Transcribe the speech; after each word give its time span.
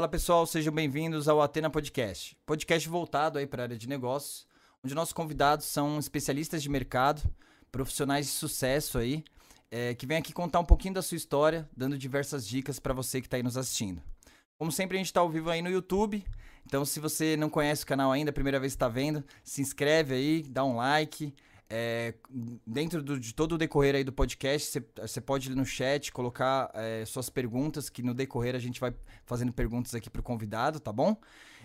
Fala 0.00 0.08
pessoal, 0.08 0.46
sejam 0.46 0.72
bem-vindos 0.72 1.28
ao 1.28 1.42
Atena 1.42 1.68
Podcast. 1.68 2.34
Podcast 2.46 2.88
voltado 2.88 3.38
aí 3.38 3.46
para 3.46 3.62
a 3.62 3.64
área 3.64 3.76
de 3.76 3.86
negócios, 3.86 4.46
onde 4.82 4.94
nossos 4.94 5.12
convidados 5.12 5.66
são 5.66 5.98
especialistas 5.98 6.62
de 6.62 6.70
mercado, 6.70 7.20
profissionais 7.70 8.24
de 8.24 8.32
sucesso 8.32 8.96
aí, 8.96 9.22
é, 9.70 9.94
que 9.94 10.06
vêm 10.06 10.16
aqui 10.16 10.32
contar 10.32 10.58
um 10.58 10.64
pouquinho 10.64 10.94
da 10.94 11.02
sua 11.02 11.18
história, 11.18 11.68
dando 11.76 11.98
diversas 11.98 12.48
dicas 12.48 12.80
para 12.80 12.94
você 12.94 13.20
que 13.20 13.26
está 13.26 13.36
aí 13.36 13.42
nos 13.42 13.58
assistindo. 13.58 14.02
Como 14.56 14.72
sempre, 14.72 14.96
a 14.96 15.00
gente 15.00 15.08
está 15.08 15.20
ao 15.20 15.28
vivo 15.28 15.50
aí 15.50 15.60
no 15.60 15.68
YouTube, 15.68 16.24
então 16.64 16.82
se 16.82 16.98
você 16.98 17.36
não 17.36 17.50
conhece 17.50 17.84
o 17.84 17.86
canal 17.86 18.10
ainda, 18.10 18.32
primeira 18.32 18.58
vez 18.58 18.72
que 18.72 18.76
está 18.76 18.88
vendo, 18.88 19.22
se 19.44 19.60
inscreve 19.60 20.14
aí, 20.14 20.42
dá 20.44 20.64
um 20.64 20.76
like, 20.76 21.34
é, 21.72 22.14
dentro 22.66 23.00
do, 23.00 23.18
de 23.18 23.32
todo 23.32 23.52
o 23.52 23.58
decorrer 23.58 23.94
aí 23.94 24.02
do 24.02 24.12
podcast, 24.12 24.82
você 25.00 25.20
pode 25.20 25.52
ir 25.52 25.54
no 25.54 25.64
chat, 25.64 26.10
colocar 26.10 26.68
é, 26.74 27.04
suas 27.06 27.30
perguntas, 27.30 27.88
que 27.88 28.02
no 28.02 28.12
decorrer 28.12 28.56
a 28.56 28.58
gente 28.58 28.80
vai 28.80 28.92
fazendo 29.24 29.52
perguntas 29.52 29.94
aqui 29.94 30.10
pro 30.10 30.20
convidado, 30.20 30.80
tá 30.80 30.92
bom? 30.92 31.16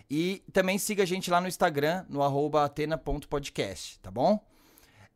E 0.07 0.43
também 0.53 0.77
siga 0.77 1.01
a 1.01 1.05
gente 1.07 1.31
lá 1.31 1.41
no 1.41 1.47
Instagram, 1.47 2.05
no 2.07 2.21
atena.podcast, 2.57 3.99
tá 3.99 4.11
bom? 4.11 4.39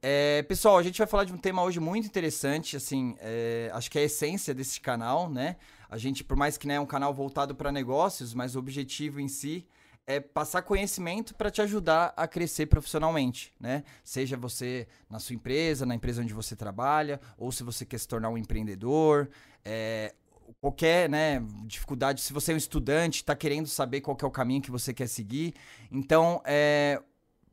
É, 0.01 0.41
pessoal, 0.43 0.79
a 0.79 0.83
gente 0.83 0.97
vai 0.97 1.05
falar 1.05 1.25
de 1.25 1.33
um 1.33 1.37
tema 1.37 1.61
hoje 1.61 1.79
muito 1.79 2.07
interessante, 2.07 2.75
assim, 2.75 3.15
é, 3.19 3.69
acho 3.73 3.91
que 3.91 3.99
é 3.99 4.01
a 4.01 4.05
essência 4.05 4.55
desse 4.55 4.81
canal, 4.81 5.29
né? 5.29 5.57
A 5.87 5.99
gente, 5.99 6.23
por 6.23 6.35
mais 6.35 6.57
que 6.57 6.65
né, 6.65 6.75
é 6.75 6.79
um 6.79 6.85
canal 6.85 7.13
voltado 7.13 7.53
para 7.53 7.71
negócios, 7.71 8.33
mas 8.33 8.55
o 8.55 8.59
objetivo 8.59 9.19
em 9.19 9.27
si 9.27 9.67
é 10.09 10.19
passar 10.19 10.63
conhecimento 10.63 11.35
para 11.35 11.51
te 11.51 11.61
ajudar 11.61 12.15
a 12.17 12.27
crescer 12.27 12.65
profissionalmente, 12.65 13.53
né? 13.59 13.83
Seja 14.03 14.35
você 14.35 14.87
na 15.07 15.19
sua 15.19 15.35
empresa, 15.35 15.85
na 15.85 15.93
empresa 15.93 16.23
onde 16.23 16.33
você 16.33 16.55
trabalha, 16.55 17.21
ou 17.37 17.51
se 17.51 17.61
você 17.61 17.85
quer 17.85 17.99
se 17.99 18.07
tornar 18.07 18.29
um 18.29 18.37
empreendedor, 18.37 19.29
é, 19.63 20.15
qualquer 20.59 21.07
né, 21.07 21.43
dificuldade, 21.63 22.21
se 22.21 22.33
você 22.33 22.51
é 22.51 22.55
um 22.55 22.57
estudante, 22.57 23.17
está 23.17 23.35
querendo 23.35 23.67
saber 23.67 24.01
qual 24.01 24.17
é 24.19 24.25
o 24.25 24.31
caminho 24.31 24.63
que 24.63 24.71
você 24.71 24.95
quer 24.95 25.05
seguir. 25.05 25.53
Então, 25.91 26.41
é, 26.43 26.99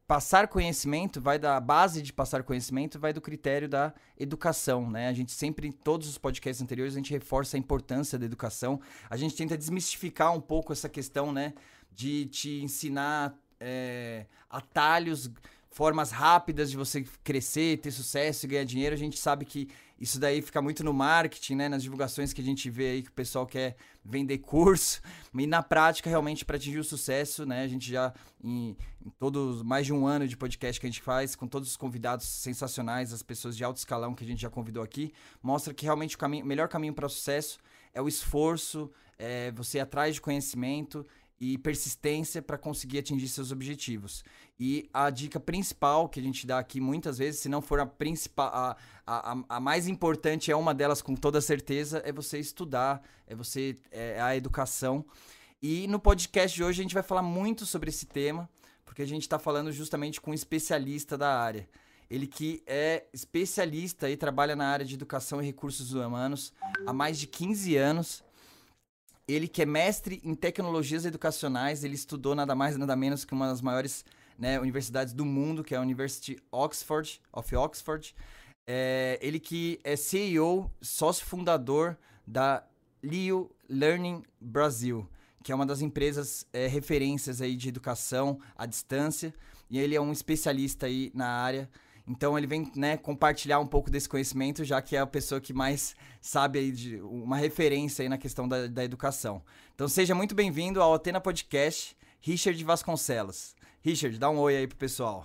passar 0.07 0.49
conhecimento 0.49 1.21
vai 1.21 1.39
da 1.39 1.61
base 1.61 2.01
de 2.01 2.13
passar 2.13 2.43
conhecimento 2.43 2.99
vai 2.99 3.13
do 3.13 3.21
critério 3.21 3.69
da 3.69 3.93
educação, 4.19 4.89
né? 4.89 5.09
A 5.09 5.13
gente 5.13 5.33
sempre 5.33 5.67
em 5.69 5.73
todos 5.73 6.09
os 6.09 6.17
podcasts 6.17 6.63
anteriores 6.63 6.95
a 6.95 6.99
gente 6.99 7.13
reforça 7.13 7.57
a 7.57 7.61
importância 7.61 8.19
da 8.19 8.25
educação. 8.25 8.81
A 9.11 9.17
gente 9.19 9.35
tenta 9.35 9.59
desmistificar 9.59 10.35
um 10.35 10.41
pouco 10.41 10.73
essa 10.73 10.89
questão, 10.89 11.33
né, 11.33 11.53
de 11.97 12.27
te 12.27 12.61
ensinar 12.63 13.35
é, 13.59 14.27
atalhos, 14.51 15.31
formas 15.71 16.11
rápidas 16.11 16.71
de 16.71 16.77
você 16.77 17.05
crescer, 17.25 17.79
ter 17.79 17.91
sucesso 17.91 18.45
e 18.45 18.49
ganhar 18.51 18.65
dinheiro. 18.65 18.95
A 18.95 18.99
gente 18.99 19.19
sabe 19.19 19.47
que 19.47 19.69
isso 19.99 20.21
daí 20.21 20.43
fica 20.43 20.61
muito 20.61 20.85
no 20.85 20.93
marketing, 20.93 21.55
né? 21.55 21.69
Nas 21.71 21.83
divulgações 21.83 22.35
que 22.35 22.41
a 22.43 22.45
gente 22.45 22.69
vê 22.69 22.91
aí 22.91 23.03
que 23.03 23.09
o 23.09 23.13
pessoal 23.13 23.47
quer 23.47 23.77
vender 24.05 24.39
curso. 24.39 25.01
E 25.39 25.47
na 25.47 25.63
prática, 25.63 26.09
realmente, 26.09 26.47
para 26.47 26.57
atingir 26.57 26.79
o 26.79 26.85
sucesso, 26.85 27.45
né? 27.45 27.63
A 27.63 27.69
gente 27.69 27.91
já, 27.91 28.13
em, 28.43 28.75
em, 29.05 29.11
todos 29.19 29.63
mais 29.63 29.85
de 29.85 29.93
um 29.93 30.07
ano 30.07 30.27
de 30.27 30.35
podcast 30.35 30.81
que 30.81 30.87
a 30.87 30.91
gente 30.91 31.03
faz, 31.03 31.37
com 31.37 31.47
todos 31.47 31.69
os 31.69 31.77
convidados 31.77 32.27
sensacionais, 32.27 33.13
as 33.13 33.23
pessoas 33.23 33.55
de 33.55 33.63
alto 33.63 33.77
escalão 33.77 34.15
que 34.15 34.25
a 34.25 34.27
gente 34.27 34.41
já 34.41 34.49
convidou 34.49 34.83
aqui, 34.83 35.13
mostra 35.43 35.75
que 35.75 35.85
realmente 35.85 36.17
o 36.17 36.19
caminho, 36.19 36.45
melhor 36.45 36.69
caminho 36.69 36.95
para 36.95 37.05
o 37.05 37.09
sucesso 37.11 37.59
é 37.93 38.01
o 38.01 38.09
esforço, 38.09 38.91
é 39.19 39.51
você 39.53 39.79
ir 39.79 39.81
atrás 39.83 40.15
de 40.15 40.21
conhecimento 40.23 41.07
e 41.39 41.59
persistência 41.59 42.41
para 42.41 42.57
conseguir 42.57 42.99
atingir 42.99 43.29
seus 43.29 43.53
objetivos. 43.53 44.25
E 44.59 44.89
a 44.93 45.11
dica 45.11 45.39
principal 45.39 46.09
que 46.09 46.19
a 46.19 46.23
gente 46.23 46.47
dá 46.47 46.59
aqui 46.59 46.81
muitas 46.81 47.19
vezes, 47.19 47.41
se 47.41 47.49
não 47.49 47.61
for 47.61 47.79
a 47.79 47.87
principal, 47.87 48.51
a, 48.55 48.77
a, 49.07 49.37
a 49.49 49.61
mais 49.61 49.87
importante, 49.87 50.51
é 50.51 50.57
uma 50.57 50.75
delas 50.75 51.03
com 51.03 51.15
toda 51.15 51.41
certeza, 51.41 52.03
é 52.05 52.13
você 52.13 52.39
estudar, 52.39 53.03
é 53.27 53.35
você 53.35 53.77
é 53.91 54.21
a 54.21 54.35
educação. 54.35 55.05
E 55.63 55.87
no 55.89 55.99
podcast 55.99 56.57
de 56.57 56.65
hoje 56.65 56.81
a 56.81 56.83
gente 56.83 56.95
vai 56.95 57.03
falar 57.03 57.23
muito 57.23 57.67
sobre 57.67 57.91
esse 57.91 58.07
tema, 58.07 58.49
porque 58.85 59.03
a 59.03 59.07
gente 59.07 59.23
está 59.23 59.39
falando 59.39 59.71
justamente 59.73 60.21
com 60.21 60.31
um 60.31 60.35
especialista 60.35 61.19
da 61.19 61.39
área. 61.39 61.69
Ele 62.09 62.27
que 62.27 62.63
é 62.67 63.05
especialista 63.13 64.09
e 64.09 64.17
trabalha 64.17 64.55
na 64.55 64.69
área 64.69 64.87
de 64.87 64.95
educação 64.95 65.43
e 65.43 65.47
recursos 65.47 65.93
humanos 65.93 66.53
há 66.87 66.93
mais 66.93 67.19
de 67.19 67.27
15 67.27 67.77
anos 67.77 68.25
ele 69.29 69.49
que 69.49 69.63
é 69.63 69.67
mestre 69.67 70.21
em 70.25 70.35
tecnologias 70.35 71.05
educacionais, 71.05 71.83
ele 71.83 71.95
estudou 71.95 72.35
nada 72.35 72.55
mais 72.55 72.77
nada 72.77 72.95
menos 72.95 73.25
que 73.25 73.35
uma 73.35 73.49
das 73.49 73.61
maiores 73.61 74.05
né, 74.39 74.61
universidades 74.61 75.13
do 75.13 75.25
mundo, 75.25 75.65
que 75.65 75.75
é 75.75 75.79
a 75.79 75.81
University 75.81 76.39
Oxford, 76.53 77.21
of 77.33 77.57
Oxford. 77.57 78.15
É, 78.69 79.19
ele 79.23 79.39
que 79.39 79.81
é 79.83 79.97
CEO, 79.97 80.71
sócio 80.81 81.25
fundador 81.25 81.97
da 82.27 82.65
Leo 83.03 83.51
Learning 83.69 84.23
Brasil, 84.41 85.09
que 85.43 85.53
é 85.53 85.55
uma 85.55 85.67
das 85.67 85.81
empresas 85.81 86.47
é, 86.53 86.67
referências 86.67 87.41
aí 87.41 87.57
de 87.57 87.69
educação 87.69 88.41
à 88.57 88.67
distância. 88.67 89.33
E 89.71 89.79
ele 89.79 89.95
é 89.95 90.01
um 90.01 90.13
especialista 90.13 90.87
aí 90.87 91.11
na 91.15 91.29
área. 91.29 91.69
Então 92.09 92.39
ele 92.39 92.47
vem 92.47 92.71
né, 92.77 92.97
compartilhar 92.97 93.59
um 93.59 93.67
pouco 93.67 93.91
desse 93.91 94.09
conhecimento, 94.09 94.65
já 94.65 94.81
que 94.81 94.95
é 94.95 95.01
a 95.01 95.07
pessoa 95.07 95.41
que 95.41 95.53
mais 95.53 95.97
sabe 96.21 96.59
aí 96.59 96.71
de 96.71 97.01
uma 97.01 97.37
referência 97.37 98.03
aí 98.03 98.09
na 98.09 98.17
questão 98.17 98.47
da, 98.47 98.69
da 98.69 98.85
educação. 98.85 99.43
Então 99.75 99.89
seja 99.89 100.15
muito 100.15 100.35
bem-vindo 100.35 100.81
ao 100.81 100.95
Atena 100.95 101.21
Podcast, 101.21 101.97
Richard 102.21 102.63
Vasconcelos. 102.65 103.57
Richard, 103.81 104.19
dá 104.19 104.31
um 104.31 104.39
oi 104.39 104.57
aí 104.57 104.67
pro 104.67 104.77
pessoal. 104.77 105.25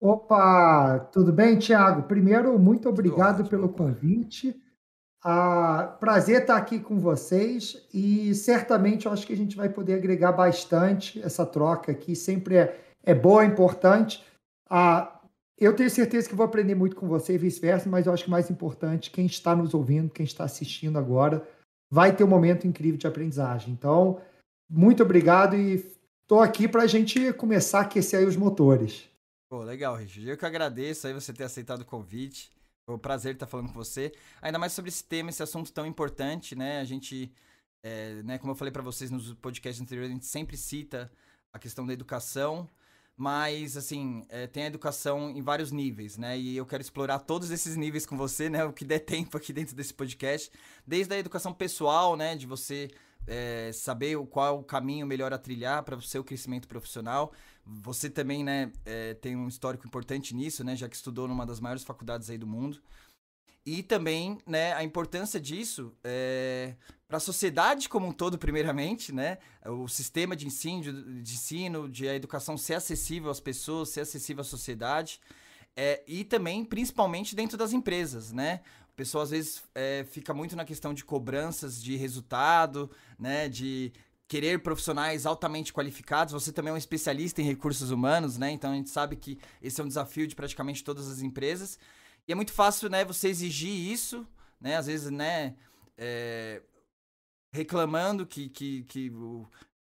Opa, 0.00 1.00
tudo 1.12 1.32
bem, 1.32 1.58
Tiago? 1.58 2.02
Primeiro, 2.02 2.56
muito 2.58 2.88
obrigado 2.88 3.40
ótimo, 3.40 3.48
pelo 3.48 3.68
convite. 3.68 4.54
Ah, 5.24 5.96
prazer 5.98 6.42
estar 6.42 6.56
aqui 6.56 6.78
com 6.78 7.00
vocês 7.00 7.88
e 7.92 8.32
certamente 8.34 9.06
eu 9.06 9.12
acho 9.12 9.26
que 9.26 9.32
a 9.32 9.36
gente 9.36 9.56
vai 9.56 9.68
poder 9.68 9.94
agregar 9.94 10.30
bastante 10.32 11.20
essa 11.20 11.44
troca 11.44 11.90
aqui. 11.90 12.14
Sempre 12.14 12.56
é, 12.56 12.80
é 13.02 13.14
boa, 13.14 13.42
é 13.42 13.46
importante. 13.46 14.24
Ah, 14.70 15.17
eu 15.60 15.74
tenho 15.74 15.90
certeza 15.90 16.28
que 16.28 16.34
vou 16.34 16.46
aprender 16.46 16.74
muito 16.74 16.94
com 16.94 17.08
você 17.08 17.34
e 17.34 17.38
vice-versa, 17.38 17.88
mas 17.88 18.06
eu 18.06 18.12
acho 18.12 18.24
que 18.24 18.30
mais 18.30 18.50
importante, 18.50 19.10
quem 19.10 19.26
está 19.26 19.56
nos 19.56 19.74
ouvindo, 19.74 20.10
quem 20.10 20.24
está 20.24 20.44
assistindo 20.44 20.98
agora, 20.98 21.46
vai 21.90 22.14
ter 22.14 22.22
um 22.22 22.28
momento 22.28 22.66
incrível 22.66 22.98
de 22.98 23.06
aprendizagem. 23.06 23.72
Então, 23.72 24.20
muito 24.70 25.02
obrigado 25.02 25.56
e 25.56 25.84
estou 26.22 26.40
aqui 26.40 26.68
para 26.68 26.82
a 26.82 26.86
gente 26.86 27.32
começar 27.32 27.80
a 27.80 27.82
aquecer 27.82 28.20
aí 28.20 28.26
os 28.26 28.36
motores. 28.36 29.08
Pô, 29.50 29.62
legal, 29.62 29.96
Richard. 29.96 30.28
Eu 30.28 30.36
que 30.36 30.46
agradeço 30.46 31.06
aí 31.06 31.12
você 31.12 31.32
ter 31.32 31.44
aceitado 31.44 31.80
o 31.80 31.86
convite. 31.86 32.50
Foi 32.86 32.94
um 32.94 32.98
prazer 32.98 33.34
estar 33.34 33.46
falando 33.46 33.68
com 33.68 33.74
você. 33.74 34.12
Ainda 34.40 34.58
mais 34.58 34.72
sobre 34.72 34.90
esse 34.90 35.02
tema, 35.02 35.30
esse 35.30 35.42
assunto 35.42 35.72
tão 35.72 35.86
importante, 35.86 36.54
né? 36.54 36.80
A 36.80 36.84
gente, 36.84 37.32
é, 37.82 38.22
né, 38.22 38.38
como 38.38 38.52
eu 38.52 38.56
falei 38.56 38.70
para 38.70 38.82
vocês 38.82 39.10
nos 39.10 39.34
podcasts 39.34 39.80
anteriores, 39.80 40.10
a 40.10 40.14
gente 40.14 40.26
sempre 40.26 40.56
cita 40.56 41.10
a 41.52 41.58
questão 41.58 41.86
da 41.86 41.92
educação 41.92 42.68
mas, 43.18 43.76
assim, 43.76 44.24
é, 44.28 44.46
tem 44.46 44.62
a 44.62 44.66
educação 44.68 45.28
em 45.28 45.42
vários 45.42 45.72
níveis, 45.72 46.16
né? 46.16 46.38
E 46.38 46.56
eu 46.56 46.64
quero 46.64 46.80
explorar 46.80 47.18
todos 47.18 47.50
esses 47.50 47.74
níveis 47.74 48.06
com 48.06 48.16
você, 48.16 48.48
né? 48.48 48.64
O 48.64 48.72
que 48.72 48.84
der 48.84 49.00
tempo 49.04 49.36
aqui 49.36 49.52
dentro 49.52 49.74
desse 49.74 49.92
podcast. 49.92 50.48
Desde 50.86 51.12
a 51.12 51.18
educação 51.18 51.52
pessoal, 51.52 52.16
né? 52.16 52.36
De 52.36 52.46
você 52.46 52.88
é, 53.26 53.72
saber 53.74 54.16
qual 54.28 54.60
o 54.60 54.62
caminho 54.62 55.04
melhor 55.04 55.32
a 55.32 55.38
trilhar 55.38 55.82
para 55.82 55.96
o 55.96 56.00
seu 56.00 56.22
crescimento 56.22 56.68
profissional. 56.68 57.32
Você 57.66 58.08
também, 58.08 58.44
né? 58.44 58.70
É, 58.86 59.14
tem 59.14 59.34
um 59.34 59.48
histórico 59.48 59.84
importante 59.84 60.32
nisso, 60.32 60.62
né? 60.62 60.76
Já 60.76 60.88
que 60.88 60.94
estudou 60.94 61.26
numa 61.26 61.44
das 61.44 61.58
maiores 61.58 61.82
faculdades 61.82 62.30
aí 62.30 62.38
do 62.38 62.46
mundo. 62.46 62.80
E 63.66 63.82
também, 63.82 64.38
né, 64.46 64.72
a 64.74 64.84
importância 64.84 65.40
disso 65.40 65.92
é, 66.04 66.74
para 67.08 67.16
a 67.16 67.20
sociedade 67.20 67.88
como 67.88 68.06
um 68.06 68.12
todo, 68.12 68.38
primeiramente, 68.38 69.12
né? 69.12 69.38
O 69.64 69.88
sistema 69.88 70.36
de 70.36 70.46
ensino, 70.46 71.22
de 71.22 71.34
ensino, 71.34 71.88
de 71.88 72.06
a 72.06 72.14
educação 72.14 72.58
ser 72.58 72.74
acessível 72.74 73.30
às 73.30 73.40
pessoas, 73.40 73.88
ser 73.88 74.02
acessível 74.02 74.42
à 74.42 74.44
sociedade. 74.44 75.18
É, 75.74 76.02
e 76.06 76.22
também, 76.22 76.62
principalmente, 76.62 77.34
dentro 77.34 77.56
das 77.56 77.72
empresas, 77.72 78.30
né? 78.30 78.60
O 78.92 78.94
pessoal, 78.94 79.22
às 79.22 79.30
vezes, 79.30 79.62
é, 79.74 80.04
fica 80.10 80.34
muito 80.34 80.54
na 80.54 80.66
questão 80.66 80.92
de 80.92 81.02
cobranças 81.02 81.82
de 81.82 81.96
resultado, 81.96 82.90
né? 83.18 83.48
De 83.48 83.90
querer 84.26 84.62
profissionais 84.62 85.24
altamente 85.24 85.72
qualificados. 85.72 86.34
Você 86.34 86.52
também 86.52 86.72
é 86.72 86.74
um 86.74 86.76
especialista 86.76 87.40
em 87.40 87.44
recursos 87.44 87.90
humanos, 87.90 88.36
né? 88.36 88.50
Então, 88.50 88.72
a 88.72 88.74
gente 88.74 88.90
sabe 88.90 89.16
que 89.16 89.38
esse 89.62 89.80
é 89.80 89.84
um 89.84 89.88
desafio 89.88 90.26
de 90.26 90.36
praticamente 90.36 90.84
todas 90.84 91.08
as 91.08 91.22
empresas. 91.22 91.78
E 92.26 92.32
é 92.32 92.34
muito 92.34 92.52
fácil, 92.52 92.90
né, 92.90 93.02
você 93.02 93.28
exigir 93.28 93.72
isso, 93.72 94.26
né? 94.60 94.76
Às 94.76 94.86
vezes, 94.86 95.10
né, 95.10 95.54
é, 95.96 96.60
reclamando 97.52 98.26
que, 98.26 98.48
que, 98.48 98.84
que 98.84 99.12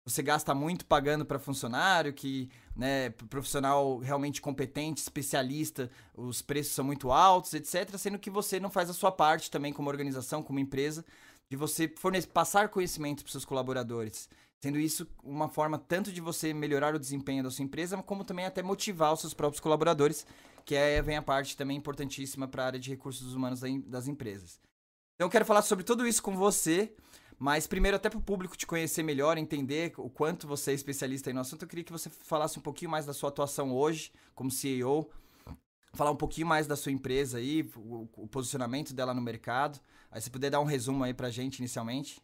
você 0.05 0.22
gasta 0.22 0.55
muito 0.55 0.84
pagando 0.84 1.25
para 1.25 1.38
funcionário, 1.38 2.12
que, 2.12 2.50
né, 2.76 3.11
profissional 3.11 3.99
realmente 3.99 4.40
competente, 4.40 5.00
especialista, 5.00 5.90
os 6.14 6.43
preços 6.43 6.75
são 6.75 6.84
muito 6.84 7.11
altos, 7.11 7.55
etc. 7.55 7.96
Sendo 7.96 8.19
que 8.19 8.31
você 8.31 8.61
não 8.61 8.70
faz 8.70 8.90
a 8.90 8.94
sua 8.94 9.11
parte 9.11 9.50
também 9.50 9.72
como 9.72 9.88
organização, 9.88 10.43
como 10.43 10.58
empresa, 10.58 11.05
de 11.49 11.56
você 11.56 11.88
fornecer, 11.96 12.28
passar 12.28 12.69
conhecimento 12.69 13.22
para 13.22 13.32
seus 13.32 13.44
colaboradores. 13.44 14.28
Sendo 14.62 14.78
isso 14.78 15.06
uma 15.22 15.49
forma 15.49 15.78
tanto 15.78 16.12
de 16.12 16.20
você 16.20 16.55
melhorar 16.55 16.94
o 16.94 16.99
desempenho 16.99 17.43
da 17.43 17.50
sua 17.50 17.64
empresa, 17.64 18.02
como 18.02 18.25
também 18.25 18.46
até 18.46 18.62
motivar 18.62 19.12
os 19.12 19.20
seus 19.20 19.34
próprios 19.34 19.60
colaboradores 19.60 20.26
que 20.64 20.75
é, 20.75 21.00
vem 21.02 21.17
a 21.17 21.22
parte 21.22 21.56
também 21.56 21.76
importantíssima 21.76 22.49
para 22.49 22.62
a 22.62 22.67
área 22.67 22.81
de 22.81 22.90
recursos 22.90 23.34
humanos 23.34 23.60
das 23.87 24.08
empresas. 24.08 24.58
Então 25.14 25.26
eu 25.26 25.31
quero 25.31 25.44
falar 25.44 25.62
sobre 25.62 25.84
tudo 25.84 26.06
isso 26.06 26.22
com 26.22 26.37
você, 26.37 26.93
Mas 27.38 27.66
primeiro, 27.66 27.96
até 27.96 28.08
para 28.08 28.19
o 28.19 28.22
público 28.22 28.56
te 28.56 28.66
conhecer 28.66 29.02
melhor, 29.02 29.36
entender 29.36 29.92
o 29.98 30.08
quanto 30.08 30.46
você 30.46 30.70
é 30.70 30.75
especialista 30.75 31.32
no 31.32 31.40
assunto, 31.40 31.62
eu 31.62 31.69
queria 31.69 31.84
que 31.84 31.92
você 31.92 32.08
falasse 32.08 32.58
um 32.58 32.62
pouquinho 32.62 32.90
mais 32.90 33.04
da 33.04 33.12
sua 33.12 33.28
atuação 33.28 33.72
hoje 33.75 34.12
como 34.34 34.50
CEO, 34.50 35.10
falar 35.92 36.10
um 36.10 36.16
pouquinho 36.16 36.46
mais 36.46 36.66
da 36.66 36.76
sua 36.76 36.92
empresa 36.92 37.38
aí, 37.38 37.69
o, 37.76 38.08
o 38.16 38.26
posicionamento 38.26 38.94
dela 38.94 39.14
no 39.14 39.20
mercado. 39.20 39.81
Aí 40.10 40.20
se 40.20 40.31
puder 40.31 40.50
dar 40.50 40.60
um 40.60 40.64
resumo 40.64 41.02
aí 41.02 41.12
para 41.12 41.31
gente 41.31 41.58
inicialmente. 41.58 42.20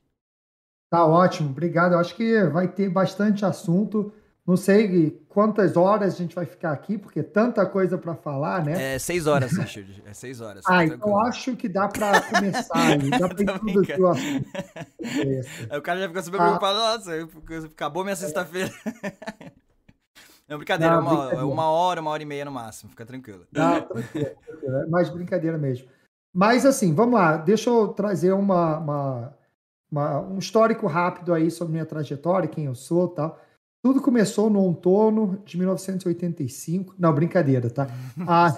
Tá 0.91 1.07
ótimo, 1.07 1.51
obrigado. 1.51 1.93
Eu 1.93 1.99
acho 2.01 2.15
que 2.17 2.45
vai 2.45 2.67
ter 2.67 2.89
bastante 2.89 3.45
assunto. 3.45 4.13
Não 4.47 4.57
sei 4.57 5.23
quantas 5.29 5.77
horas 5.77 6.15
a 6.15 6.17
gente 6.17 6.35
vai 6.35 6.47
ficar 6.47 6.73
aqui, 6.73 6.99
porque 6.99 7.23
tanta 7.23 7.65
coisa 7.67 7.97
para 7.97 8.15
falar, 8.15 8.65
né? 8.65 8.95
É 8.95 8.99
seis 8.99 9.27
horas, 9.27 9.53
Richard. 9.53 10.03
É 10.07 10.13
seis 10.13 10.41
horas. 10.41 10.65
ah, 10.67 10.85
então 10.85 11.19
acho 11.21 11.55
que 11.57 11.69
dá 11.69 11.87
para 11.87 12.21
começar. 12.23 12.99
dá 13.19 13.29
para 13.29 13.43
introduzir 13.43 14.01
o 14.01 14.09
assunto. 14.09 14.49
Aí 15.71 15.79
o 15.79 15.83
cara 15.83 16.01
já 16.01 16.09
fica 16.09 16.23
super 16.23 16.41
ah. 16.41 16.45
preocupado. 16.45 16.79
Nossa, 16.79 17.29
acabou 17.67 18.03
minha 18.03 18.17
sexta-feira. 18.17 18.71
Não, 20.49 20.59
brincadeira, 20.59 20.97
Não, 20.97 21.03
uma, 21.03 21.11
brincadeira. 21.11 21.47
uma 21.47 21.71
hora, 21.71 22.01
uma 22.01 22.11
hora 22.11 22.23
e 22.25 22.27
meia 22.27 22.45
no 22.45 22.51
máximo. 22.51 22.91
Fica 22.91 23.07
tranquilo. 23.07 23.47
Não, 23.53 23.83
tranquilo, 23.83 24.31
tranquilo. 24.45 24.77
É 24.79 24.87
mais 24.87 25.09
brincadeira 25.09 25.57
mesmo. 25.57 25.87
Mas 26.35 26.67
assim, 26.67 26.93
vamos 26.93 27.15
lá. 27.15 27.37
Deixa 27.37 27.71
eu 27.71 27.89
trazer 27.89 28.33
uma, 28.33 28.79
uma, 28.79 29.37
uma 29.93 30.21
um 30.23 30.39
histórico 30.39 30.89
rápido 30.89 31.33
aí 31.33 31.53
sobre 31.53 31.73
minha 31.73 31.87
trajetória, 31.87 32.49
quem 32.49 32.65
eu 32.65 32.75
sou 32.75 33.07
tal. 33.07 33.41
Tudo 33.83 34.03
começou 34.03 34.51
no 34.51 34.61
outono 34.61 35.43
de 35.45 35.57
1985. 35.57 36.95
Não, 36.99 37.15
brincadeira, 37.15 37.71
tá? 37.71 37.87
Ah, 38.29 38.51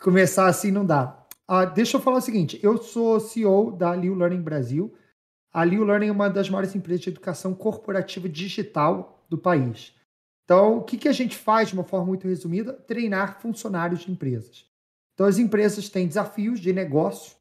começar 0.00 0.46
assim 0.46 0.70
não 0.70 0.86
dá. 0.86 1.26
Ah, 1.48 1.64
deixa 1.64 1.96
eu 1.96 2.00
falar 2.00 2.18
o 2.18 2.22
seguinte: 2.22 2.60
eu 2.62 2.78
sou 2.78 3.18
CEO 3.18 3.72
da 3.72 3.94
Liu 3.94 4.14
Learning 4.14 4.40
Brasil. 4.40 4.94
A 5.52 5.64
Liu 5.64 5.84
Learning 5.84 6.08
é 6.08 6.12
uma 6.12 6.30
das 6.30 6.48
maiores 6.48 6.74
empresas 6.74 7.02
de 7.02 7.10
educação 7.10 7.54
corporativa 7.54 8.28
digital 8.28 9.26
do 9.28 9.36
país. 9.36 9.94
Então, 10.44 10.78
o 10.78 10.82
que, 10.82 10.96
que 10.96 11.08
a 11.08 11.12
gente 11.12 11.36
faz 11.36 11.68
de 11.68 11.74
uma 11.74 11.84
forma 11.84 12.06
muito 12.06 12.26
resumida? 12.26 12.72
Treinar 12.72 13.40
funcionários 13.40 14.00
de 14.00 14.12
empresas. 14.12 14.66
Então, 15.14 15.26
as 15.26 15.38
empresas 15.38 15.88
têm 15.88 16.06
desafios 16.06 16.58
de 16.58 16.72
negócio, 16.72 17.36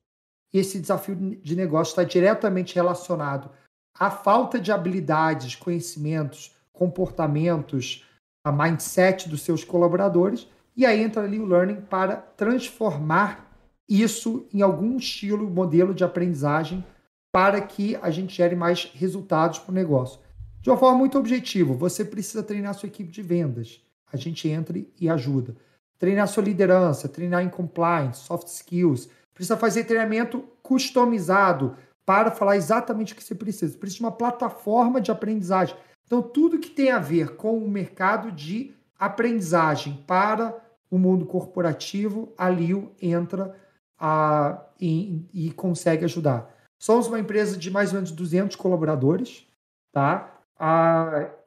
e 0.54 0.60
esse 0.60 0.80
desafio 0.80 1.16
de 1.16 1.56
negócio 1.56 1.92
está 1.92 2.04
diretamente 2.04 2.76
relacionado 2.76 3.50
à 3.94 4.12
falta 4.12 4.60
de 4.60 4.72
habilidades, 4.72 5.56
conhecimentos, 5.56 6.56
comportamentos, 6.74 8.06
a 8.44 8.52
mindset 8.52 9.30
dos 9.30 9.42
seus 9.42 9.64
colaboradores, 9.64 10.48
e 10.76 10.86
aí 10.86 11.02
entra 11.02 11.24
ali 11.24 11.40
o 11.40 11.46
learning 11.46 11.82
para 11.82 12.16
transformar 12.16 13.52
isso 13.88 14.48
em 14.54 14.62
algum 14.62 14.98
estilo, 14.98 15.50
modelo 15.50 15.94
de 15.94 16.04
aprendizagem 16.04 16.84
para 17.32 17.62
que 17.62 17.96
a 18.02 18.10
gente 18.10 18.36
gere 18.36 18.56
mais 18.56 18.92
resultados 18.94 19.60
para 19.60 19.72
o 19.72 19.76
negócio. 19.76 20.20
De 20.62 20.70
uma 20.70 20.78
forma 20.78 21.00
muito 21.00 21.18
objetiva, 21.18 21.74
você 21.74 22.06
precisa 22.06 22.44
treinar 22.44 22.74
sua 22.74 22.88
equipe 22.88 23.12
de 23.12 23.22
vendas. 23.22 23.82
A 24.12 24.18
gente 24.18 24.48
entra 24.48 24.78
e 25.00 25.10
ajuda. 25.10 25.56
Treinar 25.98 26.28
sua 26.28 26.44
liderança, 26.44 27.10
treinar 27.10 27.44
em 27.44 27.50
compliance, 27.50 28.22
soft 28.22 28.48
skills. 28.48 29.10
Precisa 29.34 29.58
fazer 29.58 29.86
treinamento 29.86 30.44
customizado 30.62 31.76
para 32.06 32.32
falar 32.32 32.58
exatamente 32.58 33.14
o 33.14 33.16
que 33.16 33.24
você 33.24 33.36
precisa. 33.36 33.78
Precisa 33.78 34.00
de 34.00 34.04
uma 34.04 34.12
plataforma 34.12 35.00
de 35.00 35.12
aprendizagem 35.12 35.76
então, 36.12 36.22
tudo 36.22 36.60
que 36.60 36.70
tem 36.70 36.92
a 36.92 37.00
ver 37.00 37.38
com 37.38 37.58
o 37.58 37.70
mercado 37.70 38.34
de 38.34 38.74
aprendizagem 39.00 40.04
para 40.06 40.54
o 40.90 40.98
mundo 41.00 41.26
corporativo, 41.26 42.34
a 42.38 42.50
Liu 42.50 42.92
entra 43.02 43.56
a, 43.98 44.62
e, 44.78 45.26
e 45.34 45.52
consegue 45.52 46.04
ajudar. 46.04 46.54
Somos 46.78 47.08
uma 47.08 47.18
empresa 47.18 47.56
de 47.56 47.72
mais 47.72 47.92
ou 47.92 47.96
menos 47.96 48.12
200 48.12 48.58
colaboradores, 48.58 49.48
tá? 49.94 50.38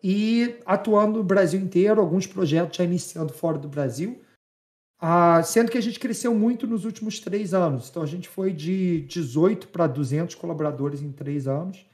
E 0.03 0.57
atuando 0.65 1.19
no 1.19 1.25
Brasil 1.25 1.61
inteiro, 1.61 2.01
alguns 2.01 2.27
projetos 2.27 2.79
já 2.79 2.85
iniciando 2.85 3.35
fora 3.35 3.59
do 3.59 3.69
Brasil, 3.69 4.23
sendo 5.45 5.71
que 5.71 5.77
a 5.77 5.83
gente 5.83 6.01
cresceu 6.01 6.35
muito 6.35 6.67
nos 6.67 6.87
últimos 6.87 7.21
três 7.21 7.53
anos. 7.53 7.91
Então, 7.91 8.03
a 8.03 8.07
gente 8.07 8.31
foi 8.31 8.51
de 8.51 9.03
18 9.03 9.69
para 9.69 9.87
200 9.87 10.35
colaboradores 10.37 11.03
em 11.03 11.13
três 11.13 11.47
anos. 11.47 11.85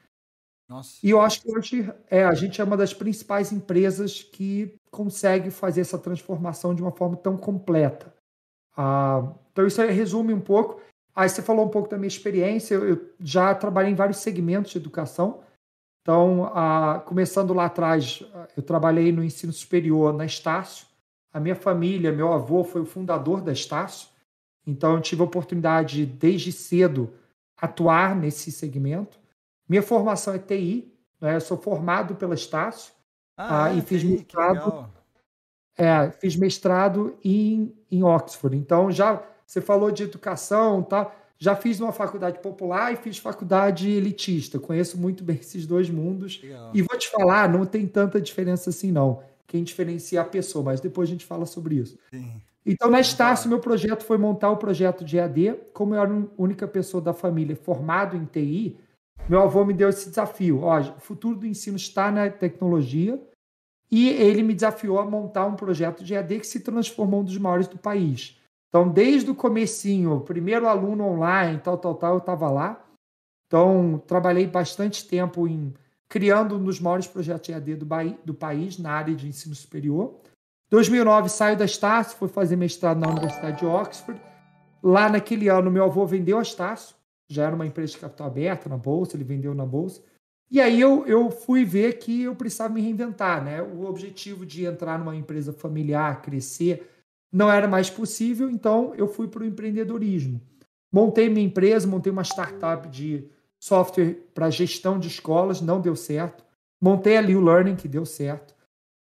Nossa. 0.71 1.01
E 1.03 1.11
eu 1.11 1.21
acho 1.21 1.43
que 1.43 1.51
hoje 1.51 1.93
é, 2.09 2.23
a 2.23 2.33
gente 2.33 2.61
é 2.61 2.65
uma 2.65 2.77
das 2.77 2.95
principais 2.95 3.51
empresas 3.51 4.23
que 4.23 4.73
consegue 4.89 5.51
fazer 5.51 5.81
essa 5.81 5.99
transformação 5.99 6.77
de 6.77 6.81
uma 6.81 6.93
forma 6.93 7.17
tão 7.17 7.37
completa. 7.37 8.15
Ah, 8.77 9.33
então, 9.51 9.67
isso 9.67 9.83
aí 9.83 9.91
resume 9.91 10.33
um 10.33 10.41
pouco. 10.41 10.81
Aí 11.13 11.29
você 11.29 11.43
falou 11.43 11.67
um 11.67 11.69
pouco 11.69 11.89
da 11.89 11.99
minha 11.99 12.07
experiência. 12.07 12.77
Eu, 12.77 12.89
eu 12.89 13.11
já 13.19 13.53
trabalhei 13.53 13.91
em 13.91 13.97
vários 13.97 14.19
segmentos 14.19 14.71
de 14.71 14.79
educação. 14.79 15.41
Então, 16.03 16.49
ah, 16.55 17.03
começando 17.05 17.53
lá 17.53 17.65
atrás, 17.65 18.23
eu 18.57 18.63
trabalhei 18.63 19.11
no 19.11 19.25
ensino 19.25 19.53
superior 19.53 20.15
na 20.15 20.25
Estácio. 20.25 20.87
A 21.33 21.41
minha 21.41 21.57
família, 21.57 22.13
meu 22.13 22.33
avô 22.33 22.63
foi 22.63 22.83
o 22.83 22.87
fundador 22.87 23.41
da 23.41 23.51
Estácio. 23.51 24.09
Então, 24.65 24.95
eu 24.95 25.01
tive 25.01 25.21
a 25.21 25.25
oportunidade, 25.25 26.07
desde 26.07 26.53
cedo, 26.53 27.13
atuar 27.61 28.15
nesse 28.15 28.53
segmento. 28.53 29.20
Minha 29.71 29.83
formação 29.83 30.35
é 30.35 30.39
TI, 30.41 30.93
né? 31.21 31.37
eu 31.37 31.41
sou 31.41 31.57
formado 31.57 32.17
pela 32.17 32.35
Estácio 32.35 32.93
ah, 33.37 33.67
ah, 33.67 33.73
e 33.73 33.81
fiz 33.81 34.03
mestrado. 34.03 34.91
É, 35.79 36.11
fiz 36.11 36.35
mestrado 36.35 37.17
em, 37.25 37.73
em 37.89 38.03
Oxford. 38.03 38.57
Então, 38.57 38.91
já 38.91 39.23
você 39.47 39.61
falou 39.61 39.93
de 39.93 40.03
educação, 40.03 40.83
tá? 40.83 41.13
Já 41.39 41.55
fiz 41.55 41.79
uma 41.79 41.93
faculdade 41.93 42.41
popular 42.41 42.93
e 42.93 42.97
fiz 42.97 43.19
faculdade 43.19 43.89
elitista. 43.89 44.59
Conheço 44.59 44.99
muito 44.99 45.23
bem 45.23 45.37
esses 45.37 45.65
dois 45.69 45.89
mundos. 45.89 46.41
Legal. 46.43 46.73
E 46.75 46.83
vou 46.83 46.99
te 46.99 47.09
falar, 47.09 47.49
não 47.49 47.65
tem 47.65 47.87
tanta 47.87 48.21
diferença 48.21 48.71
assim, 48.71 48.91
não. 48.91 49.23
Quem 49.47 49.63
diferencia 49.63 50.21
a 50.21 50.25
pessoa, 50.25 50.65
mas 50.65 50.81
depois 50.81 51.09
a 51.09 51.13
gente 51.13 51.25
fala 51.25 51.47
sobre 51.47 51.77
isso. 51.77 51.97
Sim. 52.11 52.43
Então, 52.67 52.91
na 52.91 52.99
Estácio, 52.99 53.49
meu 53.49 53.61
projeto 53.61 54.03
foi 54.03 54.19
montar 54.19 54.51
o 54.51 54.57
projeto 54.57 55.05
de 55.05 55.17
EAD. 55.17 55.55
Como 55.73 55.95
eu 55.95 56.03
era 56.03 56.13
a 56.13 56.23
única 56.37 56.67
pessoa 56.67 57.01
da 57.01 57.15
família 57.15 57.55
formado 57.55 58.17
em 58.17 58.25
TI, 58.25 58.77
meu 59.29 59.43
avô 59.43 59.65
me 59.65 59.73
deu 59.73 59.89
esse 59.89 60.09
desafio. 60.09 60.63
Ó, 60.63 60.79
o 60.79 61.01
futuro 61.01 61.37
do 61.37 61.47
ensino 61.47 61.77
está 61.77 62.11
na 62.11 62.29
tecnologia 62.29 63.21
e 63.91 64.09
ele 64.09 64.43
me 64.43 64.55
desafiou 64.55 64.99
a 64.99 65.05
montar 65.05 65.47
um 65.47 65.57
projeto 65.57 66.05
de 66.05 66.15
EAD 66.15 66.41
que 66.41 66.47
se 66.47 66.61
transformou 66.61 67.21
um 67.21 67.25
dos 67.25 67.39
maiores 67.39 67.67
do 67.67 67.79
país. 67.79 68.39
Então, 68.69 68.89
desde 68.89 69.31
o 69.31 69.35
comecinho, 69.35 70.21
primeiro 70.21 70.69
aluno 70.69 71.05
online, 71.05 71.59
tal, 71.59 71.77
tal, 71.77 71.95
tal, 71.97 72.15
eu 72.15 72.19
estava 72.19 72.49
lá. 72.49 72.85
Então, 73.47 74.01
trabalhei 74.07 74.47
bastante 74.47 75.07
tempo 75.09 75.49
em 75.49 75.75
criando 76.09 76.57
um 76.57 76.65
dos 76.65 76.81
maiores 76.81 77.07
projetos 77.07 77.47
de 77.47 77.53
EAD 77.53 77.77
do, 77.77 77.87
do 78.25 78.35
país 78.35 78.79
na 78.79 78.93
área 78.93 79.15
de 79.15 79.29
ensino 79.29 79.55
superior. 79.55 80.21
2009 80.71 81.29
saio 81.29 81.57
da 81.57 81.65
Estácio, 81.65 82.17
fui 82.17 82.29
fazer 82.29 82.55
mestrado 82.55 82.99
na 82.99 83.09
Universidade 83.09 83.59
de 83.59 83.67
Oxford. 83.67 84.21
Lá 84.83 85.09
naquele 85.09 85.49
ano, 85.49 85.71
meu 85.71 85.85
avô 85.85 86.07
vendeu 86.07 86.39
a 86.39 86.43
Estácio 86.43 86.95
já 87.31 87.47
era 87.47 87.55
uma 87.55 87.67
empresa 87.67 87.93
de 87.93 87.99
capital 87.99 88.27
aberta 88.27 88.69
na 88.69 88.77
bolsa, 88.77 89.17
ele 89.17 89.25
vendeu 89.25 89.55
na 89.55 89.65
bolsa. 89.65 90.03
E 90.51 90.61
aí 90.61 90.81
eu, 90.81 91.07
eu 91.07 91.31
fui 91.31 91.65
ver 91.65 91.99
que 91.99 92.23
eu 92.23 92.35
precisava 92.35 92.75
me 92.75 92.81
reinventar, 92.81 93.43
né? 93.43 93.63
O 93.63 93.85
objetivo 93.85 94.45
de 94.45 94.65
entrar 94.65 94.99
numa 94.99 95.15
empresa 95.15 95.53
familiar, 95.53 96.21
crescer, 96.23 96.91
não 97.33 97.51
era 97.51 97.69
mais 97.69 97.89
possível, 97.89 98.51
então 98.51 98.93
eu 98.97 99.07
fui 99.07 99.29
para 99.29 99.43
o 99.43 99.47
empreendedorismo. 99.47 100.41
Montei 100.93 101.29
minha 101.29 101.47
empresa, 101.47 101.87
montei 101.87 102.11
uma 102.11 102.25
startup 102.25 102.89
de 102.89 103.31
software 103.61 104.15
para 104.35 104.51
gestão 104.51 104.99
de 104.99 105.07
escolas, 105.07 105.61
não 105.61 105.81
deu 105.81 105.95
certo. 105.95 106.45
Montei 106.83 107.17
a 107.17 107.21
Learning, 107.21 107.77
que 107.77 107.87
deu 107.87 108.05
certo. 108.05 108.55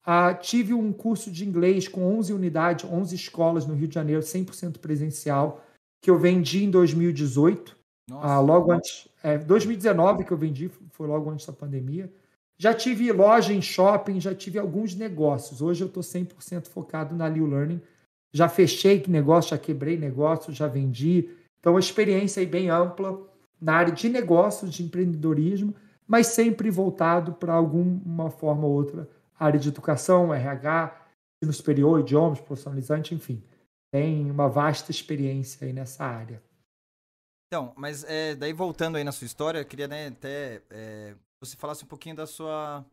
Ah, 0.04 0.32
tive 0.32 0.72
um 0.72 0.92
curso 0.92 1.30
de 1.30 1.46
inglês 1.46 1.88
com 1.88 2.16
11 2.18 2.32
unidades, 2.32 2.84
11 2.84 3.14
escolas 3.14 3.66
no 3.66 3.74
Rio 3.74 3.88
de 3.88 3.94
Janeiro, 3.94 4.22
100% 4.22 4.78
presencial, 4.78 5.64
que 6.00 6.10
eu 6.10 6.18
vendi 6.18 6.64
em 6.64 6.70
2018. 6.70 7.76
Nossa. 8.10 8.26
Ah, 8.26 8.40
logo 8.40 8.72
antes, 8.72 9.06
é, 9.22 9.38
2019 9.38 10.24
que 10.24 10.32
eu 10.32 10.36
vendi, 10.36 10.68
foi 10.90 11.06
logo 11.06 11.30
antes 11.30 11.46
da 11.46 11.52
pandemia. 11.52 12.12
Já 12.58 12.74
tive 12.74 13.10
loja 13.12 13.52
em 13.54 13.62
shopping, 13.62 14.20
já 14.20 14.34
tive 14.34 14.58
alguns 14.58 14.96
negócios. 14.96 15.62
Hoje 15.62 15.84
eu 15.84 15.86
estou 15.86 16.02
100% 16.02 16.66
focado 16.66 17.14
na 17.14 17.28
Liu 17.28 17.46
Learning. 17.46 17.80
Já 18.32 18.48
fechei 18.48 19.02
negócio, 19.06 19.50
já 19.50 19.58
quebrei 19.58 19.96
negócio, 19.96 20.52
já 20.52 20.66
vendi. 20.66 21.30
Então, 21.60 21.74
uma 21.74 21.80
experiência 21.80 22.40
aí 22.40 22.46
bem 22.46 22.68
ampla 22.68 23.16
na 23.60 23.74
área 23.74 23.92
de 23.92 24.08
negócios, 24.08 24.74
de 24.74 24.82
empreendedorismo, 24.82 25.72
mas 26.06 26.26
sempre 26.26 26.68
voltado 26.68 27.34
para 27.34 27.52
alguma 27.52 28.28
forma 28.28 28.66
ou 28.66 28.72
outra, 28.72 29.08
área 29.38 29.58
de 29.58 29.68
educação, 29.68 30.34
RH, 30.34 31.00
ensino 31.40 31.52
superior, 31.52 32.00
idiomas, 32.00 32.40
profissionalizante, 32.40 33.14
enfim. 33.14 33.40
Tem 33.92 34.28
uma 34.30 34.48
vasta 34.48 34.90
experiência 34.90 35.64
aí 35.64 35.72
nessa 35.72 36.04
área. 36.04 36.42
Então, 37.52 37.72
mas 37.76 38.04
é, 38.04 38.36
daí 38.36 38.52
voltando 38.52 38.94
aí 38.94 39.02
na 39.02 39.10
sua 39.10 39.24
história, 39.24 39.58
eu 39.58 39.64
queria 39.64 39.88
né, 39.88 40.06
até 40.06 40.62
é, 40.70 41.16
você 41.40 41.56
falasse 41.56 41.82
um 41.82 41.88
pouquinho 41.88 42.14
da 42.14 42.24
sua 42.24 42.86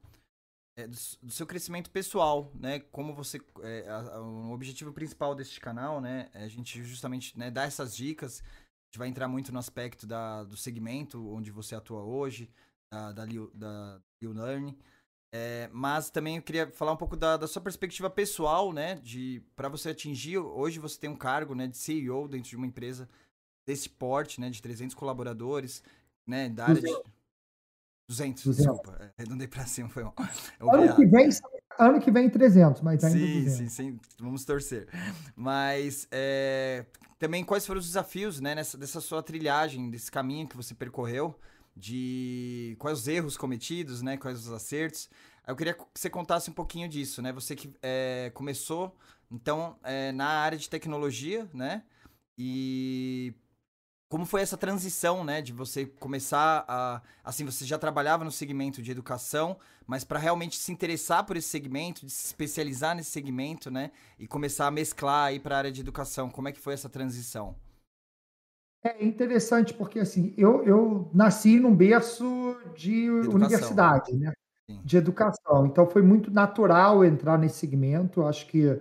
é, 0.76 0.88
do, 0.88 0.98
do, 1.22 1.32
seu 1.32 1.46
crescimento 1.46 1.92
pessoal, 1.92 2.52
né? 2.56 2.80
Como 2.92 3.14
você 3.14 3.40
a, 3.88 4.16
a, 4.16 4.20
o 4.20 4.52
objetivo 4.52 4.92
principal 4.92 5.36
deste 5.36 5.60
canal, 5.60 6.02
né? 6.02 6.32
É 6.34 6.44
a 6.44 6.48
gente 6.48 6.84
justamente 6.84 7.38
né, 7.38 7.52
dar 7.52 7.68
essas 7.68 7.96
dicas. 7.96 8.42
A 8.42 8.86
gente 8.88 8.98
vai 8.98 9.08
entrar 9.08 9.28
muito 9.28 9.54
no 9.54 9.60
aspecto 9.60 10.08
da, 10.08 10.44
do 10.44 10.58
segmento 10.58 11.32
onde 11.32 11.52
você 11.52 11.76
atua 11.76 12.02
hoje, 12.02 12.50
da, 12.92 13.12
da, 13.12 13.26
da 13.54 14.02
Learning. 14.24 14.76
É, 15.32 15.70
mas 15.72 16.10
também 16.10 16.38
eu 16.38 16.42
queria 16.42 16.72
falar 16.72 16.94
um 16.94 16.98
pouco 16.98 17.16
da, 17.16 17.38
da 17.38 17.48
sua 17.48 17.62
perspectiva 17.62 18.10
pessoal, 18.10 18.74
né? 18.74 18.96
De 18.96 19.40
para 19.56 19.70
você 19.70 19.90
atingir, 19.90 20.40
hoje 20.40 20.80
você 20.80 21.00
tem 21.00 21.12
um 21.12 21.16
cargo, 21.16 21.54
né, 21.54 21.68
de 21.68 21.78
CEO 21.78 22.28
dentro 22.28 22.50
de 22.50 22.56
uma 22.56 22.66
empresa 22.66 23.08
desse 23.68 23.90
porte, 23.90 24.40
né, 24.40 24.50
de 24.50 24.62
300 24.62 24.96
colaboradores, 24.96 25.84
né, 26.26 26.50
da 26.50 26.64
área 26.64 26.82
200. 26.82 27.04
de 27.04 27.12
200, 28.10 28.44
200. 28.46 28.66
desculpa, 28.66 28.98
é, 29.04 29.12
arredondei 29.18 29.48
para 29.48 29.66
cima, 29.66 29.90
foi 29.90 30.04
um. 30.04 30.12
Ano 30.62 30.96
que 30.96 31.06
vem, 31.06 31.30
ano 31.78 32.00
que 32.00 32.10
vem 32.10 32.30
300, 32.30 32.82
mas 32.82 33.04
ainda 33.04 33.20
sim, 33.20 33.44
200. 33.44 33.54
Sim, 33.54 33.70
sim, 33.70 34.00
vamos 34.18 34.46
torcer. 34.46 34.88
Mas 35.36 36.08
é, 36.10 36.86
também 37.20 37.44
quais 37.44 37.68
foram 37.68 37.80
os 37.80 37.86
desafios, 37.86 38.40
né, 38.40 38.56
nessa 38.56 38.78
dessa 38.78 39.02
sua 39.02 39.22
trilhagem, 39.22 39.90
desse 39.90 40.10
caminho 40.10 40.48
que 40.48 40.56
você 40.56 40.74
percorreu? 40.74 41.38
de 41.80 42.76
quais 42.80 43.00
os 43.00 43.08
erros 43.08 43.38
cometidos, 43.38 44.02
né? 44.02 44.18
Quais 44.18 44.40
os 44.40 44.52
acertos. 44.52 45.10
Eu 45.48 45.56
queria 45.56 45.74
que 45.74 45.84
você 45.94 46.10
contasse 46.10 46.50
um 46.50 46.54
pouquinho 46.54 46.90
disso, 46.90 47.22
né? 47.22 47.32
Você 47.32 47.56
que 47.56 47.72
é, 47.82 48.32
começou, 48.34 48.96
então, 49.32 49.78
é, 49.84 50.12
na 50.12 50.28
área 50.28 50.58
de 50.58 50.70
tecnologia, 50.70 51.48
né? 51.54 51.84
E 52.38 53.34
como 54.10 54.26
foi 54.26 54.42
essa 54.42 54.58
transição, 54.58 55.24
né? 55.24 55.42
De 55.42 55.52
você 55.52 55.86
começar 55.86 56.64
a... 56.68 57.02
Assim, 57.24 57.46
você 57.46 57.66
já 57.66 57.78
trabalhava 57.78 58.24
no 58.24 58.32
segmento 58.32 58.82
de 58.82 58.92
educação, 58.92 59.58
mas 59.86 60.04
para 60.04 60.20
realmente 60.20 60.58
se 60.58 60.72
interessar 60.72 61.26
por 61.26 61.36
esse 61.36 61.50
segmento, 61.50 62.06
de 62.06 62.12
se 62.12 62.28
especializar 62.28 62.96
nesse 62.96 63.12
segmento, 63.12 63.70
né? 63.70 63.92
E 64.18 64.28
começar 64.28 64.68
a 64.68 64.72
mesclar 64.72 65.28
aí 65.28 65.40
para 65.40 65.56
a 65.56 65.58
área 65.60 65.72
de 65.72 65.82
educação. 65.82 66.30
Como 66.30 66.48
é 66.48 66.52
que 66.52 66.60
foi 66.60 66.74
essa 66.74 66.90
transição? 66.90 67.56
É 68.84 69.04
interessante 69.04 69.74
porque 69.74 70.00
assim, 70.00 70.34
eu, 70.38 70.64
eu 70.64 71.10
nasci 71.14 71.60
num 71.60 71.76
berço 71.76 72.56
de 72.76 73.06
educação. 73.06 73.36
universidade, 73.36 74.16
né? 74.16 74.32
Sim. 74.70 74.82
De 74.84 74.98
educação. 74.98 75.66
Então 75.66 75.90
foi 75.90 76.02
muito 76.02 76.32
natural 76.32 77.04
entrar 77.04 77.38
nesse 77.38 77.58
segmento. 77.58 78.24
Acho 78.24 78.48
que 78.48 78.80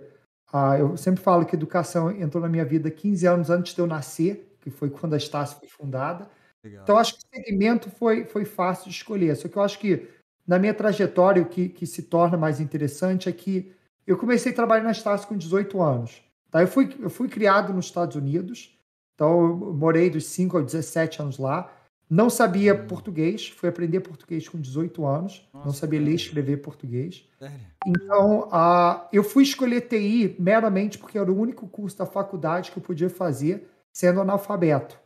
ah, 0.53 0.77
eu 0.77 0.95
sempre 0.95 1.21
falo 1.21 1.45
que 1.45 1.55
educação 1.55 2.09
entrou 2.11 2.41
na 2.41 2.49
minha 2.49 2.63
vida 2.63 2.89
15 2.89 3.27
anos 3.27 3.49
antes 3.49 3.73
de 3.73 3.81
eu 3.81 3.87
nascer, 3.87 4.46
que 4.69 4.77
foi 4.77 4.89
quando 4.89 5.13
a 5.13 5.17
Estácio 5.17 5.57
foi 5.59 5.69
fundada. 5.69 6.29
Legal. 6.63 6.83
Então 6.83 6.97
acho 6.97 7.13
que 7.17 7.19
o 7.19 7.35
segmento 7.35 7.89
foi, 7.89 8.25
foi 8.25 8.43
fácil 8.43 8.89
de 8.89 8.95
escolher. 8.95 9.35
Só 9.35 9.47
que 9.47 9.57
eu 9.57 9.61
acho 9.61 9.79
que 9.79 10.07
na 10.45 10.59
minha 10.59 10.73
trajetória 10.73 11.41
o 11.41 11.45
que, 11.45 11.69
que 11.69 11.85
se 11.85 12.03
torna 12.03 12.37
mais 12.37 12.59
interessante 12.59 13.29
é 13.29 13.31
que 13.31 13.71
eu 14.05 14.17
comecei 14.17 14.51
a 14.51 14.55
trabalhar 14.55 14.83
na 14.83 14.91
Estácio 14.91 15.27
com 15.27 15.37
18 15.37 15.81
anos. 15.81 16.21
Tá? 16.51 16.61
Eu, 16.61 16.67
fui, 16.67 16.93
eu 16.99 17.09
fui 17.09 17.27
criado 17.27 17.73
nos 17.73 17.85
Estados 17.85 18.15
Unidos. 18.15 18.77
Então, 19.15 19.41
eu 19.41 19.73
morei 19.73 20.09
dos 20.09 20.25
5 20.27 20.57
aos 20.57 20.65
17 20.65 21.21
anos 21.21 21.37
lá. 21.37 21.71
Não 22.09 22.29
sabia 22.29 22.73
hum. 22.73 22.87
português, 22.87 23.49
fui 23.49 23.67
aprender 23.67 23.99
português 23.99 24.47
com 24.47 24.59
18 24.59 25.05
anos. 25.05 25.47
Nossa, 25.53 25.65
não 25.65 25.73
sabia 25.73 25.99
ler 25.99 26.11
e 26.11 26.15
escrever 26.15 26.57
português. 26.57 27.27
Sério? 27.37 27.59
Então, 27.85 28.47
uh, 28.47 29.07
eu 29.11 29.23
fui 29.23 29.43
escolher 29.43 29.81
TI 29.81 30.35
meramente 30.39 30.97
porque 30.97 31.17
era 31.17 31.31
o 31.31 31.37
único 31.37 31.67
curso 31.67 31.97
da 31.97 32.05
faculdade 32.05 32.71
que 32.71 32.77
eu 32.77 32.83
podia 32.83 33.09
fazer 33.09 33.67
sendo 33.97 34.21
analfabeto. 34.21 34.99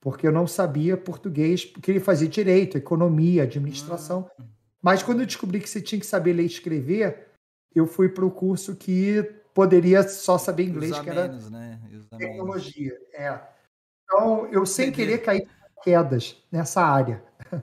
Porque 0.00 0.26
eu 0.26 0.32
não 0.32 0.48
sabia 0.48 0.96
português, 0.96 1.64
queria 1.64 2.00
fazer 2.00 2.26
direito, 2.26 2.76
economia, 2.76 3.44
administração. 3.44 4.28
Hum. 4.38 4.44
Mas 4.82 5.00
quando 5.00 5.20
eu 5.20 5.26
descobri 5.26 5.60
que 5.60 5.70
você 5.70 5.80
tinha 5.80 6.00
que 6.00 6.06
saber 6.06 6.32
ler 6.32 6.42
e 6.42 6.46
escrever, 6.46 7.28
eu 7.72 7.86
fui 7.86 8.08
para 8.08 8.24
o 8.24 8.32
curso 8.32 8.74
que 8.74 9.22
poderia 9.54 10.02
só 10.02 10.38
saber 10.38 10.64
inglês, 10.64 10.98
que 10.98 11.08
era 11.08 11.28
menos, 11.28 11.48
né? 11.50 11.80
tecnologia. 12.18 12.98
É. 13.14 13.38
Então, 14.04 14.46
eu 14.46 14.66
sem 14.66 14.88
Entendi. 14.88 14.96
querer 14.96 15.18
cair 15.18 15.48
quedas 15.84 16.42
nessa 16.50 16.82
área. 16.82 17.22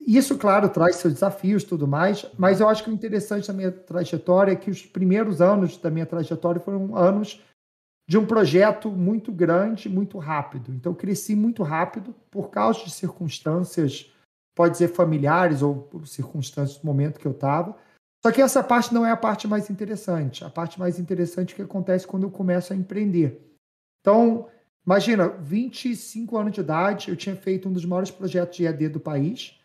Isso, 0.00 0.38
claro, 0.38 0.68
traz 0.68 0.96
seus 0.96 1.14
desafios 1.14 1.64
tudo 1.64 1.88
mais, 1.88 2.24
mas 2.38 2.60
eu 2.60 2.68
acho 2.68 2.84
que 2.84 2.90
o 2.90 2.94
interessante 2.94 3.48
da 3.48 3.52
minha 3.52 3.72
trajetória 3.72 4.52
é 4.52 4.56
que 4.56 4.70
os 4.70 4.86
primeiros 4.86 5.40
anos 5.40 5.76
da 5.76 5.90
minha 5.90 6.06
trajetória 6.06 6.60
foram 6.60 6.96
anos 6.96 7.42
de 8.12 8.18
um 8.18 8.26
projeto 8.26 8.90
muito 8.90 9.32
grande, 9.32 9.88
muito 9.88 10.18
rápido. 10.18 10.70
Então, 10.74 10.92
cresci 10.92 11.34
muito 11.34 11.62
rápido 11.62 12.14
por 12.30 12.50
causa 12.50 12.84
de 12.84 12.90
circunstâncias, 12.90 14.12
pode 14.54 14.76
ser 14.76 14.88
familiares 14.88 15.62
ou 15.62 15.88
circunstâncias 16.04 16.78
do 16.78 16.84
momento 16.84 17.18
que 17.18 17.24
eu 17.24 17.32
estava. 17.32 17.74
Só 18.22 18.30
que 18.30 18.42
essa 18.42 18.62
parte 18.62 18.92
não 18.92 19.06
é 19.06 19.10
a 19.10 19.16
parte 19.16 19.48
mais 19.48 19.70
interessante. 19.70 20.44
A 20.44 20.50
parte 20.50 20.78
mais 20.78 20.98
interessante 20.98 21.52
é 21.52 21.54
o 21.54 21.56
que 21.56 21.62
acontece 21.62 22.06
quando 22.06 22.24
eu 22.24 22.30
começo 22.30 22.74
a 22.74 22.76
empreender. 22.76 23.50
Então, 24.02 24.46
Imagina, 24.84 25.28
25 25.28 26.36
anos 26.36 26.52
de 26.52 26.60
idade, 26.60 27.08
eu 27.08 27.16
tinha 27.16 27.36
feito 27.36 27.68
um 27.68 27.72
dos 27.72 27.84
maiores 27.84 28.10
projetos 28.10 28.56
de 28.56 28.64
EAD 28.64 28.88
do 28.88 28.98
país. 28.98 29.56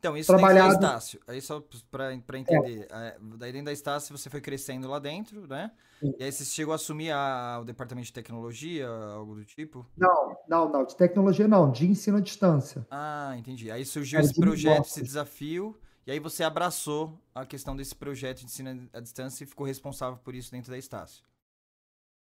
Então, 0.00 0.16
isso 0.16 0.32
trabalhado... 0.32 0.70
dentro 0.70 0.80
da 0.80 0.86
Estácio. 0.88 1.20
Aí 1.26 1.40
só 1.42 1.62
para 1.90 2.14
entender. 2.14 2.88
É. 2.90 3.16
Daí 3.36 3.52
dentro 3.52 3.66
da 3.66 3.72
Estácio 3.72 4.16
você 4.16 4.30
foi 4.30 4.40
crescendo 4.40 4.88
lá 4.88 4.98
dentro, 4.98 5.46
né? 5.46 5.70
Sim. 6.00 6.14
E 6.18 6.24
aí 6.24 6.32
você 6.32 6.42
chegou 6.46 6.72
a 6.72 6.76
assumir 6.76 7.10
a, 7.10 7.58
o 7.60 7.64
departamento 7.66 8.06
de 8.06 8.12
tecnologia, 8.14 8.88
algo 8.88 9.34
do 9.34 9.44
tipo? 9.44 9.86
Não, 9.98 10.36
não, 10.48 10.72
não. 10.72 10.84
De 10.86 10.96
tecnologia 10.96 11.46
não, 11.46 11.70
de 11.70 11.86
ensino 11.86 12.16
à 12.16 12.20
distância. 12.20 12.86
Ah, 12.90 13.34
entendi. 13.36 13.70
Aí 13.70 13.84
surgiu 13.84 14.20
esse 14.20 14.34
projeto, 14.34 14.86
esse 14.86 15.02
desafio, 15.02 15.78
e 16.06 16.10
aí 16.10 16.18
você 16.18 16.42
abraçou 16.42 17.20
a 17.34 17.44
questão 17.44 17.76
desse 17.76 17.94
projeto 17.94 18.38
de 18.38 18.46
ensino 18.46 18.88
à 18.94 19.00
distância 19.00 19.44
e 19.44 19.46
ficou 19.46 19.66
responsável 19.66 20.18
por 20.24 20.34
isso 20.34 20.50
dentro 20.50 20.70
da 20.70 20.78
Estácio. 20.78 21.22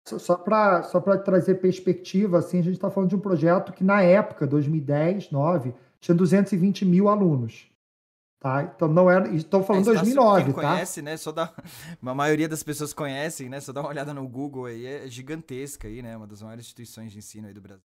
Só 0.04 0.36
para 0.36 0.84
só 0.84 1.00
trazer 1.00 1.56
perspectiva, 1.56 2.40
assim, 2.40 2.60
a 2.60 2.64
gente 2.64 2.74
está 2.74 2.90
falando 2.90 3.12
de 3.12 3.16
um 3.16 3.20
projeto 3.20 3.72
que, 3.72 3.84
na 3.84 4.02
época, 4.02 4.46
2010, 4.46 5.30
2009, 5.30 5.74
tinha 6.02 6.16
220 6.16 6.84
mil 6.84 7.08
alunos. 7.08 7.70
Tá? 8.40 8.64
Então 8.64 8.88
não 8.88 9.10
era. 9.10 9.34
Estou 9.36 9.62
falando 9.62 9.92
é, 9.92 9.94
2009, 9.94 10.46
quem 10.46 10.54
tá? 10.54 10.62
conhece, 10.62 11.02
né? 11.04 11.16
Só 11.16 11.32
dá, 11.32 11.54
a 12.04 12.16
maioria 12.16 12.50
das 12.50 12.64
pessoas 12.64 12.92
conhecem, 12.92 13.48
né? 13.48 13.60
Só 13.60 13.72
dá 13.72 13.82
uma 13.82 13.90
olhada 13.90 14.14
no 14.16 14.28
Google 14.28 14.66
aí, 14.66 14.84
é 14.84 15.08
gigantesca 15.08 15.88
aí, 15.88 16.02
né? 16.02 16.18
Uma 16.18 16.26
das 16.26 16.42
maiores 16.42 16.66
instituições 16.66 17.12
de 17.12 17.20
ensino 17.20 17.48
aí 17.48 17.54
do 17.54 17.62
Brasil. 17.62 17.86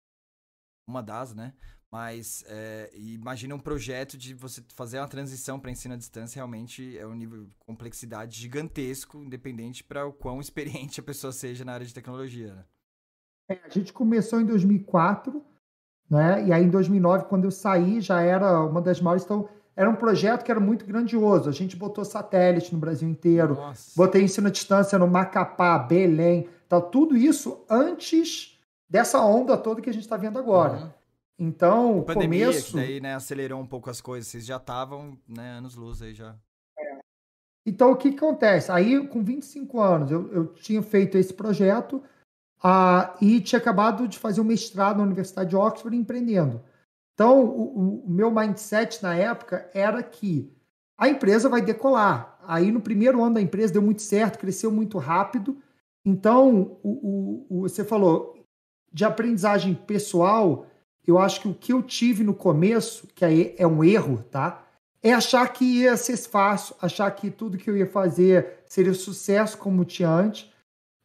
Uma 0.88 1.04
das, 1.04 1.32
né? 1.32 1.54
Mas 1.88 2.44
é, 2.48 2.90
imagina 2.94 3.54
um 3.54 3.60
projeto 3.60 4.18
de 4.18 4.34
você 4.34 4.60
fazer 4.74 4.98
uma 4.98 5.08
transição 5.08 5.58
para 5.58 5.70
ensino 5.70 5.94
à 5.94 5.96
distância, 5.96 6.38
realmente 6.38 6.98
é 6.98 7.06
um 7.06 7.14
nível 7.14 7.46
de 7.46 7.54
complexidade 7.60 8.38
gigantesco, 8.38 9.18
independente 9.18 9.84
para 9.84 10.04
o 10.04 10.12
quão 10.12 10.38
experiente 10.42 10.98
a 10.98 11.02
pessoa 11.02 11.32
seja 11.32 11.64
na 11.64 11.74
área 11.74 11.86
de 11.86 11.94
tecnologia. 11.94 12.54
Né? 12.54 12.64
É, 13.50 13.60
a 13.64 13.68
gente 13.68 13.92
começou 13.92 14.40
em 14.40 14.46
2004, 14.46 15.44
né? 16.10 16.44
e 16.46 16.52
aí 16.52 16.64
em 16.64 16.68
2009, 16.68 17.26
quando 17.26 17.44
eu 17.44 17.50
saí, 17.50 18.00
já 18.00 18.20
era 18.20 18.60
uma 18.62 18.80
das 18.80 19.00
maiores. 19.00 19.24
Então, 19.24 19.48
era 19.76 19.88
um 19.88 19.94
projeto 19.94 20.44
que 20.44 20.50
era 20.50 20.60
muito 20.60 20.84
grandioso. 20.84 21.48
A 21.48 21.52
gente 21.52 21.76
botou 21.76 22.04
satélite 22.04 22.74
no 22.74 22.80
Brasil 22.80 23.08
inteiro, 23.08 23.54
Nossa. 23.54 23.92
botei 23.96 24.22
ensino 24.22 24.48
à 24.48 24.50
distância 24.50 24.98
no 24.98 25.06
Macapá, 25.06 25.78
Belém, 25.78 26.48
tal, 26.68 26.82
tudo 26.82 27.16
isso 27.16 27.64
antes 27.70 28.60
dessa 28.88 29.20
onda 29.20 29.56
toda 29.56 29.80
que 29.80 29.88
a 29.88 29.92
gente 29.92 30.02
está 30.02 30.16
vendo 30.16 30.38
agora. 30.38 30.76
Uhum. 30.76 30.90
Então, 31.38 32.02
pandemia, 32.02 32.48
começo... 32.48 32.72
que 32.72 32.76
daí, 32.76 33.00
né, 33.00 33.14
acelerou 33.14 33.58
um 33.58 33.66
pouco 33.66 33.88
as 33.88 34.00
coisas. 34.00 34.28
Vocês 34.28 34.44
já 34.44 34.56
estavam, 34.56 35.16
né, 35.26 35.52
anos 35.52 35.74
luz 35.74 36.02
aí 36.02 36.12
já. 36.12 36.36
É. 36.78 36.98
Então, 37.64 37.92
o 37.92 37.96
que, 37.96 38.10
que 38.10 38.18
acontece? 38.18 38.70
Aí, 38.70 39.06
com 39.06 39.24
25 39.24 39.80
anos, 39.80 40.10
eu, 40.10 40.30
eu 40.32 40.46
tinha 40.48 40.82
feito 40.82 41.16
esse 41.16 41.32
projeto 41.32 42.02
uh, 42.64 43.12
e 43.20 43.40
tinha 43.40 43.58
acabado 43.58 44.06
de 44.08 44.18
fazer 44.18 44.40
um 44.40 44.44
mestrado 44.44 44.98
na 44.98 45.04
Universidade 45.04 45.50
de 45.50 45.56
Oxford 45.56 45.96
empreendendo. 45.96 46.60
Então, 47.14 47.44
o, 47.44 48.04
o 48.06 48.10
meu 48.10 48.30
mindset 48.30 49.02
na 49.02 49.14
época 49.14 49.68
era 49.74 50.02
que 50.02 50.50
a 50.96 51.08
empresa 51.08 51.48
vai 51.48 51.60
decolar. 51.60 52.38
Aí, 52.46 52.70
no 52.72 52.80
primeiro 52.80 53.22
ano 53.22 53.34
da 53.34 53.40
empresa, 53.40 53.72
deu 53.72 53.82
muito 53.82 54.02
certo, 54.02 54.38
cresceu 54.38 54.70
muito 54.70 54.98
rápido. 54.98 55.58
Então, 56.04 56.78
o, 56.82 57.46
o 57.48 57.60
você 57.62 57.84
falou 57.84 58.34
de 58.92 59.04
aprendizagem 59.04 59.74
pessoal 59.74 60.66
eu 61.06 61.18
acho 61.18 61.40
que 61.40 61.48
o 61.48 61.54
que 61.54 61.72
eu 61.72 61.82
tive 61.82 62.22
no 62.22 62.34
começo, 62.34 63.08
que 63.14 63.24
aí 63.24 63.54
é 63.58 63.66
um 63.66 63.82
erro, 63.82 64.24
tá? 64.30 64.64
É 65.02 65.12
achar 65.12 65.50
que 65.52 65.64
ia 65.64 65.96
ser 65.96 66.16
fácil, 66.16 66.74
achar 66.80 67.10
que 67.10 67.30
tudo 67.30 67.56
que 67.56 67.70
eu 67.70 67.76
ia 67.76 67.86
fazer 67.86 68.62
seria 68.66 68.92
sucesso 68.92 69.56
como 69.56 69.84
tinha 69.84 70.08
antes. 70.08 70.49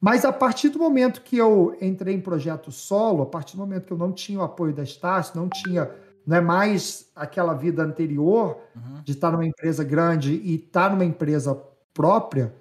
Mas 0.06 0.24
a 0.24 0.32
partir 0.32 0.70
do 0.70 0.78
momento 0.78 1.24
que 1.24 1.36
eu 1.36 1.76
entrei 1.82 2.14
em 2.14 2.22
projeto 2.22 2.72
solo, 2.72 3.24
a 3.24 3.26
partir 3.26 3.56
do 3.56 3.60
momento 3.62 3.88
que 3.88 3.94
eu 3.94 3.98
não 3.98 4.12
tinha 4.12 4.38
o 4.38 4.44
apoio 4.44 4.72
da 4.72 4.84
Estácio, 4.84 5.36
não 5.36 5.50
tinha 5.50 5.90
não 6.24 6.38
é 6.38 6.42
mais 6.42 7.10
aquela 7.16 7.56
vida 7.56 7.82
anterior 7.82 8.56
uhum. 8.76 9.02
de 9.04 9.14
estar 9.14 9.32
numa 9.32 9.48
empresa 9.48 9.84
grande 9.84 10.34
e 10.44 10.58
estar 10.58 10.92
numa 10.92 11.04
empresa 11.04 11.60
própria, 11.92 12.54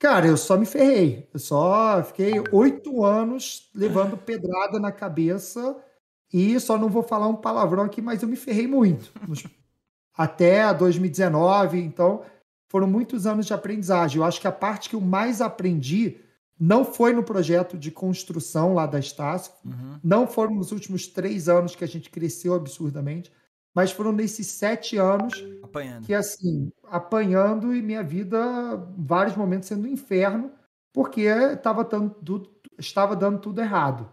cara, 0.00 0.26
eu 0.26 0.36
só 0.36 0.56
me 0.56 0.66
ferrei. 0.66 1.28
Eu 1.32 1.38
só 1.38 2.02
fiquei 2.02 2.42
oito 2.50 3.04
anos 3.04 3.70
levando 3.72 4.16
pedrada 4.16 4.80
na 4.80 4.90
cabeça 4.90 5.76
e 6.32 6.58
só 6.58 6.76
não 6.76 6.88
vou 6.88 7.04
falar 7.04 7.28
um 7.28 7.36
palavrão 7.36 7.84
aqui, 7.84 8.02
mas 8.02 8.20
eu 8.20 8.28
me 8.28 8.36
ferrei 8.36 8.66
muito. 8.66 9.12
Até 10.12 10.74
2019, 10.74 11.78
então 11.78 12.22
foram 12.68 12.88
muitos 12.88 13.28
anos 13.28 13.46
de 13.46 13.54
aprendizagem. 13.54 14.16
Eu 14.16 14.24
acho 14.24 14.40
que 14.40 14.48
a 14.48 14.52
parte 14.52 14.88
que 14.88 14.96
eu 14.96 15.00
mais 15.00 15.40
aprendi 15.40 16.23
não 16.58 16.84
foi 16.84 17.12
no 17.12 17.22
projeto 17.22 17.76
de 17.76 17.90
construção 17.90 18.74
lá 18.74 18.86
da 18.86 18.98
Estácio, 18.98 19.52
uhum. 19.64 19.98
não 20.02 20.26
foram 20.26 20.54
nos 20.54 20.72
últimos 20.72 21.06
três 21.06 21.48
anos 21.48 21.74
que 21.74 21.84
a 21.84 21.88
gente 21.88 22.10
cresceu 22.10 22.54
absurdamente, 22.54 23.32
mas 23.74 23.90
foram 23.90 24.12
nesses 24.12 24.46
sete 24.46 24.96
anos 24.96 25.34
apanhando. 25.62 26.06
que, 26.06 26.14
assim, 26.14 26.70
apanhando 26.84 27.74
e 27.74 27.82
minha 27.82 28.04
vida, 28.04 28.76
vários 28.96 29.36
momentos 29.36 29.68
sendo 29.68 29.88
um 29.88 29.90
inferno, 29.90 30.52
porque 30.92 31.22
estava 31.22 31.82
dando, 31.82 32.14
estava 32.78 33.16
dando 33.16 33.40
tudo 33.40 33.60
errado. 33.60 34.08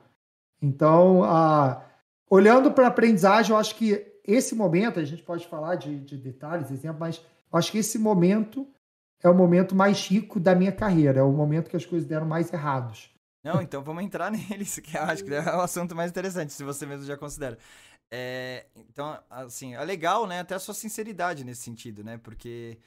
Então, 0.59 1.23
a, 1.23 1.85
olhando 2.27 2.71
para 2.71 2.85
a 2.85 2.87
aprendizagem, 2.87 3.51
eu 3.51 3.57
acho 3.57 3.75
que 3.75 4.19
esse 4.25 4.55
momento, 4.55 4.99
a 4.99 5.03
gente 5.03 5.21
pode 5.21 5.47
falar 5.47 5.75
de, 5.75 5.99
de 5.99 6.17
detalhes, 6.17 6.71
exemplo, 6.71 6.99
mas 6.99 7.17
eu 7.51 7.59
acho 7.59 7.71
que 7.71 7.77
esse 7.77 7.99
momento 7.99 8.67
é 9.23 9.29
o 9.29 9.35
momento 9.35 9.75
mais 9.75 10.07
rico 10.07 10.39
da 10.39 10.55
minha 10.55 10.71
carreira, 10.71 11.19
é 11.19 11.23
o 11.23 11.31
momento 11.31 11.69
que 11.69 11.77
as 11.77 11.85
coisas 11.85 12.07
deram 12.07 12.25
mais 12.25 12.51
errados. 12.51 13.11
Não, 13.43 13.61
então 13.61 13.83
vamos 13.83 14.03
entrar 14.03 14.29
neles, 14.31 14.79
que 14.79 14.95
eu 14.95 15.01
acho 15.01 15.23
que 15.23 15.33
é 15.33 15.41
o 15.41 15.61
assunto 15.61 15.95
mais 15.95 16.11
interessante, 16.11 16.53
se 16.53 16.63
você 16.63 16.85
mesmo 16.85 17.05
já 17.05 17.17
considera. 17.17 17.57
É, 18.13 18.67
então, 18.75 19.17
assim, 19.29 19.73
é 19.73 19.83
legal, 19.85 20.27
né? 20.27 20.41
Até 20.41 20.55
a 20.55 20.59
sua 20.59 20.73
sinceridade 20.73 21.43
nesse 21.43 21.61
sentido, 21.61 22.03
né? 22.03 22.17
Porque, 22.17 22.77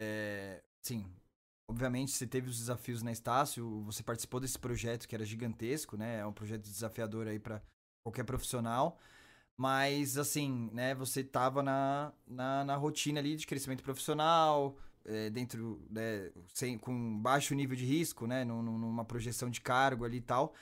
é, 0.00 0.62
sim, 0.82 1.06
obviamente 1.70 2.12
você 2.12 2.26
teve 2.26 2.48
os 2.50 2.58
desafios 2.58 3.02
na 3.02 3.10
Estácio, 3.10 3.82
você 3.82 4.02
participou 4.02 4.40
desse 4.40 4.58
projeto 4.58 5.08
que 5.08 5.14
era 5.14 5.24
gigantesco, 5.24 5.96
né? 5.96 6.18
É 6.18 6.26
um 6.26 6.32
projeto 6.32 6.62
desafiador 6.62 7.26
aí 7.26 7.38
para 7.38 7.62
qualquer 8.04 8.24
profissional. 8.24 8.98
Mas, 9.56 10.18
assim, 10.18 10.70
né? 10.72 10.94
Você 10.94 11.24
tava 11.24 11.62
na, 11.62 12.12
na, 12.26 12.64
na 12.64 12.76
rotina 12.76 13.20
ali 13.20 13.36
de 13.36 13.46
crescimento 13.46 13.82
profissional, 13.82 14.76
é, 15.04 15.30
dentro, 15.30 15.80
né, 15.90 16.30
sem, 16.52 16.78
com 16.78 17.18
baixo 17.20 17.54
nível 17.54 17.76
de 17.76 17.84
risco, 17.84 18.26
né, 18.26 18.44
numa 18.44 19.04
projeção 19.04 19.48
de 19.48 19.60
cargo 19.60 20.04
ali 20.04 20.18
e 20.18 20.22
tal. 20.22 20.54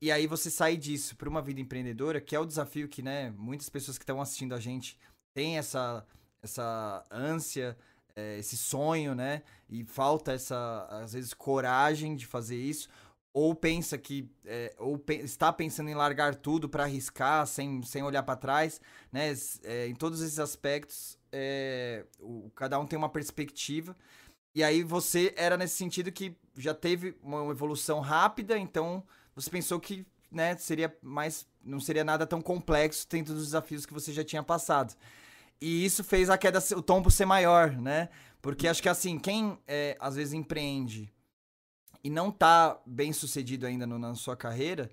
E 0.00 0.12
aí 0.12 0.26
você 0.26 0.50
sai 0.50 0.76
disso 0.76 1.16
para 1.16 1.28
uma 1.28 1.40
vida 1.40 1.60
empreendedora, 1.60 2.20
que 2.20 2.36
é 2.36 2.38
o 2.38 2.44
desafio 2.44 2.88
que, 2.88 3.02
né, 3.02 3.30
muitas 3.38 3.68
pessoas 3.68 3.96
que 3.96 4.02
estão 4.02 4.20
assistindo 4.20 4.54
a 4.54 4.60
gente 4.60 4.98
têm 5.32 5.56
essa, 5.56 6.06
essa 6.42 7.04
ânsia, 7.10 7.76
é, 8.14 8.38
esse 8.38 8.56
sonho, 8.56 9.14
né, 9.14 9.42
e 9.68 9.84
falta 9.84 10.32
essa, 10.32 10.86
às 10.90 11.14
vezes, 11.14 11.32
coragem 11.32 12.14
de 12.14 12.26
fazer 12.26 12.56
isso, 12.56 12.88
ou 13.32 13.54
pensa 13.54 13.98
que, 13.98 14.30
é, 14.44 14.74
ou 14.78 14.96
pe 14.96 15.14
está 15.14 15.52
pensando 15.52 15.88
em 15.90 15.94
largar 15.94 16.36
tudo 16.36 16.68
para 16.68 16.84
arriscar, 16.84 17.46
sem, 17.46 17.82
sem 17.82 18.02
olhar 18.02 18.22
para 18.22 18.36
trás, 18.36 18.80
né, 19.10 19.34
é, 19.64 19.88
em 19.88 19.94
todos 19.94 20.20
esses 20.20 20.38
aspectos, 20.38 21.18
é, 21.36 22.04
o, 22.20 22.48
cada 22.54 22.78
um 22.78 22.86
tem 22.86 22.96
uma 22.96 23.08
perspectiva. 23.08 23.96
E 24.54 24.62
aí 24.62 24.84
você 24.84 25.34
era 25.36 25.56
nesse 25.56 25.74
sentido 25.76 26.12
que 26.12 26.36
já 26.56 26.72
teve 26.72 27.16
uma 27.20 27.50
evolução 27.50 27.98
rápida, 27.98 28.56
então 28.56 29.02
você 29.34 29.50
pensou 29.50 29.80
que 29.80 30.06
né, 30.30 30.56
seria 30.56 30.96
mais. 31.02 31.46
não 31.62 31.80
seria 31.80 32.04
nada 32.04 32.24
tão 32.24 32.40
complexo 32.40 33.06
dentro 33.10 33.34
dos 33.34 33.46
desafios 33.46 33.84
que 33.84 33.92
você 33.92 34.12
já 34.12 34.22
tinha 34.22 34.42
passado. 34.42 34.94
E 35.60 35.84
isso 35.84 36.04
fez 36.04 36.30
a 36.30 36.38
queda, 36.38 36.60
o 36.76 36.82
tombo 36.82 37.10
ser 37.10 37.26
maior, 37.26 37.72
né? 37.72 38.08
Porque 38.40 38.68
acho 38.68 38.82
que 38.82 38.88
assim, 38.88 39.18
quem 39.18 39.58
é, 39.66 39.96
às 39.98 40.14
vezes 40.14 40.34
empreende 40.34 41.12
e 42.02 42.10
não 42.10 42.30
tá 42.30 42.80
bem 42.86 43.12
sucedido 43.12 43.66
ainda 43.66 43.86
no, 43.86 43.98
na 43.98 44.14
sua 44.14 44.36
carreira, 44.36 44.90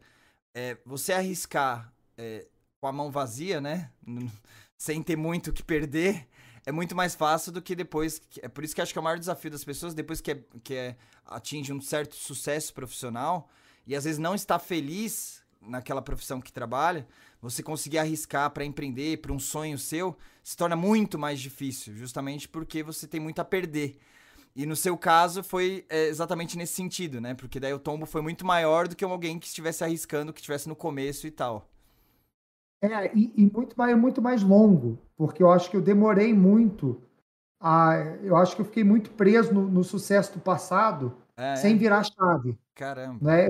é, 0.55 0.77
você 0.85 1.13
arriscar 1.13 1.93
é, 2.17 2.47
com 2.79 2.87
a 2.87 2.91
mão 2.91 3.11
vazia, 3.11 3.61
né? 3.61 3.91
Sem 4.77 5.03
ter 5.03 5.15
muito 5.15 5.51
o 5.51 5.53
que 5.53 5.61
perder, 5.61 6.27
é 6.65 6.71
muito 6.71 6.95
mais 6.95 7.15
fácil 7.15 7.51
do 7.51 7.61
que 7.61 7.75
depois. 7.75 8.21
É 8.41 8.47
por 8.47 8.63
isso 8.63 8.75
que 8.75 8.81
acho 8.81 8.93
que 8.93 8.99
é 8.99 9.01
o 9.01 9.03
maior 9.03 9.17
desafio 9.17 9.51
das 9.51 9.63
pessoas, 9.63 9.93
depois 9.93 10.21
que, 10.21 10.31
é, 10.31 10.39
que 10.63 10.75
é, 10.75 10.95
atinge 11.25 11.73
um 11.73 11.81
certo 11.81 12.15
sucesso 12.15 12.73
profissional 12.73 13.49
e 13.85 13.95
às 13.95 14.03
vezes 14.03 14.19
não 14.19 14.35
está 14.35 14.59
feliz 14.59 15.41
naquela 15.61 16.01
profissão 16.01 16.41
que 16.41 16.51
trabalha, 16.51 17.07
você 17.41 17.61
conseguir 17.61 17.97
arriscar 17.97 18.49
para 18.51 18.65
empreender, 18.65 19.17
para 19.17 19.31
um 19.31 19.39
sonho 19.39 19.77
seu, 19.77 20.17
se 20.43 20.55
torna 20.55 20.75
muito 20.75 21.17
mais 21.19 21.39
difícil, 21.39 21.95
justamente 21.95 22.47
porque 22.47 22.83
você 22.83 23.07
tem 23.07 23.19
muito 23.19 23.39
a 23.39 23.45
perder. 23.45 23.99
E 24.55 24.65
no 24.65 24.75
seu 24.75 24.97
caso 24.97 25.43
foi 25.43 25.85
é, 25.89 26.07
exatamente 26.07 26.57
nesse 26.57 26.73
sentido, 26.73 27.21
né? 27.21 27.33
Porque 27.33 27.59
daí 27.59 27.73
o 27.73 27.79
tombo 27.79 28.05
foi 28.05 28.21
muito 28.21 28.45
maior 28.45 28.87
do 28.87 28.95
que 28.95 29.03
alguém 29.03 29.39
que 29.39 29.47
estivesse 29.47 29.83
arriscando, 29.83 30.33
que 30.33 30.39
estivesse 30.39 30.67
no 30.67 30.75
começo 30.75 31.25
e 31.25 31.31
tal. 31.31 31.70
É, 32.81 33.15
e, 33.15 33.31
e, 33.37 33.51
muito, 33.51 33.75
mais, 33.77 33.97
muito 33.97 34.21
mais 34.21 34.41
longo, 34.41 34.97
porque 35.15 35.43
eu 35.43 35.51
acho 35.51 35.69
que 35.69 35.77
eu 35.77 35.81
demorei 35.81 36.33
muito. 36.33 37.01
A, 37.59 37.95
eu 38.23 38.35
acho 38.35 38.55
que 38.55 38.61
eu 38.61 38.65
fiquei 38.65 38.83
muito 38.83 39.11
preso 39.11 39.53
no, 39.53 39.67
no 39.69 39.83
sucesso 39.83 40.33
do 40.33 40.39
passado 40.39 41.15
é, 41.37 41.55
sem 41.55 41.75
é. 41.75 41.77
virar 41.77 42.03
chave. 42.03 42.57
Caramba. 42.73 43.19
Né? 43.21 43.47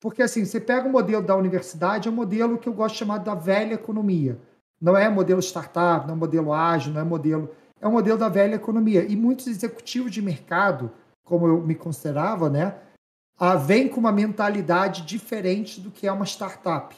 Porque 0.00 0.22
assim, 0.22 0.44
você 0.44 0.60
pega 0.60 0.86
o 0.86 0.92
modelo 0.92 1.22
da 1.22 1.34
universidade, 1.34 2.08
é 2.08 2.10
um 2.10 2.14
modelo 2.14 2.58
que 2.58 2.68
eu 2.68 2.72
gosto 2.72 2.92
de 2.92 2.98
chamar 3.00 3.18
da 3.18 3.34
velha 3.34 3.74
economia. 3.74 4.38
Não 4.80 4.96
é 4.96 5.08
modelo 5.08 5.40
startup, 5.40 6.06
não 6.06 6.14
é 6.14 6.16
modelo 6.16 6.52
ágil, 6.52 6.92
não 6.92 7.00
é 7.00 7.04
modelo. 7.04 7.50
É 7.80 7.88
um 7.88 7.92
modelo 7.92 8.18
da 8.18 8.28
velha 8.28 8.54
economia. 8.54 9.04
E 9.04 9.16
muitos 9.16 9.46
executivos 9.46 10.12
de 10.12 10.22
mercado, 10.22 10.90
como 11.24 11.46
eu 11.46 11.60
me 11.60 11.74
considerava, 11.74 12.48
né, 12.48 12.76
ah, 13.38 13.56
vêm 13.56 13.88
com 13.88 13.98
uma 13.98 14.12
mentalidade 14.12 15.02
diferente 15.02 15.80
do 15.80 15.90
que 15.90 16.06
é 16.06 16.12
uma 16.12 16.26
startup. 16.26 16.94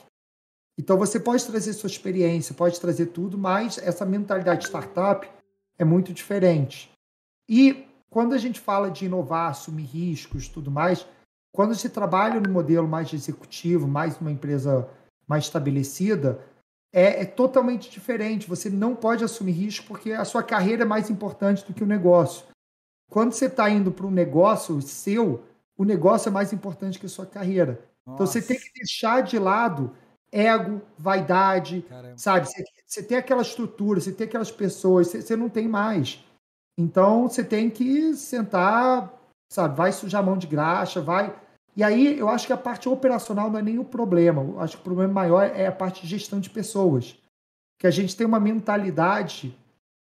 Então 0.79 0.97
você 0.97 1.21
pode 1.21 1.45
trazer 1.45 1.73
sua 1.73 1.89
experiência, 1.89 2.55
pode 2.55 2.81
trazer 2.81 3.07
tudo, 3.07 3.37
mas 3.37 3.79
essa 3.79 4.07
mentalidade 4.07 4.67
startup 4.67 5.29
é 5.79 5.85
muito 5.85 6.13
diferente. 6.13 6.91
E 7.49 7.87
quando 8.09 8.35
a 8.35 8.39
gente 8.39 8.59
fala 8.59 8.91
de 8.91 9.07
inovar, 9.07 9.51
assumir 9.51 9.85
riscos, 9.85 10.49
tudo 10.49 10.71
mais, 10.71 11.07
quando 11.53 11.75
se 11.75 11.89
trabalha 11.89 12.41
no 12.41 12.51
modelo 12.51 12.87
mais 12.87 13.13
executivo, 13.13 13.87
mais 13.87 14.19
uma 14.21 14.31
empresa 14.31 14.89
mais 15.27 15.45
estabelecida, 15.45 16.45
é, 16.93 17.23
é, 17.23 17.25
totalmente 17.25 17.91
diferente. 17.91 18.49
Você 18.49 18.69
não 18.69 18.95
pode 18.95 19.25
assumir 19.25 19.53
risco 19.53 19.87
porque 19.87 20.13
a 20.13 20.25
sua 20.25 20.43
carreira 20.43 20.83
é 20.83 20.87
mais 20.87 21.11
importante 21.11 21.65
do 21.65 21.73
que 21.73 21.85
o 21.85 21.87
negócio. 21.87 22.47
Quando 23.11 23.33
você 23.33 23.47
está 23.47 23.69
indo 23.69 23.91
para 23.91 24.07
um 24.07 24.11
negócio 24.11 24.81
seu, 24.83 25.45
o 25.77 25.85
negócio 25.85 26.29
é 26.29 26.33
mais 26.33 26.53
importante 26.53 26.99
que 26.99 27.07
a 27.07 27.09
sua 27.09 27.27
carreira. 27.27 27.85
Nossa. 28.07 28.15
Então 28.15 28.27
você 28.27 28.43
tem 28.43 28.59
que 28.59 28.73
deixar 28.75 29.23
de 29.23 29.39
lado 29.39 29.93
ego, 30.33 30.81
vaidade, 30.99 31.83
Caramba. 31.89 32.17
sabe? 32.17 32.47
Você, 32.47 32.65
você, 32.87 33.03
tem 33.03 33.19
aquela 33.19 33.43
estrutura, 33.43 34.01
você 34.01 34.13
tem 34.13 34.27
aquelas 34.27 34.51
pessoas, 34.51 35.09
você, 35.09 35.23
você, 35.23 35.37
não 35.37 35.49
tem 35.49 35.69
mais. 35.69 36.25
Então 36.79 37.29
você 37.29 37.43
tem 37.43 37.69
que 37.69 38.15
sentar, 38.15 39.13
sabe? 39.53 39.77
Vai 39.77 39.93
sujar 39.93 40.23
a 40.23 40.25
mão 40.25 40.39
de 40.39 40.47
graxa, 40.47 41.01
vai. 41.01 41.35
E 41.77 41.83
aí 41.83 42.19
eu 42.19 42.29
acho 42.29 42.47
que 42.47 42.53
a 42.53 42.57
parte 42.57 42.89
operacional 42.89 43.51
não 43.51 43.59
é 43.59 43.63
nem 43.63 43.79
o 43.79 43.85
problema. 43.85 44.43
Eu 44.43 44.61
acho 44.61 44.77
que 44.77 44.83
o 44.83 44.85
problema 44.85 45.13
maior 45.13 45.43
é 45.43 45.67
a 45.67 45.73
parte 45.73 46.03
de 46.03 46.09
gestão 46.09 46.41
de 46.41 46.51
pessoas. 46.51 47.17
Que 47.79 47.87
a 47.87 47.91
gente 47.91 48.17
tem 48.17 48.27
uma 48.27 48.41
mentalidade 48.41 49.57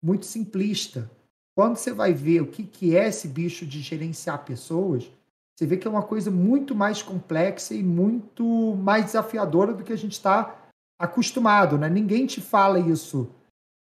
muito 0.03 0.27
simplista. 0.27 1.11
Quando 1.57 1.77
você 1.77 1.93
vai 1.93 2.13
ver 2.13 2.43
o 2.43 2.47
que, 2.47 2.65
que 2.65 2.97
é 2.97 3.09
esse 3.09 3.29
bicho 3.29 3.65
de 3.65 3.81
gerenciar 3.81 4.45
pessoas, 4.45 5.11
você 5.57 5.67
vê 5.67 5.77
que 5.77 5.87
é 5.87 5.91
uma 5.91 6.03
coisa 6.03 6.31
muito 6.31 6.75
mais 6.75 7.03
complexa 7.03 7.75
e 7.75 7.83
muito 7.83 8.75
mais 8.77 9.07
desafiadora 9.07 9.73
do 9.73 9.85
que 9.85 9.93
a 9.93 9.99
gente 9.99 10.13
está 10.13 10.57
acostumado. 10.99 11.79
Né? 11.79 11.89
Ninguém 11.89 12.27
te 12.27 12.41
fala 12.41 12.79
isso 12.79 13.31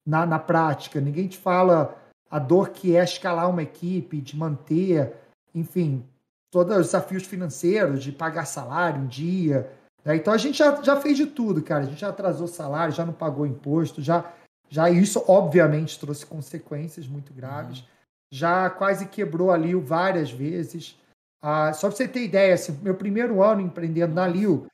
na, 0.05 0.25
na 0.25 0.37
prática, 0.37 1.01
ninguém 1.01 1.27
te 1.27 1.37
fala 1.37 1.97
a 2.29 2.39
dor 2.39 2.69
que 2.69 2.95
é 2.95 3.03
escalar 3.03 3.49
uma 3.49 3.63
equipe, 3.63 4.21
de 4.21 4.35
manter, 4.35 5.13
enfim, 5.53 6.03
todos 6.51 6.75
os 6.77 6.85
desafios 6.87 7.25
financeiros, 7.25 8.03
de 8.03 8.11
pagar 8.11 8.45
salário 8.45 9.01
um 9.01 9.07
dia. 9.07 9.71
Né? 10.05 10.15
Então 10.15 10.33
a 10.33 10.37
gente 10.37 10.57
já, 10.57 10.81
já 10.81 10.99
fez 10.99 11.17
de 11.17 11.25
tudo, 11.25 11.61
cara. 11.63 11.83
A 11.83 11.87
gente 11.87 12.01
já 12.01 12.09
atrasou 12.09 12.47
salário, 12.47 12.93
já 12.93 13.05
não 13.05 13.13
pagou 13.13 13.45
imposto, 13.45 14.01
já, 14.01 14.31
já 14.69 14.89
isso 14.89 15.23
obviamente 15.27 15.99
trouxe 15.99 16.25
consequências 16.25 17.07
muito 17.07 17.33
graves. 17.33 17.79
Uhum. 17.79 17.85
Já 18.31 18.69
quase 18.69 19.07
quebrou 19.07 19.51
ali 19.51 19.73
várias 19.75 20.31
vezes. 20.31 20.99
Ah, 21.45 21.73
só 21.73 21.89
para 21.89 21.97
você 21.97 22.07
ter 22.07 22.23
ideia, 22.23 22.53
assim, 22.53 22.79
meu 22.81 22.95
primeiro 22.95 23.43
ano 23.43 23.59
empreendendo 23.59 24.15
na 24.15 24.25
Liu, 24.25 24.65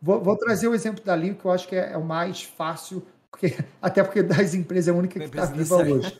vou, 0.00 0.22
vou, 0.22 0.36
trazer 0.36 0.68
o 0.68 0.74
exemplo 0.74 1.04
da 1.04 1.16
Liu, 1.16 1.34
que 1.34 1.44
eu 1.44 1.50
acho 1.50 1.66
que 1.66 1.74
é, 1.74 1.94
é 1.94 1.96
o 1.96 2.04
mais 2.04 2.44
fácil, 2.44 3.04
porque, 3.28 3.56
até 3.82 4.04
porque 4.04 4.22
das 4.22 4.54
empresas 4.54 4.86
é 4.86 4.96
a 4.96 4.98
única 4.98 5.18
que 5.18 5.26
está 5.26 5.46
viva 5.46 5.76
hoje. 5.78 6.16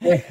É. 0.00 0.24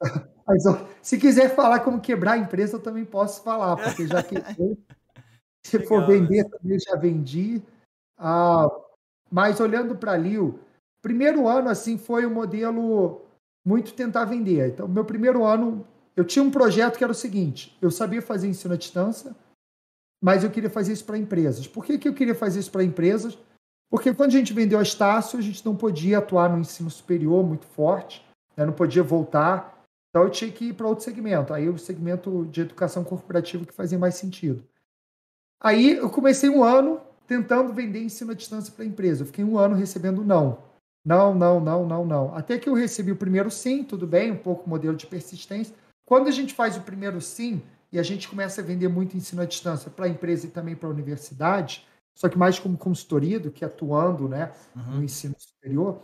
Mas, 0.44 0.64
se 1.00 1.16
quiser 1.16 1.54
falar 1.54 1.78
como 1.78 2.00
quebrar 2.00 2.32
a 2.32 2.38
empresa, 2.38 2.74
eu 2.74 2.82
também 2.82 3.04
posso 3.04 3.40
falar, 3.44 3.76
porque 3.76 4.04
já 4.08 4.20
quebrei. 4.20 4.76
Se 5.64 5.76
Legal, 5.76 5.88
for 5.88 6.06
vender, 6.06 6.42
mas... 6.42 6.50
também 6.52 6.78
já 6.80 6.96
vendi. 6.96 7.62
Ah, 8.16 8.66
mas 9.30 9.60
olhando 9.60 9.94
para 9.94 10.12
a 10.12 10.16
Liu, 10.16 10.58
primeiro 11.02 11.46
ano 11.46 11.68
assim 11.68 11.98
foi 11.98 12.24
um 12.24 12.32
modelo 12.32 13.26
muito 13.62 13.92
tentar 13.92 14.24
vender. 14.24 14.70
Então, 14.70 14.88
meu 14.88 15.04
primeiro 15.04 15.44
ano 15.44 15.86
eu 16.16 16.24
tinha 16.24 16.42
um 16.42 16.50
projeto 16.50 16.98
que 16.98 17.04
era 17.04 17.12
o 17.12 17.16
seguinte: 17.16 17.76
eu 17.80 17.90
sabia 17.90 18.20
fazer 18.20 18.48
ensino 18.48 18.74
à 18.74 18.76
distância, 18.76 19.34
mas 20.22 20.44
eu 20.44 20.50
queria 20.50 20.70
fazer 20.70 20.92
isso 20.92 21.04
para 21.04 21.18
empresas. 21.18 21.66
Por 21.66 21.84
que, 21.84 21.98
que 21.98 22.08
eu 22.08 22.14
queria 22.14 22.34
fazer 22.34 22.60
isso 22.60 22.70
para 22.70 22.84
empresas? 22.84 23.38
Porque 23.90 24.14
quando 24.14 24.30
a 24.30 24.38
gente 24.38 24.52
vendeu 24.52 24.78
a 24.78 24.82
Estácio, 24.82 25.38
a 25.38 25.42
gente 25.42 25.64
não 25.66 25.74
podia 25.74 26.18
atuar 26.18 26.48
no 26.48 26.58
ensino 26.58 26.90
superior 26.90 27.44
muito 27.44 27.66
forte, 27.66 28.24
né? 28.56 28.64
não 28.64 28.72
podia 28.72 29.02
voltar. 29.02 29.84
Então 30.10 30.24
eu 30.24 30.30
tinha 30.30 30.50
que 30.50 30.66
ir 30.66 30.74
para 30.74 30.86
outro 30.86 31.04
segmento. 31.04 31.52
Aí 31.52 31.68
o 31.68 31.78
segmento 31.78 32.46
de 32.46 32.60
educação 32.60 33.02
corporativa 33.02 33.64
que 33.64 33.72
fazia 33.72 33.98
mais 33.98 34.14
sentido. 34.14 34.64
Aí 35.60 35.96
eu 35.96 36.08
comecei 36.08 36.48
um 36.48 36.62
ano 36.62 37.00
tentando 37.26 37.72
vender 37.72 38.02
ensino 38.02 38.30
à 38.30 38.34
distância 38.34 38.72
para 38.72 38.84
a 38.84 38.86
empresa. 38.86 39.22
Eu 39.22 39.26
fiquei 39.26 39.44
um 39.44 39.58
ano 39.58 39.74
recebendo 39.74 40.24
não. 40.24 40.58
Não, 41.04 41.34
não, 41.34 41.60
não, 41.60 41.86
não, 41.86 42.04
não. 42.04 42.34
Até 42.34 42.58
que 42.58 42.68
eu 42.68 42.74
recebi 42.74 43.12
o 43.12 43.16
primeiro 43.16 43.50
sim, 43.50 43.82
tudo 43.82 44.06
bem, 44.06 44.30
um 44.30 44.36
pouco 44.36 44.68
modelo 44.68 44.96
de 44.96 45.06
persistência. 45.06 45.74
Quando 46.10 46.26
a 46.26 46.32
gente 46.32 46.52
faz 46.52 46.76
o 46.76 46.80
primeiro 46.80 47.20
sim 47.20 47.62
e 47.92 47.96
a 47.96 48.02
gente 48.02 48.28
começa 48.28 48.60
a 48.60 48.64
vender 48.64 48.88
muito 48.88 49.16
ensino 49.16 49.42
à 49.42 49.44
distância 49.44 49.88
para 49.88 50.06
a 50.06 50.08
empresa 50.08 50.44
e 50.44 50.50
também 50.50 50.74
para 50.74 50.88
a 50.88 50.90
universidade, 50.90 51.86
só 52.12 52.28
que 52.28 52.36
mais 52.36 52.58
como 52.58 52.76
consultoria 52.76 53.38
do 53.38 53.48
que 53.48 53.64
atuando 53.64 54.28
né, 54.28 54.50
uhum. 54.74 54.96
no 54.96 55.04
ensino 55.04 55.36
superior, 55.38 56.00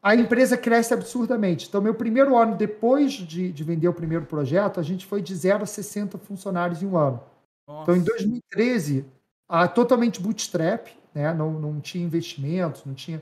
a 0.00 0.14
empresa 0.14 0.56
cresce 0.56 0.94
absurdamente. 0.94 1.66
Então, 1.66 1.82
meu 1.82 1.96
primeiro 1.96 2.38
ano, 2.38 2.56
depois 2.56 3.12
de, 3.14 3.50
de 3.50 3.64
vender 3.64 3.88
o 3.88 3.92
primeiro 3.92 4.24
projeto, 4.24 4.78
a 4.78 4.84
gente 4.84 5.04
foi 5.04 5.20
de 5.20 5.34
0 5.34 5.64
a 5.64 5.66
60 5.66 6.16
funcionários 6.16 6.80
em 6.80 6.86
um 6.86 6.96
ano. 6.96 7.20
Nossa. 7.66 7.82
Então, 7.82 7.96
em 7.96 8.04
2013, 8.04 9.04
a, 9.48 9.66
totalmente 9.66 10.22
bootstrap, 10.22 10.86
né? 11.12 11.34
não, 11.34 11.58
não 11.58 11.80
tinha 11.80 12.04
investimentos, 12.04 12.84
não 12.84 12.94
tinha. 12.94 13.20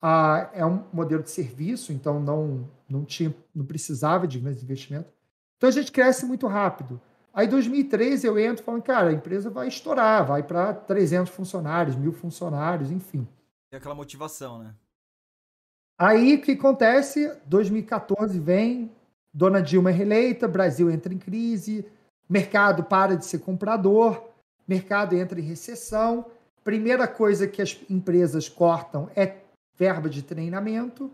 A, 0.00 0.48
é 0.54 0.64
um 0.64 0.84
modelo 0.90 1.22
de 1.22 1.30
serviço, 1.30 1.92
então 1.92 2.18
não, 2.18 2.66
não, 2.88 3.04
tinha, 3.04 3.34
não 3.54 3.66
precisava 3.66 4.26
de 4.26 4.38
grandes 4.38 4.62
investimentos. 4.62 5.19
Então, 5.60 5.68
a 5.68 5.72
gente 5.72 5.92
cresce 5.92 6.24
muito 6.24 6.46
rápido. 6.46 6.98
Aí, 7.34 7.46
em 7.46 7.50
2013, 7.50 8.26
eu 8.26 8.38
entro 8.38 8.64
falando, 8.64 8.82
cara, 8.82 9.10
a 9.10 9.12
empresa 9.12 9.50
vai 9.50 9.68
estourar, 9.68 10.26
vai 10.26 10.42
para 10.42 10.72
300 10.72 11.30
funcionários, 11.30 11.96
mil 11.96 12.14
funcionários, 12.14 12.90
enfim. 12.90 13.28
E 13.70 13.76
aquela 13.76 13.94
motivação, 13.94 14.58
né? 14.58 14.74
Aí, 15.98 16.36
o 16.36 16.40
que 16.40 16.52
acontece? 16.52 17.30
2014 17.44 18.40
vem, 18.40 18.90
Dona 19.34 19.60
Dilma 19.60 19.90
é 19.90 19.92
reeleita, 19.92 20.48
Brasil 20.48 20.90
entra 20.90 21.12
em 21.12 21.18
crise, 21.18 21.84
mercado 22.26 22.82
para 22.82 23.14
de 23.14 23.26
ser 23.26 23.40
comprador, 23.40 24.30
mercado 24.66 25.14
entra 25.14 25.38
em 25.38 25.44
recessão. 25.44 26.24
Primeira 26.64 27.06
coisa 27.06 27.46
que 27.46 27.60
as 27.60 27.78
empresas 27.90 28.48
cortam 28.48 29.10
é 29.14 29.42
verba 29.76 30.08
de 30.08 30.22
treinamento. 30.22 31.10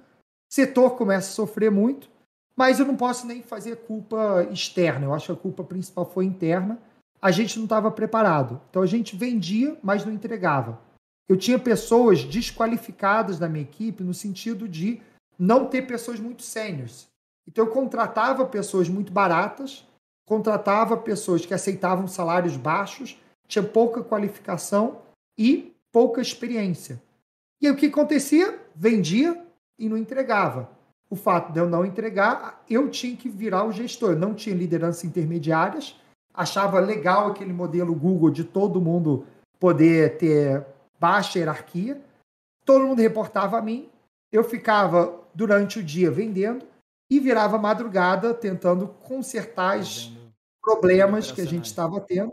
Setor 0.49 0.97
começa 0.97 1.31
a 1.31 1.35
sofrer 1.35 1.73
muito. 1.73 2.09
Mas 2.57 2.81
eu 2.81 2.87
não 2.87 2.97
posso 2.97 3.27
nem 3.27 3.43
fazer 3.43 3.77
culpa 3.77 4.49
externa. 4.51 5.05
Eu 5.05 5.13
acho 5.13 5.27
que 5.27 5.33
a 5.33 5.37
culpa 5.37 5.63
principal 5.63 6.11
foi 6.11 6.25
interna. 6.25 6.79
A 7.21 7.31
gente 7.31 7.59
não 7.59 7.65
estava 7.65 7.91
preparado. 7.91 8.61
Então 8.71 8.83
a 8.83 8.87
gente 8.87 9.15
vendia, 9.15 9.79
mas 9.83 10.05
não 10.05 10.13
entregava. 10.13 10.81
Eu 11.29 11.37
tinha 11.37 11.59
pessoas 11.59 12.25
desqualificadas 12.25 13.39
na 13.39 13.49
minha 13.49 13.65
equipe 13.65 14.03
no 14.03 14.15
sentido 14.15 14.67
de 14.67 15.03
não 15.39 15.67
ter 15.67 15.83
pessoas 15.83 16.19
muito 16.19 16.43
sêniores. 16.43 17.09
Então 17.47 17.67
eu 17.67 17.71
contratava 17.71 18.47
pessoas 18.47 18.89
muito 18.89 19.13
baratas, 19.13 19.87
contratava 20.27 20.97
pessoas 20.97 21.45
que 21.45 21.53
aceitavam 21.53 22.09
salários 22.09 22.57
baixos, 22.57 23.21
tinha 23.47 23.63
pouca 23.63 24.03
qualificação 24.03 25.03
e 25.39 25.75
pouca 25.93 26.21
experiência. 26.21 27.03
E 27.61 27.67
aí, 27.67 27.73
o 27.73 27.77
que 27.77 27.87
acontecia? 27.87 28.61
Vendia 28.75 29.45
e 29.79 29.89
não 29.89 29.97
entregava 29.97 30.76
o 31.17 31.19
fato 31.19 31.53
de 31.53 31.59
eu 31.59 31.69
não 31.69 31.85
entregar, 31.85 32.63
eu 32.69 32.89
tinha 32.91 33.17
que 33.17 33.29
virar 33.29 33.65
o 33.65 33.73
gestor. 33.73 34.11
Eu 34.11 34.19
não 34.19 34.35
tinha 34.35 34.55
liderança 34.55 35.07
intermediárias, 35.07 35.99
achava 36.33 36.79
legal 36.79 37.29
aquele 37.29 37.53
modelo 37.53 37.95
Google 37.95 38.31
de 38.31 38.45
todo 38.45 38.81
mundo 38.81 39.27
poder 39.59 40.19
ter 40.19 40.65
baixa 41.01 41.39
hierarquia. 41.39 42.01
Todo 42.65 42.87
mundo 42.87 43.01
reportava 43.01 43.59
a 43.59 43.63
mim. 43.63 43.89
Eu 44.31 44.45
ficava 44.45 45.21
durante 45.35 45.79
o 45.79 45.83
dia 45.83 46.11
vendendo 46.11 46.67
e 47.11 47.19
virava 47.19 47.59
madrugada 47.59 48.35
tentando 48.35 48.89
consertar 48.89 49.79
os 49.79 50.13
problemas 50.61 51.31
que 51.31 51.41
a 51.41 51.47
gente 51.47 51.67
estava 51.67 52.01
tendo. 52.01 52.33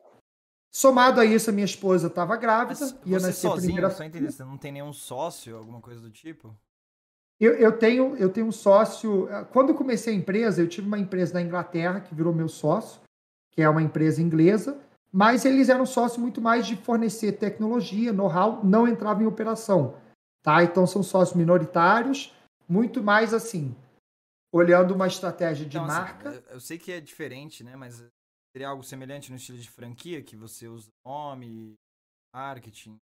Somado 0.75 1.21
a 1.21 1.25
isso, 1.25 1.51
a 1.51 1.53
minha 1.53 1.65
esposa 1.65 2.07
estava 2.07 2.35
grávida, 2.35 2.79
Mas 2.81 2.97
ia 3.05 3.19
nascer 3.19 3.33
sozinho, 3.33 3.73
primeira. 3.73 3.91
Só 3.91 4.03
entender, 4.03 4.31
você 4.31 4.43
não 4.43 4.57
tem 4.57 4.71
nenhum 4.71 4.91
sócio, 4.91 5.55
alguma 5.55 5.79
coisa 5.79 6.01
do 6.01 6.09
tipo? 6.09 6.53
Eu, 7.43 7.55
eu, 7.55 7.77
tenho, 7.77 8.15
eu 8.15 8.29
tenho 8.29 8.47
um 8.47 8.53
sócio. 8.53 9.27
Eh, 9.29 9.43
quando 9.51 9.69
eu 9.69 9.75
comecei 9.75 10.13
a 10.13 10.15
empresa, 10.15 10.61
eu 10.61 10.69
tive 10.69 10.87
uma 10.87 10.97
empresa 10.97 11.33
na 11.33 11.41
Inglaterra 11.41 11.99
que 11.99 12.15
virou 12.15 12.33
meu 12.33 12.47
sócio, 12.47 13.01
que 13.51 13.61
é 13.61 13.67
uma 13.67 13.83
empresa 13.83 14.21
inglesa, 14.21 14.79
mas 15.11 15.43
eles 15.43 15.67
eram 15.67 15.85
sócios 15.85 16.17
muito 16.17 16.39
mais 16.39 16.65
de 16.65 16.77
fornecer 16.77 17.33
tecnologia, 17.33 18.13
know-how, 18.13 18.63
não 18.63 18.87
entrava 18.87 19.21
em 19.21 19.25
operação. 19.25 19.97
Tá? 20.41 20.63
Então 20.63 20.87
são 20.87 21.03
sócios 21.03 21.35
minoritários, 21.35 22.33
muito 22.65 23.03
mais 23.03 23.33
assim, 23.33 23.75
olhando 24.49 24.93
uma 24.93 25.07
estratégia 25.07 25.65
de 25.65 25.75
então, 25.75 25.85
marca. 25.85 26.29
Assim, 26.29 26.43
eu 26.49 26.59
sei 26.61 26.77
que 26.77 26.93
é 26.93 27.01
diferente, 27.01 27.61
né? 27.61 27.75
Mas 27.75 28.01
seria 28.55 28.69
algo 28.69 28.83
semelhante 28.83 29.29
no 29.29 29.35
estilo 29.35 29.57
de 29.57 29.69
franquia, 29.69 30.23
que 30.23 30.37
você 30.37 30.69
usa 30.69 30.87
nome, 31.05 31.75
marketing. 32.33 32.97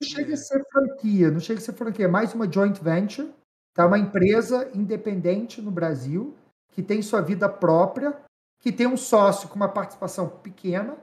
Não 0.00 0.08
chega 0.08 0.34
a 0.34 0.36
ser 0.36 0.64
franquia, 0.70 1.28
não 1.28 1.40
chega 1.40 1.58
a 1.58 1.62
ser 1.64 1.72
franquia, 1.72 2.04
é 2.04 2.08
mais 2.08 2.32
uma 2.32 2.48
joint 2.48 2.80
venture 2.80 3.36
Tá 3.78 3.86
uma 3.86 3.96
empresa 3.96 4.68
independente 4.74 5.62
no 5.62 5.70
Brasil, 5.70 6.34
que 6.72 6.82
tem 6.82 7.00
sua 7.00 7.20
vida 7.20 7.48
própria, 7.48 8.12
que 8.58 8.72
tem 8.72 8.88
um 8.88 8.96
sócio 8.96 9.48
com 9.48 9.54
uma 9.54 9.68
participação 9.68 10.28
pequena. 10.28 10.96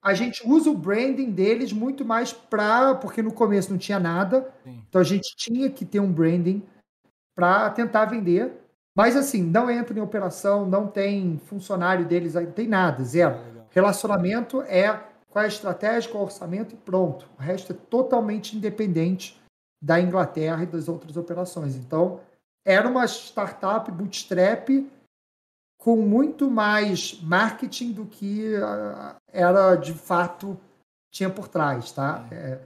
A 0.00 0.14
gente 0.14 0.46
usa 0.46 0.70
o 0.70 0.78
branding 0.78 1.32
deles 1.32 1.72
muito 1.72 2.04
mais 2.04 2.32
para. 2.32 2.94
Porque 2.94 3.20
no 3.20 3.32
começo 3.32 3.72
não 3.72 3.78
tinha 3.78 3.98
nada. 3.98 4.48
Sim. 4.62 4.80
Então 4.88 5.00
a 5.00 5.04
gente 5.04 5.34
tinha 5.36 5.68
que 5.68 5.84
ter 5.84 5.98
um 5.98 6.12
branding 6.12 6.62
para 7.34 7.68
tentar 7.70 8.04
vender. 8.04 8.60
Mas 8.96 9.16
assim, 9.16 9.42
não 9.42 9.68
entra 9.68 9.98
em 9.98 10.00
operação, 10.00 10.64
não 10.64 10.86
tem 10.86 11.36
funcionário 11.46 12.06
deles, 12.06 12.34
não 12.34 12.46
tem 12.46 12.68
nada, 12.68 13.02
zero. 13.02 13.34
É 13.34 13.64
Relacionamento 13.70 14.62
é 14.62 15.02
qual 15.28 15.42
é 15.42 15.46
a 15.46 15.48
estratégia, 15.48 16.08
qual 16.12 16.22
é 16.22 16.26
o 16.26 16.28
orçamento 16.28 16.76
e 16.76 16.78
pronto. 16.78 17.28
O 17.36 17.42
resto 17.42 17.72
é 17.72 17.76
totalmente 17.90 18.56
independente 18.56 19.42
da 19.84 20.00
Inglaterra 20.00 20.62
e 20.62 20.66
das 20.66 20.88
outras 20.88 21.14
operações. 21.14 21.76
Então, 21.76 22.18
era 22.64 22.88
uma 22.88 23.04
startup 23.04 23.90
bootstrap 23.92 24.70
com 25.78 25.96
muito 25.96 26.50
mais 26.50 27.20
marketing 27.20 27.92
do 27.92 28.06
que 28.06 28.56
ah, 28.56 29.16
era 29.30 29.76
de 29.76 29.92
fato 29.92 30.58
tinha 31.12 31.28
por 31.28 31.48
trás, 31.48 31.92
tá? 31.92 32.26
É, 32.32 32.60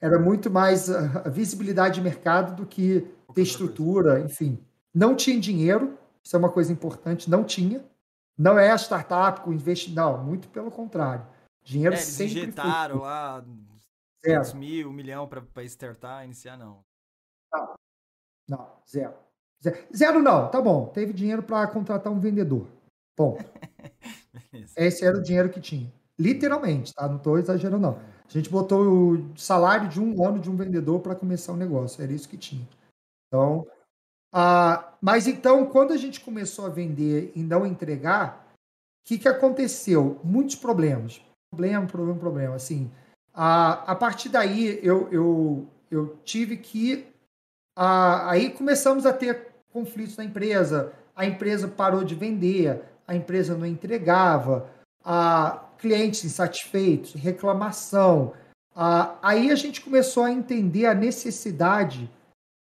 era 0.00 0.18
muito 0.18 0.50
mais 0.50 0.90
a 0.90 1.28
visibilidade 1.28 1.94
de 1.94 2.00
mercado 2.00 2.56
do 2.56 2.66
que 2.66 3.06
ter 3.32 3.42
estrutura, 3.42 4.20
enfim. 4.20 4.58
Não 4.92 5.14
tinha 5.14 5.38
dinheiro, 5.38 5.96
isso 6.22 6.34
é 6.34 6.38
uma 6.38 6.50
coisa 6.50 6.72
importante, 6.72 7.30
não 7.30 7.44
tinha. 7.44 7.84
Não 8.36 8.58
é 8.58 8.72
a 8.72 8.76
startup 8.76 9.40
com 9.40 9.52
investimento, 9.52 10.00
não, 10.00 10.24
muito 10.24 10.48
pelo 10.48 10.70
contrário. 10.70 11.24
Dinheiro 11.62 11.94
é, 11.94 11.98
eles 11.98 12.08
sempre 12.08 12.40
injetaram 12.40 12.98
lá 12.98 13.42
500 14.26 14.54
mil, 14.54 14.88
um 14.88 14.92
milhão 14.92 15.28
para 15.28 15.64
startar, 15.64 16.24
iniciar, 16.24 16.56
não. 16.56 16.84
Não, 17.52 17.74
não 18.48 18.72
zero. 18.88 19.14
zero. 19.62 19.86
Zero 19.94 20.22
não, 20.22 20.50
tá 20.50 20.60
bom. 20.60 20.86
Teve 20.86 21.12
dinheiro 21.12 21.42
para 21.42 21.66
contratar 21.68 22.12
um 22.12 22.20
vendedor. 22.20 22.66
Bom, 23.18 23.38
Esse 24.76 25.02
era 25.06 25.16
o 25.16 25.22
dinheiro 25.22 25.48
que 25.48 25.58
tinha. 25.58 25.90
Literalmente, 26.18 26.92
tá? 26.92 27.08
Não 27.08 27.16
estou 27.16 27.38
exagerando, 27.38 27.80
não. 27.80 27.98
A 27.98 28.30
gente 28.30 28.50
botou 28.50 29.14
o 29.14 29.38
salário 29.38 29.88
de 29.88 29.98
um 29.98 30.22
ano 30.22 30.38
de 30.38 30.50
um 30.50 30.56
vendedor 30.56 31.00
para 31.00 31.14
começar 31.14 31.52
o 31.52 31.56
negócio. 31.56 32.02
Era 32.02 32.12
isso 32.12 32.28
que 32.28 32.36
tinha. 32.36 32.68
Então, 33.26 33.66
ah, 34.32 34.92
mas 35.00 35.26
então, 35.26 35.66
quando 35.66 35.92
a 35.92 35.96
gente 35.96 36.20
começou 36.20 36.66
a 36.66 36.68
vender 36.68 37.32
e 37.34 37.42
não 37.42 37.64
entregar, 37.64 38.46
o 38.52 39.08
que, 39.08 39.18
que 39.18 39.28
aconteceu? 39.28 40.20
Muitos 40.22 40.56
problemas. 40.56 41.22
Problema, 41.50 41.86
problema, 41.86 42.18
problema. 42.18 42.54
Assim, 42.54 42.90
a, 43.38 43.92
a 43.92 43.94
partir 43.94 44.30
daí, 44.30 44.80
eu, 44.82 45.12
eu, 45.12 45.68
eu 45.90 46.16
tive 46.24 46.56
que. 46.56 47.06
A, 47.76 48.30
aí 48.30 48.48
começamos 48.48 49.04
a 49.04 49.12
ter 49.12 49.48
conflitos 49.70 50.16
na 50.16 50.24
empresa. 50.24 50.94
A 51.14 51.26
empresa 51.26 51.68
parou 51.68 52.02
de 52.02 52.14
vender, 52.14 52.82
a 53.06 53.14
empresa 53.14 53.56
não 53.56 53.66
entregava, 53.66 54.70
a 55.04 55.62
clientes 55.76 56.24
insatisfeitos, 56.24 57.12
reclamação. 57.12 58.32
A, 58.74 59.18
aí 59.22 59.50
a 59.50 59.54
gente 59.54 59.82
começou 59.82 60.24
a 60.24 60.32
entender 60.32 60.86
a 60.86 60.94
necessidade 60.94 62.10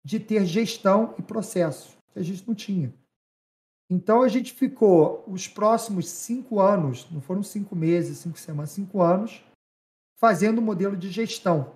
de 0.06 0.18
ter 0.18 0.46
gestão 0.46 1.14
e 1.18 1.22
processos, 1.22 1.98
que 2.14 2.20
a 2.20 2.24
gente 2.24 2.48
não 2.48 2.56
tinha. 2.56 2.94
Então 3.90 4.22
a 4.22 4.30
gente 4.30 4.54
ficou 4.54 5.26
os 5.28 5.46
próximos 5.46 6.08
cinco 6.08 6.62
anos, 6.62 7.06
não 7.12 7.20
foram 7.20 7.44
cinco 7.44 7.76
meses, 7.76 8.20
cinco 8.20 8.40
semanas, 8.40 8.72
cinco 8.72 9.02
anos, 9.02 9.44
fazendo 10.24 10.60
um 10.60 10.64
modelo 10.64 10.96
de 10.96 11.12
gestão, 11.12 11.74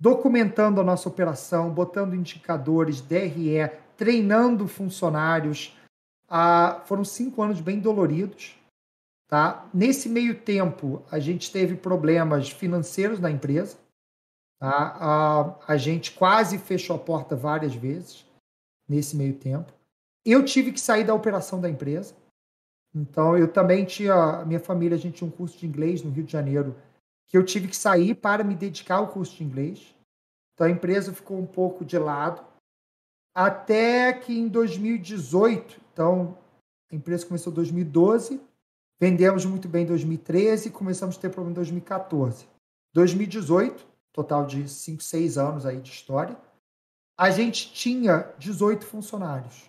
documentando 0.00 0.80
a 0.80 0.84
nossa 0.84 1.08
operação, 1.08 1.72
botando 1.72 2.16
indicadores, 2.16 3.00
DRE, 3.00 3.70
treinando 3.96 4.66
funcionários. 4.66 5.78
Ah, 6.28 6.82
foram 6.86 7.04
cinco 7.04 7.40
anos 7.40 7.60
bem 7.60 7.78
doloridos. 7.78 8.58
Tá? 9.28 9.64
Nesse 9.72 10.08
meio 10.08 10.40
tempo, 10.40 11.04
a 11.08 11.20
gente 11.20 11.52
teve 11.52 11.76
problemas 11.76 12.50
financeiros 12.50 13.20
na 13.20 13.30
empresa. 13.30 13.78
Tá? 14.58 14.96
A, 14.98 15.72
a 15.72 15.76
gente 15.76 16.10
quase 16.10 16.58
fechou 16.58 16.96
a 16.96 16.98
porta 16.98 17.36
várias 17.36 17.76
vezes 17.76 18.26
nesse 18.88 19.14
meio 19.14 19.36
tempo. 19.36 19.72
Eu 20.26 20.44
tive 20.44 20.72
que 20.72 20.80
sair 20.80 21.04
da 21.04 21.14
operação 21.14 21.60
da 21.60 21.70
empresa. 21.70 22.12
Então, 22.92 23.38
eu 23.38 23.46
também 23.46 23.84
tinha. 23.84 24.44
Minha 24.44 24.58
família, 24.58 24.96
a 24.96 25.00
gente 25.00 25.18
tinha 25.18 25.28
um 25.28 25.30
curso 25.30 25.56
de 25.56 25.64
inglês 25.64 26.02
no 26.02 26.10
Rio 26.10 26.24
de 26.24 26.32
Janeiro 26.32 26.74
que 27.30 27.38
eu 27.38 27.44
tive 27.44 27.68
que 27.68 27.76
sair 27.76 28.16
para 28.16 28.42
me 28.42 28.56
dedicar 28.56 28.96
ao 28.96 29.08
curso 29.08 29.36
de 29.36 29.44
inglês. 29.44 29.94
Então 30.52 30.66
a 30.66 30.70
empresa 30.70 31.14
ficou 31.14 31.38
um 31.38 31.46
pouco 31.46 31.84
de 31.84 31.96
lado. 31.96 32.44
até 33.32 34.12
que 34.12 34.36
em 34.36 34.48
2018, 34.48 35.80
então 35.92 36.36
a 36.90 36.96
empresa 36.96 37.24
começou 37.24 37.52
em 37.52 37.54
2012, 37.54 38.40
vendemos 39.00 39.44
muito 39.44 39.68
bem 39.68 39.84
em 39.84 39.86
2013, 39.86 40.70
começamos 40.70 41.16
a 41.16 41.20
ter 41.20 41.30
problema 41.30 41.52
em 41.52 41.54
2014. 41.54 42.48
2018, 42.92 43.86
total 44.12 44.44
de 44.44 44.68
5, 44.68 45.00
6 45.00 45.38
anos 45.38 45.64
aí 45.64 45.80
de 45.80 45.90
história, 45.90 46.36
a 47.16 47.30
gente 47.30 47.72
tinha 47.72 48.34
18 48.36 48.84
funcionários. 48.84 49.68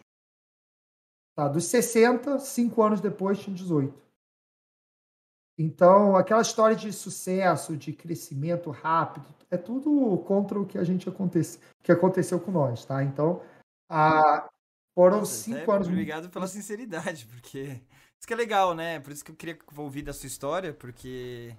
Tá? 1.36 1.48
Dos 1.48 1.66
60, 1.66 2.40
5 2.40 2.82
anos 2.82 3.00
depois, 3.00 3.40
tinha 3.40 3.56
18. 3.56 4.02
Então, 5.62 6.16
aquela 6.16 6.42
história 6.42 6.76
de 6.76 6.92
sucesso, 6.92 7.78
de 7.78 7.94
crescimento 7.94 8.72
rápido, 8.72 9.28
é 9.52 9.58
tudo 9.58 10.18
contra 10.26 10.60
o 10.60 10.66
que 10.66 10.78
a 10.78 10.84
gente 10.84 11.08
acontece, 11.08 11.60
que 11.84 11.92
aconteceu 11.92 12.40
com 12.40 12.52
nós, 12.52 12.84
tá? 12.84 13.04
Então, 13.04 13.44
a, 13.88 14.50
foram 14.96 15.20
Nossa, 15.20 15.44
cinco 15.44 15.72
é, 15.72 15.76
anos. 15.76 15.88
Obrigado 15.88 16.30
pela 16.32 16.48
sinceridade, 16.48 17.28
porque 17.28 17.80
isso 18.20 18.28
que 18.28 18.34
é 18.34 18.38
legal, 18.38 18.74
né? 18.74 19.00
Por 19.00 19.12
isso 19.12 19.24
que 19.24 19.32
eu 19.32 19.36
queria 19.36 19.60
ouvir 19.78 20.02
da 20.02 20.14
sua 20.14 20.26
história, 20.26 20.74
porque 20.74 21.56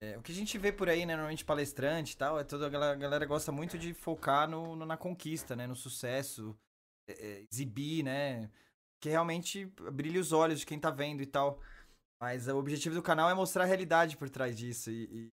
é, 0.00 0.16
o 0.16 0.22
que 0.22 0.32
a 0.32 0.34
gente 0.34 0.56
vê 0.56 0.72
por 0.72 0.88
aí, 0.88 1.04
né, 1.04 1.14
normalmente 1.14 1.44
palestrante 1.44 2.14
e 2.14 2.16
tal, 2.16 2.38
é 2.38 2.44
toda 2.44 2.66
a 2.66 2.70
galera, 2.70 2.92
a 2.92 2.96
galera 2.96 3.26
gosta 3.26 3.52
muito 3.52 3.76
de 3.76 3.92
focar 3.92 4.48
no, 4.48 4.74
no, 4.74 4.86
na 4.86 4.96
conquista, 4.96 5.54
né, 5.54 5.66
no 5.66 5.76
sucesso, 5.76 6.56
é, 7.06 7.12
é, 7.12 7.46
exibir, 7.52 8.02
né, 8.02 8.48
que 9.00 9.10
realmente 9.10 9.66
brilhe 9.92 10.18
os 10.18 10.32
olhos 10.32 10.60
de 10.60 10.66
quem 10.66 10.78
tá 10.78 10.90
vendo 10.90 11.22
e 11.22 11.26
tal. 11.26 11.60
Mas 12.20 12.48
o 12.48 12.56
objetivo 12.56 12.94
do 12.94 13.02
canal 13.02 13.30
é 13.30 13.34
mostrar 13.34 13.64
a 13.64 13.66
realidade 13.66 14.16
por 14.16 14.28
trás 14.28 14.56
disso 14.56 14.90
e, 14.90 15.04
e 15.04 15.32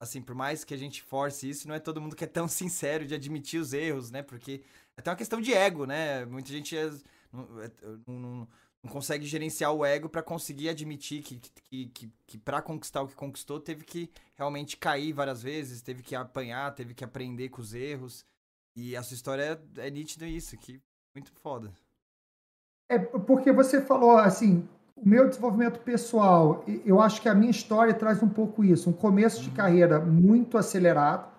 assim, 0.00 0.20
por 0.20 0.34
mais 0.34 0.64
que 0.64 0.74
a 0.74 0.76
gente 0.76 1.02
force 1.02 1.48
isso, 1.48 1.66
não 1.66 1.74
é 1.74 1.80
todo 1.80 2.00
mundo 2.00 2.16
que 2.16 2.24
é 2.24 2.26
tão 2.26 2.46
sincero 2.48 3.06
de 3.06 3.14
admitir 3.14 3.60
os 3.60 3.72
erros, 3.72 4.10
né? 4.10 4.22
Porque 4.22 4.62
é 4.96 5.00
até 5.00 5.10
uma 5.10 5.16
questão 5.16 5.40
de 5.40 5.52
ego, 5.52 5.86
né? 5.86 6.24
Muita 6.26 6.50
gente 6.50 6.76
é, 6.76 6.90
não, 7.32 7.62
é, 7.62 7.70
não, 8.06 8.48
não 8.82 8.92
consegue 8.92 9.26
gerenciar 9.26 9.72
o 9.72 9.84
ego 9.84 10.08
para 10.08 10.22
conseguir 10.22 10.68
admitir 10.68 11.22
que, 11.22 11.38
que, 11.38 11.86
que, 11.88 12.12
que 12.26 12.38
para 12.38 12.62
conquistar 12.62 13.02
o 13.02 13.08
que 13.08 13.14
conquistou 13.14 13.58
teve 13.58 13.84
que 13.84 14.10
realmente 14.34 14.76
cair 14.76 15.12
várias 15.12 15.42
vezes, 15.42 15.82
teve 15.82 16.02
que 16.02 16.14
apanhar, 16.14 16.74
teve 16.74 16.94
que 16.94 17.04
aprender 17.04 17.48
com 17.48 17.60
os 17.60 17.74
erros. 17.74 18.24
E 18.76 18.94
a 18.94 19.02
sua 19.02 19.14
história 19.14 19.60
é, 19.78 19.86
é 19.86 19.90
nítida 19.90 20.26
isso, 20.26 20.56
que 20.58 20.80
muito 21.14 21.32
foda. 21.40 21.72
É 22.88 22.98
porque 22.98 23.50
você 23.50 23.80
falou 23.80 24.18
assim, 24.18 24.68
o 24.96 25.08
meu 25.08 25.28
desenvolvimento 25.28 25.78
pessoal, 25.80 26.64
eu 26.84 27.00
acho 27.00 27.20
que 27.20 27.28
a 27.28 27.34
minha 27.34 27.50
história 27.50 27.92
traz 27.92 28.22
um 28.22 28.28
pouco 28.28 28.64
isso, 28.64 28.90
um 28.90 28.92
começo 28.92 29.42
de 29.42 29.50
uhum. 29.50 29.54
carreira 29.54 30.00
muito 30.00 30.56
acelerado, 30.56 31.30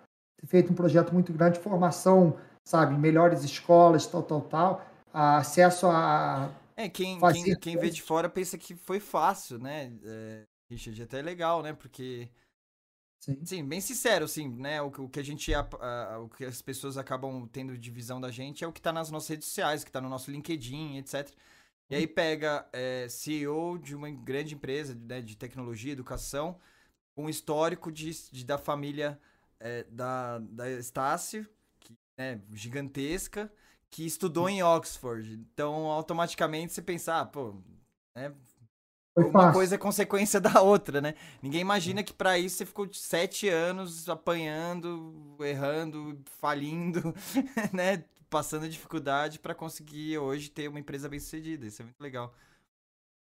feito 0.45 0.71
um 0.71 0.75
projeto 0.75 1.11
muito 1.13 1.33
grande, 1.33 1.59
formação, 1.59 2.37
sabe, 2.63 2.95
melhores 2.97 3.43
escolas, 3.43 4.05
tal, 4.05 4.21
tal, 4.21 4.41
tal, 4.41 4.85
acesso 5.11 5.87
a 5.87 6.51
é, 6.77 6.87
quem, 6.87 7.19
quem, 7.19 7.55
quem 7.55 7.75
vê 7.75 7.89
de 7.89 8.03
fora 8.03 8.29
pensa 8.29 8.55
que 8.55 8.75
foi 8.75 8.99
fácil, 8.99 9.57
né? 9.57 9.91
É, 10.05 10.43
Richard, 10.69 11.01
até 11.01 11.19
é 11.19 11.23
legal, 11.23 11.63
né? 11.63 11.73
Porque. 11.73 12.29
Sim. 13.19 13.43
Sim, 13.43 13.65
bem 13.65 13.81
sincero, 13.81 14.25
assim, 14.25 14.47
né? 14.47 14.79
O, 14.79 14.85
o 14.85 15.09
que 15.09 15.19
a 15.19 15.23
gente. 15.23 15.51
A, 15.55 15.67
a, 15.81 16.19
o 16.19 16.29
que 16.29 16.45
as 16.45 16.61
pessoas 16.61 16.95
acabam 16.95 17.49
tendo 17.51 17.75
de 17.75 17.89
visão 17.89 18.21
da 18.21 18.29
gente 18.29 18.63
é 18.63 18.67
o 18.67 18.71
que 18.71 18.79
tá 18.79 18.93
nas 18.93 19.09
nossas 19.09 19.29
redes 19.29 19.47
sociais, 19.47 19.83
que 19.83 19.91
tá 19.91 19.99
no 19.99 20.07
nosso 20.07 20.29
LinkedIn, 20.29 20.97
etc. 20.97 21.27
E 21.89 21.95
aí 21.95 22.05
pega 22.05 22.67
é, 22.73 23.07
CEO 23.07 23.77
de 23.77 23.95
uma 23.95 24.09
grande 24.09 24.55
empresa 24.55 24.93
né, 24.93 25.21
de 25.21 25.37
tecnologia, 25.37 25.93
educação, 25.93 26.59
um 27.15 27.29
histórico 27.29 27.91
de, 27.91 28.11
de 28.31 28.45
da 28.45 28.57
família 28.57 29.19
é, 29.59 29.83
da, 29.83 30.39
da 30.39 30.69
Estácio, 30.69 31.47
que 31.79 31.95
é 32.17 32.39
gigantesca, 32.51 33.51
que 33.89 34.05
estudou 34.05 34.49
em 34.49 34.61
Oxford. 34.61 35.33
Então, 35.33 35.85
automaticamente 35.85 36.73
você 36.73 36.81
pensa, 36.81 37.21
ah, 37.21 37.25
pô, 37.25 37.55
né? 38.15 38.33
Uma 39.15 39.51
coisa 39.51 39.75
é 39.75 39.77
consequência 39.77 40.39
da 40.41 40.61
outra, 40.61 41.01
né? 41.01 41.15
Ninguém 41.41 41.61
imagina 41.61 42.03
que 42.03 42.13
para 42.13 42.37
isso 42.37 42.57
você 42.57 42.65
ficou 42.65 42.87
sete 42.93 43.49
anos 43.49 44.07
apanhando, 44.07 45.35
errando, 45.39 46.21
falindo, 46.39 47.15
né? 47.73 48.03
Passando 48.29 48.67
dificuldade 48.67 49.39
para 49.39 49.55
conseguir 49.55 50.17
hoje 50.17 50.49
ter 50.49 50.67
uma 50.67 50.79
empresa 50.79 51.07
bem 51.07 51.19
sucedida. 51.19 51.65
Isso 51.65 51.81
é 51.81 51.85
muito 51.85 52.01
legal. 52.01 52.33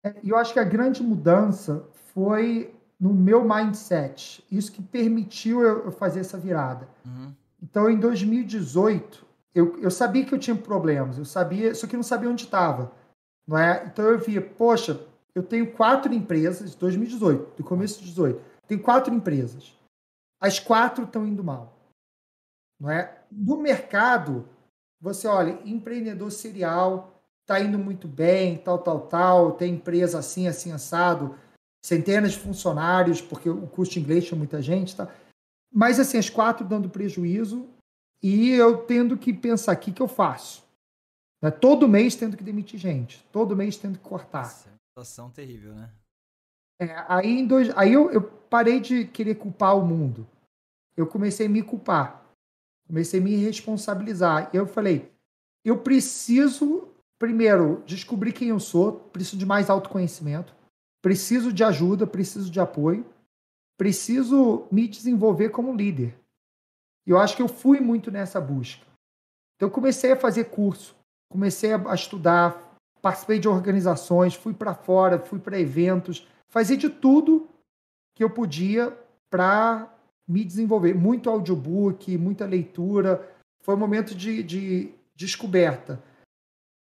É, 0.04 0.16
eu 0.24 0.38
acho 0.38 0.54
que 0.54 0.60
a 0.60 0.64
grande 0.64 1.04
mudança 1.04 1.88
foi 2.14 2.74
no 3.00 3.14
meu 3.14 3.44
mindset. 3.44 4.46
Isso 4.50 4.72
que 4.72 4.82
permitiu 4.82 5.62
eu 5.62 5.92
fazer 5.92 6.22
essa 6.22 6.38
virada. 6.38 6.88
Uhum. 7.06 7.34
Então, 7.62 7.90
em 7.90 8.00
2018, 8.00 9.26
eu, 9.54 9.78
eu 9.80 9.92
sabia 9.92 10.26
que 10.26 10.34
eu 10.34 10.40
tinha 10.40 10.56
problemas, 10.56 11.18
eu 11.18 11.26
sabia, 11.26 11.76
só 11.76 11.86
que 11.86 11.96
eu 11.96 11.98
não 11.98 12.04
sabia 12.04 12.30
onde 12.30 12.44
estava. 12.44 12.92
Não 13.48 13.58
é? 13.58 13.86
Então 13.86 14.06
eu 14.06 14.18
via, 14.18 14.42
poxa, 14.42 15.00
eu 15.36 15.44
tenho 15.44 15.72
quatro 15.72 16.14
empresas, 16.14 16.76
2018, 16.76 17.58
do 17.58 17.64
começo 17.64 18.00
de 18.00 18.14
2018, 18.14 18.42
tenho 18.68 18.82
quatro 18.82 19.14
empresas. 19.14 19.78
As 20.40 20.60
quatro 20.60 21.04
estão 21.04 21.26
indo 21.26 21.44
mal. 21.44 21.78
Não 22.80 22.90
é? 22.90 23.22
No 23.32 23.58
mercado, 23.58 24.48
você 25.04 25.28
olha, 25.28 25.60
empreendedor 25.66 26.32
serial, 26.32 27.22
está 27.42 27.60
indo 27.60 27.78
muito 27.78 28.08
bem, 28.08 28.58
tal, 28.58 28.80
tal, 28.80 29.02
tal, 29.02 29.52
tem 29.52 29.74
empresa 29.74 30.18
assim, 30.18 30.48
assim, 30.48 30.72
assado, 30.72 31.38
centenas 31.86 32.32
de 32.32 32.40
funcionários, 32.40 33.22
porque 33.22 33.50
o 33.50 33.68
custo 33.68 34.00
inglês 34.00 34.24
tinha 34.24 34.38
muita 34.38 34.62
gente, 34.62 34.96
tá? 34.96 35.14
Mas 35.70 36.00
assim, 36.00 36.18
as 36.18 36.30
quatro 36.30 36.66
dando 36.66 36.90
prejuízo, 36.90 37.68
e 38.22 38.52
eu 38.52 38.78
tendo 38.86 39.18
que 39.18 39.34
pensar, 39.34 39.76
o 39.76 39.80
que, 39.80 39.92
que 39.92 40.02
eu 40.02 40.08
faço? 40.08 40.64
Né? 41.42 41.52
Todo 41.52 41.90
mês 41.90 42.16
tendo 42.16 42.38
que 42.38 42.44
demitir 42.44 42.80
gente, 42.80 43.22
todo 43.30 43.58
mês 43.58 43.76
tendo 43.76 43.98
que 43.98 44.06
cortar. 44.06 44.44
Nossa, 44.44 44.70
é 44.70 44.72
uma 44.72 44.80
situação 44.88 45.30
terrível, 45.32 45.76
né? 45.76 45.90
É, 46.80 47.06
aí 47.10 47.46
dois, 47.46 47.76
aí 47.76 47.92
eu, 47.92 48.10
eu 48.10 48.22
parei 48.22 48.80
de 48.80 49.06
querer 49.06 49.36
culpar 49.36 49.78
o 49.78 49.86
mundo. 49.86 50.26
Eu 50.96 51.06
comecei 51.06 51.48
a 51.48 51.50
me 51.50 51.62
culpar. 51.62 52.23
Comecei 52.88 53.20
a 53.20 53.24
me 53.24 53.36
responsabilizar. 53.36 54.50
E 54.54 54.58
eu 54.58 54.68
falei, 54.68 55.12
eu 55.66 55.78
preciso, 55.78 56.90
primeiro, 57.18 57.84
descobrir 57.86 58.34
quem 58.34 58.50
eu 58.50 58.60
sou, 58.60 58.94
preciso 58.94 59.38
de 59.38 59.46
mais 59.46 59.70
autoconhecimento, 59.70 60.54
preciso 61.02 61.52
de 61.52 61.64
ajuda, 61.64 62.06
preciso 62.06 62.50
de 62.50 62.60
apoio, 62.60 63.06
preciso 63.78 64.68
me 64.72 64.88
desenvolver 64.88 65.50
como 65.50 65.76
líder. 65.76 66.16
E 67.06 67.12
eu 67.12 67.20
acho 67.20 67.36
que 67.36 67.42
eu 67.42 67.48
fui 67.48 67.80
muito 67.80 68.12
nessa 68.12 68.40
busca. 68.40 68.86
Então, 69.56 69.68
eu 69.68 69.72
comecei 69.72 70.12
a 70.12 70.18
fazer 70.18 70.46
curso, 70.46 70.96
comecei 71.32 71.74
a 71.74 71.94
estudar, 71.94 72.78
participei 73.02 73.40
de 73.40 73.48
organizações, 73.48 74.34
fui 74.34 74.54
para 74.54 74.74
fora, 74.74 75.20
fui 75.20 75.40
para 75.40 75.60
eventos, 75.60 76.28
fazia 76.50 76.78
de 76.78 76.90
tudo 76.90 77.50
que 78.16 78.24
eu 78.24 78.30
podia 78.30 78.98
para 79.30 79.93
me 80.28 80.44
desenvolver. 80.44 80.94
Muito 80.94 81.30
audiobook, 81.30 82.18
muita 82.18 82.46
leitura. 82.46 83.28
Foi 83.62 83.76
um 83.76 83.80
momento 83.80 84.16
de, 84.16 84.44
de 84.44 84.92
descoberta. 85.16 86.02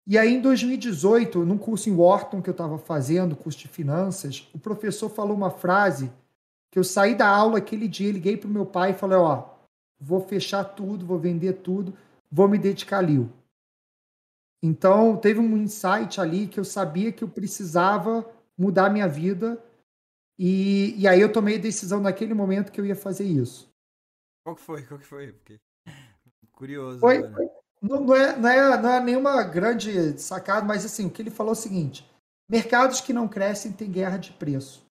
E 0.08 0.18
aí, 0.18 0.34
em 0.34 0.42
2018, 0.42 1.46
num 1.46 1.58
curso 1.58 1.90
em 1.90 1.96
Wharton 1.96 2.42
que 2.42 2.50
eu 2.50 2.54
estava 2.54 2.78
fazendo, 2.78 3.36
curso 3.36 3.60
de 3.60 3.68
finanças, 3.68 4.50
o 4.54 4.60
professor 4.60 5.10
falou 5.10 5.36
uma 5.36 5.52
frase 5.52 6.12
que 6.72 6.80
eu 6.80 6.84
saí 6.84 7.16
da 7.16 7.28
aula 7.28 7.60
aquele 7.60 7.88
dia, 7.88 8.12
liguei 8.12 8.36
para 8.36 8.48
o 8.48 8.52
meu 8.52 8.66
pai 8.66 8.92
e 8.92 8.96
falei: 8.96 9.18
Ó, 9.18 9.44
vou 10.00 10.22
fechar 10.22 10.64
tudo, 10.64 11.06
vou 11.06 11.20
vender 11.20 11.54
tudo, 11.54 11.94
vou 12.32 12.48
me 12.48 12.58
dedicar 12.58 13.00
a 13.00 13.02
Lil. 13.02 13.30
Então, 14.62 15.16
teve 15.16 15.40
um 15.40 15.58
insight 15.58 16.20
ali 16.20 16.48
que 16.48 16.60
eu 16.60 16.66
sabia 16.66 17.12
que 17.12 17.24
eu 17.24 17.30
precisava 17.30 18.26
mudar 18.58 18.90
minha 18.90 19.08
vida 19.08 19.62
e, 20.40 20.96
e 20.98 21.06
aí 21.06 21.20
eu 21.20 21.30
tomei 21.30 21.58
a 21.58 21.62
decisão 21.62 22.00
naquele 22.00 22.34
momento 22.34 22.72
que 22.72 22.80
eu 22.80 22.86
ia 22.86 22.96
fazer 22.96 23.26
isso. 23.26 23.70
Qual 24.42 24.56
que 24.56 24.62
foi? 24.62 24.84
Qual 24.84 24.98
que 24.98 25.06
foi? 25.06 25.34
Porque... 25.34 25.60
Curioso. 26.54 27.00
Foi, 27.02 27.20
não, 27.82 28.06
não, 28.06 28.16
é, 28.16 28.38
não, 28.38 28.50
é, 28.50 28.82
não 28.82 28.90
é 28.90 29.00
nenhuma 29.02 29.44
grande 29.44 30.18
sacada, 30.18 30.66
mas 30.66 30.86
assim, 30.86 31.06
o 31.06 31.10
que 31.10 31.22
ele 31.22 31.30
falou 31.30 31.52
é 31.52 31.58
o 31.58 31.60
seguinte, 31.60 32.10
mercados 32.50 33.02
que 33.02 33.12
não 33.12 33.28
crescem 33.28 33.74
têm 33.74 33.92
guerra 33.92 34.18
de 34.18 34.32
preço. 34.32 34.86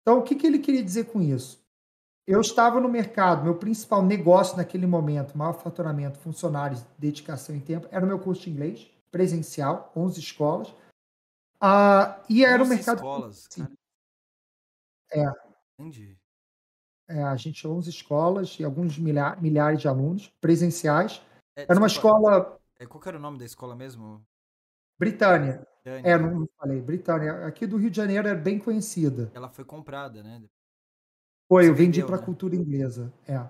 Então, 0.00 0.18
o 0.18 0.22
que, 0.22 0.34
que 0.34 0.46
ele 0.46 0.58
queria 0.58 0.82
dizer 0.82 1.04
com 1.04 1.20
isso? 1.20 1.62
Eu 2.26 2.40
estava 2.40 2.80
no 2.80 2.88
mercado, 2.88 3.44
meu 3.44 3.56
principal 3.56 4.02
negócio 4.02 4.56
naquele 4.56 4.86
momento, 4.86 5.36
maior 5.36 5.54
faturamento, 5.54 6.18
funcionários, 6.18 6.82
dedicação 6.98 7.54
e 7.54 7.60
tempo, 7.60 7.86
era 7.90 8.04
o 8.04 8.08
meu 8.08 8.18
curso 8.18 8.42
de 8.42 8.50
inglês, 8.50 8.90
presencial, 9.10 9.92
11 9.94 10.20
escolas. 10.20 10.74
Ah, 11.60 12.20
e 12.28 12.44
era 12.44 12.62
o 12.62 12.66
mercado. 12.66 12.96
escolas, 12.96 13.46
cara. 13.48 13.70
É. 15.12 15.32
Entendi. 15.78 16.16
É, 17.08 17.22
a 17.22 17.36
gente 17.36 17.66
11 17.66 17.90
escolas 17.90 18.56
e 18.58 18.64
alguns 18.64 18.98
milha 18.98 19.36
milhares 19.36 19.80
de 19.80 19.88
alunos 19.88 20.32
presenciais. 20.40 21.20
É, 21.56 21.64
era 21.68 21.78
uma 21.78 21.86
escola. 21.86 22.58
É, 22.78 22.86
qual 22.86 23.02
era 23.06 23.18
o 23.18 23.20
nome 23.20 23.38
da 23.38 23.44
escola 23.44 23.76
mesmo? 23.76 24.24
Britânia. 24.98 25.66
Britânia. 25.84 26.10
É, 26.10 26.18
não 26.18 26.48
falei. 26.56 26.80
Britânia. 26.80 27.46
Aqui 27.46 27.66
do 27.66 27.76
Rio 27.76 27.90
de 27.90 27.96
Janeiro 27.96 28.28
é 28.28 28.34
bem 28.34 28.58
conhecida. 28.58 29.30
Ela 29.34 29.48
foi 29.48 29.64
comprada, 29.64 30.22
né? 30.22 30.42
Foi, 31.48 31.68
eu 31.68 31.74
vendi 31.74 32.02
para 32.04 32.16
a 32.16 32.18
né? 32.18 32.24
cultura 32.24 32.56
inglesa. 32.56 33.12
É. 33.26 33.46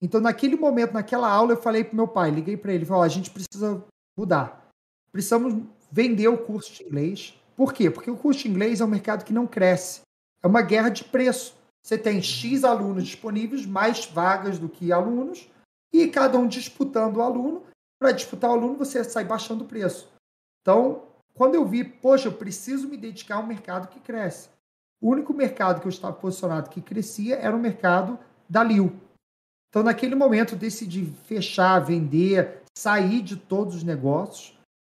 Então, 0.00 0.20
naquele 0.20 0.56
momento, 0.56 0.92
naquela 0.94 1.30
aula, 1.30 1.52
eu 1.52 1.62
falei 1.62 1.84
para 1.84 1.94
meu 1.94 2.08
pai, 2.08 2.30
liguei 2.30 2.56
para 2.56 2.72
ele, 2.72 2.84
falei, 2.84 3.04
a 3.04 3.08
gente 3.08 3.30
precisa 3.30 3.84
mudar. 4.18 4.68
Precisamos 5.12 5.64
vender 5.92 6.26
o 6.26 6.44
curso 6.44 6.72
de 6.74 6.82
inglês. 6.82 7.40
Por 7.54 7.72
quê? 7.72 7.88
Porque 7.88 8.10
o 8.10 8.16
curso 8.16 8.42
de 8.42 8.48
inglês 8.48 8.80
é 8.80 8.84
um 8.84 8.88
mercado 8.88 9.24
que 9.24 9.32
não 9.32 9.46
cresce. 9.46 10.00
É 10.42 10.46
uma 10.46 10.62
guerra 10.62 10.88
de 10.88 11.04
preço. 11.04 11.54
Você 11.82 11.98
tem 11.98 12.22
X 12.22 12.64
alunos 12.64 13.04
disponíveis, 13.04 13.66
mais 13.66 14.06
vagas 14.06 14.58
do 14.58 14.68
que 14.68 14.92
alunos, 14.92 15.48
e 15.92 16.08
cada 16.08 16.38
um 16.38 16.46
disputando 16.46 17.16
o 17.16 17.22
aluno. 17.22 17.62
Para 18.00 18.12
disputar 18.12 18.50
o 18.50 18.54
aluno, 18.54 18.76
você 18.76 19.04
sai 19.04 19.24
baixando 19.24 19.64
o 19.64 19.66
preço. 19.68 20.08
Então, 20.60 21.04
quando 21.34 21.54
eu 21.54 21.64
vi, 21.64 21.84
poxa, 21.84 22.28
eu 22.28 22.32
preciso 22.32 22.88
me 22.88 22.96
dedicar 22.96 23.36
a 23.36 23.40
um 23.40 23.46
mercado 23.46 23.88
que 23.88 24.00
cresce. 24.00 24.48
O 25.00 25.10
único 25.10 25.34
mercado 25.34 25.80
que 25.80 25.86
eu 25.86 25.90
estava 25.90 26.14
posicionado 26.14 26.70
que 26.70 26.80
crescia 26.80 27.36
era 27.36 27.54
o 27.54 27.60
mercado 27.60 28.18
da 28.48 28.62
Liu. 28.62 28.92
Então, 29.68 29.82
naquele 29.82 30.14
momento, 30.14 30.54
eu 30.54 30.58
decidi 30.58 31.06
fechar, 31.24 31.80
vender, 31.80 32.62
sair 32.76 33.22
de 33.22 33.36
todos 33.36 33.76
os 33.76 33.82
negócios. 33.82 34.56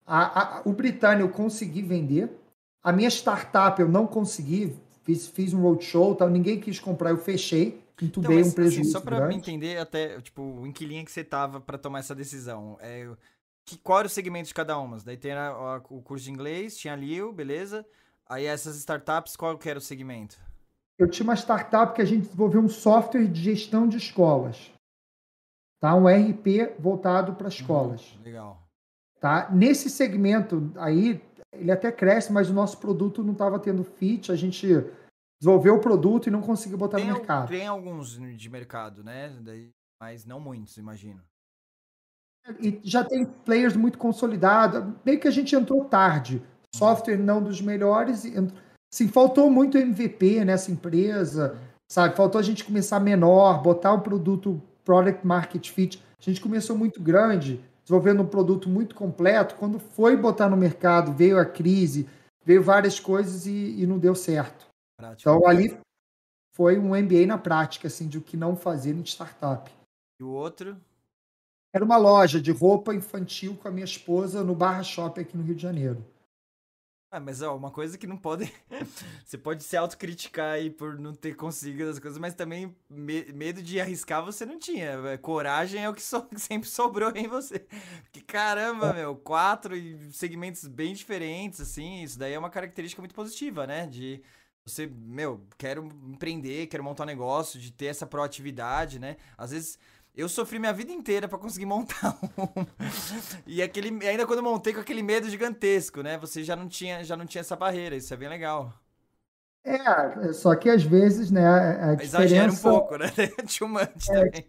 A, 0.06 0.58
a, 0.58 0.62
o 0.64 0.72
Britânia 0.72 1.22
eu 1.22 1.28
consegui 1.28 1.82
vender. 1.82 2.30
A 2.82 2.90
minha 2.90 3.08
startup 3.08 3.80
eu 3.80 3.88
não 3.88 4.06
consegui. 4.06 4.76
Fiz, 5.04 5.26
fiz 5.28 5.52
um 5.52 5.60
roadshow, 5.62 6.14
tal, 6.14 6.30
ninguém 6.30 6.60
quis 6.60 6.78
comprar, 6.78 7.10
eu 7.10 7.18
fechei. 7.18 7.82
Entubei 8.00 8.30
então, 8.30 8.44
mas, 8.44 8.48
um 8.48 8.54
prejuízo. 8.54 8.80
Assim, 8.80 8.90
só 8.90 9.00
para 9.00 9.26
me 9.28 9.34
entender, 9.34 9.78
até, 9.78 10.20
tipo, 10.20 10.42
o 10.42 10.66
inquilinho 10.66 11.04
que 11.04 11.12
você 11.12 11.22
tava 11.22 11.60
para 11.60 11.78
tomar 11.78 12.00
essa 12.00 12.14
decisão. 12.14 12.76
É, 12.80 13.08
que, 13.64 13.78
qual 13.78 14.00
era 14.00 14.06
o 14.06 14.10
segmento 14.10 14.48
de 14.48 14.54
cada 14.54 14.78
uma? 14.78 14.98
Daí 15.04 15.16
tem 15.16 15.32
o 15.88 16.02
curso 16.02 16.24
de 16.24 16.30
inglês, 16.30 16.76
tinha 16.76 16.94
ali, 16.94 17.20
beleza. 17.32 17.86
Aí 18.28 18.46
essas 18.46 18.76
startups, 18.76 19.36
qual 19.36 19.56
que 19.58 19.68
era 19.68 19.78
o 19.78 19.82
segmento? 19.82 20.36
Eu 20.98 21.08
tinha 21.08 21.24
uma 21.24 21.36
startup 21.36 21.94
que 21.94 22.02
a 22.02 22.04
gente 22.04 22.22
desenvolveu 22.22 22.60
um 22.60 22.68
software 22.68 23.26
de 23.26 23.42
gestão 23.42 23.88
de 23.88 23.96
escolas. 23.96 24.70
Tá? 25.80 25.94
Um 25.94 26.06
RP 26.06 26.78
voltado 26.78 27.34
para 27.34 27.48
escolas. 27.48 28.14
Uhum, 28.14 28.22
legal. 28.22 28.62
Tá? 29.20 29.48
Nesse 29.52 29.90
segmento 29.90 30.72
aí, 30.76 31.20
ele 31.52 31.70
até 31.70 31.92
cresce, 31.92 32.32
mas 32.32 32.48
o 32.48 32.54
nosso 32.54 32.78
produto 32.78 33.22
não 33.22 33.32
estava 33.32 33.58
tendo 33.58 33.84
fit. 33.84 34.32
A 34.32 34.36
gente 34.36 34.66
desenvolveu 35.40 35.76
o 35.76 35.80
produto 35.80 36.26
e 36.26 36.30
não 36.30 36.40
conseguiu 36.40 36.78
botar 36.78 36.96
tem, 36.96 37.06
no 37.06 37.14
mercado. 37.14 37.48
Tem 37.48 37.66
alguns 37.66 38.18
de 38.36 38.50
mercado, 38.50 39.04
né? 39.04 39.32
Mas 40.00 40.24
não 40.24 40.40
muitos, 40.40 40.76
imagino. 40.76 41.20
E 42.60 42.80
já 42.82 43.04
tem 43.04 43.24
players 43.24 43.76
muito 43.76 43.98
consolidados. 43.98 44.94
Meio 45.04 45.20
que 45.20 45.28
a 45.28 45.32
gente 45.32 45.54
entrou 45.54 45.84
tarde. 45.84 46.42
Software 46.74 47.18
não 47.18 47.42
dos 47.42 47.60
melhores. 47.60 48.24
Sim, 48.90 49.08
faltou 49.08 49.50
muito 49.50 49.78
MVP 49.78 50.44
nessa 50.44 50.72
empresa, 50.72 51.58
sabe? 51.90 52.16
Faltou 52.16 52.38
a 52.38 52.42
gente 52.42 52.64
começar 52.64 52.98
menor, 52.98 53.62
botar 53.62 53.92
um 53.92 54.00
produto 54.00 54.60
product 54.84 55.26
market 55.26 55.70
fit. 55.70 56.02
A 56.18 56.22
gente 56.24 56.40
começou 56.40 56.76
muito 56.76 57.00
grande, 57.00 57.62
desenvolvendo 57.82 58.22
um 58.22 58.26
produto 58.26 58.68
muito 58.68 58.94
completo. 58.94 59.56
Quando 59.56 59.78
foi 59.78 60.16
botar 60.16 60.48
no 60.48 60.56
mercado, 60.56 61.12
veio 61.12 61.38
a 61.38 61.44
crise, 61.44 62.08
veio 62.44 62.62
várias 62.62 62.98
coisas 62.98 63.46
e, 63.46 63.82
e 63.82 63.86
não 63.86 63.98
deu 63.98 64.14
certo. 64.14 64.66
Prática. 64.96 65.30
Então 65.30 65.46
ali 65.46 65.76
foi 66.54 66.78
um 66.78 66.96
MBA 66.96 67.26
na 67.26 67.38
prática, 67.38 67.88
assim, 67.88 68.08
de 68.08 68.18
o 68.18 68.22
que 68.22 68.36
não 68.36 68.56
fazer 68.56 68.94
em 68.94 69.02
startup. 69.02 69.70
E 70.20 70.24
o 70.24 70.28
outro? 70.28 70.76
Era 71.74 71.84
uma 71.84 71.96
loja 71.96 72.40
de 72.40 72.52
roupa 72.52 72.94
infantil 72.94 73.56
com 73.56 73.66
a 73.66 73.70
minha 73.70 73.84
esposa 73.84 74.44
no 74.44 74.54
Barra 74.54 74.82
Shopping 74.82 75.22
aqui 75.22 75.36
no 75.36 75.42
Rio 75.42 75.54
de 75.54 75.62
Janeiro. 75.62 76.04
Ah, 77.14 77.20
mas 77.20 77.42
ó, 77.42 77.54
uma 77.54 77.70
coisa 77.70 77.98
que 77.98 78.06
não 78.06 78.16
pode. 78.16 78.50
você 79.22 79.36
pode 79.36 79.62
se 79.62 79.76
autocriticar 79.76 80.54
aí 80.54 80.70
por 80.70 80.98
não 80.98 81.12
ter 81.12 81.36
conseguido 81.36 81.90
as 81.90 81.98
coisas, 81.98 82.18
mas 82.18 82.32
também 82.32 82.74
me... 82.88 83.30
medo 83.34 83.62
de 83.62 83.78
arriscar 83.78 84.24
você 84.24 84.46
não 84.46 84.58
tinha. 84.58 84.92
É, 85.08 85.18
coragem 85.18 85.84
é 85.84 85.90
o 85.90 85.92
que, 85.92 86.00
so... 86.00 86.26
sempre 86.36 86.70
sobrou 86.70 87.12
em 87.14 87.28
você. 87.28 87.66
Que 88.10 88.22
caramba, 88.22 88.92
é. 88.92 88.92
meu, 88.94 89.14
quatro 89.14 89.74
segmentos 90.10 90.66
bem 90.66 90.94
diferentes, 90.94 91.60
assim, 91.60 92.02
isso 92.02 92.18
daí 92.18 92.32
é 92.32 92.38
uma 92.38 92.48
característica 92.48 93.02
muito 93.02 93.14
positiva, 93.14 93.66
né? 93.66 93.86
De 93.86 94.22
você, 94.64 94.86
meu, 94.86 95.46
quero 95.58 95.86
empreender, 96.06 96.66
quero 96.68 96.82
montar 96.82 97.02
um 97.02 97.06
negócio, 97.06 97.60
de 97.60 97.72
ter 97.72 97.86
essa 97.86 98.06
proatividade, 98.06 98.98
né? 98.98 99.18
Às 99.36 99.50
vezes 99.50 99.78
eu 100.14 100.28
sofri 100.28 100.58
minha 100.58 100.72
vida 100.72 100.92
inteira 100.92 101.26
para 101.26 101.38
conseguir 101.38 101.66
montar 101.66 102.18
um. 102.36 102.66
e 103.46 103.62
aquele, 103.62 104.06
ainda 104.06 104.26
quando 104.26 104.42
montei 104.42 104.74
com 104.74 104.80
aquele 104.80 105.02
medo 105.02 105.28
gigantesco, 105.28 106.02
né? 106.02 106.18
Você 106.18 106.44
já 106.44 106.54
não 106.54 106.68
tinha, 106.68 107.02
já 107.02 107.16
não 107.16 107.24
tinha 107.24 107.40
essa 107.40 107.56
barreira, 107.56 107.96
isso 107.96 108.12
é 108.12 108.16
bem 108.16 108.28
legal. 108.28 108.72
É, 109.64 110.32
só 110.32 110.54
que 110.56 110.68
às 110.68 110.82
vezes, 110.82 111.30
né, 111.30 111.46
a 111.46 111.94
diferença... 111.94 112.02
Exagera 112.02 112.52
um 112.52 112.56
pouco, 112.56 112.96
né? 112.96 113.06
Too 113.58 113.68
much 113.68 114.08
é, 114.10 114.24
também. 114.24 114.46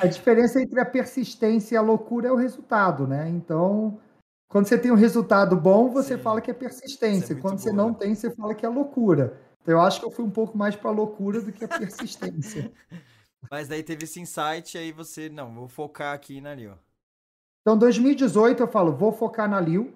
A 0.00 0.06
diferença 0.06 0.60
entre 0.60 0.80
a 0.80 0.84
persistência 0.84 1.74
e 1.74 1.78
a 1.78 1.82
loucura 1.82 2.28
é 2.28 2.32
o 2.32 2.36
resultado, 2.36 3.06
né? 3.06 3.28
Então, 3.28 3.98
quando 4.48 4.66
você 4.66 4.76
tem 4.76 4.90
um 4.90 4.96
resultado 4.96 5.56
bom, 5.56 5.88
você 5.88 6.16
Sim. 6.16 6.22
fala 6.22 6.40
que 6.40 6.50
é 6.50 6.54
persistência. 6.54 7.34
É 7.34 7.36
quando 7.36 7.58
você 7.58 7.72
não 7.72 7.94
tem, 7.94 8.14
você 8.14 8.30
fala 8.30 8.54
que 8.54 8.66
é 8.66 8.68
loucura. 8.68 9.38
Então, 9.62 9.74
eu 9.74 9.80
acho 9.80 10.00
que 10.00 10.06
eu 10.06 10.10
fui 10.10 10.24
um 10.24 10.30
pouco 10.30 10.58
mais 10.58 10.74
para 10.74 10.90
loucura 10.90 11.40
do 11.40 11.52
que 11.52 11.64
a 11.64 11.68
persistência. 11.68 12.72
Mas 13.50 13.68
daí 13.68 13.82
teve 13.82 14.04
esse 14.04 14.20
insight, 14.20 14.76
aí 14.76 14.92
você, 14.92 15.28
não, 15.28 15.54
vou 15.54 15.68
focar 15.68 16.14
aqui 16.14 16.40
na 16.40 16.54
Liu. 16.54 16.72
Então, 17.60 17.76
2018 17.76 18.62
eu 18.62 18.68
falo, 18.68 18.92
vou 18.92 19.12
focar 19.12 19.48
na 19.48 19.60
Liu. 19.60 19.92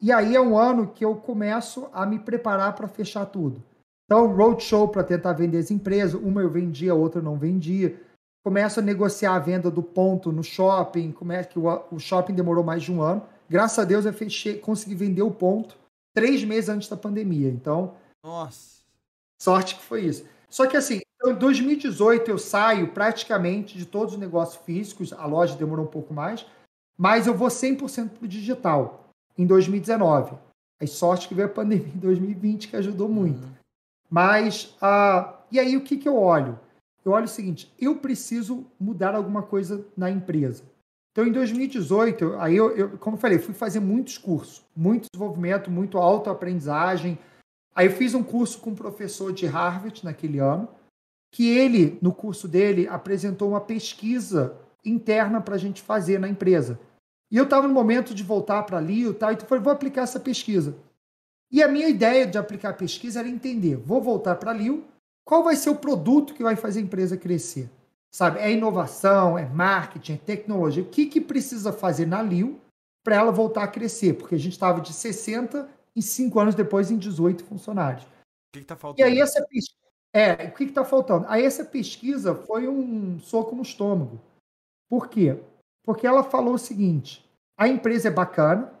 E 0.00 0.12
aí 0.12 0.36
é 0.36 0.40
um 0.40 0.56
ano 0.56 0.86
que 0.92 1.04
eu 1.04 1.16
começo 1.16 1.88
a 1.92 2.06
me 2.06 2.18
preparar 2.18 2.74
para 2.74 2.86
fechar 2.86 3.26
tudo. 3.26 3.62
Então, 4.04 4.34
roadshow 4.34 4.88
para 4.88 5.04
tentar 5.04 5.32
vender 5.32 5.58
as 5.58 5.70
empresas. 5.70 6.20
Uma 6.20 6.40
eu 6.40 6.50
vendia, 6.50 6.94
outra 6.94 7.20
eu 7.20 7.24
não 7.24 7.36
vendia. 7.36 8.00
Começo 8.44 8.80
a 8.80 8.82
negociar 8.82 9.34
a 9.34 9.38
venda 9.38 9.70
do 9.70 9.82
ponto 9.82 10.30
no 10.30 10.42
shopping. 10.42 11.12
Como 11.12 11.32
é 11.32 11.42
que 11.44 11.58
o, 11.58 11.66
o 11.90 11.98
shopping 11.98 12.34
demorou 12.34 12.62
mais 12.62 12.82
de 12.82 12.92
um 12.92 13.02
ano. 13.02 13.26
Graças 13.50 13.78
a 13.78 13.84
Deus 13.84 14.04
eu 14.04 14.12
fechei, 14.12 14.58
consegui 14.58 14.94
vender 14.94 15.22
o 15.22 15.30
ponto 15.30 15.76
três 16.14 16.42
meses 16.44 16.68
antes 16.68 16.88
da 16.88 16.96
pandemia. 16.96 17.48
Então, 17.48 17.94
nossa, 18.22 18.82
sorte 19.40 19.76
que 19.76 19.82
foi 19.82 20.02
isso. 20.04 20.24
Só 20.48 20.66
que 20.66 20.76
assim, 20.76 21.00
então, 21.16 21.32
em 21.32 21.38
2018 21.38 22.30
eu 22.30 22.38
saio 22.38 22.88
praticamente 22.88 23.76
de 23.76 23.84
todos 23.84 24.14
os 24.14 24.20
negócios 24.20 24.62
físicos, 24.64 25.12
a 25.12 25.26
loja 25.26 25.56
demorou 25.56 25.84
um 25.84 25.90
pouco 25.90 26.14
mais, 26.14 26.46
mas 26.96 27.26
eu 27.26 27.34
vou 27.34 27.48
100% 27.48 28.10
para 28.10 28.24
o 28.24 28.28
digital 28.28 29.08
em 29.36 29.46
2019. 29.46 30.36
A 30.80 30.86
sorte 30.86 31.26
que 31.26 31.34
veio 31.34 31.48
a 31.48 31.50
pandemia 31.50 31.92
em 31.94 31.98
2020 31.98 32.68
que 32.68 32.76
ajudou 32.76 33.08
muito. 33.08 33.44
Uhum. 33.44 33.52
Mas, 34.08 34.76
uh, 34.80 35.34
e 35.50 35.58
aí 35.58 35.76
o 35.76 35.82
que, 35.82 35.96
que 35.96 36.08
eu 36.08 36.16
olho? 36.16 36.58
Eu 37.04 37.12
olho 37.12 37.24
o 37.24 37.28
seguinte, 37.28 37.72
eu 37.78 37.96
preciso 37.96 38.66
mudar 38.78 39.14
alguma 39.14 39.42
coisa 39.42 39.84
na 39.96 40.10
empresa. 40.10 40.62
Então, 41.12 41.26
em 41.26 41.32
2018, 41.32 42.36
aí 42.38 42.56
eu, 42.56 42.76
eu 42.76 42.90
como 42.98 43.16
eu 43.16 43.20
falei, 43.20 43.38
fui 43.38 43.54
fazer 43.54 43.80
muitos 43.80 44.16
cursos, 44.18 44.64
muito 44.76 45.08
desenvolvimento, 45.12 45.70
muito 45.70 45.98
autoaprendizagem. 45.98 47.18
Aí 47.78 47.86
eu 47.86 47.92
fiz 47.92 48.12
um 48.12 48.24
curso 48.24 48.58
com 48.58 48.70
um 48.70 48.74
professor 48.74 49.32
de 49.32 49.46
Harvard 49.46 50.04
naquele 50.04 50.40
ano, 50.40 50.68
que 51.32 51.48
ele, 51.48 51.96
no 52.02 52.12
curso 52.12 52.48
dele, 52.48 52.88
apresentou 52.88 53.50
uma 53.50 53.60
pesquisa 53.60 54.58
interna 54.84 55.40
para 55.40 55.54
a 55.54 55.58
gente 55.58 55.80
fazer 55.80 56.18
na 56.18 56.28
empresa. 56.28 56.80
E 57.30 57.36
eu 57.36 57.44
estava 57.44 57.68
no 57.68 57.74
momento 57.74 58.16
de 58.16 58.24
voltar 58.24 58.64
para 58.64 58.78
ali 58.78 59.06
e 59.06 59.14
tal, 59.14 59.30
então 59.30 59.44
eu 59.44 59.48
falei, 59.48 59.62
vou 59.62 59.72
aplicar 59.72 60.02
essa 60.02 60.18
pesquisa. 60.18 60.76
E 61.52 61.62
a 61.62 61.68
minha 61.68 61.88
ideia 61.88 62.26
de 62.26 62.36
aplicar 62.36 62.70
a 62.70 62.74
pesquisa 62.74 63.20
era 63.20 63.28
entender, 63.28 63.76
vou 63.76 64.02
voltar 64.02 64.34
para 64.34 64.52
Liu, 64.52 64.82
qual 65.24 65.44
vai 65.44 65.54
ser 65.54 65.70
o 65.70 65.76
produto 65.76 66.34
que 66.34 66.42
vai 66.42 66.56
fazer 66.56 66.80
a 66.80 66.82
empresa 66.82 67.16
crescer? 67.16 67.70
Sabe, 68.12 68.40
é 68.40 68.50
inovação, 68.50 69.38
é 69.38 69.46
marketing, 69.46 70.14
é 70.14 70.16
tecnologia. 70.16 70.82
O 70.82 70.88
que, 70.88 71.06
que 71.06 71.20
precisa 71.20 71.72
fazer 71.72 72.06
na 72.06 72.22
Liu 72.22 72.58
para 73.04 73.14
ela 73.14 73.30
voltar 73.30 73.62
a 73.62 73.68
crescer? 73.68 74.14
Porque 74.14 74.34
a 74.34 74.38
gente 74.38 74.54
estava 74.54 74.80
de 74.80 74.92
60 74.92 75.77
e 75.98 76.02
5 76.02 76.38
anos 76.40 76.54
depois 76.54 76.90
em 76.90 76.98
18 76.98 77.44
funcionários. 77.44 78.04
O 78.04 78.08
que 78.52 78.60
está 78.60 78.76
faltando? 78.76 79.08
E 79.08 79.12
aí 79.12 79.20
essa 79.20 79.44
pesquisa 79.44 79.78
é, 80.12 80.48
o 80.48 80.54
que 80.54 80.64
está 80.64 80.84
faltando? 80.84 81.26
Aí 81.28 81.44
essa 81.44 81.64
pesquisa 81.64 82.34
foi 82.34 82.66
um 82.66 83.20
soco 83.20 83.54
no 83.54 83.62
estômago. 83.62 84.20
Por 84.88 85.08
quê? 85.08 85.40
Porque 85.84 86.06
ela 86.06 86.24
falou 86.24 86.54
o 86.54 86.58
seguinte: 86.58 87.24
a 87.56 87.68
empresa 87.68 88.08
é 88.08 88.10
bacana, 88.10 88.72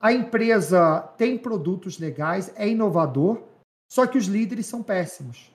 a 0.00 0.12
empresa 0.12 1.02
tem 1.18 1.38
produtos 1.38 1.98
legais, 1.98 2.52
é 2.56 2.68
inovador, 2.68 3.42
só 3.90 4.06
que 4.06 4.16
os 4.16 4.26
líderes 4.26 4.66
são 4.66 4.82
péssimos. 4.82 5.50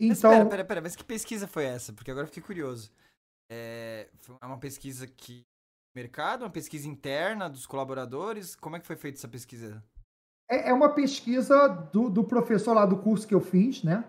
Então. 0.00 0.30
Mas 0.30 0.38
pera, 0.38 0.48
pera, 0.48 0.64
pera, 0.64 0.80
mas 0.80 0.96
que 0.96 1.04
pesquisa 1.04 1.46
foi 1.46 1.64
essa? 1.64 1.92
Porque 1.92 2.10
agora 2.10 2.24
eu 2.24 2.28
fiquei 2.28 2.42
curioso. 2.42 2.90
É 3.50 4.08
uma 4.42 4.58
pesquisa 4.58 5.06
que. 5.06 5.44
Mercado, 5.94 6.42
uma 6.42 6.50
pesquisa 6.50 6.88
interna 6.88 7.48
dos 7.48 7.66
colaboradores? 7.66 8.54
Como 8.56 8.76
é 8.76 8.80
que 8.80 8.86
foi 8.86 8.96
feita 8.96 9.18
essa 9.18 9.28
pesquisa? 9.28 9.82
É, 10.50 10.70
é 10.70 10.72
uma 10.72 10.88
pesquisa 10.88 11.68
do, 11.68 12.08
do 12.08 12.24
professor 12.24 12.74
lá 12.74 12.86
do 12.86 12.98
curso 12.98 13.26
que 13.26 13.34
eu 13.34 13.40
fiz, 13.40 13.82
né? 13.82 14.04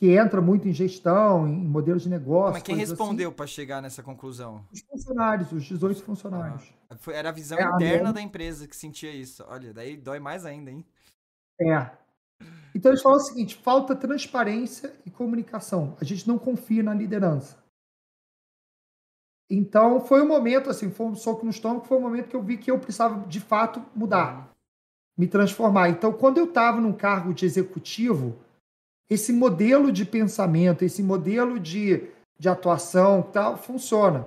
que 0.00 0.16
entra 0.16 0.40
muito 0.40 0.66
em 0.66 0.72
gestão, 0.72 1.46
em 1.46 1.62
modelos 1.62 2.04
de 2.04 2.08
negócio. 2.08 2.54
Mas 2.54 2.62
quem 2.62 2.74
respondeu 2.74 3.28
assim. 3.28 3.36
para 3.36 3.46
chegar 3.46 3.82
nessa 3.82 4.02
conclusão? 4.02 4.64
Os 4.72 4.80
funcionários, 4.80 5.52
os 5.52 5.62
18 5.62 6.02
funcionários. 6.02 6.72
Ah, 6.88 6.96
era 7.12 7.28
a 7.28 7.32
visão 7.32 7.58
é, 7.58 7.64
interna 7.64 8.08
a 8.08 8.12
da 8.12 8.22
empresa 8.22 8.66
que 8.66 8.74
sentia 8.74 9.10
isso. 9.10 9.44
Olha, 9.46 9.74
daí 9.74 9.98
dói 9.98 10.18
mais 10.18 10.46
ainda, 10.46 10.70
hein? 10.70 10.86
É. 11.60 11.90
Então 12.74 12.90
eles 12.90 13.02
falam 13.02 13.18
o 13.18 13.20
seguinte: 13.20 13.54
falta 13.56 13.94
transparência 13.94 14.90
e 15.04 15.10
comunicação. 15.10 15.94
A 16.00 16.04
gente 16.04 16.26
não 16.26 16.38
confia 16.38 16.82
na 16.82 16.94
liderança. 16.94 17.59
Então, 19.50 20.00
foi 20.00 20.22
um 20.22 20.28
momento, 20.28 20.70
assim, 20.70 20.90
foi 20.90 21.06
um 21.06 21.16
soco 21.16 21.44
no 21.44 21.50
estômago, 21.50 21.84
foi 21.84 21.98
um 21.98 22.02
momento 22.02 22.28
que 22.28 22.36
eu 22.36 22.42
vi 22.42 22.56
que 22.56 22.70
eu 22.70 22.78
precisava, 22.78 23.26
de 23.26 23.40
fato, 23.40 23.84
mudar, 23.96 24.48
me 25.18 25.26
transformar. 25.26 25.88
Então, 25.88 26.12
quando 26.12 26.38
eu 26.38 26.44
estava 26.44 26.80
num 26.80 26.92
cargo 26.92 27.34
de 27.34 27.44
executivo, 27.44 28.38
esse 29.10 29.32
modelo 29.32 29.90
de 29.90 30.04
pensamento, 30.04 30.84
esse 30.84 31.02
modelo 31.02 31.58
de, 31.58 32.08
de 32.38 32.48
atuação, 32.48 33.22
tal, 33.22 33.56
funciona. 33.56 34.24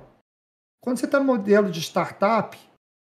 Quando 0.81 0.97
você 0.97 1.05
está 1.05 1.19
no 1.19 1.25
modelo 1.25 1.71
de 1.71 1.79
startup, 1.79 2.59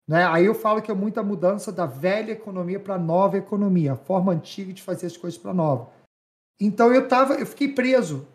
né, 0.08 0.24
aí 0.24 0.46
eu 0.46 0.54
falo 0.54 0.80
que 0.80 0.90
é 0.90 0.94
muita 0.94 1.22
mudança 1.22 1.70
da 1.70 1.84
velha 1.84 2.32
economia 2.32 2.80
para 2.80 2.94
a 2.94 2.98
nova 2.98 3.36
economia, 3.36 3.92
a 3.92 3.96
forma 3.96 4.32
antiga 4.32 4.72
de 4.72 4.82
fazer 4.82 5.04
as 5.06 5.16
coisas 5.18 5.38
para 5.38 5.52
nova. 5.52 5.90
Então 6.58 6.94
eu 6.94 7.06
tava, 7.06 7.34
eu 7.34 7.44
fiquei 7.44 7.68
preso 7.68 8.26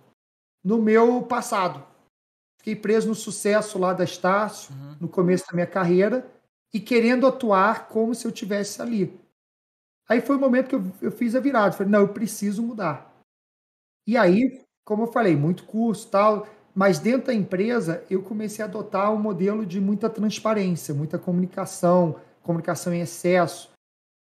no 0.63 0.79
meu 0.79 1.23
passado. 1.23 1.83
Fiquei 2.61 2.75
preso 2.75 3.07
no 3.07 3.15
sucesso 3.15 3.79
lá 3.79 3.91
da 3.91 4.03
Estácio, 4.03 4.71
uhum. 4.71 4.97
no 5.01 5.09
começo 5.09 5.47
da 5.47 5.53
minha 5.53 5.65
carreira, 5.65 6.31
e 6.71 6.79
querendo 6.79 7.25
atuar 7.25 7.87
como 7.87 8.13
se 8.13 8.23
eu 8.27 8.31
tivesse 8.31 8.79
ali. 8.79 9.19
Aí 10.07 10.21
foi 10.21 10.35
o 10.35 10.39
momento 10.39 10.69
que 10.69 10.75
eu, 10.75 10.83
eu 11.01 11.11
fiz 11.11 11.33
a 11.33 11.39
virada. 11.39 11.75
Falei, 11.75 11.91
não, 11.91 12.01
eu 12.01 12.09
preciso 12.09 12.61
mudar. 12.61 13.11
E 14.05 14.15
aí, 14.15 14.61
como 14.85 15.03
eu 15.03 15.07
falei, 15.07 15.35
muito 15.35 15.63
curso 15.63 16.07
tal, 16.11 16.47
mas 16.75 16.99
dentro 16.99 17.27
da 17.27 17.33
empresa 17.33 18.05
eu 18.11 18.21
comecei 18.21 18.63
a 18.63 18.67
adotar 18.67 19.11
um 19.11 19.17
modelo 19.17 19.65
de 19.65 19.81
muita 19.81 20.07
transparência, 20.07 20.93
muita 20.93 21.17
comunicação, 21.17 22.17
comunicação 22.43 22.93
em 22.93 23.01
excesso. 23.01 23.71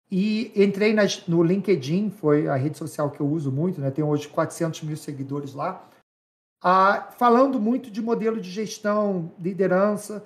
E 0.10 0.54
entrei 0.56 0.94
nas, 0.94 1.28
no 1.28 1.44
LinkedIn, 1.44 2.10
foi 2.10 2.48
a 2.48 2.56
rede 2.56 2.78
social 2.78 3.12
que 3.12 3.20
eu 3.20 3.28
uso 3.28 3.52
muito, 3.52 3.82
né? 3.82 3.92
tenho 3.92 4.08
hoje 4.08 4.30
400 4.30 4.84
mil 4.84 4.96
seguidores 4.96 5.54
lá 5.54 5.89
ah, 6.62 7.10
falando 7.18 7.60
muito 7.60 7.90
de 7.90 8.02
modelo 8.02 8.40
de 8.40 8.50
gestão, 8.50 9.32
liderança. 9.40 10.26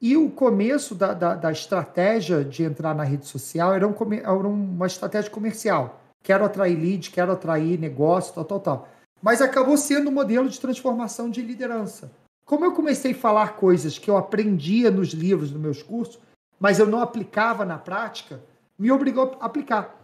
E 0.00 0.16
o 0.16 0.30
começo 0.30 0.94
da, 0.94 1.14
da, 1.14 1.34
da 1.34 1.52
estratégia 1.52 2.44
de 2.44 2.64
entrar 2.64 2.94
na 2.94 3.04
rede 3.04 3.26
social 3.26 3.72
era, 3.72 3.86
um, 3.86 3.94
era 4.12 4.48
uma 4.48 4.86
estratégia 4.86 5.30
comercial. 5.30 6.00
Quero 6.22 6.44
atrair 6.44 6.78
lead, 6.78 7.10
quero 7.10 7.32
atrair 7.32 7.78
negócio, 7.78 8.34
tal, 8.34 8.44
tal, 8.44 8.60
tal. 8.60 8.88
Mas 9.20 9.40
acabou 9.40 9.76
sendo 9.76 10.10
um 10.10 10.12
modelo 10.12 10.48
de 10.48 10.60
transformação 10.60 11.30
de 11.30 11.42
liderança. 11.42 12.10
Como 12.44 12.64
eu 12.64 12.72
comecei 12.72 13.12
a 13.12 13.16
falar 13.16 13.56
coisas 13.56 13.98
que 13.98 14.10
eu 14.10 14.16
aprendia 14.16 14.90
nos 14.90 15.12
livros, 15.12 15.52
nos 15.52 15.60
meus 15.60 15.82
cursos, 15.82 16.18
mas 16.58 16.78
eu 16.78 16.86
não 16.86 17.00
aplicava 17.00 17.64
na 17.64 17.78
prática, 17.78 18.40
me 18.78 18.90
obrigou 18.90 19.36
a 19.40 19.46
aplicar. 19.46 20.00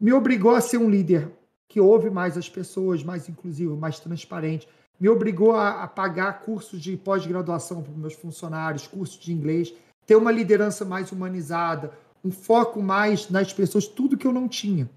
Me 0.00 0.12
obrigou 0.12 0.54
a 0.54 0.60
ser 0.60 0.78
um 0.78 0.90
líder 0.90 1.30
que 1.68 1.80
ouve 1.80 2.10
mais 2.10 2.36
as 2.36 2.48
pessoas, 2.48 3.02
mais 3.02 3.28
inclusivo, 3.28 3.76
mais 3.76 4.00
transparente, 4.00 4.68
me 4.98 5.08
obrigou 5.08 5.54
a, 5.54 5.82
a 5.84 5.88
pagar 5.88 6.40
cursos 6.40 6.80
de 6.80 6.96
pós-graduação 6.96 7.82
para 7.82 7.92
meus 7.92 8.14
funcionários, 8.14 8.86
cursos 8.86 9.18
de 9.18 9.32
inglês, 9.32 9.72
ter 10.06 10.16
uma 10.16 10.32
liderança 10.32 10.84
mais 10.84 11.12
humanizada, 11.12 11.92
um 12.24 12.30
foco 12.30 12.82
mais 12.82 13.30
nas 13.30 13.52
pessoas, 13.52 13.86
tudo 13.86 14.16
que 14.16 14.26
eu 14.26 14.32
não 14.32 14.48
tinha. 14.48 14.90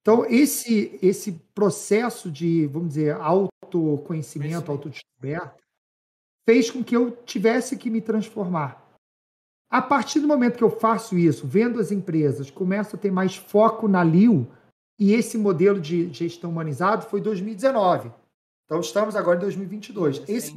Então, 0.00 0.24
esse, 0.24 0.98
esse 1.02 1.32
processo 1.54 2.30
de, 2.30 2.66
vamos 2.66 2.90
dizer, 2.90 3.14
autoconhecimento, 3.16 4.70
autodescoberta, 4.70 5.56
fez 6.48 6.70
com 6.70 6.82
que 6.82 6.96
eu 6.96 7.10
tivesse 7.24 7.76
que 7.76 7.90
me 7.90 8.00
transformar. 8.00 8.80
A 9.70 9.82
partir 9.82 10.20
do 10.20 10.26
momento 10.26 10.56
que 10.56 10.64
eu 10.64 10.70
faço 10.70 11.16
isso, 11.16 11.46
vendo 11.46 11.78
as 11.78 11.92
empresas, 11.92 12.50
começo 12.50 12.96
a 12.96 12.98
ter 12.98 13.12
mais 13.12 13.36
foco 13.36 13.86
na 13.86 14.02
LIO, 14.02 14.50
e 14.98 15.12
esse 15.12 15.38
modelo 15.38 15.80
de 15.80 16.12
gestão 16.12 16.50
humanizado 16.50 17.06
foi 17.06 17.20
2019. 17.20 18.10
Então 18.70 18.78
estamos 18.78 19.16
agora 19.16 19.36
em 19.36 19.40
2022. 19.40 20.22
Esse, 20.28 20.54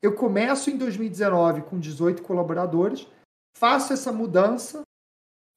eu 0.00 0.14
começo 0.14 0.70
em 0.70 0.76
2019 0.76 1.62
com 1.62 1.76
18 1.76 2.22
colaboradores, 2.22 3.08
faço 3.56 3.92
essa 3.92 4.12
mudança, 4.12 4.82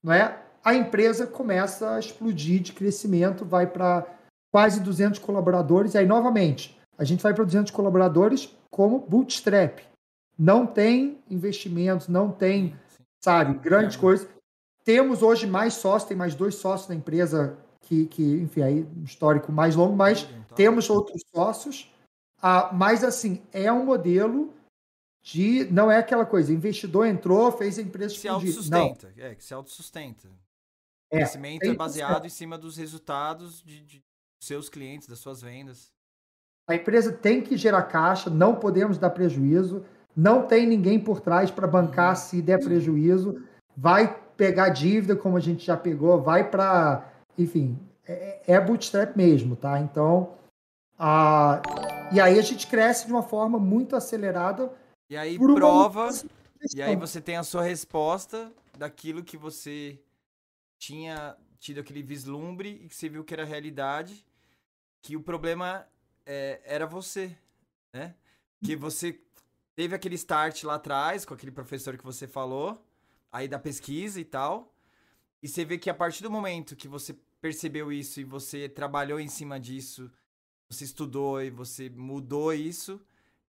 não 0.04 0.12
é? 0.12 0.42
A 0.64 0.74
empresa 0.74 1.28
começa 1.28 1.92
a 1.92 2.00
explodir 2.00 2.64
de 2.64 2.74
crescimento, 2.74 3.46
vai 3.46 3.68
para 3.68 4.08
quase 4.52 4.80
200 4.80 5.20
colaboradores, 5.20 5.94
e 5.94 6.00
aí 6.00 6.06
novamente, 6.08 6.82
a 6.98 7.04
gente 7.04 7.22
vai 7.22 7.32
para 7.32 7.44
200 7.44 7.72
colaboradores 7.72 8.58
como 8.72 8.98
bootstrap. 8.98 9.82
Não 10.40 10.66
tem 10.66 11.20
investimentos, 11.30 12.08
não 12.08 12.32
tem, 12.32 12.76
sabe, 13.24 13.60
grandes 13.60 13.96
coisas. 13.98 14.28
Temos 14.84 15.22
hoje 15.22 15.46
mais 15.46 15.76
sócios, 15.76 16.10
tem 16.10 16.18
mais 16.18 16.34
dois 16.34 16.56
sócios 16.56 16.90
na 16.90 16.96
empresa 16.96 17.56
que, 17.82 18.06
que 18.06 18.24
enfim, 18.24 18.62
aí 18.62 18.84
um 18.84 19.04
histórico 19.04 19.52
mais 19.52 19.76
longo, 19.76 19.96
mas 19.96 20.24
então. 20.24 20.56
temos 20.56 20.90
outros 20.90 21.22
sócios. 21.34 21.92
Ah, 22.42 22.72
mas, 22.74 23.04
assim, 23.04 23.42
é 23.52 23.72
um 23.72 23.86
modelo 23.86 24.54
de. 25.22 25.66
Não 25.72 25.92
é 25.92 25.98
aquela 25.98 26.26
coisa, 26.26 26.54
investidor 26.54 27.06
entrou, 27.06 27.52
fez 27.52 27.78
a 27.78 27.82
empresa 27.82 28.16
se 28.16 28.28
autossustenta. 28.28 29.14
Não. 29.16 29.26
É, 29.26 29.36
que 29.36 29.44
se 29.44 29.54
autossustenta. 29.54 30.28
É, 31.12 31.18
o 31.18 31.20
crescimento 31.20 31.66
é 31.66 31.74
baseado 31.74 32.26
em 32.26 32.30
cima 32.30 32.58
dos 32.58 32.78
resultados 32.78 33.62
de, 33.62 33.82
de 33.82 34.04
seus 34.42 34.70
clientes, 34.70 35.08
das 35.08 35.20
suas 35.20 35.42
vendas. 35.42 35.92
A 36.68 36.76
empresa 36.76 37.12
tem 37.12 37.42
que 37.42 37.58
gerar 37.58 37.84
caixa, 37.84 38.30
não 38.30 38.56
podemos 38.56 38.98
dar 38.98 39.10
prejuízo, 39.10 39.86
não 40.16 40.48
tem 40.48 40.66
ninguém 40.66 41.00
por 41.00 41.20
trás 41.20 41.52
para 41.52 41.68
bancar 41.68 42.12
uhum. 42.12 42.16
se 42.16 42.42
der 42.42 42.64
prejuízo, 42.64 43.44
vai 43.76 44.20
pegar 44.38 44.70
dívida, 44.70 45.16
como 45.16 45.38
a 45.38 45.40
gente 45.40 45.66
já 45.66 45.76
pegou, 45.78 46.22
vai 46.22 46.50
para 46.50 47.11
enfim, 47.38 47.78
é, 48.06 48.42
é 48.54 48.60
bootstrap 48.60 49.16
mesmo, 49.16 49.56
tá? 49.56 49.80
Então, 49.80 50.36
a, 50.98 51.62
e 52.12 52.20
aí 52.20 52.38
a 52.38 52.42
gente 52.42 52.68
cresce 52.68 53.06
de 53.06 53.12
uma 53.12 53.24
forma 53.24 53.58
muito 53.58 53.96
acelerada. 53.96 54.72
E 55.10 55.18
aí 55.18 55.38
prova, 55.38 56.10
e 56.74 56.82
aí 56.82 56.96
você 56.96 57.20
tem 57.20 57.38
a 57.38 57.44
sua 57.44 57.64
resposta 57.64 58.52
daquilo 58.78 59.24
que 59.24 59.38
você 59.38 60.00
tinha 60.78 61.36
tido 61.60 61.80
aquele 61.80 62.02
vislumbre 62.02 62.82
e 62.84 62.88
que 62.88 62.96
você 62.96 63.10
viu 63.10 63.24
que 63.24 63.34
era 63.34 63.46
realidade, 63.46 64.26
que 65.02 65.16
o 65.16 65.22
problema 65.22 65.88
é, 66.26 66.62
era 66.66 66.86
você, 66.86 67.36
né? 67.94 68.16
Que 68.64 68.76
você 68.76 69.20
teve 69.76 69.96
aquele 69.96 70.16
start 70.16 70.64
lá 70.64 70.76
atrás 70.76 71.26
com 71.26 71.34
aquele 71.34 71.52
professor 71.52 71.98
que 71.98 72.04
você 72.04 72.28
falou, 72.28 72.84
aí 73.32 73.48
da 73.48 73.60
pesquisa 73.60 74.20
e 74.20 74.26
tal, 74.26 74.74
e 75.42 75.48
você 75.48 75.66
vê 75.66 75.78
que 75.78 75.90
a 75.90 75.94
partir 75.94 76.24
do 76.24 76.32
momento 76.32 76.76
que 76.76 76.88
você 76.88 77.16
percebeu 77.42 77.92
isso 77.92 78.20
e 78.20 78.24
você 78.24 78.70
trabalhou 78.70 79.20
em 79.20 79.28
cima 79.28 79.60
disso, 79.60 80.12
você 80.70 80.84
estudou 80.86 81.42
e 81.42 81.50
você 81.50 81.90
mudou 81.90 82.54
isso, 82.54 83.02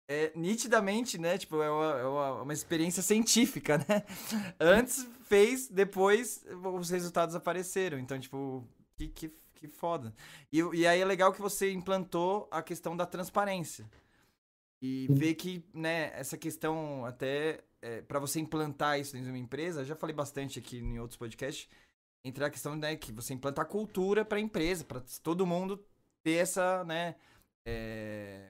é, 0.08 0.32
nitidamente, 0.36 1.18
né? 1.18 1.38
Tipo, 1.38 1.62
é 1.62 1.70
uma, 1.70 2.00
é 2.00 2.06
uma, 2.06 2.42
uma, 2.44 2.54
experiência 2.54 3.02
científica, 3.02 3.78
né? 3.78 4.04
Antes 4.60 5.08
fez, 5.24 5.68
depois 5.68 6.44
os 6.80 6.90
resultados 6.90 7.36
apareceram. 7.36 7.98
Então, 7.98 8.20
tipo, 8.20 8.68
que, 8.96 9.08
que, 9.08 9.32
que 9.56 9.68
foda. 9.68 10.14
E, 10.52 10.60
e 10.60 10.86
aí 10.86 11.00
é 11.00 11.06
legal 11.06 11.34
que 11.34 11.42
você 11.42 11.72
implantou 11.72 12.48
a 12.52 12.62
questão 12.62 12.96
da 12.96 13.06
transparência. 13.06 13.90
E 14.82 15.08
ver 15.10 15.34
que, 15.36 15.66
né, 15.74 16.12
essa 16.14 16.38
questão 16.38 17.06
até 17.06 17.64
é, 17.86 18.02
para 18.02 18.18
você 18.18 18.40
implantar 18.40 19.00
isso 19.00 19.14
dentro 19.14 19.28
de 19.28 19.32
uma 19.32 19.38
empresa, 19.38 19.86
já 19.86 19.96
falei 19.96 20.16
bastante 20.16 20.58
aqui 20.58 20.80
em 20.80 20.98
outros 20.98 21.18
podcasts, 21.18 21.70
entre 22.24 22.44
a 22.44 22.50
questão 22.50 22.76
né, 22.76 22.96
que 22.96 23.12
você 23.12 23.32
implanta 23.32 23.62
a 23.62 23.66
cultura 23.66 24.26
para 24.26 24.40
a 24.40 24.42
empresa, 24.42 24.84
para 24.84 25.04
todo 25.22 25.46
mundo 25.46 25.86
ter 26.24 26.38
essa, 26.38 26.84
né, 26.84 27.16
é, 27.64 28.50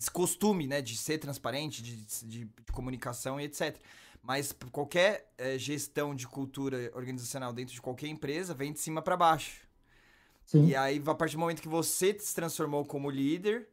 esse 0.00 0.10
costume, 0.10 0.66
né, 0.66 0.82
de 0.82 0.96
ser 0.96 1.18
transparente, 1.18 1.80
de, 1.80 2.04
de, 2.04 2.44
de 2.44 2.72
comunicação 2.72 3.40
e 3.40 3.44
etc. 3.44 3.80
Mas 4.20 4.52
qualquer 4.72 5.32
é, 5.38 5.56
gestão 5.56 6.12
de 6.12 6.26
cultura 6.26 6.90
organizacional 6.94 7.52
dentro 7.52 7.72
de 7.72 7.80
qualquer 7.80 8.08
empresa 8.08 8.52
vem 8.52 8.72
de 8.72 8.80
cima 8.80 9.00
para 9.00 9.16
baixo. 9.16 9.64
Sim. 10.44 10.66
E 10.66 10.74
aí, 10.74 11.00
a 11.06 11.14
partir 11.14 11.36
do 11.36 11.38
momento 11.38 11.62
que 11.62 11.68
você 11.68 12.18
se 12.18 12.34
transformou 12.34 12.84
como 12.84 13.08
líder, 13.08 13.68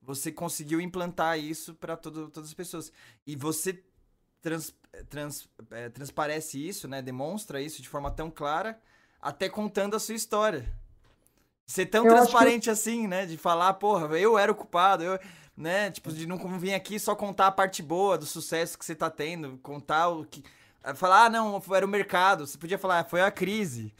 você 0.00 0.32
conseguiu 0.32 0.80
implantar 0.80 1.38
isso 1.38 1.74
para 1.74 1.98
todas 1.98 2.48
as 2.48 2.54
pessoas. 2.54 2.90
E 3.26 3.36
você 3.36 3.84
trans, 4.42 4.74
trans, 5.08 5.48
é, 5.70 5.88
transparece 5.88 6.58
isso, 6.68 6.86
né? 6.86 7.00
Demonstra 7.00 7.62
isso 7.62 7.80
de 7.80 7.88
forma 7.88 8.10
tão 8.10 8.30
clara, 8.30 8.78
até 9.20 9.48
contando 9.48 9.96
a 9.96 10.00
sua 10.00 10.14
história. 10.14 10.70
Ser 11.64 11.86
tão 11.86 12.04
eu 12.04 12.14
transparente 12.14 12.64
que... 12.64 12.70
assim, 12.70 13.06
né? 13.06 13.24
De 13.24 13.38
falar, 13.38 13.72
porra, 13.74 14.18
eu 14.18 14.36
era 14.36 14.50
o 14.52 14.54
culpado, 14.54 15.04
eu, 15.04 15.18
né? 15.56 15.90
Tipo, 15.90 16.12
de 16.12 16.26
não 16.26 16.36
vir 16.58 16.74
aqui 16.74 16.98
só 16.98 17.14
contar 17.14 17.46
a 17.46 17.52
parte 17.52 17.82
boa 17.82 18.18
do 18.18 18.26
sucesso 18.26 18.76
que 18.76 18.84
você 18.84 18.94
tá 18.94 19.08
tendo, 19.08 19.58
contar 19.62 20.08
o 20.08 20.26
que. 20.26 20.42
Falar, 20.96 21.26
ah, 21.26 21.30
não, 21.30 21.62
era 21.72 21.86
o 21.86 21.88
mercado. 21.88 22.44
Você 22.44 22.58
podia 22.58 22.76
falar, 22.76 22.98
ah, 22.98 23.04
foi 23.04 23.22
a 23.22 23.30
crise. 23.30 23.94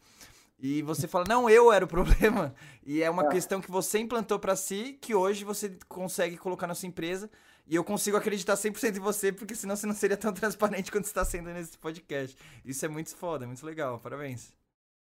E 0.58 0.82
você 0.82 1.06
fala, 1.06 1.24
não, 1.28 1.48
eu 1.48 1.72
era 1.72 1.84
o 1.84 1.88
problema. 1.88 2.52
E 2.84 3.00
é 3.02 3.08
uma 3.08 3.26
é. 3.26 3.28
questão 3.28 3.60
que 3.60 3.70
você 3.70 4.00
implantou 4.00 4.38
para 4.38 4.56
si, 4.56 4.98
que 5.00 5.14
hoje 5.14 5.44
você 5.44 5.76
consegue 5.88 6.36
colocar 6.36 6.66
na 6.66 6.74
sua 6.74 6.88
empresa 6.88 7.30
e 7.72 7.74
eu 7.74 7.82
consigo 7.82 8.18
acreditar 8.18 8.52
100% 8.52 8.98
em 8.98 9.00
você, 9.00 9.32
porque 9.32 9.54
senão 9.54 9.74
você 9.74 9.86
não 9.86 9.94
seria 9.94 10.14
tão 10.14 10.30
transparente 10.34 10.92
quanto 10.92 11.06
está 11.06 11.24
sendo 11.24 11.48
nesse 11.48 11.78
podcast. 11.78 12.36
Isso 12.62 12.84
é 12.84 12.88
muito 12.88 13.16
foda, 13.16 13.44
é 13.44 13.46
muito 13.46 13.64
legal. 13.64 13.98
Parabéns. 13.98 14.52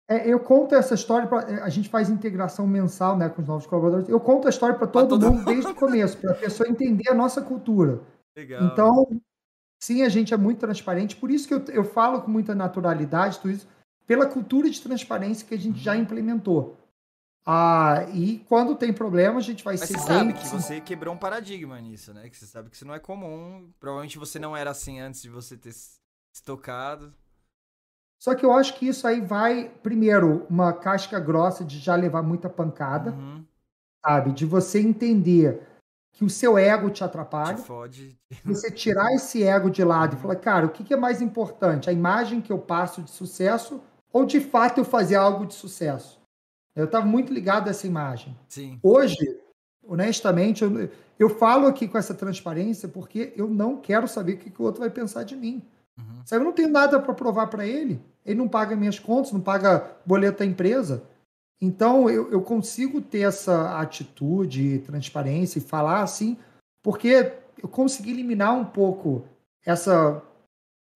É, 0.09 0.27
eu 0.27 0.41
conto 0.41 0.75
essa 0.75 0.93
história, 0.93 1.25
pra, 1.25 1.39
é, 1.43 1.61
a 1.61 1.69
gente 1.69 1.87
faz 1.87 2.09
integração 2.09 2.67
mensal 2.67 3.17
né, 3.17 3.29
com 3.29 3.41
os 3.41 3.47
novos 3.47 3.65
colaboradores. 3.65 4.09
Eu 4.09 4.19
conto 4.19 4.47
a 4.47 4.49
história 4.49 4.75
para 4.75 4.87
todo, 4.87 5.07
todo, 5.07 5.21
mundo 5.31 5.45
desde 5.45 5.71
o 5.71 5.75
começo, 5.75 6.17
para 6.17 6.31
a 6.31 6.35
pessoa 6.35 6.67
entender 6.67 7.09
a 7.09 7.13
nossa 7.13 7.41
cultura. 7.41 8.01
Legal. 8.35 8.61
Então, 8.65 9.21
sim, 9.81 10.03
a 10.03 10.09
gente 10.09 10.33
é 10.33 10.37
muito 10.37 10.59
transparente, 10.59 11.15
por 11.15 11.31
isso 11.31 11.47
que 11.47 11.53
eu, 11.53 11.63
eu 11.69 11.85
falo 11.85 12.21
com 12.23 12.29
muita 12.29 12.53
naturalidade 12.53 13.39
tudo 13.39 13.51
isso, 13.51 13.69
pela 14.05 14.25
cultura 14.25 14.69
de 14.69 14.81
transparência 14.81 15.47
que 15.47 15.55
a 15.55 15.57
gente 15.57 15.79
já 15.79 15.93
uhum. 15.93 16.01
implementou. 16.01 16.77
Ah, 17.45 18.05
e 18.13 18.39
quando 18.47 18.75
tem 18.75 18.93
problema, 18.93 19.39
a 19.39 19.41
gente 19.41 19.63
vai 19.63 19.75
Mas 19.75 19.87
ser 19.87 19.97
você 19.97 20.05
sabe 20.05 20.33
que 20.33 20.47
você 20.47 20.81
quebrou 20.81 21.13
um 21.13 21.17
paradigma 21.17 21.79
nisso, 21.81 22.13
né? 22.13 22.29
Que 22.29 22.37
você 22.37 22.45
sabe 22.45 22.69
que 22.69 22.75
isso 22.75 22.85
não 22.85 22.93
é 22.93 22.99
comum. 22.99 23.71
Provavelmente 23.79 24.19
você 24.19 24.37
não 24.37 24.55
era 24.55 24.71
assim 24.71 24.99
antes 24.99 25.21
de 25.21 25.29
você 25.29 25.57
ter 25.57 25.71
se 25.71 25.99
tocado. 26.43 27.13
Só 28.21 28.35
que 28.35 28.45
eu 28.45 28.51
acho 28.51 28.77
que 28.77 28.87
isso 28.87 29.07
aí 29.07 29.21
vai, 29.21 29.69
primeiro, 29.81 30.45
uma 30.49 30.73
casca 30.73 31.19
grossa 31.19 31.63
de 31.63 31.79
já 31.79 31.95
levar 31.95 32.21
muita 32.21 32.49
pancada, 32.49 33.11
uhum. 33.11 33.45
sabe? 34.05 34.33
De 34.33 34.45
você 34.45 34.79
entender 34.79 35.65
que 36.11 36.25
o 36.25 36.29
seu 36.29 36.57
ego 36.57 36.89
te 36.89 37.01
atrapalha. 37.01 37.55
Te 37.55 37.61
fode. 37.61 38.19
Você 38.43 38.69
tirar 38.69 39.13
esse 39.13 39.41
ego 39.41 39.69
de 39.69 39.83
lado 39.85 40.13
uhum. 40.13 40.19
e 40.19 40.21
falar, 40.21 40.35
cara, 40.35 40.65
o 40.65 40.69
que 40.69 40.93
é 40.93 40.97
mais 40.97 41.21
importante? 41.21 41.89
A 41.89 41.93
imagem 41.93 42.41
que 42.41 42.51
eu 42.51 42.59
passo 42.59 43.01
de 43.01 43.09
sucesso 43.09 43.81
ou 44.11 44.25
de 44.25 44.41
fato 44.41 44.79
eu 44.79 44.85
fazer 44.85 45.15
algo 45.15 45.45
de 45.45 45.53
sucesso? 45.53 46.18
Eu 46.79 46.85
estava 46.85 47.05
muito 47.05 47.33
ligado 47.33 47.67
a 47.67 47.71
essa 47.71 47.85
imagem. 47.85 48.35
Sim. 48.47 48.79
Hoje, 48.81 49.17
honestamente, 49.85 50.63
eu, 50.63 50.89
eu 51.17 51.29
falo 51.29 51.67
aqui 51.67 51.87
com 51.87 51.97
essa 51.97 52.13
transparência 52.13 52.87
porque 52.87 53.33
eu 53.35 53.47
não 53.47 53.77
quero 53.77 54.07
saber 54.07 54.33
o 54.33 54.37
que, 54.37 54.49
que 54.49 54.61
o 54.61 54.65
outro 54.65 54.81
vai 54.81 54.89
pensar 54.89 55.23
de 55.23 55.35
mim. 55.35 55.61
Uhum. 55.97 56.21
Sabe, 56.25 56.41
eu 56.41 56.45
não 56.45 56.53
tenho 56.53 56.69
nada 56.69 56.99
para 56.99 57.13
provar 57.13 57.47
para 57.47 57.67
ele. 57.67 58.01
Ele 58.25 58.37
não 58.37 58.47
paga 58.47 58.75
minhas 58.75 58.99
contas, 58.99 59.31
não 59.31 59.41
paga 59.41 59.97
boleto 60.05 60.39
da 60.39 60.45
empresa. 60.45 61.03
Então, 61.61 62.09
eu, 62.09 62.31
eu 62.31 62.41
consigo 62.41 63.01
ter 63.01 63.21
essa 63.21 63.79
atitude, 63.79 64.79
transparência 64.79 65.59
e 65.59 65.61
falar 65.61 66.01
assim, 66.01 66.37
porque 66.81 67.33
eu 67.61 67.67
consegui 67.67 68.11
eliminar 68.11 68.53
um 68.53 68.63
pouco 68.63 69.25
essa 69.65 70.21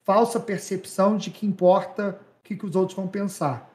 falsa 0.04 0.40
percepção 0.40 1.18
de 1.18 1.32
que 1.32 1.46
importa 1.46 2.20
o 2.40 2.44
que, 2.44 2.56
que 2.56 2.66
os 2.66 2.76
outros 2.76 2.96
vão 2.96 3.08
pensar. 3.08 3.73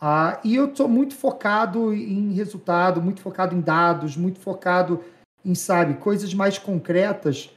Ah, 0.00 0.40
e 0.44 0.54
eu 0.54 0.66
estou 0.66 0.88
muito 0.88 1.14
focado 1.14 1.92
em 1.94 2.32
resultado, 2.32 3.00
muito 3.00 3.20
focado 3.20 3.54
em 3.54 3.60
dados, 3.60 4.16
muito 4.16 4.38
focado 4.38 5.02
em, 5.44 5.54
sabe, 5.54 5.94
coisas 5.94 6.34
mais 6.34 6.58
concretas 6.58 7.50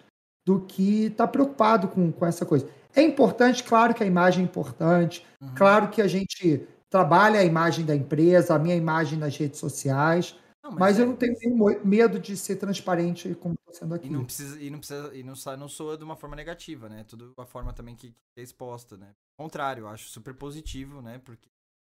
do 0.45 0.61
que 0.61 1.05
estar 1.05 1.27
tá 1.27 1.31
preocupado 1.31 1.87
com, 1.87 2.11
com 2.11 2.25
essa 2.25 2.45
coisa. 2.45 2.69
É 2.95 3.01
importante, 3.01 3.63
claro 3.63 3.93
que 3.93 4.03
a 4.03 4.07
imagem 4.07 4.41
é 4.41 4.47
importante, 4.47 5.25
uhum. 5.41 5.53
claro 5.55 5.89
que 5.89 6.01
a 6.01 6.07
gente 6.07 6.65
trabalha 6.89 7.39
a 7.39 7.43
imagem 7.43 7.85
da 7.85 7.95
empresa, 7.95 8.55
a 8.55 8.59
minha 8.59 8.75
imagem 8.75 9.19
nas 9.19 9.35
redes 9.35 9.59
sociais, 9.59 10.35
não, 10.63 10.71
mas, 10.71 10.79
mas 10.79 10.99
é, 10.99 11.01
eu 11.01 11.07
não 11.07 11.15
tenho 11.15 11.35
nenhum 11.39 11.85
medo 11.85 12.19
de 12.19 12.35
ser 12.37 12.55
transparente 12.55 13.35
como 13.35 13.55
estou 13.55 13.73
sendo 13.73 13.95
aqui. 13.95 14.07
E 14.07 14.09
não 14.09 14.25
precisa 14.25 14.61
e 14.61 14.69
não 14.69 14.79
precisa 14.79 15.15
e 15.15 15.23
não, 15.23 15.33
não 15.57 15.67
soa 15.67 15.97
de 15.97 16.03
uma 16.03 16.15
forma 16.15 16.35
negativa, 16.35 16.87
né? 16.89 17.03
Tudo 17.03 17.33
uma 17.37 17.45
forma 17.45 17.73
também 17.73 17.95
que, 17.95 18.11
que 18.11 18.39
é 18.39 18.41
exposta, 18.41 18.97
né? 18.97 19.13
Ao 19.37 19.45
contrário, 19.45 19.81
eu 19.81 19.87
acho 19.87 20.09
super 20.09 20.33
positivo, 20.33 21.01
né? 21.01 21.19
Porque 21.23 21.49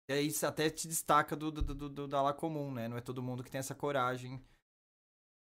e 0.08 0.12
aí 0.12 0.26
isso 0.26 0.46
até 0.46 0.68
te 0.68 0.88
destaca 0.88 1.36
do, 1.36 1.50
do, 1.50 1.62
do, 1.62 1.88
do, 1.88 2.08
da 2.08 2.22
lá 2.22 2.32
comum, 2.32 2.72
né? 2.72 2.88
Não 2.88 2.96
é 2.96 3.00
todo 3.00 3.22
mundo 3.22 3.42
que 3.42 3.50
tem 3.50 3.58
essa 3.58 3.74
coragem 3.74 4.42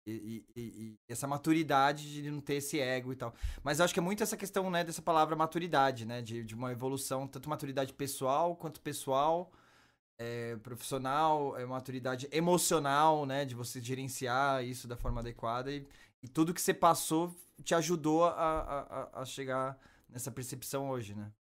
e, 0.08 0.44
e, 0.56 0.60
e, 0.62 0.98
essa 1.08 1.26
maturidade 1.26 2.22
de 2.22 2.30
não 2.30 2.40
ter 2.40 2.54
esse 2.54 2.80
ego 2.80 3.12
e 3.12 3.16
tal. 3.16 3.34
Mas 3.62 3.78
eu 3.78 3.84
acho 3.84 3.94
que 3.94 4.00
é 4.00 4.02
muito 4.02 4.22
essa 4.22 4.36
questão, 4.36 4.70
né, 4.70 4.82
dessa 4.82 5.02
palavra 5.02 5.36
maturidade, 5.36 6.04
né? 6.06 6.22
De, 6.22 6.42
de 6.44 6.54
uma 6.54 6.72
evolução, 6.72 7.28
tanto 7.28 7.48
maturidade 7.48 7.92
pessoal 7.92 8.56
quanto 8.56 8.80
pessoal, 8.80 9.52
é, 10.18 10.56
profissional, 10.56 11.56
é, 11.56 11.64
maturidade 11.64 12.28
emocional, 12.32 13.26
né? 13.26 13.44
De 13.44 13.54
você 13.54 13.80
gerenciar 13.80 14.64
isso 14.64 14.88
da 14.88 14.96
forma 14.96 15.20
adequada. 15.20 15.70
E, 15.72 15.86
e 16.22 16.28
tudo 16.28 16.54
que 16.54 16.60
você 16.60 16.74
passou 16.74 17.34
te 17.62 17.74
ajudou 17.74 18.24
a, 18.24 18.30
a, 18.32 19.20
a 19.22 19.24
chegar 19.24 19.78
nessa 20.08 20.30
percepção 20.30 20.88
hoje, 20.90 21.14
né? 21.14 21.30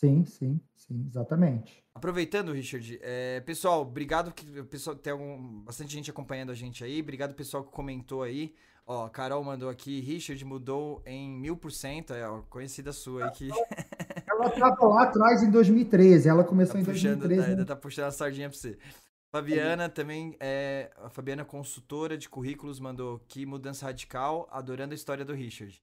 Sim, 0.00 0.24
sim, 0.24 0.58
sim, 0.74 1.04
exatamente. 1.06 1.84
Aproveitando, 1.94 2.52
Richard, 2.52 2.98
é, 3.02 3.40
pessoal, 3.40 3.82
obrigado 3.82 4.32
que 4.32 4.62
pessoal 4.62 4.96
tem 4.96 5.12
bastante 5.62 5.92
gente 5.92 6.10
acompanhando 6.10 6.50
a 6.50 6.54
gente 6.54 6.82
aí. 6.82 7.02
Obrigado 7.02 7.34
pessoal 7.34 7.62
que 7.62 7.70
comentou 7.70 8.22
aí. 8.22 8.54
Ó, 8.86 9.06
Carol 9.10 9.44
mandou 9.44 9.68
aqui, 9.68 10.00
Richard 10.00 10.42
mudou 10.42 11.02
em 11.04 11.30
mil 11.30 11.54
por 11.54 11.70
cento, 11.70 12.14
é 12.14 12.26
ó, 12.26 12.40
conhecida 12.48 12.94
sua 12.94 13.26
aí 13.26 13.30
que. 13.32 13.50
Ela 14.26 14.46
estava 14.48 14.86
lá 14.86 15.02
atrás 15.02 15.42
em 15.42 15.50
2013, 15.50 16.28
ela 16.28 16.44
começou 16.44 16.76
tá 16.76 16.80
em 16.80 16.84
puxando, 16.84 17.18
2013. 17.18 17.40
Tá, 17.40 17.46
né? 17.46 17.52
Ainda 17.52 17.64
tá 17.66 17.76
puxando 17.76 18.06
a 18.06 18.10
sardinha 18.10 18.48
pra 18.48 18.56
você. 18.56 18.78
Fabiana 19.30 19.88
também, 19.88 20.34
é, 20.40 20.90
a 20.96 21.10
Fabiana 21.10 21.44
consultora 21.44 22.16
de 22.16 22.26
currículos 22.28 22.80
mandou 22.80 23.18
que 23.28 23.44
mudança 23.44 23.84
radical, 23.84 24.48
adorando 24.50 24.92
a 24.92 24.94
história 24.94 25.26
do 25.26 25.34
Richard. 25.34 25.82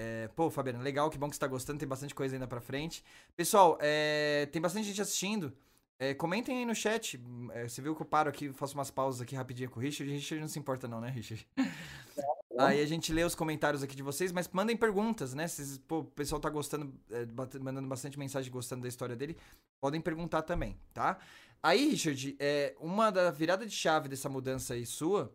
É, 0.00 0.28
pô, 0.28 0.48
Fabiano, 0.48 0.80
legal, 0.80 1.10
que 1.10 1.18
bom 1.18 1.28
que 1.28 1.34
você 1.34 1.40
tá 1.40 1.48
gostando, 1.48 1.80
tem 1.80 1.88
bastante 1.88 2.14
coisa 2.14 2.36
ainda 2.36 2.46
pra 2.46 2.60
frente. 2.60 3.04
Pessoal, 3.36 3.76
é, 3.80 4.46
tem 4.52 4.62
bastante 4.62 4.86
gente 4.86 5.02
assistindo. 5.02 5.52
É, 5.98 6.14
comentem 6.14 6.58
aí 6.58 6.64
no 6.64 6.72
chat. 6.72 7.20
É, 7.50 7.66
você 7.66 7.82
viu 7.82 7.96
que 7.96 8.02
eu 8.02 8.06
paro 8.06 8.30
aqui, 8.30 8.52
faço 8.52 8.74
umas 8.76 8.92
pausas 8.92 9.20
aqui 9.20 9.34
rapidinho 9.34 9.68
com 9.68 9.80
o 9.80 9.82
Richard. 9.82 10.08
O 10.08 10.14
Richard 10.14 10.40
não 10.40 10.46
se 10.46 10.56
importa, 10.56 10.86
não, 10.86 11.00
né, 11.00 11.10
Richard? 11.10 11.44
aí 12.56 12.80
a 12.80 12.86
gente 12.86 13.12
lê 13.12 13.24
os 13.24 13.34
comentários 13.34 13.82
aqui 13.82 13.96
de 13.96 14.02
vocês, 14.04 14.30
mas 14.30 14.48
mandem 14.52 14.76
perguntas, 14.76 15.34
né? 15.34 15.48
Se 15.48 15.80
pô, 15.80 15.98
o 15.98 16.04
pessoal 16.04 16.40
tá 16.40 16.48
gostando, 16.48 16.94
é, 17.10 17.26
mandando 17.58 17.88
bastante 17.88 18.16
mensagem 18.16 18.52
gostando 18.52 18.82
da 18.82 18.88
história 18.88 19.16
dele, 19.16 19.36
podem 19.80 20.00
perguntar 20.00 20.42
também, 20.42 20.78
tá? 20.94 21.18
Aí, 21.60 21.88
Richard, 21.88 22.36
é, 22.38 22.76
uma 22.78 23.10
da 23.10 23.32
virada 23.32 23.66
de 23.66 23.74
chave 23.74 24.08
dessa 24.08 24.28
mudança 24.28 24.74
aí 24.74 24.86
sua 24.86 25.34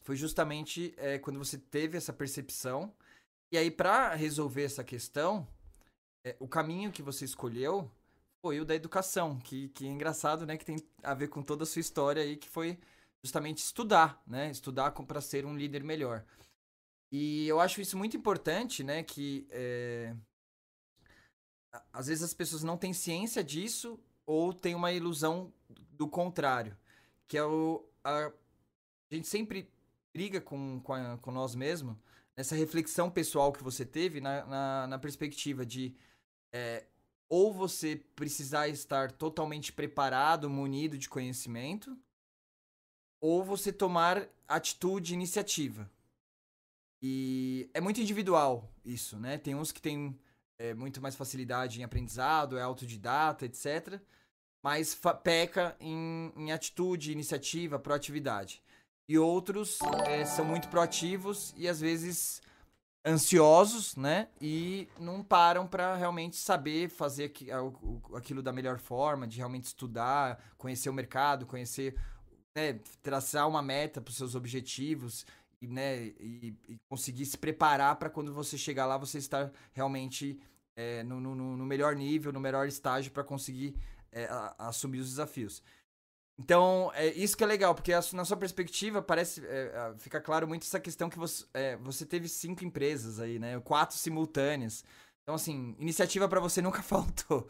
foi 0.00 0.16
justamente 0.16 0.94
é, 0.96 1.18
quando 1.18 1.38
você 1.38 1.58
teve 1.58 1.98
essa 1.98 2.12
percepção 2.12 2.90
e 3.52 3.58
aí, 3.58 3.70
para 3.70 4.14
resolver 4.14 4.64
essa 4.64 4.82
questão, 4.82 5.46
é, 6.24 6.34
o 6.40 6.48
caminho 6.48 6.90
que 6.90 7.02
você 7.02 7.26
escolheu 7.26 7.90
foi 8.42 8.58
o 8.58 8.64
da 8.64 8.74
educação, 8.74 9.38
que, 9.38 9.68
que 9.68 9.86
é 9.86 9.90
engraçado, 9.90 10.46
né? 10.46 10.56
Que 10.56 10.64
tem 10.64 10.76
a 11.02 11.12
ver 11.12 11.28
com 11.28 11.42
toda 11.42 11.64
a 11.64 11.66
sua 11.66 11.80
história 11.80 12.22
aí, 12.22 12.38
que 12.38 12.48
foi 12.48 12.78
justamente 13.22 13.58
estudar, 13.58 14.22
né? 14.26 14.50
Estudar 14.50 14.92
para 14.92 15.20
ser 15.20 15.44
um 15.44 15.54
líder 15.54 15.84
melhor. 15.84 16.24
E 17.12 17.46
eu 17.46 17.60
acho 17.60 17.82
isso 17.82 17.98
muito 17.98 18.16
importante, 18.16 18.82
né? 18.82 19.02
Que 19.02 19.46
é... 19.50 20.16
às 21.92 22.06
vezes 22.06 22.24
as 22.24 22.32
pessoas 22.32 22.62
não 22.62 22.78
têm 22.78 22.94
ciência 22.94 23.44
disso 23.44 24.00
ou 24.24 24.54
tem 24.54 24.74
uma 24.74 24.92
ilusão 24.92 25.52
do 25.90 26.08
contrário, 26.08 26.74
que 27.28 27.36
é 27.36 27.44
o 27.44 27.86
a, 28.02 28.28
a 28.28 29.14
gente 29.14 29.28
sempre 29.28 29.70
briga 30.14 30.40
com, 30.40 30.80
com, 30.80 30.94
a, 30.94 31.18
com 31.18 31.30
nós 31.30 31.54
mesmos 31.54 31.98
nessa 32.42 32.56
reflexão 32.56 33.08
pessoal 33.08 33.52
que 33.52 33.62
você 33.62 33.86
teve 33.86 34.20
na, 34.20 34.44
na, 34.46 34.86
na 34.88 34.98
perspectiva 34.98 35.64
de 35.64 35.94
é, 36.52 36.84
ou 37.28 37.52
você 37.52 37.94
precisar 38.16 38.66
estar 38.66 39.12
totalmente 39.12 39.72
preparado, 39.72 40.50
munido 40.50 40.98
de 40.98 41.08
conhecimento, 41.08 41.96
ou 43.20 43.44
você 43.44 43.72
tomar 43.72 44.28
atitude, 44.48 45.14
iniciativa. 45.14 45.88
E 47.00 47.70
é 47.72 47.80
muito 47.80 48.00
individual 48.00 48.68
isso, 48.84 49.16
né? 49.20 49.38
Tem 49.38 49.54
uns 49.54 49.70
que 49.70 49.80
têm 49.80 50.18
é, 50.58 50.74
muito 50.74 51.00
mais 51.00 51.14
facilidade 51.14 51.80
em 51.80 51.84
aprendizado, 51.84 52.58
é 52.58 52.62
autodidata, 52.62 53.46
etc. 53.46 54.00
Mas 54.60 54.98
peca 55.22 55.76
em, 55.78 56.32
em 56.36 56.50
atitude, 56.50 57.12
iniciativa, 57.12 57.78
proatividade 57.78 58.60
e 59.08 59.18
outros 59.18 59.78
é, 60.06 60.24
são 60.24 60.44
muito 60.44 60.68
proativos 60.68 61.52
e 61.56 61.68
às 61.68 61.80
vezes 61.80 62.40
ansiosos, 63.04 63.96
né? 63.96 64.28
E 64.40 64.88
não 64.98 65.22
param 65.22 65.66
para 65.66 65.96
realmente 65.96 66.36
saber 66.36 66.88
fazer 66.88 67.32
aquilo 68.14 68.42
da 68.42 68.52
melhor 68.52 68.78
forma, 68.78 69.26
de 69.26 69.38
realmente 69.38 69.64
estudar, 69.64 70.40
conhecer 70.56 70.88
o 70.88 70.94
mercado, 70.94 71.46
conhecer, 71.46 71.96
né, 72.54 72.78
traçar 73.02 73.48
uma 73.48 73.60
meta 73.60 74.00
para 74.00 74.10
os 74.10 74.16
seus 74.16 74.34
objetivos 74.34 75.26
e, 75.60 75.66
né, 75.66 76.04
e, 76.20 76.56
e 76.68 76.78
conseguir 76.88 77.26
se 77.26 77.36
preparar 77.36 77.96
para 77.96 78.10
quando 78.10 78.32
você 78.32 78.56
chegar 78.56 78.86
lá 78.86 78.96
você 78.96 79.18
estar 79.18 79.50
realmente 79.72 80.38
é, 80.76 81.02
no, 81.02 81.20
no, 81.20 81.34
no, 81.34 81.66
melhor 81.66 81.96
nível, 81.96 82.32
no 82.32 82.40
melhor 82.40 82.66
estágio 82.66 83.10
para 83.12 83.24
conseguir 83.24 83.74
é, 84.12 84.28
assumir 84.58 85.00
os 85.00 85.08
desafios. 85.08 85.62
Então, 86.38 86.90
é 86.94 87.06
isso 87.08 87.36
que 87.36 87.44
é 87.44 87.46
legal, 87.46 87.74
porque 87.74 87.92
na 88.14 88.24
sua 88.24 88.36
perspectiva 88.36 89.02
parece 89.02 89.44
é, 89.46 89.94
fica 89.98 90.20
claro 90.20 90.48
muito 90.48 90.62
essa 90.62 90.80
questão 90.80 91.08
que 91.08 91.18
você, 91.18 91.44
é, 91.52 91.76
você 91.76 92.06
teve 92.06 92.28
cinco 92.28 92.64
empresas 92.64 93.20
aí, 93.20 93.38
né? 93.38 93.60
Quatro 93.60 93.96
simultâneas. 93.96 94.84
Então, 95.22 95.34
assim, 95.34 95.76
iniciativa 95.78 96.28
para 96.28 96.40
você 96.40 96.60
nunca 96.62 96.82
faltou. 96.82 97.46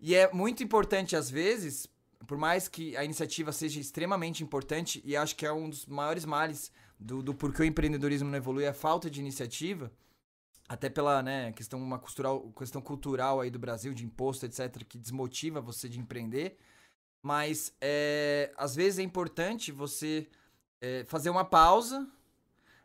E 0.00 0.14
é 0.14 0.30
muito 0.32 0.62
importante, 0.62 1.16
às 1.16 1.30
vezes, 1.30 1.88
por 2.26 2.36
mais 2.36 2.68
que 2.68 2.96
a 2.96 3.04
iniciativa 3.04 3.52
seja 3.52 3.80
extremamente 3.80 4.42
importante, 4.42 5.00
e 5.04 5.16
acho 5.16 5.34
que 5.36 5.46
é 5.46 5.52
um 5.52 5.70
dos 5.70 5.86
maiores 5.86 6.24
males 6.24 6.70
do, 6.98 7.22
do 7.22 7.34
porquê 7.34 7.62
o 7.62 7.64
empreendedorismo 7.64 8.28
não 8.28 8.36
evolui, 8.36 8.64
é 8.64 8.68
a 8.68 8.74
falta 8.74 9.08
de 9.08 9.20
iniciativa, 9.20 9.90
até 10.68 10.88
pela 10.90 11.22
né, 11.22 11.52
questão, 11.52 11.78
uma 11.80 11.98
cultural, 11.98 12.52
questão 12.52 12.82
cultural 12.82 13.40
aí 13.40 13.50
do 13.50 13.58
Brasil, 13.58 13.94
de 13.94 14.04
imposto, 14.04 14.44
etc., 14.44 14.84
que 14.84 14.98
desmotiva 14.98 15.60
você 15.60 15.88
de 15.88 16.00
empreender. 16.00 16.58
Mas 17.26 17.74
é, 17.80 18.52
às 18.56 18.76
vezes 18.76 19.00
é 19.00 19.02
importante 19.02 19.72
você 19.72 20.28
é, 20.80 21.04
fazer 21.08 21.28
uma 21.28 21.44
pausa, 21.44 22.08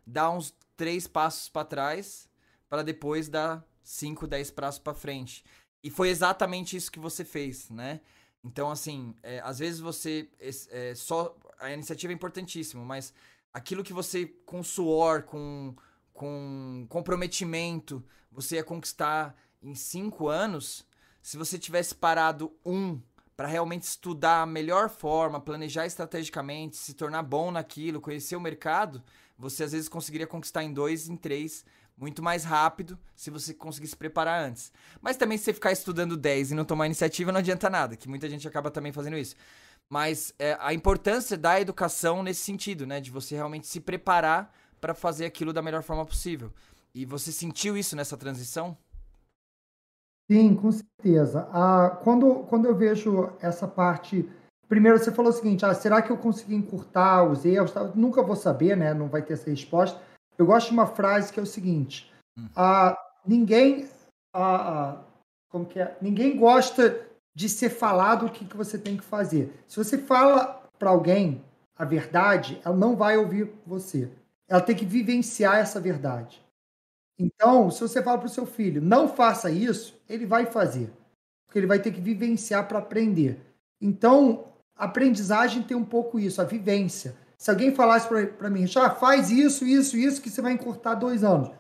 dar 0.04 0.32
uns 0.32 0.52
três 0.76 1.06
passos 1.06 1.48
para 1.48 1.64
trás, 1.64 2.28
para 2.68 2.82
depois 2.82 3.30
dar 3.30 3.64
5, 3.84 4.26
10 4.26 4.50
passos 4.50 4.80
para 4.80 4.96
frente. 4.96 5.46
E 5.84 5.92
foi 5.92 6.10
exatamente 6.10 6.76
isso 6.76 6.92
que 6.92 6.98
você 6.98 7.24
fez, 7.24 7.70
né? 7.70 8.02
Então, 8.44 8.72
assim, 8.72 9.14
é, 9.22 9.42
às 9.42 9.60
vezes 9.60 9.80
você. 9.80 10.28
É, 10.72 10.96
só 10.96 11.38
A 11.60 11.72
iniciativa 11.72 12.12
é 12.12 12.16
importantíssima, 12.16 12.84
mas 12.84 13.14
aquilo 13.54 13.84
que 13.84 13.94
você, 13.94 14.26
com 14.44 14.64
suor, 14.64 15.22
com, 15.22 15.76
com 16.14 16.88
comprometimento, 16.90 18.04
você 18.32 18.56
ia 18.56 18.64
conquistar 18.64 19.36
em 19.62 19.76
cinco 19.76 20.30
anos, 20.30 20.84
se 21.22 21.38
você 21.38 21.60
tivesse 21.60 21.94
parado 21.94 22.52
um 22.66 23.00
para 23.42 23.48
realmente 23.48 23.82
estudar 23.82 24.44
a 24.44 24.46
melhor 24.46 24.88
forma, 24.88 25.42
planejar 25.42 25.88
estrategicamente, 25.88 26.78
se 26.78 26.94
tornar 26.94 27.24
bom 27.24 27.50
naquilo, 27.50 28.00
conhecer 28.00 28.36
o 28.36 28.40
mercado, 28.40 29.02
você 29.36 29.64
às 29.64 29.72
vezes 29.72 29.90
conseguiria 29.90 30.28
conquistar 30.28 30.64
em 30.64 30.72
dois, 30.72 31.10
em 31.10 31.16
três, 31.16 31.66
muito 31.98 32.22
mais 32.22 32.44
rápido 32.44 33.00
se 33.16 33.32
você 33.32 33.52
conseguir 33.52 33.88
se 33.88 33.98
preparar 33.98 34.48
antes. 34.48 34.72
Mas 35.02 35.18
também 35.18 35.40
se 35.40 35.46
você 35.46 35.54
ficar 35.54 35.72
estudando 35.72 36.16
10 36.16 36.52
e 36.52 36.54
não 36.54 36.64
tomar 36.64 36.86
iniciativa 36.86 37.32
não 37.32 37.40
adianta 37.40 37.68
nada, 37.68 37.96
que 37.96 38.08
muita 38.08 38.30
gente 38.30 38.48
acaba 38.48 38.70
também 38.70 38.92
fazendo 38.92 39.18
isso. 39.18 39.36
Mas 39.90 40.36
é, 40.38 40.56
a 40.60 40.72
importância 40.72 41.36
da 41.36 41.60
educação 41.60 42.22
nesse 42.22 42.42
sentido, 42.42 42.86
né, 42.86 43.02
de 43.02 43.10
você 43.10 43.34
realmente 43.34 43.66
se 43.66 43.80
preparar 43.80 44.54
para 44.80 44.94
fazer 44.94 45.26
aquilo 45.26 45.52
da 45.52 45.64
melhor 45.64 45.82
forma 45.82 46.06
possível. 46.06 46.54
E 46.94 47.06
você 47.06 47.32
sentiu 47.32 47.76
isso 47.76 47.96
nessa 47.96 48.16
transição? 48.16 48.78
Sim, 50.32 50.56
com 50.56 50.72
certeza. 50.72 51.46
Ah, 51.52 52.00
quando, 52.02 52.36
quando 52.48 52.66
eu 52.66 52.74
vejo 52.74 53.34
essa 53.42 53.68
parte. 53.68 54.30
Primeiro, 54.70 54.98
você 54.98 55.12
falou 55.12 55.30
o 55.30 55.36
seguinte: 55.36 55.66
ah, 55.66 55.74
será 55.74 56.02
que 56.02 56.10
eu 56.10 56.18
consegui 56.18 56.56
encurtar 56.56 57.26
os 57.26 57.44
erros? 57.44 57.74
Nunca 57.96 58.24
vou 58.24 58.38
saber, 58.38 58.78
né? 58.78 58.94
Não 58.94 59.10
vai 59.10 59.22
ter 59.22 59.34
essa 59.34 59.50
resposta. 59.50 60.02
Eu 60.38 60.46
gosto 60.46 60.68
de 60.68 60.74
uma 60.74 60.88
frase 60.88 61.34
que 61.34 61.40
é 61.40 61.44
o 61.44 61.46
seguinte: 61.46 62.10
hum. 62.40 62.48
ah, 62.56 62.98
ninguém. 63.28 63.90
Ah, 64.34 65.02
ah, 65.02 65.04
como 65.50 65.66
que 65.66 65.82
é? 65.82 65.98
Ninguém 66.02 66.38
gosta 66.38 67.06
de 67.36 67.50
ser 67.50 67.70
falado 67.70 68.26
o 68.26 68.32
que, 68.32 68.46
que 68.46 68.56
você 68.56 68.78
tem 68.78 68.96
que 68.96 69.04
fazer. 69.04 69.54
Se 69.68 69.76
você 69.76 69.98
fala 69.98 70.64
para 70.80 70.92
alguém 70.92 71.44
a 71.78 71.84
verdade, 71.84 72.62
ela 72.64 72.78
não 72.78 72.96
vai 72.96 73.18
ouvir 73.18 73.52
você. 73.66 74.10
Ela 74.48 74.62
tem 74.62 74.78
que 74.78 74.86
vivenciar 74.86 75.58
essa 75.58 75.78
verdade. 75.82 76.41
Então, 77.22 77.70
se 77.70 77.80
você 77.80 78.02
fala 78.02 78.18
para 78.18 78.26
o 78.26 78.30
seu 78.30 78.48
filho, 78.48 78.82
não 78.82 79.08
faça 79.08 79.52
isso, 79.52 79.96
ele 80.10 80.26
vai 80.26 80.48
fazer. 80.48 80.92
Porque 81.46 81.60
ele 81.60 81.68
vai 81.68 81.80
ter 81.80 81.92
que 81.92 82.02
vivenciar 82.02 82.68
para 82.68 82.80
aprender. 82.80 83.40
Então, 83.80 84.46
aprendizagem 84.76 85.62
tem 85.62 85.78
um 85.78 85.86
pouco 85.86 86.20
isso, 86.20 86.42
a 86.42 86.46
vivência. 86.46 87.16
Se 87.38 87.52
alguém 87.52 87.76
falasse 87.76 88.08
para 88.08 88.50
mim, 88.50 88.66
já 88.66 88.90
faz 88.90 89.30
isso, 89.30 89.66
isso, 89.66 89.96
isso, 89.96 90.20
que 90.20 90.32
você 90.32 90.42
vai 90.42 90.54
encurtar 90.54 90.96
dois 90.96 91.24
anos. 91.24 91.52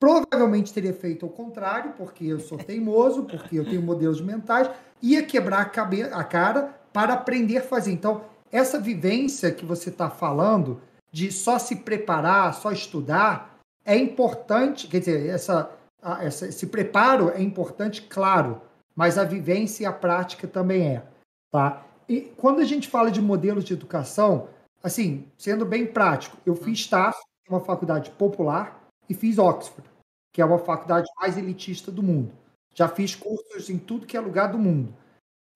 Provavelmente 0.00 0.72
teria 0.72 0.92
feito 0.92 1.26
o 1.26 1.30
contrário, 1.30 1.92
porque 1.96 2.24
eu 2.24 2.40
sou 2.40 2.58
teimoso, 2.58 3.24
porque 3.24 3.56
eu 3.56 3.64
tenho 3.64 3.82
modelos 3.82 4.20
mentais, 4.20 4.68
ia 5.00 5.24
quebrar 5.24 5.60
a, 5.60 5.64
cabe 5.64 6.02
a 6.02 6.24
cara 6.24 6.74
para 6.92 7.14
aprender 7.14 7.58
a 7.58 7.62
fazer. 7.62 7.92
Então, 7.92 8.24
essa 8.50 8.80
vivência 8.80 9.52
que 9.52 9.64
você 9.64 9.90
está 9.90 10.10
falando, 10.10 10.80
de 11.12 11.30
só 11.30 11.58
se 11.58 11.76
preparar, 11.76 12.54
só 12.54 12.72
estudar, 12.72 13.57
é 13.88 13.96
importante, 13.96 14.86
quer 14.86 14.98
dizer, 14.98 15.30
essa, 15.30 15.74
essa, 16.20 16.46
esse 16.46 16.66
preparo 16.66 17.30
é 17.30 17.40
importante, 17.40 18.02
claro, 18.02 18.60
mas 18.94 19.16
a 19.16 19.24
vivência 19.24 19.84
e 19.84 19.86
a 19.86 19.92
prática 19.92 20.46
também 20.46 20.96
é. 20.96 21.06
Tá? 21.50 21.86
E 22.06 22.20
quando 22.36 22.60
a 22.60 22.64
gente 22.64 22.86
fala 22.86 23.10
de 23.10 23.22
modelos 23.22 23.64
de 23.64 23.72
educação, 23.72 24.50
assim, 24.82 25.26
sendo 25.38 25.64
bem 25.64 25.86
prático, 25.86 26.36
eu 26.44 26.54
fiz 26.54 26.86
TAF, 26.86 27.18
é 27.46 27.50
uma 27.50 27.64
faculdade 27.64 28.10
popular, 28.10 28.78
e 29.08 29.14
fiz 29.14 29.38
Oxford, 29.38 29.88
que 30.34 30.42
é 30.42 30.44
uma 30.44 30.58
faculdade 30.58 31.08
mais 31.18 31.38
elitista 31.38 31.90
do 31.90 32.02
mundo. 32.02 32.30
Já 32.74 32.88
fiz 32.88 33.14
cursos 33.14 33.70
em 33.70 33.78
tudo 33.78 34.06
que 34.06 34.18
é 34.18 34.20
lugar 34.20 34.52
do 34.52 34.58
mundo. 34.58 34.94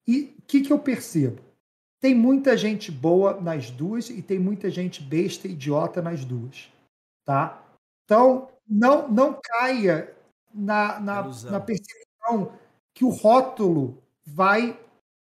E 0.07 0.35
o 0.39 0.41
que, 0.47 0.61
que 0.61 0.73
eu 0.73 0.79
percebo? 0.79 1.39
Tem 2.01 2.15
muita 2.15 2.57
gente 2.57 2.91
boa 2.91 3.39
nas 3.39 3.69
duas 3.69 4.09
e 4.09 4.23
tem 4.23 4.39
muita 4.39 4.71
gente 4.71 5.03
besta 5.03 5.47
e 5.47 5.51
idiota 5.51 6.01
nas 6.01 6.25
duas. 6.25 6.73
Tá? 7.23 7.62
Então, 8.05 8.49
não, 8.67 9.07
não 9.09 9.39
caia 9.41 10.13
na, 10.53 10.99
na, 10.99 11.23
na 11.23 11.59
percepção 11.59 12.53
que 12.93 13.03
o 13.03 13.09
rótulo 13.09 13.97
vai 14.25 14.79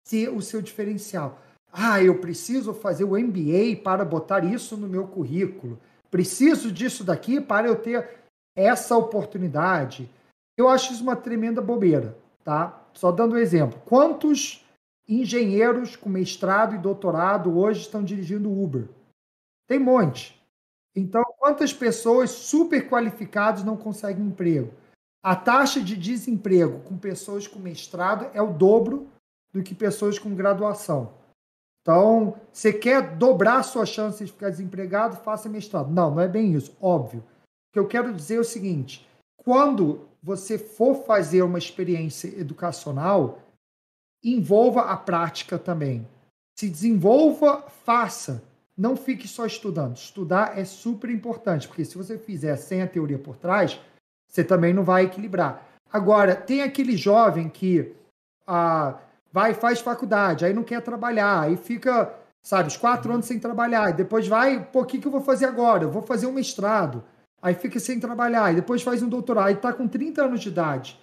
ser 0.06 0.28
o 0.28 0.42
seu 0.42 0.60
diferencial. 0.60 1.38
Ah, 1.72 2.02
eu 2.02 2.20
preciso 2.20 2.72
fazer 2.72 3.04
o 3.04 3.18
MBA 3.18 3.82
para 3.82 4.04
botar 4.04 4.44
isso 4.44 4.76
no 4.76 4.88
meu 4.88 5.06
currículo. 5.06 5.78
Preciso 6.10 6.70
disso 6.70 7.02
daqui 7.02 7.40
para 7.40 7.66
eu 7.66 7.76
ter 7.76 8.08
essa 8.54 8.96
oportunidade. 8.96 10.08
Eu 10.56 10.68
acho 10.68 10.92
isso 10.92 11.02
uma 11.02 11.16
tremenda 11.16 11.60
bobeira, 11.60 12.16
tá? 12.44 12.80
Só 12.92 13.10
dando 13.10 13.34
um 13.34 13.38
exemplo. 13.38 13.80
Quantos 13.84 14.64
engenheiros 15.08 15.96
com 15.96 16.08
mestrado 16.08 16.74
e 16.74 16.78
doutorado 16.78 17.58
hoje 17.58 17.80
estão 17.80 18.04
dirigindo 18.04 18.50
Uber? 18.50 18.88
Tem 19.66 19.80
um 19.80 19.84
monte. 19.84 20.40
Então, 20.96 21.22
quantas 21.38 21.72
pessoas 21.72 22.30
super 22.30 22.88
qualificadas 22.88 23.64
não 23.64 23.76
conseguem 23.76 24.26
emprego? 24.26 24.72
A 25.22 25.34
taxa 25.34 25.80
de 25.80 25.96
desemprego 25.96 26.80
com 26.80 26.96
pessoas 26.96 27.48
com 27.48 27.58
mestrado 27.58 28.30
é 28.34 28.42
o 28.42 28.52
dobro 28.52 29.08
do 29.52 29.62
que 29.62 29.74
pessoas 29.74 30.18
com 30.18 30.34
graduação. 30.34 31.14
Então, 31.80 32.36
você 32.52 32.72
quer 32.72 33.16
dobrar 33.16 33.62
sua 33.62 33.84
chance 33.84 34.24
de 34.24 34.32
ficar 34.32 34.50
desempregado, 34.50 35.16
faça 35.16 35.48
mestrado. 35.48 35.90
Não, 35.90 36.10
não 36.10 36.20
é 36.20 36.28
bem 36.28 36.54
isso, 36.54 36.76
óbvio. 36.80 37.20
O 37.20 37.72
que 37.72 37.78
eu 37.78 37.86
quero 37.86 38.14
dizer 38.14 38.36
é 38.36 38.40
o 38.40 38.44
seguinte: 38.44 39.08
quando 39.36 40.08
você 40.22 40.56
for 40.56 41.04
fazer 41.04 41.42
uma 41.42 41.58
experiência 41.58 42.28
educacional, 42.40 43.40
envolva 44.24 44.82
a 44.82 44.96
prática 44.96 45.58
também. 45.58 46.08
Se 46.58 46.68
desenvolva, 46.68 47.62
faça. 47.84 48.42
Não 48.76 48.96
fique 48.96 49.28
só 49.28 49.46
estudando. 49.46 49.96
Estudar 49.96 50.58
é 50.58 50.64
super 50.64 51.10
importante, 51.10 51.68
porque 51.68 51.84
se 51.84 51.96
você 51.96 52.18
fizer 52.18 52.56
sem 52.56 52.82
a 52.82 52.88
teoria 52.88 53.18
por 53.18 53.36
trás, 53.36 53.80
você 54.28 54.42
também 54.42 54.74
não 54.74 54.82
vai 54.82 55.04
equilibrar. 55.04 55.66
Agora, 55.92 56.34
tem 56.34 56.62
aquele 56.62 56.96
jovem 56.96 57.48
que 57.48 57.94
ah, 58.46 58.98
vai 59.32 59.54
faz 59.54 59.80
faculdade, 59.80 60.44
aí 60.44 60.52
não 60.52 60.64
quer 60.64 60.82
trabalhar, 60.82 61.42
aí 61.42 61.56
fica, 61.56 62.12
sabe, 62.42 62.68
os 62.68 62.76
quatro 62.76 63.12
anos 63.12 63.26
sem 63.26 63.38
trabalhar, 63.38 63.90
e 63.90 63.94
depois 63.94 64.26
vai, 64.26 64.64
pô, 64.64 64.82
o 64.82 64.84
que, 64.84 64.98
que 64.98 65.06
eu 65.06 65.12
vou 65.12 65.20
fazer 65.20 65.46
agora? 65.46 65.84
Eu 65.84 65.90
vou 65.90 66.02
fazer 66.02 66.26
um 66.26 66.32
mestrado. 66.32 67.04
Aí 67.40 67.54
fica 67.54 67.78
sem 67.78 68.00
trabalhar, 68.00 68.50
e 68.52 68.56
depois 68.56 68.82
faz 68.82 69.02
um 69.02 69.08
doutorado, 69.08 69.50
e 69.50 69.52
está 69.52 69.72
com 69.72 69.86
30 69.86 70.24
anos 70.24 70.40
de 70.40 70.48
idade, 70.48 70.98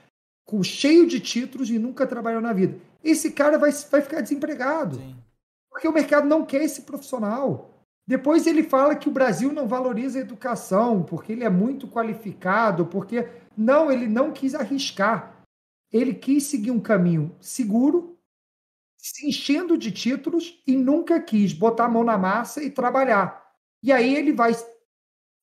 com 0.45 0.61
cheio 0.61 1.07
de 1.07 1.19
títulos 1.19 1.69
e 1.69 1.79
nunca 1.79 2.05
trabalhou 2.05 2.41
na 2.41 2.51
vida. 2.51 2.77
Esse 3.03 3.31
cara 3.31 3.57
vai, 3.57 3.71
vai 3.71 4.01
ficar 4.01 4.21
desempregado. 4.21 4.97
Sim. 4.97 5.15
Porque 5.71 5.87
o 5.87 5.93
mercado 5.93 6.27
não 6.27 6.45
quer 6.45 6.61
esse 6.61 6.81
profissional. 6.81 7.87
Depois 8.05 8.45
ele 8.45 8.61
fala 8.61 8.95
que 8.95 9.07
o 9.07 9.11
Brasil 9.11 9.53
não 9.53 9.67
valoriza 9.67 10.19
a 10.19 10.21
educação, 10.21 11.01
porque 11.01 11.31
ele 11.31 11.45
é 11.45 11.49
muito 11.49 11.87
qualificado, 11.87 12.85
porque. 12.85 13.27
Não, 13.55 13.91
ele 13.91 14.07
não 14.07 14.31
quis 14.31 14.53
arriscar. 14.53 15.43
Ele 15.91 16.13
quis 16.13 16.43
seguir 16.43 16.71
um 16.71 16.79
caminho 16.79 17.35
seguro, 17.39 18.17
se 18.97 19.27
enchendo 19.27 19.77
de 19.77 19.91
títulos 19.91 20.61
e 20.65 20.75
nunca 20.75 21.19
quis 21.19 21.53
botar 21.53 21.85
a 21.85 21.89
mão 21.89 22.03
na 22.03 22.17
massa 22.17 22.63
e 22.63 22.69
trabalhar. 22.69 23.51
E 23.83 23.91
aí 23.91 24.15
ele 24.15 24.31
vai 24.31 24.53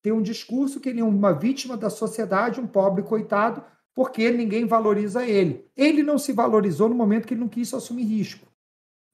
ter 0.02 0.12
um 0.12 0.22
discurso 0.22 0.80
que 0.80 0.88
ele 0.88 1.00
é 1.00 1.04
uma 1.04 1.32
vítima 1.32 1.76
da 1.76 1.90
sociedade, 1.90 2.60
um 2.60 2.66
pobre 2.66 3.02
coitado, 3.02 3.62
porque 3.94 4.30
ninguém 4.30 4.64
valoriza 4.64 5.26
ele. 5.26 5.68
Ele 5.76 6.02
não 6.02 6.18
se 6.18 6.32
valorizou 6.32 6.88
no 6.88 6.94
momento 6.94 7.26
que 7.26 7.34
ele 7.34 7.40
não 7.40 7.48
quis 7.48 7.74
assumir 7.74 8.04
risco. 8.04 8.46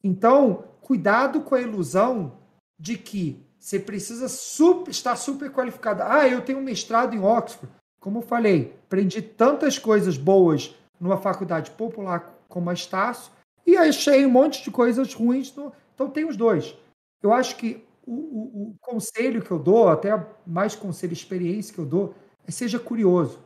Então, 0.05 0.65
cuidado 0.83 1.41
com 1.41 1.55
a 1.55 1.61
ilusão 1.63 2.39
de 2.79 2.99
que 2.99 3.43
você 3.59 3.81
precisa 3.81 4.29
super, 4.29 4.91
estar 4.91 5.17
super 5.17 5.51
qualificado. 5.51 6.03
Ah, 6.03 6.29
eu 6.29 6.43
tenho 6.43 6.59
um 6.59 6.63
mestrado 6.63 7.15
em 7.15 7.21
Oxford. 7.21 7.73
Como 7.99 8.19
eu 8.19 8.23
falei, 8.23 8.79
aprendi 8.85 9.23
tantas 9.23 9.79
coisas 9.79 10.19
boas 10.19 10.77
numa 11.01 11.17
faculdade 11.17 11.71
popular 11.71 12.39
como 12.47 12.69
a 12.69 12.75
Estácio 12.75 13.33
e 13.67 13.79
achei 13.79 14.27
um 14.27 14.31
monte 14.31 14.63
de 14.63 14.71
coisas 14.71 15.15
ruins. 15.15 15.55
No... 15.57 15.73
Então, 15.95 16.11
tem 16.11 16.27
os 16.27 16.37
dois. 16.37 16.77
Eu 17.23 17.33
acho 17.33 17.57
que 17.57 17.83
o, 18.07 18.13
o, 18.13 18.71
o 18.71 18.75
conselho 18.79 19.41
que 19.41 19.51
eu 19.51 19.59
dou, 19.59 19.89
até 19.89 20.11
mais 20.47 20.75
conselho 20.75 21.15
experiência 21.15 21.73
que 21.73 21.81
eu 21.81 21.87
dou, 21.87 22.15
é 22.47 22.51
seja 22.51 22.79
curioso. 22.79 23.39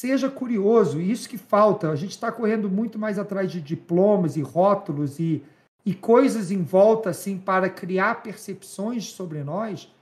Seja 0.00 0.30
curioso, 0.30 0.98
isso 0.98 1.28
que 1.28 1.36
falta. 1.36 1.90
A 1.90 1.96
gente 1.96 2.12
está 2.12 2.32
correndo 2.32 2.70
muito 2.70 2.98
mais 2.98 3.18
atrás 3.18 3.52
de 3.52 3.60
diplomas 3.60 4.34
e 4.34 4.40
rótulos 4.40 5.18
e 5.18 5.44
e 5.84 5.94
coisas 5.94 6.50
em 6.50 6.62
volta 6.62 7.10
assim 7.10 7.38
para 7.38 7.68
criar 7.68 8.22
percepções 8.22 9.06
sobre 9.06 9.42
nós, 9.42 9.92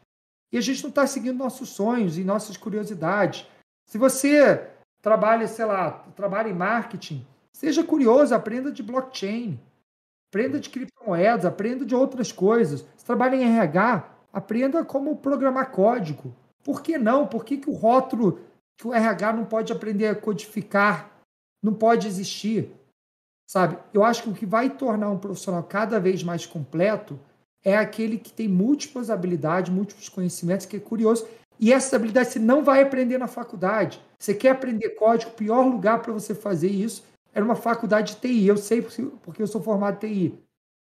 e 0.53 0.59
a 0.59 0.61
gente 0.61 0.83
não 0.83 0.91
está 0.91 1.07
seguindo 1.07 1.37
nossos 1.39 1.71
sonhos 1.71 2.17
e 2.19 2.25
nossas 2.25 2.57
curiosidades. 2.57 3.47
Se 3.87 3.99
você 3.99 4.69
trabalha, 5.03 5.47
sei 5.47 5.65
lá, 5.65 5.91
trabalha 6.17 6.49
em 6.49 6.55
marketing, 6.55 7.27
seja 7.53 7.85
curioso, 7.85 8.35
aprenda 8.35 8.73
de 8.73 8.83
blockchain, 8.83 9.59
aprenda 10.31 10.59
de 10.59 10.71
criptomoedas, 10.71 11.45
aprenda 11.45 11.85
de 11.85 11.95
outras 11.95 12.33
coisas. 12.33 12.85
Se 12.97 13.05
trabalha 13.05 13.37
em 13.37 13.45
RH, 13.45 14.09
aprenda 14.33 14.85
como 14.85 15.17
programar 15.17 15.71
código. 15.71 16.35
Por 16.65 16.83
que 16.83 16.99
não? 16.99 17.27
Por 17.27 17.45
que, 17.45 17.59
que 17.59 17.71
o 17.71 17.75
rótulo 17.75 18.41
que 18.79 18.87
o 18.87 18.95
RH 18.95 19.33
não 19.35 19.45
pode 19.45 19.73
aprender 19.73 20.07
a 20.07 20.15
codificar, 20.15 21.11
não 21.63 21.75
pode 21.75 22.07
existir. 22.07 22.71
Sabe? 23.51 23.77
Eu 23.93 24.05
acho 24.05 24.23
que 24.23 24.31
o 24.31 24.35
que 24.35 24.47
vai 24.47 24.71
tornar 24.71 25.11
um 25.11 25.19
profissional 25.19 25.63
cada 25.63 25.99
vez 25.99 26.23
mais 26.23 26.47
completo 26.47 27.19
é 27.65 27.77
aquele 27.77 28.17
que 28.17 28.33
tem 28.33 28.47
múltiplas 28.47 29.11
habilidades, 29.11 29.73
múltiplos 29.73 30.09
conhecimentos, 30.09 30.65
que 30.65 30.77
é 30.77 30.81
curioso. 30.81 31.27
E 31.59 31.73
essas 31.73 31.93
habilidades 31.93 32.33
você 32.33 32.39
não 32.39 32.63
vai 32.63 32.83
aprender 32.83 33.19
na 33.19 33.27
faculdade. 33.27 34.01
Você 34.19 34.33
quer 34.33 34.51
aprender 34.51 34.91
código, 34.91 35.33
o 35.33 35.35
pior 35.35 35.67
lugar 35.67 36.01
para 36.01 36.13
você 36.13 36.35
fazer 36.35 36.71
isso 36.71 37.05
era 37.35 37.45
uma 37.45 37.57
faculdade 37.57 38.15
de 38.15 38.21
TI. 38.21 38.47
Eu 38.47 38.57
sei 38.57 38.81
porque 39.23 39.43
eu 39.43 39.47
sou 39.47 39.61
formado 39.61 40.05
em 40.07 40.29
TI. 40.31 40.39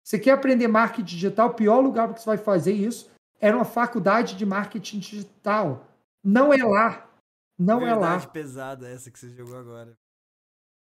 Você 0.02 0.18
quer 0.18 0.32
aprender 0.32 0.66
marketing 0.66 1.04
digital, 1.04 1.50
o 1.50 1.54
pior 1.54 1.80
lugar 1.80 2.08
para 2.08 2.16
você 2.16 2.26
vai 2.26 2.38
fazer 2.38 2.72
isso 2.72 3.12
era 3.42 3.56
uma 3.56 3.64
faculdade 3.64 4.36
de 4.36 4.46
marketing 4.46 5.00
digital. 5.00 5.84
Não 6.22 6.54
é 6.54 6.62
lá. 6.62 7.08
Não 7.58 7.86
é 7.86 7.94
lá. 7.94 8.26
pesada 8.26 8.88
essa 8.88 9.10
que 9.10 9.18
você 9.18 9.30
jogou 9.30 9.56
agora. 9.56 9.96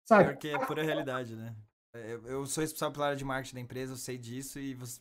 Sabe? 0.06 0.30
Porque 0.30 0.48
é 0.48 0.58
pura 0.58 0.82
realidade, 0.82 1.34
né? 1.34 1.54
É, 1.94 2.14
eu 2.24 2.44
sou 2.46 2.62
responsável 2.62 2.92
pela 2.92 3.06
área 3.06 3.16
de 3.16 3.24
marketing 3.24 3.54
da 3.54 3.60
empresa, 3.60 3.92
eu 3.92 3.96
sei 3.96 4.18
disso 4.18 4.58
e 4.58 4.74
você, 4.74 5.00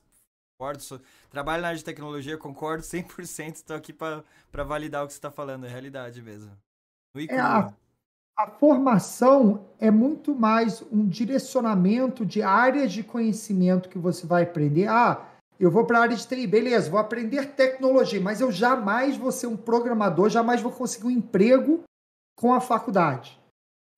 concordo. 0.58 0.82
Sou, 0.82 1.02
trabalho 1.30 1.62
na 1.62 1.70
área 1.70 1.78
de 1.78 1.84
tecnologia, 1.84 2.38
concordo 2.38 2.84
100%. 2.84 3.56
Estou 3.56 3.76
aqui 3.76 3.92
para 3.92 4.64
validar 4.64 5.04
o 5.04 5.08
que 5.08 5.14
você 5.14 5.18
está 5.18 5.32
falando, 5.32 5.66
é 5.66 5.70
realidade 5.70 6.22
mesmo. 6.22 6.52
É, 7.30 7.40
a, 7.40 7.74
a 8.38 8.48
formação 8.48 9.70
é 9.80 9.92
muito 9.92 10.34
mais 10.34 10.82
um 10.92 11.08
direcionamento 11.08 12.26
de 12.26 12.42
áreas 12.42 12.92
de 12.92 13.04
conhecimento 13.04 13.90
que 13.90 13.98
você 13.98 14.26
vai 14.26 14.44
aprender. 14.44 14.88
Ah, 14.88 15.33
eu 15.60 15.72
vou 15.72 15.86
para 15.86 16.00
a 16.00 16.02
área 16.02 16.16
de 16.16 16.28
TI, 16.28 16.48
beleza, 16.48 16.90
vou 16.90 17.00
aprender 17.00 17.54
tecnologia, 17.54 18.20
mas 18.20 18.42
eu 18.42 18.52
jamais 18.52 19.16
vou 19.16 19.32
ser 19.32 19.48
um 19.48 19.56
programador, 19.58 20.30
jamais 20.30 20.62
vou 20.62 20.72
conseguir 20.72 21.08
um 21.08 21.12
emprego 21.12 21.84
com 22.36 22.54
a 22.54 22.60
faculdade. 22.60 23.40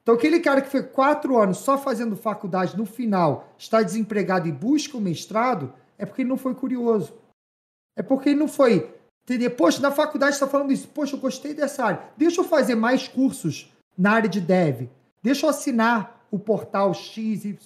Então, 0.01 0.14
aquele 0.14 0.39
cara 0.39 0.62
que 0.62 0.70
foi 0.70 0.84
quatro 0.84 1.36
anos 1.41 1.58
só 1.58 1.78
fazendo 1.78 2.16
faculdade, 2.16 2.78
no 2.78 2.86
final 2.86 3.49
está 3.58 3.82
desempregado 3.82 4.47
e 4.47 4.51
busca 4.51 4.95
o 4.95 4.99
um 4.99 5.03
mestrado, 5.03 5.74
é 5.97 6.06
porque 6.06 6.22
ele 6.22 6.30
não 6.30 6.38
foi 6.38 6.53
curioso. 6.53 7.14
É 7.97 8.03
porque 8.03 8.30
ele 8.30 8.39
não 8.39 8.47
foi. 8.47 8.93
Entendeu? 9.24 9.49
Poxa, 9.49 9.82
na 9.82 9.91
faculdade 9.91 10.34
está 10.34 10.45
falando 10.45 10.72
isso. 10.72 10.88
Poxa, 10.89 11.16
eu 11.16 11.20
gostei 11.20 11.56
dessa 11.56 11.86
área. 11.86 12.03
Deixa 12.16 12.41
eu 12.41 12.45
fazer 12.45 12.76
mais 12.76 13.08
cursos 13.08 13.74
na 13.97 14.12
área 14.12 14.30
de 14.30 14.39
dev. 14.39 14.89
Deixa 15.24 15.47
eu 15.47 15.49
assinar 15.49 16.24
o 16.30 16.38
portal 16.38 16.93
XYZ, 16.93 17.58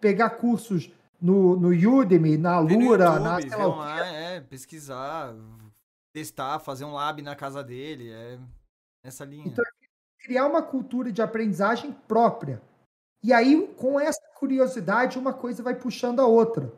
pegar 0.00 0.30
cursos 0.30 0.90
no, 1.20 1.56
no 1.56 1.68
Udemy, 1.68 2.36
na 2.36 2.58
Lura, 2.58 3.04
YouTube, 3.04 3.22
na 3.22 3.40
sei 3.40 3.66
lá, 3.66 4.06
é, 4.06 4.40
pesquisar, 4.40 5.34
testar, 6.12 6.58
fazer 6.58 6.84
um 6.84 6.92
lab 6.92 7.20
na 7.22 7.34
casa 7.34 7.62
dele, 7.62 8.10
é 8.10 8.38
nessa 9.02 9.24
linha. 9.24 9.46
Então, 9.46 9.64
criar 10.18 10.46
uma 10.46 10.62
cultura 10.62 11.12
de 11.12 11.20
aprendizagem 11.20 11.92
própria. 12.08 12.60
E 13.22 13.32
aí, 13.32 13.68
com 13.76 13.98
essa 13.98 14.20
curiosidade, 14.38 15.18
uma 15.18 15.32
coisa 15.32 15.62
vai 15.62 15.74
puxando 15.74 16.20
a 16.20 16.26
outra. 16.26 16.72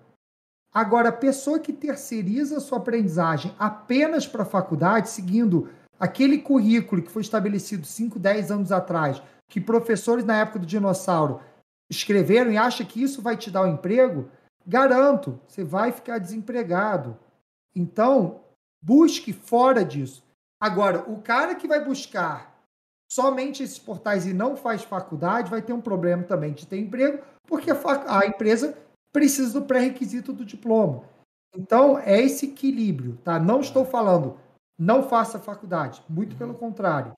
Agora, 0.72 1.08
a 1.08 1.12
pessoa 1.12 1.58
que 1.58 1.72
terceiriza 1.72 2.58
a 2.58 2.60
sua 2.60 2.78
aprendizagem 2.78 3.54
apenas 3.58 4.26
para 4.26 4.42
a 4.42 4.46
faculdade, 4.46 5.08
seguindo 5.08 5.70
aquele 5.98 6.38
currículo 6.38 7.02
que 7.02 7.10
foi 7.10 7.22
estabelecido 7.22 7.86
5, 7.86 8.18
10 8.18 8.50
anos 8.50 8.72
atrás, 8.72 9.22
que 9.48 9.60
professores 9.60 10.24
na 10.24 10.36
época 10.36 10.58
do 10.58 10.66
dinossauro 10.66 11.40
escreveram 11.90 12.50
e 12.50 12.56
acha 12.56 12.84
que 12.84 13.02
isso 13.02 13.22
vai 13.22 13.36
te 13.36 13.50
dar 13.50 13.62
um 13.62 13.74
emprego, 13.74 14.30
garanto, 14.66 15.40
você 15.46 15.64
vai 15.64 15.92
ficar 15.92 16.18
desempregado. 16.18 17.18
Então, 17.74 18.40
busque 18.82 19.32
fora 19.32 19.84
disso. 19.84 20.24
Agora, 20.60 21.10
o 21.10 21.20
cara 21.20 21.54
que 21.54 21.68
vai 21.68 21.84
buscar 21.84 22.56
somente 23.10 23.62
esses 23.62 23.78
portais 23.78 24.26
e 24.26 24.32
não 24.32 24.56
faz 24.56 24.82
faculdade 24.82 25.50
vai 25.50 25.62
ter 25.62 25.72
um 25.72 25.80
problema 25.80 26.24
também 26.24 26.52
de 26.52 26.66
ter 26.66 26.78
emprego, 26.78 27.22
porque 27.46 27.70
a, 27.70 27.76
a 28.20 28.26
empresa 28.26 28.76
precisa 29.12 29.60
do 29.60 29.66
pré-requisito 29.66 30.32
do 30.32 30.44
diploma. 30.44 31.04
Então, 31.54 31.98
é 31.98 32.20
esse 32.20 32.46
equilíbrio, 32.46 33.18
tá? 33.22 33.38
Não 33.38 33.60
estou 33.60 33.84
falando 33.84 34.38
não 34.78 35.02
faça 35.02 35.38
faculdade, 35.38 36.02
muito 36.08 36.36
pelo 36.36 36.54
contrário. 36.54 37.12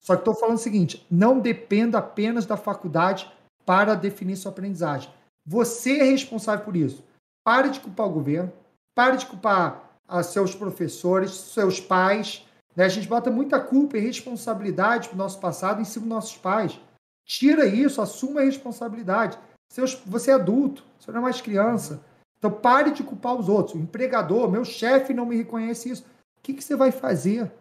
Só 0.00 0.14
que 0.14 0.20
estou 0.20 0.34
falando 0.34 0.56
o 0.56 0.60
seguinte: 0.60 1.04
não 1.10 1.40
dependa 1.40 1.98
apenas 1.98 2.46
da 2.46 2.56
faculdade 2.56 3.30
para 3.64 3.94
definir 3.94 4.36
sua 4.36 4.52
aprendizagem. 4.52 5.10
Você 5.46 5.98
é 5.98 6.04
responsável 6.04 6.64
por 6.64 6.76
isso. 6.76 7.04
Pare 7.44 7.70
de 7.70 7.80
culpar 7.80 8.06
o 8.06 8.12
governo, 8.12 8.52
pare 8.94 9.16
de 9.16 9.26
culpar 9.26 9.90
a 10.06 10.22
seus 10.22 10.54
professores, 10.54 11.32
seus 11.32 11.80
pais. 11.80 12.46
Né? 12.76 12.84
A 12.84 12.88
gente 12.88 13.08
bota 13.08 13.30
muita 13.30 13.60
culpa 13.60 13.96
e 13.96 14.00
responsabilidade 14.00 15.08
do 15.08 15.16
nosso 15.16 15.40
passado 15.40 15.80
em 15.80 15.84
cima 15.84 16.06
dos 16.06 16.14
nossos 16.14 16.36
pais. 16.36 16.78
Tira 17.24 17.66
isso, 17.66 18.02
assuma 18.02 18.40
a 18.40 18.44
responsabilidade. 18.44 19.38
Seus, 19.72 19.94
você 19.94 20.32
é 20.32 20.34
adulto, 20.34 20.84
você 20.98 21.12
não 21.12 21.20
é 21.20 21.22
mais 21.22 21.40
criança. 21.40 22.04
Então 22.38 22.50
pare 22.50 22.90
de 22.90 23.04
culpar 23.04 23.34
os 23.34 23.48
outros. 23.48 23.76
O 23.76 23.78
empregador, 23.78 24.50
meu 24.50 24.64
chefe 24.64 25.14
não 25.14 25.26
me 25.26 25.36
reconhece 25.36 25.90
isso. 25.90 26.02
O 26.02 26.42
que, 26.42 26.54
que 26.54 26.64
você 26.64 26.74
vai 26.74 26.90
fazer? 26.90 27.52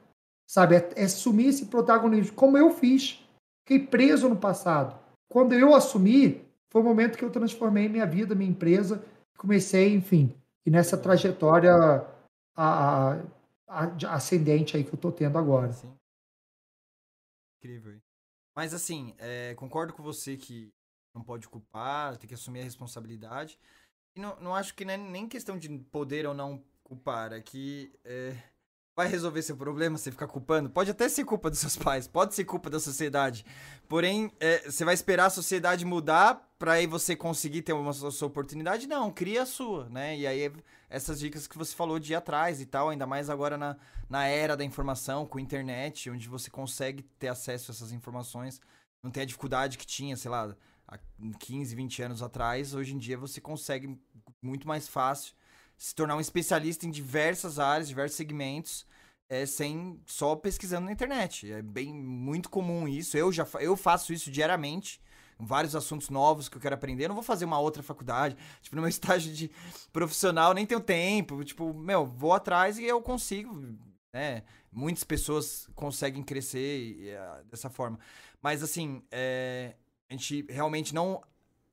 Sabe, 0.50 0.76
é, 0.76 0.90
é 0.96 1.04
assumir 1.04 1.48
esse 1.48 1.66
protagonismo, 1.68 2.34
como 2.34 2.58
eu 2.58 2.72
fiz. 2.72 3.24
Fiquei 3.68 3.86
preso 3.86 4.28
no 4.28 4.36
passado. 4.36 4.98
Quando 5.30 5.54
eu 5.54 5.76
assumi, 5.76 6.44
foi 6.70 6.82
o 6.82 6.84
momento 6.84 7.18
que 7.18 7.24
eu 7.24 7.32
transformei 7.32 7.88
minha 7.88 8.06
vida, 8.06 8.36
minha 8.36 8.50
empresa, 8.50 9.04
comecei, 9.38 9.94
enfim, 9.94 10.36
e 10.66 10.72
nessa 10.72 10.98
trajetória 10.98 11.72
a, 12.56 13.14
a, 13.14 13.20
a, 13.68 14.16
ascendente 14.16 14.76
aí 14.76 14.84
que 14.84 14.90
eu 14.90 14.96
estou 14.96 15.12
tendo 15.12 15.38
agora. 15.38 15.72
Sim. 15.72 15.94
Incrível. 17.58 18.02
Mas 18.56 18.74
assim, 18.74 19.14
é, 19.18 19.54
concordo 19.56 19.94
com 19.94 20.04
você 20.04 20.36
que 20.36 20.74
não 21.14 21.24
pode 21.24 21.48
culpar, 21.48 22.18
tem 22.18 22.28
que 22.28 22.34
assumir 22.34 22.62
a 22.62 22.64
responsabilidade. 22.64 23.60
E 24.16 24.20
não, 24.20 24.40
não 24.40 24.56
acho 24.56 24.74
que 24.74 24.84
não 24.84 24.94
é 24.94 24.98
nem 24.98 25.28
questão 25.28 25.58
de 25.58 25.70
poder 25.92 26.26
ou 26.26 26.34
não 26.34 26.64
culpar, 26.84 27.34
é 27.34 27.42
que 27.42 27.94
é, 28.04 28.36
vai 29.00 29.08
resolver 29.08 29.42
seu 29.42 29.56
problema 29.56 29.98
você 29.98 30.12
ficar 30.12 30.28
culpando. 30.28 30.70
Pode 30.70 30.92
até 30.92 31.08
ser 31.08 31.24
culpa 31.24 31.50
dos 31.50 31.60
seus 31.60 31.78
pais, 31.78 32.06
pode 32.06 32.36
ser 32.36 32.44
culpa 32.44 32.70
da 32.70 32.82
sociedade. 32.82 33.46
Porém, 33.88 34.30
é, 34.42 34.70
você 34.70 34.84
vai 34.84 34.94
esperar 34.94 35.28
a 35.28 35.30
sociedade 35.30 35.86
mudar 35.86 36.54
para 36.60 36.74
aí 36.74 36.86
você 36.86 37.16
conseguir 37.16 37.62
ter 37.62 37.72
uma 37.72 37.94
sua 37.94 38.28
oportunidade? 38.28 38.88
Não, 38.88 39.10
cria 39.10 39.44
a 39.44 39.46
sua, 39.46 39.88
né? 39.88 40.18
E 40.18 40.28
aí 40.28 40.52
essas 40.90 41.18
dicas 41.18 41.48
que 41.48 41.58
você 41.58 41.74
falou 41.74 41.98
de 41.98 42.12
ir 42.12 42.16
atrás 42.16 42.60
e 42.60 42.66
tal, 42.66 42.90
ainda 42.90 43.08
mais 43.08 43.30
agora 43.30 43.58
na, 43.58 43.78
na 44.10 44.26
era 44.26 44.58
da 44.58 44.66
informação, 44.66 45.26
com 45.26 45.40
internet, 45.40 46.10
onde 46.10 46.28
você 46.28 46.50
consegue 46.50 47.02
ter 47.18 47.30
acesso 47.30 47.72
a 47.72 47.74
essas 47.74 47.94
informações, 47.94 48.60
não 49.02 49.10
tem 49.10 49.24
a 49.24 49.26
dificuldade 49.26 49.78
que 49.78 49.88
tinha, 49.88 50.18
sei 50.18 50.30
lá, 50.30 50.54
há 50.86 51.00
15, 51.40 51.74
20 51.74 52.04
anos 52.04 52.22
atrás, 52.22 52.74
hoje 52.74 52.94
em 52.94 52.98
dia 52.98 53.18
você 53.18 53.40
consegue 53.40 53.98
muito 54.42 54.68
mais 54.68 54.90
fácil 54.90 55.34
se 55.80 55.96
tornar 55.96 56.18
um 56.18 56.20
especialista 56.20 56.86
em 56.86 56.92
diversas 56.92 57.58
áreas, 57.58 57.88
diversos 57.88 58.18
segmentos, 58.18 58.86
é, 59.30 59.46
sem 59.46 60.02
só 60.06 60.36
pesquisando 60.36 60.88
na 60.88 60.92
internet. 60.92 61.52
É 61.52 61.62
bem 61.62 61.94
muito 61.94 62.50
comum 62.50 62.88
isso. 62.88 63.16
Eu 63.16 63.32
já 63.32 63.48
eu 63.60 63.78
faço 63.78 64.12
isso 64.12 64.32
diariamente. 64.32 65.00
Vários 65.42 65.74
assuntos 65.76 66.10
novos 66.10 66.50
que 66.50 66.58
eu 66.58 66.62
quero 66.62 66.76
aprender. 66.76 67.06
Eu 67.06 67.10
não 67.10 67.16
vou 67.16 67.24
fazer 67.24 67.46
uma 67.46 67.60
outra 67.60 67.82
faculdade. 67.84 68.36
Tipo, 68.62 68.76
no 68.76 68.82
meu 68.82 68.90
estágio 68.90 69.32
de 69.34 69.50
profissional, 69.94 70.54
nem 70.54 70.66
tenho 70.66 70.82
tempo. 70.82 71.44
Tipo, 71.46 71.74
meu, 71.74 72.06
vou 72.06 72.34
atrás 72.34 72.78
e 72.78 72.84
eu 72.84 73.02
consigo. 73.02 73.64
Né? 74.12 74.44
Muitas 74.72 75.04
pessoas 75.04 75.70
conseguem 75.76 76.24
crescer 76.24 77.16
uh, 77.16 77.46
dessa 77.46 77.70
forma. 77.70 78.00
Mas, 78.42 78.64
assim, 78.64 79.02
é, 79.12 79.76
a 80.10 80.14
gente 80.14 80.46
realmente 80.50 80.94
não 80.94 81.22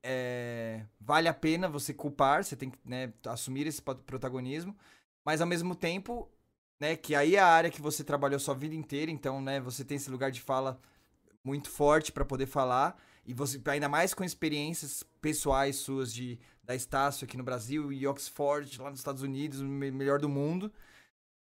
é, 0.02 0.84
vale 1.00 1.26
a 1.26 1.34
pena 1.34 1.68
você 1.68 1.92
culpar, 1.92 2.44
você 2.44 2.54
tem 2.54 2.70
que 2.70 2.78
né, 2.84 3.12
assumir 3.26 3.66
esse 3.66 3.82
protagonismo, 3.82 4.76
mas 5.24 5.40
ao 5.40 5.46
mesmo 5.46 5.74
tempo, 5.74 6.30
né, 6.81 6.97
que 6.97 7.14
aí 7.14 7.37
é 7.37 7.41
a 7.41 7.47
área 7.47 7.70
que 7.70 7.81
você 7.81 8.05
trabalhou 8.05 8.39
sua 8.39 8.55
vida 8.55 8.74
inteira, 8.74 9.11
então, 9.11 9.41
né, 9.41 9.61
você 9.61 9.85
tem 9.85 9.97
esse 9.97 10.11
lugar 10.11 10.31
de 10.31 10.41
fala 10.41 10.81
muito 11.43 11.70
forte 11.70 12.12
para 12.12 12.24
poder 12.24 12.47
falar 12.47 13.01
e 13.24 13.33
você 13.33 13.61
ainda 13.66 13.89
mais 13.89 14.14
com 14.14 14.24
experiências 14.24 15.03
pessoais 15.20 15.77
suas 15.77 16.12
de 16.12 16.39
da 16.62 16.74
Estácio 16.74 17.24
aqui 17.24 17.37
no 17.37 17.45
Brasil 17.45 17.93
e 17.93 18.07
Oxford 18.07 18.81
lá 18.81 18.91
nos 18.91 18.99
Estados 18.99 19.22
Unidos, 19.22 19.61
o 19.61 19.64
melhor 19.64 20.18
do 20.18 20.29
mundo. 20.29 20.72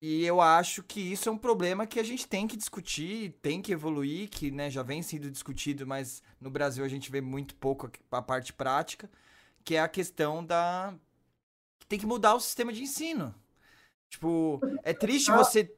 E 0.02 0.24
eu 0.24 0.40
acho 0.40 0.82
que 0.84 1.02
isso 1.02 1.28
é 1.28 1.32
um 1.32 1.38
problema 1.38 1.86
que 1.86 2.00
a 2.00 2.04
gente 2.04 2.28
tem 2.28 2.48
que 2.48 2.56
discutir, 2.56 3.34
tem 3.42 3.62
que 3.62 3.74
evoluir, 3.74 4.30
que 4.30 4.50
né, 4.50 4.70
já 4.70 4.82
vem 4.82 5.02
sendo 5.02 5.30
discutido, 5.30 5.86
mas 5.86 6.24
no 6.40 6.50
Brasil 6.50 6.86
a 6.86 6.88
gente 6.88 7.12
vê 7.12 7.20
muito 7.20 7.54
pouco 7.56 7.92
a 8.12 8.22
parte 8.22 8.54
prática, 8.54 9.10
que 9.64 9.76
é 9.76 9.82
a 9.82 9.90
questão 9.90 10.46
da. 10.46 10.94
Tem 11.90 12.00
que 12.00 12.06
mudar 12.06 12.36
o 12.36 12.40
sistema 12.40 12.72
de 12.72 12.84
ensino. 12.84 13.36
Tipo, 14.10 14.60
é 14.84 14.94
triste 14.94 15.32
você 15.32 15.72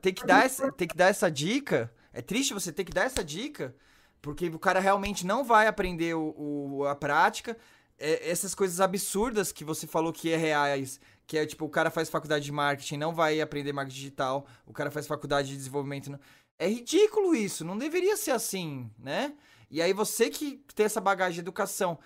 ter 0.00 0.12
que, 0.12 0.26
dar 0.26 0.44
essa, 0.44 0.70
ter 0.70 0.86
que 0.86 0.96
dar 0.96 1.06
essa 1.06 1.30
dica. 1.30 1.92
É 2.12 2.20
triste 2.20 2.52
você 2.52 2.72
ter 2.72 2.84
que 2.84 2.92
dar 2.92 3.04
essa 3.04 3.24
dica, 3.24 3.74
porque 4.20 4.48
o 4.48 4.58
cara 4.58 4.80
realmente 4.80 5.26
não 5.26 5.42
vai 5.42 5.66
aprender 5.66 6.14
o, 6.14 6.34
o 6.36 6.84
a 6.86 6.94
prática. 6.94 7.56
É, 7.98 8.30
essas 8.30 8.54
coisas 8.54 8.80
absurdas 8.80 9.50
que 9.50 9.64
você 9.64 9.86
falou 9.86 10.12
que 10.12 10.30
é 10.30 10.36
reais 10.36 11.00
que 11.28 11.36
é 11.36 11.44
tipo, 11.44 11.66
o 11.66 11.68
cara 11.68 11.90
faz 11.90 12.08
faculdade 12.08 12.46
de 12.46 12.50
marketing, 12.50 12.96
não 12.96 13.14
vai 13.14 13.38
aprender 13.38 13.70
marketing 13.70 13.96
digital, 13.98 14.46
o 14.66 14.72
cara 14.72 14.90
faz 14.90 15.06
faculdade 15.06 15.48
de 15.48 15.56
desenvolvimento. 15.56 16.10
Não... 16.10 16.18
é 16.58 16.66
ridículo 16.66 17.36
isso, 17.36 17.66
não 17.66 17.76
deveria 17.76 18.16
ser 18.16 18.30
assim, 18.30 18.90
né? 18.98 19.34
E 19.70 19.82
aí 19.82 19.92
você 19.92 20.30
que 20.30 20.64
tem 20.74 20.86
essa 20.86 21.02
bagagem 21.02 21.34
de 21.34 21.40
educação, 21.40 21.98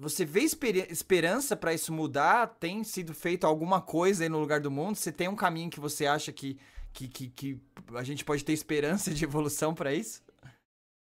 você 0.00 0.24
vê 0.24 0.40
esper 0.40 0.90
esperança 0.90 1.54
para 1.54 1.74
isso 1.74 1.92
mudar? 1.92 2.56
Tem 2.58 2.82
sido 2.82 3.12
feito 3.12 3.46
alguma 3.46 3.82
coisa 3.82 4.22
aí 4.22 4.30
no 4.30 4.38
lugar 4.38 4.58
do 4.58 4.70
mundo? 4.70 4.96
Você 4.96 5.12
tem 5.12 5.28
um 5.28 5.36
caminho 5.36 5.68
que 5.68 5.78
você 5.78 6.06
acha 6.06 6.32
que, 6.32 6.58
que, 6.90 7.06
que, 7.06 7.28
que 7.28 7.60
a 7.94 8.02
gente 8.02 8.24
pode 8.24 8.42
ter 8.42 8.54
esperança 8.54 9.10
de 9.12 9.22
evolução 9.24 9.74
para 9.74 9.92
isso? 9.92 10.22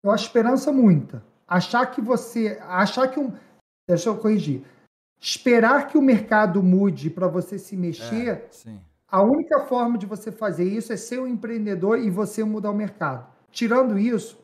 Eu 0.03 0.11
acho 0.11 0.24
esperança 0.24 0.72
muita. 0.72 1.22
Achar 1.47 1.85
que 1.87 2.01
você. 2.01 2.59
Achar 2.62 3.09
que 3.09 3.20
um. 3.20 3.37
Deixa 3.87 4.09
eu 4.09 4.16
corrigir. 4.16 4.64
Esperar 5.20 5.87
que 5.89 5.99
o 5.99 6.03
mercado 6.03 6.62
mude 6.62 7.11
para 7.11 7.28
você 7.28 7.59
se 7.59 7.76
mexer. 7.76 8.49
É, 8.66 8.78
a 9.07 9.22
única 9.22 9.66
forma 9.66 9.99
de 9.99 10.07
você 10.07 10.33
fazer 10.33 10.64
isso 10.64 10.91
é 10.91 10.97
ser 10.97 11.20
um 11.20 11.26
empreendedor 11.26 11.99
e 11.99 12.09
você 12.09 12.43
mudar 12.43 12.70
o 12.70 12.74
mercado. 12.74 13.31
Tirando 13.51 13.99
isso, 13.99 14.43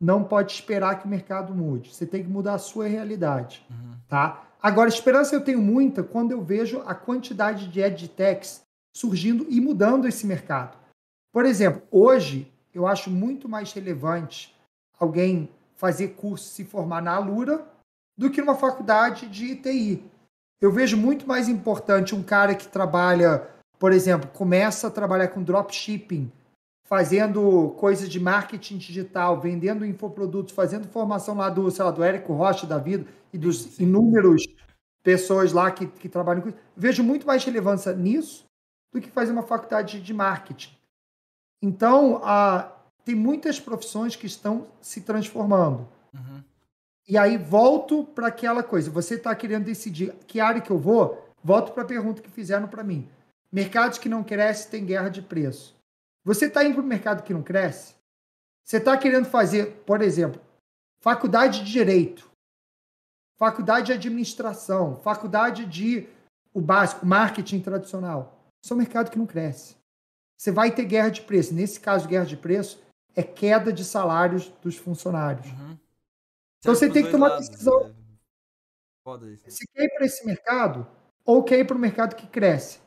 não 0.00 0.22
pode 0.22 0.52
esperar 0.52 0.98
que 0.98 1.06
o 1.06 1.08
mercado 1.08 1.54
mude. 1.54 1.94
Você 1.94 2.06
tem 2.06 2.22
que 2.22 2.28
mudar 2.28 2.54
a 2.54 2.58
sua 2.58 2.86
realidade, 2.86 3.64
uhum. 3.70 3.96
tá? 4.08 4.44
Agora, 4.62 4.88
esperança 4.88 5.34
eu 5.34 5.40
tenho 5.40 5.60
muita 5.60 6.02
quando 6.02 6.32
eu 6.32 6.42
vejo 6.42 6.82
a 6.86 6.94
quantidade 6.94 7.68
de 7.68 7.80
edtechs 7.80 8.62
surgindo 8.94 9.46
e 9.48 9.60
mudando 9.60 10.06
esse 10.06 10.26
mercado. 10.26 10.76
Por 11.32 11.44
exemplo, 11.44 11.82
hoje 11.90 12.52
eu 12.74 12.86
acho 12.86 13.10
muito 13.10 13.48
mais 13.48 13.72
relevante 13.72 14.54
alguém 14.98 15.48
fazer 15.76 16.08
curso, 16.08 16.48
se 16.48 16.64
formar 16.64 17.00
na 17.00 17.14
Alura, 17.14 17.64
do 18.16 18.30
que 18.30 18.40
numa 18.40 18.56
faculdade 18.56 19.28
de 19.28 19.54
TI. 19.54 20.04
Eu 20.60 20.72
vejo 20.72 20.96
muito 20.96 21.26
mais 21.26 21.48
importante 21.48 22.16
um 22.16 22.22
cara 22.22 22.54
que 22.54 22.66
trabalha, 22.66 23.48
por 23.78 23.92
exemplo, 23.92 24.28
começa 24.30 24.88
a 24.88 24.90
trabalhar 24.90 25.28
com 25.28 25.42
dropshipping, 25.42 26.32
fazendo 26.88 27.74
coisas 27.76 28.08
de 28.08 28.18
marketing 28.18 28.78
digital, 28.78 29.38
vendendo 29.38 29.84
infoprodutos, 29.84 30.54
fazendo 30.54 30.88
formação 30.88 31.36
lá 31.36 31.50
do, 31.50 31.70
sei 31.70 31.84
lá, 31.84 31.90
do 31.90 32.02
Érico 32.02 32.32
Rocha 32.32 32.66
da 32.66 32.78
vida 32.78 33.06
e 33.30 33.36
dos 33.36 33.60
sim, 33.60 33.70
sim. 33.70 33.82
inúmeros 33.82 34.44
pessoas 35.02 35.52
lá 35.52 35.70
que, 35.70 35.86
que 35.86 36.08
trabalham 36.08 36.40
com 36.40 36.48
isso. 36.48 36.58
Vejo 36.74 37.04
muito 37.04 37.26
mais 37.26 37.44
relevância 37.44 37.92
nisso 37.92 38.46
do 38.90 39.02
que 39.02 39.10
fazer 39.10 39.32
uma 39.32 39.42
faculdade 39.42 40.00
de 40.00 40.14
marketing. 40.14 40.74
Então, 41.60 42.22
a, 42.24 42.72
tem 43.04 43.14
muitas 43.14 43.60
profissões 43.60 44.16
que 44.16 44.26
estão 44.26 44.66
se 44.80 45.02
transformando. 45.02 45.86
Uhum. 46.14 46.42
E 47.06 47.18
aí 47.18 47.36
volto 47.36 48.02
para 48.02 48.28
aquela 48.28 48.62
coisa. 48.62 48.90
Você 48.90 49.16
está 49.16 49.34
querendo 49.34 49.64
decidir 49.64 50.14
que 50.26 50.40
área 50.40 50.62
que 50.62 50.70
eu 50.70 50.78
vou? 50.78 51.22
Volto 51.44 51.72
para 51.72 51.82
a 51.82 51.86
pergunta 51.86 52.22
que 52.22 52.30
fizeram 52.30 52.66
para 52.66 52.82
mim. 52.82 53.06
Mercados 53.52 53.98
que 53.98 54.08
não 54.08 54.24
crescem 54.24 54.70
têm 54.70 54.86
guerra 54.86 55.10
de 55.10 55.20
preço. 55.20 55.77
Você 56.28 56.44
está 56.44 56.62
indo 56.62 56.74
para 56.74 56.82
o 56.82 56.86
mercado 56.86 57.22
que 57.22 57.32
não 57.32 57.42
cresce? 57.42 57.94
Você 58.62 58.76
está 58.76 58.98
querendo 58.98 59.24
fazer, 59.24 59.82
por 59.86 60.02
exemplo, 60.02 60.38
faculdade 61.00 61.64
de 61.64 61.72
direito, 61.72 62.30
faculdade 63.38 63.86
de 63.86 63.92
administração, 63.94 64.96
faculdade 64.96 65.64
de 65.64 66.06
o 66.52 66.60
básico, 66.60 67.06
marketing 67.06 67.60
tradicional. 67.60 68.44
Isso 68.62 68.74
é 68.74 68.76
um 68.76 68.78
mercado 68.78 69.10
que 69.10 69.18
não 69.18 69.24
cresce. 69.24 69.74
Você 70.36 70.52
vai 70.52 70.70
ter 70.70 70.84
guerra 70.84 71.08
de 71.08 71.22
preço. 71.22 71.54
Nesse 71.54 71.80
caso, 71.80 72.06
guerra 72.06 72.26
de 72.26 72.36
preço 72.36 72.78
é 73.16 73.22
queda 73.22 73.72
de 73.72 73.82
salários 73.82 74.50
dos 74.60 74.76
funcionários. 74.76 75.46
Uhum. 75.46 75.78
Então 76.58 76.74
você 76.74 76.90
tem 76.90 77.04
que 77.04 77.10
tomar 77.10 77.28
lados, 77.28 77.48
decisão. 77.48 77.84
Né? 77.84 77.94
Você 79.46 79.64
quer 79.72 79.84
ir 79.84 79.94
para 79.94 80.04
esse 80.04 80.26
mercado 80.26 80.86
ou 81.24 81.42
quer 81.42 81.58
ir 81.58 81.66
para 81.66 81.76
o 81.76 81.80
mercado 81.80 82.14
que 82.14 82.26
cresce? 82.26 82.80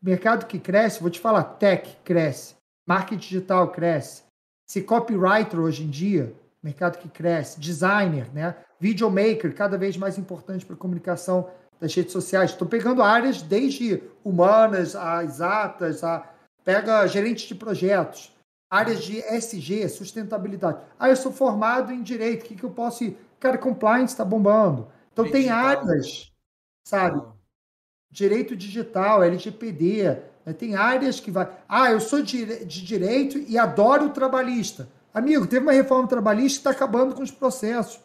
Mercado 0.00 0.46
que 0.46 0.60
cresce, 0.60 1.00
vou 1.00 1.10
te 1.10 1.18
falar, 1.18 1.42
tech 1.42 1.96
cresce, 2.04 2.59
marketing 2.90 3.18
digital 3.18 3.70
cresce. 3.70 4.24
Se 4.66 4.82
copywriter 4.82 5.60
hoje 5.60 5.84
em 5.84 5.88
dia, 5.88 6.34
mercado 6.60 6.98
que 6.98 7.08
cresce, 7.08 7.60
designer, 7.60 8.28
né? 8.34 8.56
Videomaker, 8.80 9.54
cada 9.54 9.78
vez 9.78 9.96
mais 9.96 10.18
importante 10.18 10.66
para 10.66 10.74
a 10.74 10.78
comunicação 10.78 11.48
das 11.78 11.94
redes 11.94 12.12
sociais. 12.12 12.50
Estou 12.50 12.66
pegando 12.66 13.00
áreas 13.00 13.42
desde 13.42 14.02
humanas, 14.24 14.96
a 14.96 15.22
exatas, 15.22 16.02
a 16.02 16.28
pega 16.64 17.06
gerente 17.06 17.46
de 17.46 17.54
projetos, 17.54 18.36
áreas 18.68 19.04
de 19.04 19.20
SG, 19.20 19.88
sustentabilidade. 19.88 20.82
Ah, 20.98 21.08
eu 21.08 21.16
sou 21.16 21.30
formado 21.30 21.92
em 21.92 22.02
direito, 22.02 22.42
o 22.42 22.46
que, 22.46 22.56
que 22.56 22.64
eu 22.64 22.70
posso 22.70 23.04
ir? 23.04 23.16
Cara, 23.38 23.56
compliance 23.56 24.14
está 24.14 24.24
bombando. 24.24 24.88
Então 25.12 25.24
digital. 25.26 25.42
tem 25.42 25.48
áreas, 25.48 26.32
sabe? 26.84 27.22
Direito 28.10 28.56
digital, 28.56 29.22
LGPD? 29.22 30.29
Tem 30.52 30.74
áreas 30.74 31.20
que 31.20 31.30
vai. 31.30 31.48
Ah, 31.68 31.90
eu 31.90 32.00
sou 32.00 32.22
de, 32.22 32.64
de 32.64 32.84
direito 32.84 33.38
e 33.38 33.58
adoro 33.58 34.06
o 34.06 34.10
trabalhista. 34.10 34.88
Amigo, 35.12 35.46
teve 35.46 35.64
uma 35.64 35.72
reforma 35.72 36.08
trabalhista 36.08 36.58
que 36.58 36.60
está 36.60 36.70
acabando 36.70 37.14
com 37.14 37.22
os 37.22 37.30
processos. 37.30 38.00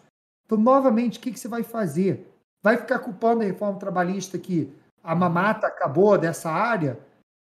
Então, 0.46 0.58
novamente, 0.58 1.18
o 1.18 1.22
que, 1.22 1.32
que 1.32 1.40
você 1.40 1.48
vai 1.48 1.64
fazer? 1.64 2.32
Vai 2.62 2.78
ficar 2.78 3.00
culpando 3.00 3.42
a 3.42 3.46
reforma 3.46 3.80
trabalhista 3.80 4.38
que 4.38 4.74
a 5.04 5.16
mamata 5.16 5.68
acabou 5.68 6.18
dessa 6.18 6.50
área? 6.50 7.00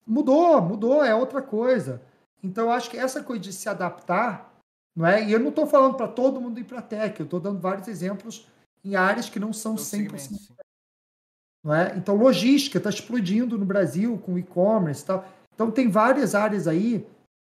Mudou, 0.06 0.62
mudou, 0.62 1.04
é 1.04 1.16
outra 1.16 1.42
coisa. 1.42 2.02
Então, 2.44 2.66
eu 2.66 2.72
acho 2.72 2.90
que 2.90 2.98
essa 2.98 3.24
coisa 3.24 3.42
de 3.42 3.54
se 3.54 3.68
adaptar, 3.70 4.54
não 4.96 5.06
é? 5.06 5.24
E 5.24 5.32
eu 5.32 5.40
não 5.40 5.50
estou 5.50 5.66
falando 5.66 5.96
para 5.96 6.08
todo 6.08 6.42
mundo 6.42 6.60
ir 6.60 6.64
para 6.66 6.80
a 6.80 6.82
tech, 6.82 7.20
eu 7.20 7.24
estou 7.24 7.40
dando 7.40 7.60
vários 7.60 7.88
exemplos 7.88 8.48
em 8.84 8.96
áreas 8.96 9.30
que 9.30 9.40
não 9.40 9.52
são 9.52 9.76
100%. 9.76 10.55
Não 11.66 11.74
é? 11.74 11.98
Então, 11.98 12.16
logística 12.16 12.78
está 12.78 12.92
explodindo 12.92 13.58
no 13.58 13.66
Brasil 13.66 14.20
com 14.20 14.38
e-commerce 14.38 15.02
e 15.02 15.08
tal. 15.08 15.28
Então, 15.52 15.72
tem 15.72 15.90
várias 15.90 16.36
áreas 16.36 16.68
aí 16.68 17.04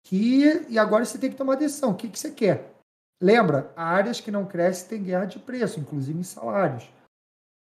que. 0.07 0.65
E 0.69 0.79
agora 0.79 1.05
você 1.05 1.19
tem 1.19 1.33
que 1.33 1.37
tomar 1.37 1.57
decisão. 1.57 1.91
O 1.91 1.97
que, 1.97 2.09
que 2.09 2.17
você 2.17 2.31
quer? 2.31 2.73
Lembra, 3.21 3.73
áreas 3.75 4.21
que 4.21 4.31
não 4.31 4.47
crescem 4.47 4.89
têm 4.89 5.03
guerra 5.03 5.25
de 5.25 5.41
preço, 5.41 5.81
inclusive 5.81 6.17
em 6.17 6.23
salários. 6.23 6.89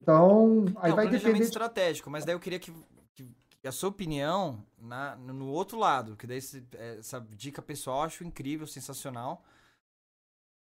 Então, 0.01 0.65
aí 0.77 0.89
não, 0.89 0.97
vai 0.97 1.09
depender. 1.09 1.41
estratégico, 1.41 2.09
mas 2.09 2.25
daí 2.25 2.35
eu 2.35 2.41
queria 2.41 2.59
que 2.59 2.73
a 3.65 3.73
sua 3.73 3.91
opinião 3.91 4.65
na, 4.79 5.17
no 5.17 5.49
outro 5.49 5.77
lado, 5.77 6.17
que 6.17 6.27
daí 6.27 6.39
essa 6.99 7.21
dica 7.31 7.61
pessoal 7.61 7.99
eu 7.99 8.05
acho 8.05 8.25
incrível, 8.25 8.67
sensacional. 8.67 9.45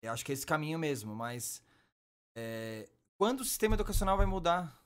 Eu 0.02 0.12
acho 0.12 0.24
que 0.24 0.32
é 0.32 0.34
esse 0.34 0.46
caminho 0.46 0.78
mesmo, 0.78 1.14
mas 1.14 1.62
é, 2.34 2.88
quando 3.18 3.42
o 3.42 3.44
sistema 3.44 3.76
educacional 3.76 4.16
vai 4.16 4.26
mudar? 4.26 4.79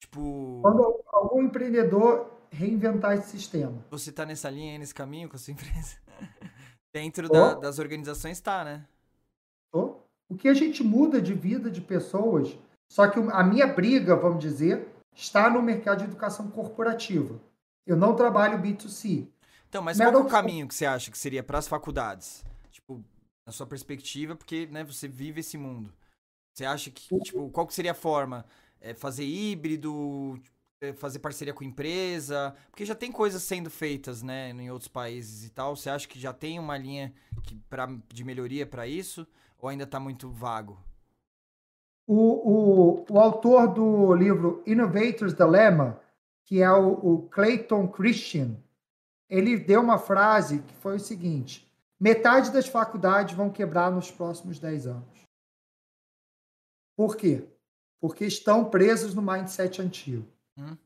Tipo. 0.00 0.60
Quando 0.62 1.04
algum 1.12 1.42
empreendedor 1.42 2.40
reinventar 2.50 3.16
esse 3.16 3.30
sistema. 3.30 3.84
Você 3.90 4.10
tá 4.10 4.26
nessa 4.26 4.50
linha 4.50 4.72
aí, 4.72 4.78
nesse 4.78 4.94
caminho 4.94 5.28
com 5.28 5.36
a 5.36 5.38
sua 5.38 5.52
empresa? 5.52 5.96
Dentro 6.92 7.26
oh. 7.26 7.32
da, 7.32 7.54
das 7.54 7.78
organizações 7.78 8.40
tá, 8.40 8.64
né? 8.64 8.84
Oh. 9.72 9.94
O 10.28 10.36
que 10.36 10.48
a 10.48 10.54
gente 10.54 10.82
muda 10.82 11.20
de 11.20 11.34
vida 11.34 11.70
de 11.70 11.80
pessoas, 11.80 12.56
só 12.90 13.08
que 13.08 13.18
a 13.18 13.42
minha 13.44 13.66
briga, 13.66 14.16
vamos 14.16 14.40
dizer, 14.40 14.88
está 15.14 15.50
no 15.50 15.62
mercado 15.62 15.98
de 15.98 16.04
educação 16.04 16.50
corporativa. 16.50 17.40
Eu 17.86 17.96
não 17.96 18.14
trabalho 18.14 18.60
B2C. 18.60 19.28
Então, 19.68 19.82
mas 19.82 19.98
qual 19.98 20.12
é 20.12 20.16
o 20.16 20.26
caminho 20.26 20.66
que 20.66 20.74
você 20.74 20.86
acha 20.86 21.10
que 21.10 21.18
seria 21.18 21.42
para 21.42 21.58
as 21.58 21.68
faculdades? 21.68 22.44
Tipo, 22.70 23.04
na 23.46 23.52
sua 23.52 23.66
perspectiva, 23.66 24.34
porque 24.36 24.66
né, 24.66 24.84
você 24.84 25.06
vive 25.08 25.40
esse 25.40 25.56
mundo. 25.56 25.92
Você 26.52 26.64
acha 26.64 26.90
que, 26.90 27.18
tipo, 27.20 27.48
qual 27.50 27.66
que 27.66 27.74
seria 27.74 27.92
a 27.92 27.94
forma? 27.94 28.44
É 28.80 28.94
fazer 28.94 29.24
híbrido, 29.24 30.40
é 30.80 30.92
fazer 30.92 31.18
parceria 31.18 31.52
com 31.52 31.62
empresa? 31.62 32.54
Porque 32.70 32.86
já 32.86 32.94
tem 32.94 33.12
coisas 33.12 33.42
sendo 33.42 33.70
feitas, 33.70 34.22
né, 34.22 34.50
em 34.50 34.70
outros 34.70 34.88
países 34.88 35.44
e 35.44 35.50
tal. 35.50 35.76
Você 35.76 35.90
acha 35.90 36.08
que 36.08 36.18
já 36.18 36.32
tem 36.32 36.58
uma 36.58 36.78
linha 36.78 37.12
que, 37.42 37.54
pra, 37.68 37.86
de 38.08 38.24
melhoria 38.24 38.66
para 38.66 38.86
isso? 38.86 39.26
Ou 39.58 39.68
ainda 39.68 39.84
está 39.84 40.00
muito 40.00 40.30
vago? 40.30 40.78
O, 42.06 42.16
o, 42.16 43.06
o 43.10 43.20
autor 43.20 43.68
do 43.68 44.14
livro 44.14 44.62
Innovator's 44.66 45.34
Dilemma, 45.34 46.00
que 46.44 46.62
é 46.62 46.72
o, 46.72 46.92
o 46.92 47.28
Clayton 47.28 47.86
Christian, 47.86 48.56
ele 49.28 49.56
deu 49.58 49.80
uma 49.80 49.98
frase 49.98 50.60
que 50.60 50.74
foi 50.74 50.96
o 50.96 51.00
seguinte: 51.00 51.70
metade 52.00 52.50
das 52.50 52.66
faculdades 52.66 53.36
vão 53.36 53.50
quebrar 53.50 53.92
nos 53.92 54.10
próximos 54.10 54.58
10 54.58 54.86
anos. 54.88 55.20
Por 56.96 57.16
quê? 57.16 57.46
Porque 58.00 58.24
estão 58.24 58.64
presos 58.64 59.14
no 59.14 59.22
mindset 59.22 59.82
antigo. 59.82 60.26
Hum. 60.56 60.76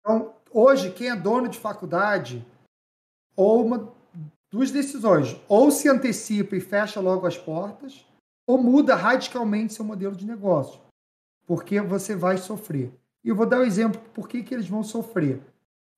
Então, 0.00 0.34
hoje, 0.50 0.92
quem 0.92 1.08
é 1.08 1.16
dono 1.16 1.48
de 1.48 1.58
faculdade, 1.58 2.46
ou 3.34 3.64
uma, 3.64 3.92
duas 4.50 4.70
decisões: 4.70 5.40
ou 5.48 5.70
se 5.70 5.88
antecipa 5.88 6.56
e 6.56 6.60
fecha 6.60 7.00
logo 7.00 7.26
as 7.26 7.38
portas, 7.38 8.04
ou 8.46 8.58
muda 8.58 8.94
radicalmente 8.94 9.72
seu 9.72 9.84
modelo 9.84 10.14
de 10.14 10.26
negócio, 10.26 10.80
porque 11.46 11.80
você 11.80 12.14
vai 12.14 12.36
sofrer. 12.36 12.92
E 13.24 13.28
eu 13.28 13.36
vou 13.36 13.46
dar 13.46 13.60
um 13.60 13.64
exemplo 13.64 14.00
por 14.14 14.28
que, 14.28 14.42
que 14.42 14.54
eles 14.54 14.68
vão 14.68 14.82
sofrer. 14.82 15.40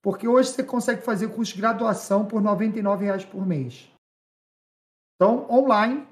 Porque 0.02 0.26
hoje 0.26 0.50
você 0.50 0.64
consegue 0.64 1.02
fazer 1.02 1.28
curso 1.28 1.54
de 1.54 1.60
graduação 1.60 2.26
por 2.26 2.42
R$ 2.42 2.48
99,00 2.48 3.30
por 3.30 3.46
mês. 3.46 3.88
Então, 5.14 5.48
online, 5.48 6.06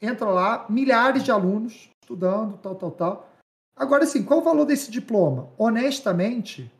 entra 0.00 0.28
lá, 0.28 0.66
milhares 0.68 1.24
de 1.24 1.30
alunos 1.30 1.90
estudando, 2.02 2.58
tal, 2.58 2.74
tal, 2.74 2.90
tal. 2.90 3.29
Agora, 3.80 4.04
assim, 4.04 4.22
qual 4.22 4.40
o 4.40 4.44
valor 4.44 4.66
desse 4.66 4.90
diploma? 4.90 5.48
Honestamente, 5.56 6.70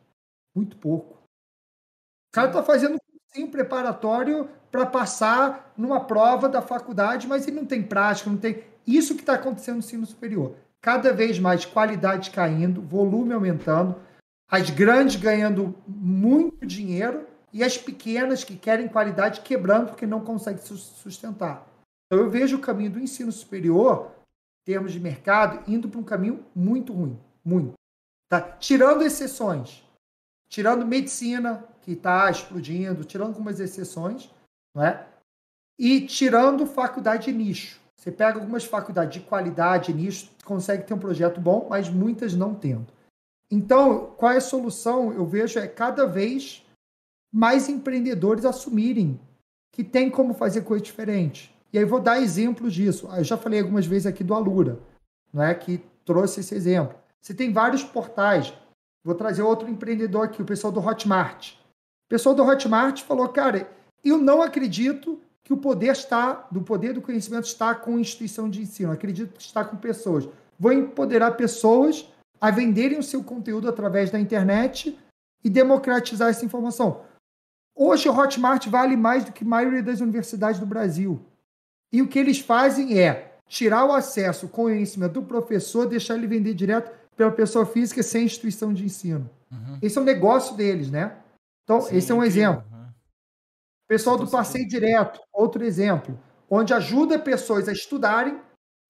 muito 0.55 0.77
pouco. 0.77 1.15
O 1.15 2.33
cara 2.35 2.49
está 2.49 2.63
fazendo 2.63 2.99
sim 3.33 3.47
preparatório 3.47 4.51
para 4.71 4.85
passar 4.85 5.73
numa 5.79 6.05
prova 6.05 6.47
da 6.47 6.61
faculdade, 6.61 7.27
mas 7.27 7.49
ele 7.49 7.57
não 7.57 7.65
tem 7.65 7.83
prática, 7.83 8.29
não 8.29 8.37
tem. 8.37 8.65
Isso 8.87 9.15
que 9.15 9.23
está 9.23 9.33
acontecendo 9.33 9.77
no 9.77 9.79
ensino 9.79 10.05
superior. 10.05 10.57
Cada 10.83 11.11
vez 11.11 11.39
mais 11.39 11.65
qualidade 11.65 12.31
caindo, 12.33 12.83
volume 12.83 13.33
aumentando, 13.33 13.97
as 14.51 14.69
grandes 14.69 15.17
ganhando 15.17 15.75
muito 15.89 16.67
dinheiro 16.67 17.27
e 17.51 17.65
as 17.65 17.79
pequenas 17.79 18.45
que 18.45 18.57
querem 18.57 18.89
qualidade 18.89 19.41
quebrando 19.41 19.87
porque 19.87 20.07
não 20.07 20.21
conseguem 20.21 20.63
sustentar. 20.63 21.67
Então 22.07 22.23
eu 22.23 22.31
vejo 22.31 22.59
o 22.59 22.61
caminho 22.61 22.91
do 22.91 23.01
ensino 23.01 23.33
superior, 23.33 24.11
termos 24.65 24.93
de 24.93 25.01
mercado, 25.01 25.63
indo 25.71 25.89
para 25.89 26.01
um 26.01 26.05
caminho 26.05 26.45
muito 26.55 26.93
ruim, 26.93 27.19
muito. 27.45 27.75
Tá? 28.29 28.41
Tirando 28.41 29.03
exceções, 29.03 29.83
tirando 30.49 30.87
medicina, 30.87 31.65
que 31.83 31.93
está 31.93 32.31
explodindo, 32.31 33.05
tirando 33.05 33.29
algumas 33.29 33.59
exceções, 33.59 34.31
não 34.75 34.85
é? 34.85 35.07
e 35.79 36.03
tirando 36.03 36.67
faculdade 36.67 37.25
de 37.25 37.33
nicho. 37.33 37.81
Você 37.97 38.13
pega 38.13 38.39
algumas 38.39 38.65
faculdades 38.65 39.15
de 39.15 39.27
qualidade, 39.27 39.95
nicho, 39.95 40.31
consegue 40.45 40.85
ter 40.85 40.93
um 40.93 40.99
projeto 40.99 41.41
bom, 41.41 41.67
mas 41.71 41.89
muitas 41.89 42.35
não 42.35 42.55
tendo. 42.55 42.93
Então, 43.51 44.15
qual 44.17 44.33
é 44.33 44.37
a 44.37 44.43
solução? 44.43 45.11
Eu 45.13 45.27
vejo 45.27 45.59
é 45.59 45.67
cada 45.67 46.07
vez 46.07 46.63
mais 47.33 47.69
empreendedores 47.69 48.45
assumirem 48.45 49.19
que 49.73 49.83
tem 49.83 50.11
como 50.11 50.35
fazer 50.35 50.63
coisa 50.63 50.85
diferente. 50.85 51.55
E 51.73 51.79
aí 51.79 51.85
vou 51.85 52.01
dar 52.01 52.21
exemplos 52.21 52.73
disso. 52.73 53.09
Eu 53.15 53.25
já 53.25 53.37
falei 53.37 53.61
algumas 53.61 53.87
vezes 53.87 54.07
aqui 54.07 54.25
do 54.25 54.35
Alura, 54.35 54.79
não 55.33 55.43
é 55.43 55.55
que 55.55 55.83
trouxe 56.05 56.41
esse 56.41 56.55
exemplo. 56.55 56.99
Você 57.21 57.35
tem 57.35 57.53
vários 57.53 57.85
portais. 57.85 58.53
Vou 59.05 59.15
trazer 59.15 59.43
outro 59.43 59.69
empreendedor 59.69 60.25
aqui, 60.25 60.43
o 60.43 60.47
pessoal 60.47 60.73
do 60.73 60.81
Hotmart. 60.81 61.53
O 61.55 62.09
pessoal 62.09 62.35
do 62.35 62.43
Hotmart 62.43 63.03
falou, 63.03 63.29
cara, 63.29 63.71
eu 64.05 64.19
não 64.19 64.43
acredito 64.43 65.21
que 65.43 65.53
o 65.53 65.57
poder 65.57 65.93
está, 65.93 66.47
do 66.51 66.63
poder 66.63 66.93
do 66.93 67.01
conhecimento 67.01 67.45
está 67.45 67.75
com 67.75 67.99
instituição 67.99 68.49
de 68.49 68.63
ensino. 68.63 68.91
Eu 68.91 68.95
acredito 68.95 69.33
que 69.33 69.43
está 69.43 69.65
com 69.65 69.77
pessoas. 69.77 70.29
Vou 70.59 70.73
empoderar 70.73 71.33
pessoas 71.33 72.07
a 72.41 72.51
venderem 72.51 72.99
o 72.99 73.03
seu 73.03 73.23
conteúdo 73.23 73.69
através 73.69 74.11
da 74.11 74.19
internet 74.19 74.99
e 75.43 75.49
democratizar 75.49 76.29
essa 76.29 76.45
informação. 76.45 77.03
Hoje 77.75 78.09
o 78.09 78.17
Hotmart 78.17 78.67
vale 78.69 78.97
mais 78.97 79.25
do 79.25 79.33
que 79.33 79.45
a 79.45 79.49
maioria 79.49 79.83
das 79.83 80.01
universidades 80.01 80.61
do 80.61 80.67
Brasil. 80.67 81.21
E 81.93 82.01
o 82.01 82.09
que 82.09 82.19
eles 82.19 82.39
fazem 82.39 82.99
é 82.99 83.37
tirar 83.49 83.85
o 83.85 83.93
acesso, 83.93 84.47
o 84.47 84.49
conhecimento 84.49 85.15
do 85.15 85.23
professor, 85.23 85.87
deixar 85.87 86.15
ele 86.15 86.27
vender 86.27 86.55
direto 86.55 86.91
pela 87.17 87.33
pessoa 87.33 87.67
física 87.67 88.03
sem 88.03 88.25
instituição 88.25 88.73
de 88.73 88.85
ensino. 88.85 89.29
Uhum. 89.51 89.79
Esse 89.83 89.99
é 89.99 90.01
o 90.01 90.03
um 90.03 90.07
negócio 90.07 90.57
deles, 90.57 90.91
né? 90.91 91.17
Então, 91.65 91.81
Sim, 91.81 91.97
esse 91.97 92.13
é 92.13 92.15
um 92.15 92.23
exemplo. 92.23 92.65
Uhum. 92.71 92.87
Pessoal 93.89 94.17
do 94.17 94.29
Passeio 94.29 94.69
Direto, 94.69 95.21
outro 95.33 95.65
exemplo, 95.65 96.19
onde 96.49 96.73
ajuda 96.73 97.19
pessoas 97.19 97.69
a 97.69 97.73
estudarem, 97.73 98.41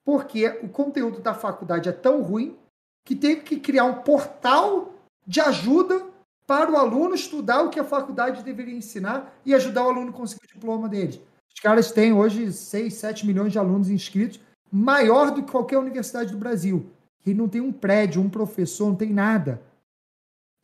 porque 0.05 0.46
o 0.62 0.68
conteúdo 0.68 1.20
da 1.20 1.32
faculdade 1.32 1.88
é 1.88 1.92
tão 1.92 2.22
ruim 2.22 2.57
que 3.05 3.16
tem 3.16 3.40
que 3.40 3.59
criar 3.59 3.84
um 3.84 4.03
portal 4.03 4.94
de 5.26 5.40
ajuda 5.40 6.07
para 6.46 6.70
o 6.70 6.76
aluno 6.76 7.14
estudar 7.14 7.62
o 7.62 7.70
que 7.70 7.80
a 7.80 7.84
faculdade 7.84 8.42
deveria 8.42 8.74
ensinar 8.74 9.32
e 9.44 9.55
ajudar 9.55 9.84
o 9.84 9.88
aluno 9.88 10.11
a 10.11 10.12
conseguir 10.12 10.44
o 10.44 10.55
diploma 10.55 10.88
dele. 10.88 11.22
Os 11.61 11.62
caras 11.62 11.92
têm 11.92 12.11
hoje 12.11 12.50
6, 12.50 12.94
7 12.94 13.26
milhões 13.26 13.52
de 13.52 13.58
alunos 13.58 13.90
inscritos, 13.90 14.40
maior 14.72 15.30
do 15.30 15.42
que 15.42 15.52
qualquer 15.52 15.76
universidade 15.76 16.32
do 16.32 16.38
Brasil. 16.38 16.86
E 17.26 17.34
não 17.34 17.50
tem 17.50 17.61
um 17.61 17.70
prédio, 17.70 18.22
um 18.22 18.30
professor, 18.30 18.86
não 18.88 18.96
tem 18.96 19.12
nada. 19.12 19.61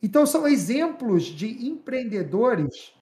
Então 0.01 0.25
são 0.25 0.47
exemplos 0.47 1.25
de 1.25 1.67
empreendedores 1.67 2.95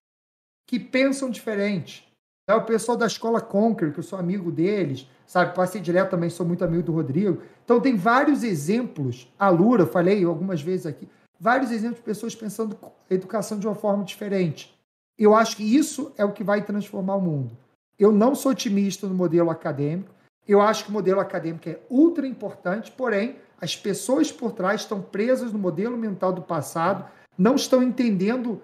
que 0.67 0.77
pensam 0.77 1.29
diferente. 1.29 2.05
É 2.49 2.53
o 2.53 2.65
pessoal 2.65 2.97
da 2.97 3.07
escola 3.07 3.39
Conquer, 3.39 3.93
que 3.93 3.99
eu 3.99 4.03
sou 4.03 4.19
amigo 4.19 4.51
deles, 4.51 5.07
sabe? 5.25 5.55
Passei 5.55 5.79
direto 5.79 6.09
também, 6.09 6.29
sou 6.29 6.45
muito 6.45 6.65
amigo 6.65 6.83
do 6.83 6.91
Rodrigo. 6.91 7.41
Então 7.63 7.79
tem 7.79 7.95
vários 7.95 8.43
exemplos. 8.43 9.33
A 9.39 9.47
Lura, 9.47 9.85
falei 9.85 10.21
algumas 10.25 10.61
vezes 10.61 10.85
aqui, 10.85 11.07
vários 11.39 11.71
exemplos 11.71 11.99
de 11.99 12.03
pessoas 12.03 12.35
pensando 12.35 12.77
educação 13.09 13.57
de 13.57 13.65
uma 13.65 13.75
forma 13.75 14.03
diferente. 14.03 14.77
Eu 15.17 15.33
acho 15.33 15.55
que 15.55 15.63
isso 15.63 16.11
é 16.17 16.25
o 16.25 16.33
que 16.33 16.43
vai 16.43 16.61
transformar 16.61 17.15
o 17.15 17.21
mundo. 17.21 17.63
Eu 17.97 18.11
não 18.11 18.35
sou 18.35 18.51
otimista 18.51 19.07
no 19.07 19.15
modelo 19.15 19.49
acadêmico. 19.49 20.13
Eu 20.47 20.61
acho 20.61 20.85
que 20.85 20.89
o 20.89 20.93
modelo 20.93 21.19
acadêmico 21.19 21.67
é 21.67 21.79
ultra 21.89 22.27
importante, 22.27 22.91
porém, 22.91 23.37
as 23.59 23.75
pessoas 23.75 24.31
por 24.31 24.51
trás 24.51 24.81
estão 24.81 25.01
presas 25.01 25.51
no 25.51 25.57
modelo 25.57 25.97
mental 25.97 26.31
do 26.31 26.41
passado, 26.41 27.09
não 27.37 27.55
estão 27.55 27.81
entendendo 27.81 28.61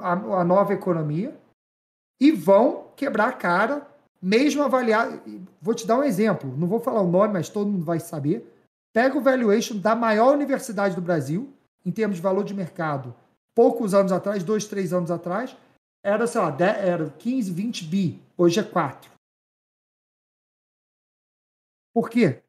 a, 0.00 0.12
a 0.12 0.44
nova 0.44 0.72
economia 0.72 1.38
e 2.20 2.32
vão 2.32 2.86
quebrar 2.96 3.28
a 3.28 3.32
cara, 3.32 3.86
mesmo 4.20 4.62
avaliar. 4.62 5.22
Vou 5.60 5.74
te 5.74 5.86
dar 5.86 5.98
um 5.98 6.04
exemplo, 6.04 6.52
não 6.56 6.66
vou 6.66 6.80
falar 6.80 7.00
o 7.00 7.10
nome, 7.10 7.34
mas 7.34 7.48
todo 7.48 7.70
mundo 7.70 7.84
vai 7.84 8.00
saber. 8.00 8.52
Pega 8.92 9.16
o 9.16 9.22
valuation 9.22 9.76
da 9.76 9.94
maior 9.94 10.34
universidade 10.34 10.96
do 10.96 11.00
Brasil, 11.00 11.52
em 11.86 11.90
termos 11.90 12.16
de 12.16 12.22
valor 12.22 12.44
de 12.44 12.52
mercado, 12.52 13.14
poucos 13.54 13.94
anos 13.94 14.10
atrás, 14.10 14.42
dois, 14.42 14.66
três 14.66 14.92
anos 14.92 15.10
atrás, 15.10 15.56
era, 16.02 16.26
sei 16.26 16.40
lá, 16.40 16.50
10, 16.50 16.76
era 16.78 17.10
15, 17.10 17.52
20 17.52 17.84
bi. 17.84 18.22
Hoje 18.36 18.60
é 18.60 18.62
4. 18.62 19.10
Por 21.92 22.08
quê? 22.08 22.42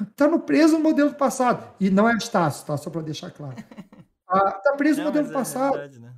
Está 0.00 0.28
no 0.28 0.40
preso 0.40 0.76
no 0.76 0.82
modelo 0.82 1.14
passado. 1.14 1.74
E 1.80 1.90
não 1.90 2.08
é 2.08 2.14
Estácio, 2.16 2.66
tá? 2.66 2.76
Só 2.76 2.90
para 2.90 3.02
deixar 3.02 3.30
claro. 3.30 3.56
Está 3.58 3.72
ah, 4.72 4.76
preso 4.76 5.00
no 5.00 5.06
modelo 5.06 5.28
é 5.28 5.32
passado. 5.32 5.72
Verdade, 5.72 5.98
né? 5.98 6.14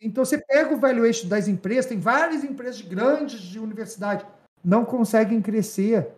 Então 0.00 0.24
você 0.24 0.38
pega 0.38 0.74
o 0.74 0.78
valuation 0.78 1.28
das 1.28 1.48
empresas, 1.48 1.86
tem 1.86 1.98
várias 1.98 2.44
empresas 2.44 2.80
grandes 2.80 3.40
de 3.40 3.58
universidade, 3.58 4.24
não 4.64 4.84
conseguem 4.84 5.42
crescer. 5.42 6.08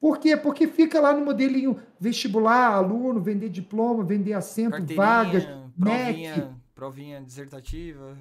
Por 0.00 0.18
quê? 0.18 0.36
Porque 0.36 0.68
fica 0.68 1.00
lá 1.00 1.12
no 1.12 1.24
modelinho 1.24 1.80
vestibular, 1.98 2.72
aluno, 2.72 3.20
vender 3.20 3.48
diploma, 3.48 4.04
vender 4.04 4.32
assento, 4.32 4.94
vagas, 4.94 5.44
provinha. 5.78 6.56
Provinha 6.72 7.20
dissertativa. 7.20 8.16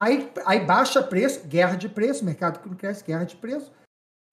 Aí, 0.00 0.30
aí 0.44 0.64
baixa 0.64 1.02
preço, 1.02 1.46
guerra 1.46 1.76
de 1.76 1.88
preço, 1.88 2.24
mercado 2.24 2.60
que 2.60 2.68
não 2.68 2.76
cresce, 2.76 3.04
guerra 3.04 3.24
de 3.24 3.36
preço. 3.36 3.72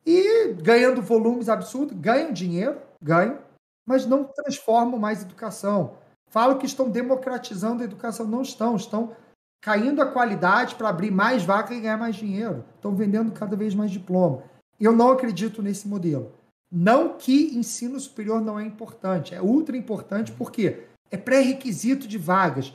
E 0.05 0.53
ganhando 0.61 1.01
volumes 1.01 1.47
absurdos, 1.47 1.97
ganham 1.97 2.33
dinheiro, 2.33 2.81
ganham, 3.01 3.39
mas 3.85 4.05
não 4.05 4.25
transformam 4.25 4.99
mais 4.99 5.21
educação. 5.21 5.97
Falam 6.29 6.57
que 6.57 6.65
estão 6.65 6.89
democratizando 6.89 7.81
a 7.81 7.85
educação, 7.85 8.27
não 8.27 8.41
estão, 8.41 8.75
estão 8.75 9.15
caindo 9.61 10.01
a 10.01 10.11
qualidade 10.11 10.75
para 10.75 10.89
abrir 10.89 11.11
mais 11.11 11.43
vaca 11.43 11.73
e 11.73 11.79
ganhar 11.79 11.97
mais 11.97 12.15
dinheiro. 12.15 12.65
Estão 12.75 12.93
vendendo 12.95 13.31
cada 13.31 13.55
vez 13.55 13.73
mais 13.73 13.91
diploma. 13.91 14.43
Eu 14.79 14.91
não 14.91 15.11
acredito 15.11 15.61
nesse 15.61 15.87
modelo. 15.87 16.33
Não 16.69 17.17
que 17.17 17.55
ensino 17.55 17.99
superior 17.99 18.41
não 18.41 18.59
é 18.59 18.65
importante, 18.65 19.35
é 19.35 19.41
ultra 19.41 19.77
importante 19.77 20.31
porque 20.31 20.87
é 21.11 21.15
pré-requisito 21.15 22.07
de 22.07 22.17
vagas. 22.17 22.73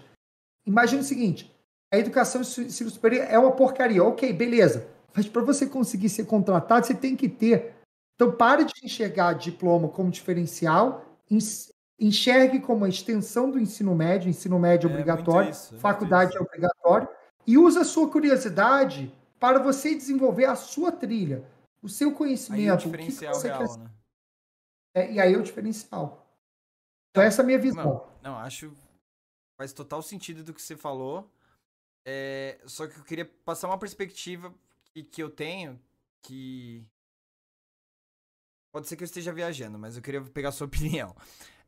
Imagina 0.64 1.02
o 1.02 1.04
seguinte: 1.04 1.52
a 1.92 1.98
educação 1.98 2.42
e 2.42 2.66
ensino 2.66 2.90
superior 2.90 3.26
é 3.28 3.38
uma 3.38 3.52
porcaria. 3.52 4.04
Ok, 4.04 4.32
beleza. 4.32 4.88
Mas 5.14 5.28
para 5.28 5.42
você 5.42 5.66
conseguir 5.66 6.08
ser 6.08 6.26
contratado, 6.26 6.86
você 6.86 6.94
tem 6.94 7.16
que 7.16 7.28
ter. 7.28 7.74
Então, 8.14 8.32
pare 8.32 8.64
de 8.64 8.72
enxergar 8.84 9.32
diploma 9.34 9.88
como 9.88 10.10
diferencial, 10.10 11.04
enxergue 11.98 12.60
como 12.60 12.84
a 12.84 12.88
extensão 12.88 13.50
do 13.50 13.58
ensino 13.58 13.94
médio, 13.94 14.28
ensino 14.28 14.58
médio 14.58 14.88
é, 14.88 14.92
obrigatório, 14.92 15.50
isso, 15.50 15.74
é 15.74 15.78
faculdade 15.78 16.36
é 16.36 16.40
obrigatório, 16.40 17.08
e 17.46 17.56
use 17.56 17.78
a 17.78 17.84
sua 17.84 18.10
curiosidade 18.10 19.12
para 19.38 19.58
você 19.58 19.94
desenvolver 19.94 20.46
a 20.46 20.56
sua 20.56 20.90
trilha, 20.90 21.44
o 21.80 21.88
seu 21.88 22.12
conhecimento. 22.12 22.60
Aí 22.60 22.66
é 22.66 22.74
o 22.74 22.76
diferencial 22.76 23.36
o 23.36 23.40
que 23.40 23.46
real, 23.46 23.58
quer... 23.58 23.78
né? 23.78 23.90
É, 24.94 25.12
e 25.12 25.20
aí 25.20 25.32
é 25.32 25.38
o 25.38 25.42
diferencial. 25.42 26.26
Então, 27.10 27.22
essa 27.22 27.42
é 27.42 27.44
a 27.44 27.46
minha 27.46 27.58
visão. 27.58 28.06
Não, 28.22 28.32
não, 28.32 28.38
acho 28.38 28.72
faz 29.56 29.72
total 29.72 30.02
sentido 30.02 30.42
do 30.44 30.52
que 30.52 30.62
você 30.62 30.76
falou. 30.76 31.28
É, 32.10 32.58
só 32.64 32.86
que 32.86 32.98
eu 32.98 33.04
queria 33.04 33.26
passar 33.44 33.68
uma 33.68 33.76
perspectiva 33.76 34.54
que, 34.94 35.02
que 35.02 35.22
eu 35.22 35.28
tenho 35.28 35.78
que. 36.22 36.82
Pode 38.72 38.88
ser 38.88 38.96
que 38.96 39.02
eu 39.02 39.04
esteja 39.04 39.30
viajando, 39.30 39.78
mas 39.78 39.94
eu 39.94 40.02
queria 40.02 40.22
pegar 40.22 40.48
a 40.48 40.52
sua 40.52 40.64
opinião. 40.68 41.14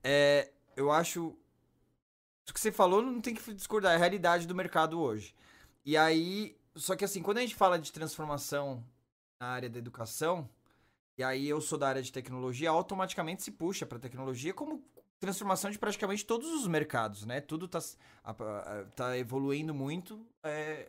É, 0.03 0.51
eu 0.75 0.91
acho. 0.91 1.37
O 2.49 2.55
que 2.55 2.59
você 2.59 2.73
falou 2.73 3.03
não 3.03 3.21
tem 3.21 3.35
que 3.35 3.53
discordar, 3.53 3.93
é 3.93 3.97
a 3.97 3.99
realidade 3.99 4.47
do 4.47 4.55
mercado 4.55 4.99
hoje. 4.99 5.35
E 5.85 5.95
aí. 5.95 6.57
Só 6.75 6.97
que 6.97 7.05
assim, 7.05 7.21
quando 7.21 7.37
a 7.37 7.43
gente 7.43 7.55
fala 7.55 7.79
de 7.79 7.93
transformação 7.93 8.83
na 9.39 9.49
área 9.49 9.69
da 9.69 9.79
educação, 9.79 10.49
e 11.19 11.23
aí 11.23 11.47
eu 11.47 11.61
sou 11.61 11.77
da 11.77 11.89
área 11.89 12.03
de 12.03 12.11
tecnologia, 12.11 12.71
automaticamente 12.71 13.43
se 13.43 13.51
puxa 13.51 13.85
para 13.85 13.99
tecnologia 13.99 14.55
como 14.55 14.83
transformação 15.21 15.71
de 15.71 15.79
praticamente 15.79 16.25
todos 16.25 16.49
os 16.49 16.67
mercados, 16.67 17.25
né? 17.27 17.41
Tudo 17.41 17.69
tá, 17.69 17.79
tá 18.97 19.19
evoluindo 19.19 19.75
muito 19.75 20.27
é, 20.43 20.89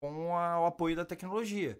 com 0.00 0.34
a, 0.36 0.60
o 0.60 0.66
apoio 0.66 0.96
da 0.96 1.04
tecnologia. 1.04 1.78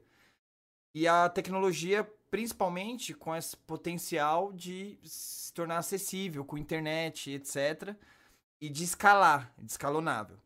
E 0.94 1.08
a 1.08 1.28
tecnologia, 1.28 2.04
principalmente 2.30 3.14
com 3.14 3.34
esse 3.34 3.56
potencial 3.56 4.52
de 4.52 4.98
se 5.02 5.52
tornar 5.52 5.78
acessível, 5.78 6.44
com 6.44 6.56
internet, 6.58 7.30
etc. 7.30 7.94
E 8.60 8.68
de 8.68 8.84
escalar, 8.84 9.52
de 9.58 9.70
escalonável. 9.70 10.38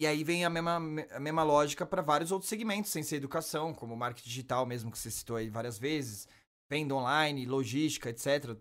E 0.00 0.06
aí 0.06 0.22
vem 0.22 0.44
a 0.44 0.50
mesma, 0.50 0.76
a 1.10 1.20
mesma 1.20 1.42
lógica 1.42 1.84
para 1.84 2.02
vários 2.02 2.30
outros 2.30 2.48
segmentos, 2.48 2.90
sem 2.90 3.02
ser 3.02 3.16
educação, 3.16 3.74
como 3.74 3.96
marketing 3.96 4.28
digital 4.28 4.64
mesmo, 4.64 4.90
que 4.90 4.98
você 4.98 5.10
citou 5.10 5.36
aí 5.36 5.48
várias 5.50 5.78
vezes, 5.78 6.28
venda 6.70 6.94
online, 6.94 7.46
logística, 7.46 8.08
etc. 8.08 8.56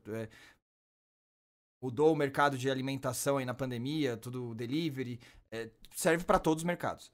É, 1.78 1.86
mudou 1.86 2.12
o 2.14 2.16
mercado 2.16 2.58
de 2.58 2.70
alimentação 2.70 3.38
aí 3.38 3.46
na 3.46 3.54
pandemia, 3.54 4.18
tudo 4.18 4.54
delivery, 4.56 5.20
é, 5.52 5.70
serve 5.96 6.24
para 6.24 6.40
todos 6.40 6.64
os 6.64 6.68
mercados. 6.68 7.12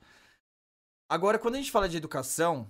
Agora, 1.10 1.38
quando 1.38 1.56
a 1.56 1.58
gente 1.58 1.72
fala 1.72 1.90
de 1.90 1.98
educação, 1.98 2.70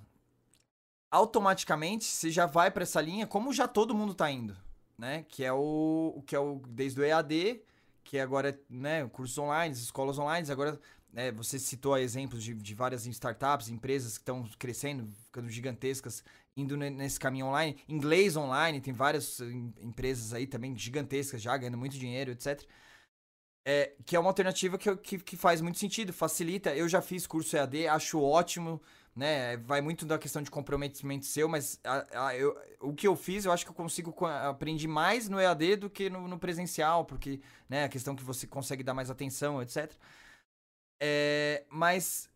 automaticamente 1.11 2.05
você 2.05 2.31
já 2.31 2.45
vai 2.45 2.71
para 2.71 2.83
essa 2.83 3.01
linha, 3.01 3.27
como 3.27 3.53
já 3.53 3.67
todo 3.67 3.95
mundo 3.95 4.11
está 4.13 4.29
indo, 4.29 4.57
né? 4.97 5.23
Que 5.29 5.43
é 5.43 5.53
o 5.53 6.23
que 6.25 6.35
é 6.35 6.39
o 6.39 6.61
desde 6.67 6.99
o 6.99 7.03
EAD, 7.03 7.61
que 8.03 8.19
agora 8.19 8.59
né, 8.69 9.07
cursos 9.09 9.37
online, 9.37 9.73
escolas 9.73 10.17
online, 10.17 10.51
agora 10.51 10.79
né, 11.11 11.31
você 11.31 11.59
citou 11.59 11.97
exemplos 11.97 12.43
de, 12.43 12.53
de 12.55 12.73
várias 12.73 13.05
startups, 13.05 13.69
empresas 13.69 14.17
que 14.17 14.23
estão 14.23 14.43
crescendo, 14.57 15.07
ficando 15.25 15.47
gigantescas, 15.49 16.23
indo 16.55 16.77
nesse 16.77 17.19
caminho 17.19 17.47
online. 17.47 17.77
Inglês 17.87 18.35
online, 18.35 18.81
tem 18.81 18.93
várias 18.93 19.39
empresas 19.81 20.33
aí 20.33 20.47
também 20.47 20.75
gigantescas 20.77 21.41
já, 21.41 21.55
ganhando 21.57 21.77
muito 21.77 21.97
dinheiro, 21.97 22.31
etc. 22.31 22.63
É, 23.65 23.95
que 24.05 24.15
é 24.15 24.19
uma 24.19 24.29
alternativa 24.29 24.77
que, 24.77 24.95
que, 24.97 25.17
que 25.19 25.37
faz 25.37 25.61
muito 25.61 25.79
sentido, 25.79 26.11
facilita. 26.11 26.75
Eu 26.75 26.87
já 26.89 27.01
fiz 27.01 27.25
curso 27.25 27.55
EAD, 27.55 27.87
acho 27.87 28.21
ótimo, 28.21 28.81
né? 29.15 29.57
Vai 29.57 29.81
muito 29.81 30.05
da 30.05 30.17
questão 30.17 30.41
de 30.41 30.51
comprometimento 30.51 31.25
seu, 31.25 31.47
mas 31.47 31.79
a, 31.83 32.27
a, 32.27 32.35
eu, 32.35 32.57
o 32.81 32.93
que 32.93 33.07
eu 33.07 33.15
fiz, 33.15 33.45
eu 33.45 33.51
acho 33.51 33.63
que 33.65 33.71
eu 33.71 33.75
consigo 33.75 34.13
aprender 34.25 34.87
mais 34.87 35.29
no 35.29 35.39
EAD 35.39 35.77
do 35.77 35.89
que 35.89 36.09
no, 36.09 36.27
no 36.27 36.37
presencial, 36.39 37.05
porque 37.05 37.39
né, 37.69 37.85
a 37.85 37.89
questão 37.89 38.15
que 38.15 38.23
você 38.23 38.45
consegue 38.47 38.83
dar 38.83 38.93
mais 38.93 39.09
atenção, 39.09 39.61
etc. 39.61 39.93
É, 41.01 41.65
mas. 41.69 42.29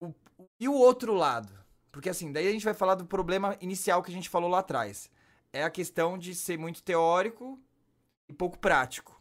O, 0.00 0.14
e 0.58 0.68
o 0.68 0.74
outro 0.74 1.14
lado? 1.14 1.59
Porque 1.92 2.08
assim, 2.08 2.32
daí 2.32 2.46
a 2.46 2.52
gente 2.52 2.64
vai 2.64 2.74
falar 2.74 2.94
do 2.94 3.04
problema 3.04 3.56
inicial 3.60 4.02
que 4.02 4.10
a 4.10 4.14
gente 4.14 4.28
falou 4.28 4.48
lá 4.48 4.60
atrás. 4.60 5.10
É 5.52 5.64
a 5.64 5.70
questão 5.70 6.16
de 6.16 6.34
ser 6.34 6.58
muito 6.58 6.82
teórico 6.82 7.58
e 8.28 8.32
pouco 8.32 8.58
prático. 8.58 9.20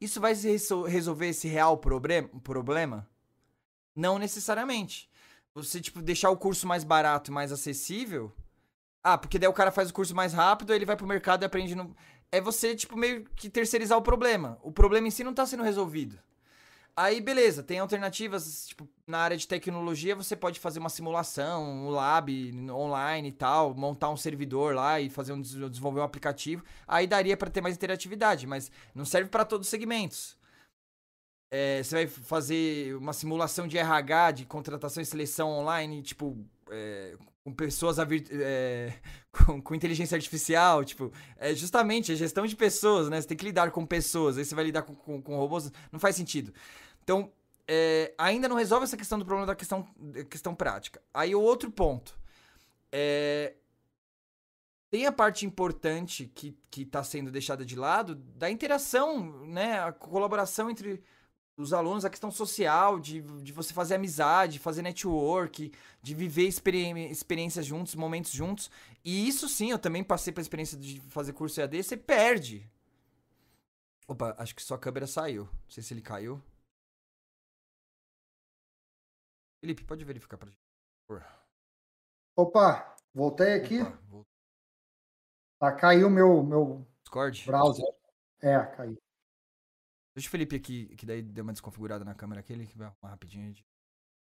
Isso 0.00 0.20
vai 0.20 0.34
resolver 0.88 1.28
esse 1.28 1.48
real 1.48 1.76
problema? 1.78 3.08
Não 3.94 4.18
necessariamente. 4.18 5.08
Você, 5.54 5.80
tipo, 5.80 6.00
deixar 6.00 6.30
o 6.30 6.36
curso 6.36 6.66
mais 6.66 6.82
barato 6.82 7.30
e 7.30 7.34
mais 7.34 7.52
acessível. 7.52 8.32
Ah, 9.02 9.18
porque 9.18 9.38
daí 9.38 9.48
o 9.48 9.52
cara 9.52 9.70
faz 9.70 9.90
o 9.90 9.94
curso 9.94 10.14
mais 10.14 10.32
rápido, 10.32 10.72
ele 10.72 10.86
vai 10.86 10.96
pro 10.96 11.06
mercado 11.06 11.42
e 11.42 11.46
aprende 11.46 11.74
no. 11.74 11.94
É 12.30 12.40
você, 12.40 12.74
tipo, 12.74 12.96
meio 12.96 13.24
que 13.36 13.50
terceirizar 13.50 13.98
o 13.98 14.02
problema. 14.02 14.58
O 14.62 14.72
problema 14.72 15.08
em 15.08 15.10
si 15.10 15.22
não 15.22 15.34
tá 15.34 15.44
sendo 15.44 15.62
resolvido. 15.62 16.18
Aí, 16.94 17.22
beleza, 17.22 17.62
tem 17.62 17.78
alternativas, 17.78 18.66
tipo, 18.66 18.86
na 19.06 19.18
área 19.18 19.36
de 19.36 19.48
tecnologia 19.48 20.14
você 20.14 20.36
pode 20.36 20.60
fazer 20.60 20.78
uma 20.78 20.90
simulação, 20.90 21.64
um 21.64 21.88
lab 21.88 22.30
online 22.70 23.28
e 23.28 23.32
tal, 23.32 23.74
montar 23.74 24.10
um 24.10 24.16
servidor 24.16 24.74
lá 24.74 25.00
e 25.00 25.08
fazer 25.08 25.32
um 25.32 25.40
desenvolver 25.40 26.00
um 26.00 26.04
aplicativo. 26.04 26.62
Aí 26.86 27.06
daria 27.06 27.34
para 27.34 27.50
ter 27.50 27.62
mais 27.62 27.76
interatividade, 27.76 28.46
mas 28.46 28.70
não 28.94 29.06
serve 29.06 29.30
para 29.30 29.44
todos 29.44 29.66
os 29.66 29.70
segmentos. 29.70 30.36
É, 31.50 31.82
você 31.82 31.94
vai 31.94 32.06
fazer 32.06 32.94
uma 32.96 33.14
simulação 33.14 33.66
de 33.66 33.78
RH, 33.78 34.30
de 34.32 34.44
contratação 34.46 35.02
e 35.02 35.06
seleção 35.06 35.50
online, 35.50 36.02
tipo, 36.02 36.36
é, 36.70 37.16
com 37.44 37.52
pessoas 37.52 37.98
é, 37.98 38.92
com, 39.32 39.60
com, 39.60 39.74
inteligência 39.74 40.16
artificial, 40.16 40.84
tipo, 40.84 41.12
é 41.36 41.54
justamente 41.54 42.12
a 42.12 42.14
gestão 42.14 42.46
de 42.46 42.56
pessoas, 42.56 43.08
né? 43.08 43.20
Você 43.20 43.28
tem 43.28 43.36
que 43.36 43.44
lidar 43.44 43.70
com 43.70 43.84
pessoas, 43.84 44.38
aí 44.38 44.44
você 44.44 44.54
vai 44.54 44.64
lidar 44.64 44.82
com, 44.82 44.94
com, 44.94 45.20
com 45.20 45.36
robôs, 45.36 45.72
não 45.90 45.98
faz 45.98 46.16
sentido. 46.16 46.52
Então, 47.02 47.32
é, 47.66 48.14
ainda 48.16 48.48
não 48.48 48.56
resolve 48.56 48.84
essa 48.84 48.96
questão 48.96 49.18
do 49.18 49.24
problema 49.24 49.46
da 49.46 49.54
questão, 49.54 49.86
questão 50.30 50.54
prática. 50.54 51.02
Aí 51.12 51.34
o 51.34 51.40
outro 51.40 51.70
ponto 51.70 52.16
é, 52.90 53.54
tem 54.90 55.06
a 55.06 55.12
parte 55.12 55.46
importante 55.46 56.30
que 56.34 56.56
está 56.76 57.02
sendo 57.02 57.30
deixada 57.30 57.64
de 57.64 57.74
lado 57.74 58.14
da 58.14 58.50
interação, 58.50 59.46
né? 59.46 59.80
A 59.80 59.90
colaboração 59.90 60.70
entre 60.70 61.02
os 61.56 61.72
alunos, 61.72 62.04
a 62.04 62.10
questão 62.10 62.30
social, 62.30 62.98
de, 62.98 63.20
de 63.20 63.52
você 63.52 63.72
fazer 63.74 63.94
amizade, 63.94 64.58
fazer 64.58 64.82
network, 64.82 65.72
de 66.02 66.14
viver 66.14 66.48
experi 66.48 66.90
experiências 67.10 67.66
juntos, 67.66 67.94
momentos 67.94 68.32
juntos. 68.32 68.70
E 69.04 69.28
isso 69.28 69.48
sim, 69.48 69.70
eu 69.70 69.78
também 69.78 70.02
passei 70.02 70.32
pela 70.32 70.42
experiência 70.42 70.78
de 70.78 71.00
fazer 71.10 71.32
curso 71.32 71.60
EAD, 71.60 71.82
você 71.82 71.96
perde. 71.96 72.68
Opa, 74.08 74.34
acho 74.38 74.54
que 74.54 74.62
sua 74.62 74.78
câmera 74.78 75.06
saiu. 75.06 75.44
Não 75.44 75.70
sei 75.70 75.82
se 75.82 75.94
ele 75.94 76.02
caiu. 76.02 76.42
Felipe, 79.60 79.84
pode 79.84 80.04
verificar 80.04 80.36
pra 80.36 80.48
gente. 80.48 80.58
Por 81.06 81.22
Opa, 82.36 82.96
voltei 83.14 83.54
aqui. 83.54 83.80
Opa, 83.80 84.26
Tá, 85.58 85.72
caiu 85.76 86.10
meu, 86.10 86.42
meu 86.42 86.84
Discord? 87.04 87.44
browser. 87.46 87.86
É, 88.40 88.58
caiu. 88.76 88.98
Deixa 90.14 90.28
o 90.28 90.30
Felipe 90.30 90.56
aqui, 90.56 90.86
que 90.96 91.06
daí 91.06 91.22
deu 91.22 91.42
uma 91.42 91.52
desconfigurada 91.52 92.04
na 92.04 92.14
câmera 92.14 92.40
aqui, 92.40 92.52
ele 92.52 92.68
vai 92.76 92.88
arrumar 92.88 93.10
rapidinho. 93.10 93.54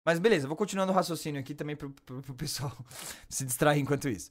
Mas 0.06 0.18
beleza, 0.18 0.46
vou 0.46 0.56
continuando 0.56 0.92
o 0.92 0.94
raciocínio 0.94 1.40
aqui 1.40 1.54
também 1.54 1.74
pro, 1.74 1.90
pro, 1.90 2.22
pro 2.22 2.34
pessoal 2.34 2.72
se 3.28 3.44
distrair 3.44 3.80
enquanto 3.80 4.08
isso. 4.08 4.30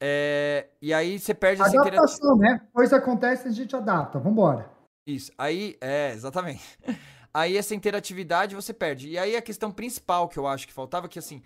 É, 0.00 0.68
e 0.80 0.94
aí 0.94 1.18
você 1.18 1.34
perde 1.34 1.60
essa 1.60 1.80
Adaptação, 1.80 2.36
né? 2.36 2.66
Coisa 2.72 2.96
acontece, 2.96 3.48
a 3.48 3.50
gente 3.50 3.74
adapta. 3.74 4.18
Vambora. 4.18 4.70
Isso. 5.06 5.32
Aí, 5.36 5.76
é, 5.80 6.12
exatamente. 6.12 6.62
Aí 7.34 7.56
essa 7.56 7.74
interatividade 7.74 8.54
você 8.54 8.72
perde. 8.72 9.08
E 9.08 9.18
aí 9.18 9.36
a 9.36 9.42
questão 9.42 9.70
principal 9.70 10.28
que 10.28 10.38
eu 10.38 10.46
acho 10.46 10.66
que 10.66 10.72
faltava, 10.72 11.06
que 11.06 11.18
assim, 11.18 11.42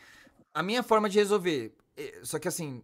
a 0.54 0.62
minha 0.62 0.82
forma 0.82 1.08
de 1.08 1.18
resolver, 1.18 1.74
só 2.22 2.38
que 2.38 2.46
assim, 2.46 2.82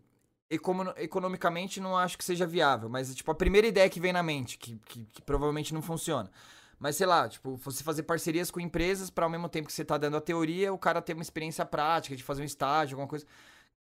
economicamente 0.51 1.81
não 1.81 1.97
acho 1.97 2.17
que 2.17 2.25
seja 2.25 2.47
viável, 2.47 2.89
mas 2.89 3.15
tipo, 3.15 3.31
a 3.31 3.35
primeira 3.35 3.67
ideia 3.67 3.89
que 3.89 4.01
vem 4.01 4.13
na 4.13 4.23
mente, 4.23 4.57
que, 4.57 4.79
que, 4.87 5.05
que 5.05 5.23
provavelmente 5.23 5.75
não 5.75 5.83
funciona. 5.83 6.31
Mas 6.79 6.97
sei 6.97 7.07
lá, 7.07 7.29
tipo, 7.29 7.57
você 7.57 7.83
fazer 7.83 8.05
parcerias 8.05 8.51
com 8.51 8.61
empresas 8.61 9.11
para 9.11 9.27
ao 9.27 9.31
mesmo 9.31 9.49
tempo 9.49 9.67
que 9.67 9.73
você 9.73 9.85
tá 9.85 9.99
dando 9.99 10.17
a 10.17 10.21
teoria, 10.21 10.73
o 10.73 10.79
cara 10.79 11.03
ter 11.03 11.13
uma 11.13 11.23
experiência 11.23 11.65
prática, 11.67 12.17
de 12.17 12.23
fazer 12.23 12.43
um 12.43 12.47
estágio, 12.47 12.95
alguma 12.95 13.09
coisa. 13.09 13.27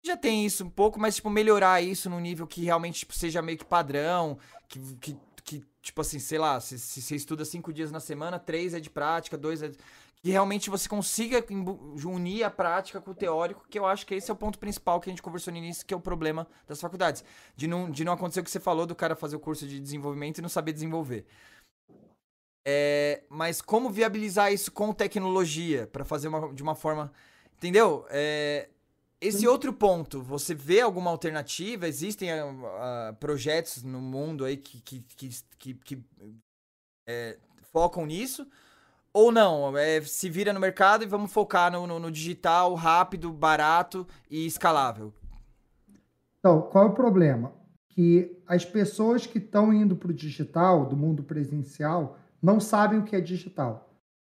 Já 0.02 0.16
tem 0.16 0.46
isso 0.46 0.64
um 0.64 0.70
pouco, 0.70 0.98
mas 0.98 1.16
tipo, 1.16 1.28
melhorar 1.28 1.82
isso 1.82 2.08
no 2.08 2.18
nível 2.18 2.46
que 2.46 2.64
realmente 2.64 3.00
tipo, 3.00 3.12
seja 3.12 3.42
meio 3.42 3.58
que 3.58 3.64
padrão, 3.64 4.38
que, 4.68 4.78
que, 4.96 5.16
que 5.44 5.64
tipo 5.82 6.00
assim, 6.00 6.18
sei 6.18 6.38
lá, 6.38 6.60
se 6.60 6.78
você 6.78 7.14
estuda 7.14 7.44
cinco 7.44 7.72
dias 7.72 7.92
na 7.92 8.00
semana, 8.00 8.38
três 8.38 8.72
é 8.74 8.80
de 8.80 8.90
prática, 8.90 9.36
dois 9.36 9.62
é. 9.62 9.68
De 9.68 9.78
que 10.22 10.30
realmente 10.30 10.70
você 10.70 10.88
consiga 10.88 11.44
unir 12.04 12.42
a 12.42 12.50
prática 12.50 13.00
com 13.00 13.10
o 13.10 13.14
teórico, 13.14 13.66
que 13.68 13.78
eu 13.78 13.86
acho 13.86 14.06
que 14.06 14.14
esse 14.14 14.30
é 14.30 14.34
o 14.34 14.36
ponto 14.36 14.58
principal 14.58 15.00
que 15.00 15.08
a 15.08 15.12
gente 15.12 15.22
conversou 15.22 15.52
no 15.52 15.58
início, 15.58 15.86
que 15.86 15.94
é 15.94 15.96
o 15.96 16.00
problema 16.00 16.46
das 16.66 16.80
faculdades. 16.80 17.24
De 17.54 17.66
não, 17.66 17.90
de 17.90 18.04
não 18.04 18.12
acontecer 18.12 18.40
o 18.40 18.44
que 18.44 18.50
você 18.50 18.60
falou 18.60 18.86
do 18.86 18.94
cara 18.94 19.14
fazer 19.14 19.36
o 19.36 19.40
curso 19.40 19.66
de 19.66 19.78
desenvolvimento 19.78 20.38
e 20.38 20.42
não 20.42 20.48
saber 20.48 20.72
desenvolver. 20.72 21.26
É, 22.66 23.22
mas 23.28 23.62
como 23.62 23.90
viabilizar 23.90 24.52
isso 24.52 24.72
com 24.72 24.92
tecnologia 24.92 25.86
para 25.86 26.04
fazer 26.04 26.26
uma, 26.26 26.52
de 26.52 26.62
uma 26.62 26.74
forma. 26.74 27.12
Entendeu? 27.56 28.04
É, 28.10 28.68
esse 29.20 29.46
outro 29.46 29.72
ponto, 29.72 30.20
você 30.20 30.54
vê 30.54 30.80
alguma 30.80 31.10
alternativa? 31.10 31.88
Existem 31.88 32.30
uh, 32.32 33.14
projetos 33.18 33.82
no 33.82 34.00
mundo 34.00 34.44
aí 34.44 34.56
que, 34.56 34.80
que, 34.80 35.00
que, 35.16 35.30
que, 35.58 35.74
que 35.74 36.04
é, 37.08 37.38
focam 37.72 38.04
nisso? 38.04 38.46
Ou 39.16 39.32
não, 39.32 39.78
é, 39.78 40.02
se 40.02 40.28
vira 40.28 40.52
no 40.52 40.60
mercado 40.60 41.02
e 41.02 41.06
vamos 41.06 41.32
focar 41.32 41.72
no, 41.72 41.86
no, 41.86 41.98
no 41.98 42.10
digital 42.10 42.74
rápido, 42.74 43.32
barato 43.32 44.06
e 44.30 44.44
escalável. 44.44 45.10
Então, 46.38 46.60
qual 46.60 46.84
é 46.84 46.88
o 46.90 46.92
problema? 46.92 47.50
Que 47.88 48.38
as 48.46 48.62
pessoas 48.62 49.24
que 49.24 49.38
estão 49.38 49.72
indo 49.72 49.96
para 49.96 50.10
o 50.10 50.14
digital, 50.14 50.84
do 50.84 50.94
mundo 50.94 51.22
presencial, 51.22 52.18
não 52.42 52.60
sabem 52.60 52.98
o 52.98 53.04
que 53.04 53.16
é 53.16 53.20
digital. 53.22 53.90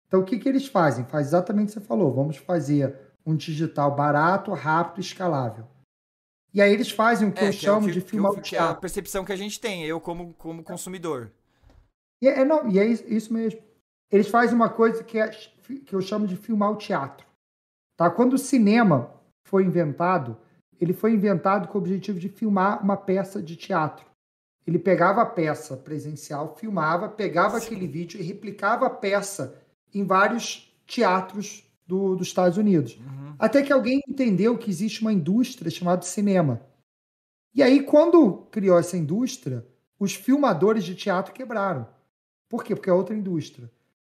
Então, 0.09 0.20
o 0.20 0.24
que, 0.24 0.39
que 0.39 0.48
eles 0.48 0.66
fazem? 0.66 1.05
Faz 1.05 1.27
exatamente 1.27 1.65
o 1.65 1.74
que 1.74 1.81
você 1.81 1.86
falou. 1.86 2.15
Vamos 2.15 2.39
fazer 2.39 2.97
um 3.27 3.36
digital 3.36 3.94
barato, 3.94 4.51
rápido 4.55 4.97
e 4.97 5.02
escalável. 5.02 5.66
E 6.55 6.62
aí 6.62 6.73
eles 6.73 6.90
fazem 6.90 7.28
o 7.28 7.32
que 7.32 7.44
é, 7.44 7.48
eu 7.48 7.52
que 7.52 7.59
chamo 7.59 7.81
é 7.86 7.90
o 7.90 7.93
que, 7.93 7.93
de 7.93 8.01
filmar 8.01 8.32
que, 8.32 8.40
que 8.40 8.57
é 8.57 8.61
a 8.61 8.74
percepção 8.74 9.27
que 9.27 9.32
a 9.32 9.36
gente 9.36 9.61
tem, 9.61 9.85
eu 9.85 10.01
como, 10.01 10.32
como 10.39 10.65
consumidor. 10.65 11.31
E 12.23 12.28
é, 12.28 12.47
não, 12.47 12.66
e 12.66 12.78
é 12.78 12.86
isso 12.86 13.31
mesmo 13.31 13.69
eles 14.11 14.28
fazem 14.28 14.55
uma 14.55 14.69
coisa 14.69 15.05
que, 15.05 15.19
é, 15.19 15.28
que 15.28 15.95
eu 15.95 16.01
chamo 16.01 16.27
de 16.27 16.37
filmar 16.37 16.73
o 16.73 16.77
teatro. 16.77 17.27
Tá? 17.97 18.11
Quando 18.11 18.35
o 18.35 18.39
cinema 18.39 19.12
foi 19.45 19.65
inventado, 19.65 20.37
ele 20.81 20.93
foi 20.93 21.12
inventado 21.12 21.69
com 21.69 21.78
o 21.78 21.81
objetivo 21.81 22.19
de 22.19 22.28
filmar 22.28 22.82
uma 22.82 22.97
peça 22.97 23.43
de 23.43 23.57
teatro. 23.57 24.07
Ele 24.66 24.78
pegava 24.78 25.23
a 25.23 25.27
peça 25.27 25.77
presencial, 25.77 26.57
filmava, 26.57 27.09
pegava 27.09 27.59
Sim. 27.59 27.66
aquele 27.66 27.87
vídeo 27.87 28.20
e 28.20 28.23
replicava 28.23 28.87
a 28.87 28.91
peça 28.91 29.61
em 29.93 30.05
vários 30.05 30.73
teatros 30.87 31.65
do, 31.87 32.16
dos 32.16 32.28
Estados 32.28 32.57
Unidos. 32.57 32.97
Uhum. 32.97 33.35
Até 33.39 33.62
que 33.62 33.73
alguém 33.73 34.01
entendeu 34.09 34.57
que 34.57 34.70
existe 34.70 35.03
uma 35.03 35.12
indústria 35.12 35.70
chamada 35.70 36.03
cinema. 36.03 36.61
E 37.55 37.62
aí, 37.62 37.82
quando 37.82 38.47
criou 38.51 38.78
essa 38.78 38.97
indústria, 38.97 39.66
os 39.99 40.15
filmadores 40.15 40.85
de 40.85 40.95
teatro 40.95 41.32
quebraram. 41.32 41.87
Por 42.49 42.62
quê? 42.62 42.74
Porque 42.74 42.89
é 42.89 42.93
outra 42.93 43.15
indústria. 43.15 43.70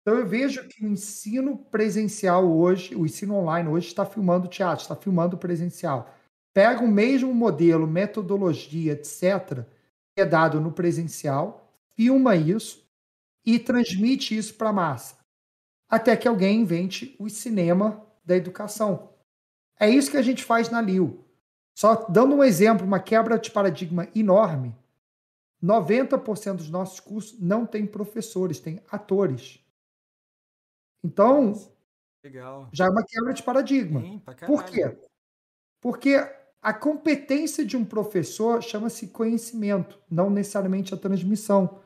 Então 0.06 0.20
eu 0.20 0.24
vejo 0.24 0.68
que 0.68 0.86
o 0.86 0.88
ensino 0.88 1.58
presencial 1.58 2.48
hoje, 2.48 2.94
o 2.94 3.04
ensino 3.04 3.34
online 3.34 3.68
hoje 3.68 3.88
está 3.88 4.06
filmando 4.06 4.46
teatro, 4.46 4.82
está 4.82 4.94
filmando 4.94 5.36
presencial. 5.36 6.14
Pega 6.54 6.80
o 6.80 6.86
mesmo 6.86 7.34
modelo, 7.34 7.88
metodologia, 7.88 8.92
etc., 8.92 9.64
que 10.14 10.20
é 10.20 10.24
dado 10.24 10.60
no 10.60 10.70
presencial, 10.70 11.72
filma 11.96 12.36
isso 12.36 12.88
e 13.44 13.58
transmite 13.58 14.36
isso 14.36 14.54
para 14.54 14.68
a 14.68 14.72
massa. 14.72 15.16
Até 15.90 16.16
que 16.16 16.28
alguém 16.28 16.60
invente 16.60 17.16
o 17.18 17.28
cinema 17.28 18.06
da 18.24 18.36
educação. 18.36 19.10
É 19.78 19.90
isso 19.90 20.12
que 20.12 20.16
a 20.16 20.22
gente 20.22 20.44
faz 20.44 20.70
na 20.70 20.80
LIU. 20.80 21.24
Só 21.76 22.06
dando 22.08 22.36
um 22.36 22.44
exemplo, 22.44 22.86
uma 22.86 23.00
quebra 23.00 23.40
de 23.40 23.50
paradigma 23.50 24.06
enorme. 24.14 24.72
90% 25.60 26.58
dos 26.58 26.70
nossos 26.70 27.00
cursos 27.00 27.40
não 27.40 27.66
tem 27.66 27.84
professores, 27.84 28.60
tem 28.60 28.80
atores. 28.88 29.65
Então, 31.06 31.54
Legal. 32.24 32.68
já 32.72 32.86
é 32.86 32.90
uma 32.90 33.04
quebra 33.04 33.32
de 33.32 33.42
paradigma. 33.42 34.00
Sim, 34.00 34.20
Por 34.44 34.64
quê? 34.64 34.98
Porque 35.80 36.16
a 36.60 36.74
competência 36.74 37.64
de 37.64 37.76
um 37.76 37.84
professor 37.84 38.60
chama-se 38.60 39.06
conhecimento, 39.08 40.00
não 40.10 40.28
necessariamente 40.28 40.92
a 40.92 40.96
transmissão. 40.96 41.80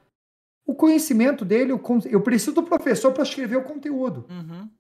O 0.65 0.75
conhecimento 0.75 1.45
dele, 1.45 1.73
eu 2.11 2.23
preciso 2.23 2.53
do 2.53 2.63
professor 2.63 3.13
para 3.13 3.23
escrever 3.23 3.57
o 3.57 3.65
conteúdo. 3.65 4.25
Uhum. 4.31 4.71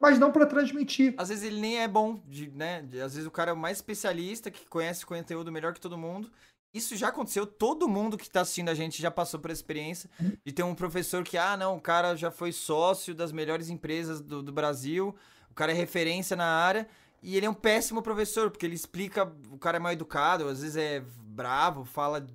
Mas 0.00 0.18
não 0.18 0.32
para 0.32 0.46
transmitir. 0.46 1.14
Às 1.18 1.28
vezes 1.28 1.44
ele 1.44 1.60
nem 1.60 1.80
é 1.80 1.88
bom, 1.88 2.22
de, 2.26 2.50
né? 2.50 2.78
Às 3.04 3.14
vezes 3.14 3.26
o 3.26 3.30
cara 3.30 3.50
é 3.50 3.54
o 3.54 3.56
mais 3.56 3.78
especialista, 3.78 4.50
que 4.50 4.66
conhece 4.66 5.04
o 5.04 5.06
conteúdo 5.06 5.52
melhor 5.52 5.74
que 5.74 5.80
todo 5.80 5.98
mundo. 5.98 6.30
Isso 6.74 6.96
já 6.96 7.08
aconteceu, 7.08 7.46
todo 7.46 7.88
mundo 7.88 8.18
que 8.18 8.24
está 8.24 8.40
assistindo 8.40 8.68
a 8.68 8.74
gente 8.74 9.00
já 9.00 9.10
passou 9.10 9.38
por 9.38 9.50
experiência 9.52 10.10
de 10.44 10.52
ter 10.52 10.64
um 10.64 10.74
professor 10.74 11.22
que, 11.22 11.38
ah, 11.38 11.56
não, 11.56 11.76
o 11.76 11.80
cara 11.80 12.16
já 12.16 12.32
foi 12.32 12.50
sócio 12.50 13.14
das 13.14 13.30
melhores 13.30 13.70
empresas 13.70 14.20
do, 14.20 14.42
do 14.42 14.52
Brasil, 14.52 15.14
o 15.48 15.54
cara 15.54 15.70
é 15.70 15.74
referência 15.74 16.36
na 16.36 16.46
área, 16.46 16.88
e 17.22 17.36
ele 17.36 17.46
é 17.46 17.50
um 17.50 17.54
péssimo 17.54 18.02
professor, 18.02 18.50
porque 18.50 18.66
ele 18.66 18.74
explica, 18.74 19.32
o 19.50 19.56
cara 19.56 19.78
é 19.78 19.80
mal 19.80 19.92
educado, 19.92 20.46
às 20.46 20.60
vezes 20.60 20.76
é 20.76 21.02
bravo, 21.18 21.84
fala, 21.84 22.26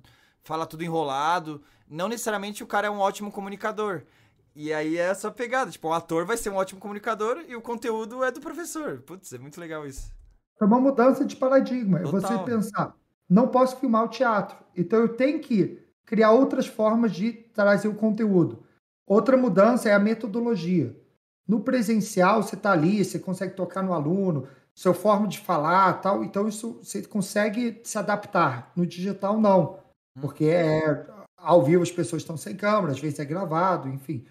fala 0.42 0.66
tudo 0.66 0.82
enrolado. 0.82 1.62
Não 1.88 2.08
necessariamente 2.08 2.64
o 2.64 2.66
cara 2.66 2.88
é 2.88 2.90
um 2.90 2.98
ótimo 2.98 3.30
comunicador. 3.30 4.02
E 4.52 4.72
aí 4.72 4.98
é 4.98 5.02
essa 5.02 5.30
pegada, 5.30 5.70
tipo, 5.70 5.86
o 5.86 5.92
ator 5.92 6.26
vai 6.26 6.36
ser 6.36 6.50
um 6.50 6.56
ótimo 6.56 6.80
comunicador 6.80 7.44
e 7.46 7.54
o 7.54 7.62
conteúdo 7.62 8.24
é 8.24 8.32
do 8.32 8.40
professor. 8.40 9.00
Putz, 9.02 9.32
é 9.32 9.38
muito 9.38 9.60
legal 9.60 9.86
isso. 9.86 10.12
É 10.60 10.64
uma 10.64 10.80
mudança 10.80 11.24
de 11.24 11.36
paradigma. 11.36 12.00
É 12.00 12.02
você 12.02 12.36
pensar, 12.38 12.94
não 13.30 13.46
posso 13.46 13.76
filmar 13.76 14.04
o 14.04 14.08
teatro. 14.08 14.58
Então 14.76 14.98
eu 14.98 15.08
tenho 15.08 15.38
que 15.38 15.78
criar 16.04 16.32
outras 16.32 16.66
formas 16.66 17.12
de 17.12 17.32
trazer 17.32 17.86
o 17.86 17.94
conteúdo. 17.94 18.64
Outra 19.06 19.36
mudança 19.36 19.88
é 19.88 19.92
a 19.92 19.98
metodologia. 20.00 20.96
No 21.46 21.60
presencial, 21.60 22.42
você 22.42 22.56
está 22.56 22.72
ali, 22.72 23.04
você 23.04 23.18
consegue 23.18 23.54
tocar 23.54 23.82
no 23.82 23.92
aluno, 23.92 24.48
seu 24.74 24.92
forma 24.92 25.28
de 25.28 25.38
falar, 25.38 26.00
tal. 26.00 26.24
Então 26.24 26.48
isso 26.48 26.80
você 26.82 27.02
consegue 27.02 27.80
se 27.84 27.96
adaptar. 27.96 28.72
No 28.74 28.84
digital 28.84 29.40
não, 29.40 29.78
hum. 30.16 30.20
porque 30.20 30.46
é 30.46 31.06
ao 31.36 31.62
vivo 31.62 31.82
as 31.82 31.90
pessoas 31.90 32.22
estão 32.22 32.36
sem 32.36 32.54
câmera, 32.56 32.92
às 32.92 33.00
vezes 33.00 33.18
é 33.18 33.24
gravado, 33.24 33.88
enfim. 33.88 34.26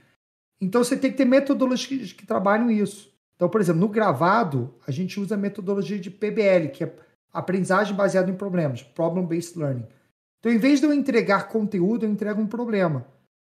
Então 0.61 0.83
você 0.83 0.97
tem 0.97 1.09
que 1.09 1.17
ter 1.17 1.25
metodologias 1.25 2.11
que, 2.11 2.19
que 2.19 2.27
trabalham 2.27 2.69
isso. 2.69 3.09
Então, 3.35 3.47
por 3.47 3.61
exemplo, 3.61 3.79
no 3.79 3.87
gravado, 3.87 4.75
a 4.85 4.91
gente 4.91 5.17
usa 5.17 5.35
a 5.35 5.37
metodologia 5.37 5.97
de 5.97 6.11
PBL, 6.11 6.71
que 6.73 6.83
é 6.83 6.93
Aprendizagem 7.31 7.95
baseada 7.95 8.29
em 8.29 8.35
problemas, 8.35 8.81
Problem 8.81 9.25
Based 9.25 9.57
Learning. 9.57 9.85
Então, 10.39 10.51
em 10.51 10.57
vez 10.57 10.79
de 10.79 10.85
eu 10.85 10.93
entregar 10.93 11.47
conteúdo, 11.47 12.05
eu 12.05 12.09
entrego 12.09 12.41
um 12.41 12.47
problema. 12.47 13.05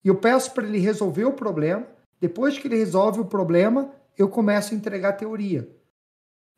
E 0.05 0.09
eu 0.09 0.16
peço 0.16 0.53
para 0.53 0.66
ele 0.66 0.78
resolver 0.78 1.24
o 1.24 1.32
problema. 1.32 1.86
Depois 2.20 2.59
que 2.59 2.69
ele 2.69 2.77
resolve 2.77 3.20
o 3.20 3.24
problema, 3.24 3.90
eu 4.16 4.28
começo 4.28 4.73
a 4.73 4.77
entregar 4.77 5.15
teoria. 5.15 5.69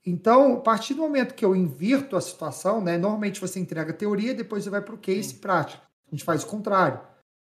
Então, 0.07 0.55
a 0.55 0.61
partir 0.61 0.95
do 0.95 1.03
momento 1.03 1.35
que 1.35 1.45
eu 1.45 1.57
invirto 1.57 2.17
a 2.17 2.21
situação, 2.21 2.81
né, 2.81 2.97
normalmente 2.97 3.41
você 3.41 3.59
entrega 3.59 3.93
teoria, 3.93 4.35
depois 4.35 4.65
você 4.65 4.71
vai 4.71 4.81
para 4.81 4.95
o 4.95 4.99
case 4.99 5.31
Sim. 5.31 5.39
prático. 5.39 5.83
A 6.07 6.15
gente 6.15 6.25
faz 6.25 6.45
o 6.45 6.47
contrário. 6.47 7.01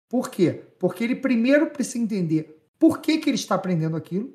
Por 0.09 0.29
quê? 0.29 0.63
Porque 0.79 1.03
ele 1.03 1.15
primeiro 1.15 1.67
precisa 1.67 2.03
entender 2.03 2.57
por 2.79 2.99
que, 2.99 3.17
que 3.17 3.29
ele 3.29 3.35
está 3.35 3.55
aprendendo 3.55 3.95
aquilo, 3.95 4.33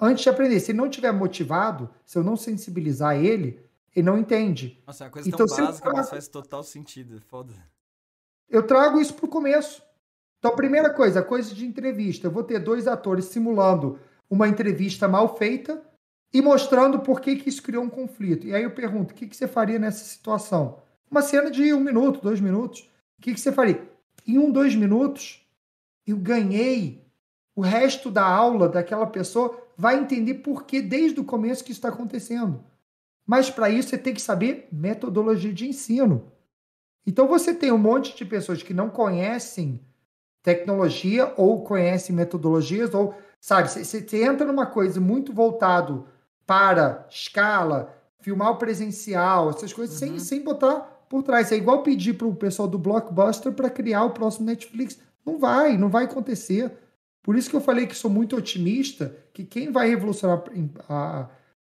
antes 0.00 0.22
de 0.22 0.30
aprender. 0.30 0.60
Se 0.60 0.72
ele 0.72 0.78
não 0.78 0.86
estiver 0.86 1.12
motivado, 1.12 1.90
se 2.04 2.18
eu 2.18 2.24
não 2.24 2.36
sensibilizar 2.36 3.16
ele, 3.16 3.60
e 3.94 4.02
não 4.02 4.18
entende. 4.18 4.82
Nossa, 4.86 5.04
é 5.04 5.06
uma 5.06 5.12
coisa 5.12 5.28
então, 5.28 5.46
tão 5.46 5.56
básica, 5.56 5.92
mas 5.92 6.10
faz 6.10 6.28
total 6.28 6.62
sentido. 6.62 7.20
Foda. 7.28 7.52
Eu 8.48 8.66
trago 8.66 9.00
isso 9.00 9.14
para 9.14 9.26
o 9.26 9.28
começo. 9.28 9.82
Então, 10.38 10.52
a 10.52 10.56
primeira 10.56 10.90
coisa, 10.90 11.22
coisa 11.22 11.54
de 11.54 11.64
entrevista. 11.64 12.26
Eu 12.26 12.30
vou 12.30 12.44
ter 12.44 12.58
dois 12.58 12.86
atores 12.86 13.26
simulando 13.26 13.98
uma 14.28 14.48
entrevista 14.48 15.08
mal 15.08 15.36
feita 15.36 15.82
e 16.32 16.42
mostrando 16.42 17.00
por 17.00 17.20
que, 17.20 17.36
que 17.36 17.48
isso 17.48 17.62
criou 17.62 17.84
um 17.84 17.90
conflito. 17.90 18.46
E 18.46 18.54
aí 18.54 18.62
eu 18.62 18.70
pergunto, 18.72 19.12
o 19.12 19.14
que, 19.14 19.26
que 19.26 19.36
você 19.36 19.46
faria 19.46 19.78
nessa 19.78 20.04
situação? 20.04 20.82
Uma 21.10 21.22
cena 21.22 21.50
de 21.50 21.72
um 21.72 21.80
minuto, 21.80 22.20
dois 22.20 22.40
minutos. 22.40 22.80
O 23.18 23.22
que, 23.22 23.32
que 23.32 23.40
você 23.40 23.52
faria? 23.52 23.88
Em 24.26 24.38
um, 24.38 24.50
dois 24.50 24.74
minutos, 24.74 25.46
eu 26.06 26.16
ganhei 26.16 27.04
o 27.54 27.60
resto 27.60 28.10
da 28.10 28.24
aula 28.24 28.68
daquela 28.68 29.06
pessoa 29.06 29.62
vai 29.76 29.98
entender 29.98 30.34
por 30.34 30.64
que 30.64 30.82
desde 30.82 31.20
o 31.20 31.24
começo 31.24 31.64
que 31.64 31.70
isso 31.70 31.78
está 31.78 31.88
acontecendo. 31.88 32.64
Mas 33.26 33.50
para 33.50 33.70
isso 33.70 33.88
você 33.88 33.98
tem 33.98 34.14
que 34.14 34.20
saber 34.20 34.68
metodologia 34.70 35.52
de 35.52 35.68
ensino. 35.68 36.32
Então 37.06 37.26
você 37.26 37.54
tem 37.54 37.72
um 37.72 37.78
monte 37.78 38.16
de 38.16 38.24
pessoas 38.24 38.62
que 38.62 38.74
não 38.74 38.90
conhecem 38.90 39.80
tecnologia 40.42 41.32
ou 41.36 41.62
conhecem 41.62 42.14
metodologias 42.14 42.92
ou 42.92 43.14
sabe, 43.40 43.70
você, 43.70 43.84
você 43.84 44.24
entra 44.24 44.46
numa 44.46 44.66
coisa 44.66 45.00
muito 45.00 45.32
voltado 45.32 46.06
para 46.46 47.06
escala, 47.10 47.94
filmar 48.20 48.52
o 48.52 48.56
presencial, 48.56 49.50
essas 49.50 49.72
coisas 49.72 50.00
uhum. 50.00 50.08
sem, 50.08 50.18
sem 50.18 50.42
botar 50.42 51.06
por 51.08 51.22
trás. 51.22 51.52
É 51.52 51.56
igual 51.56 51.82
pedir 51.82 52.14
para 52.14 52.26
o 52.26 52.34
pessoal 52.34 52.68
do 52.68 52.78
Blockbuster 52.78 53.52
para 53.52 53.70
criar 53.70 54.04
o 54.04 54.10
próximo 54.10 54.46
Netflix. 54.46 54.98
Não 55.24 55.38
vai, 55.38 55.76
não 55.76 55.88
vai 55.88 56.04
acontecer. 56.04 56.72
Por 57.22 57.36
isso 57.36 57.48
que 57.48 57.56
eu 57.56 57.60
falei 57.60 57.86
que 57.86 57.94
sou 57.94 58.10
muito 58.10 58.36
otimista 58.36 59.16
que 59.32 59.44
quem 59.44 59.72
vai 59.72 59.88
revolucionar 59.88 60.42
a, 60.88 61.28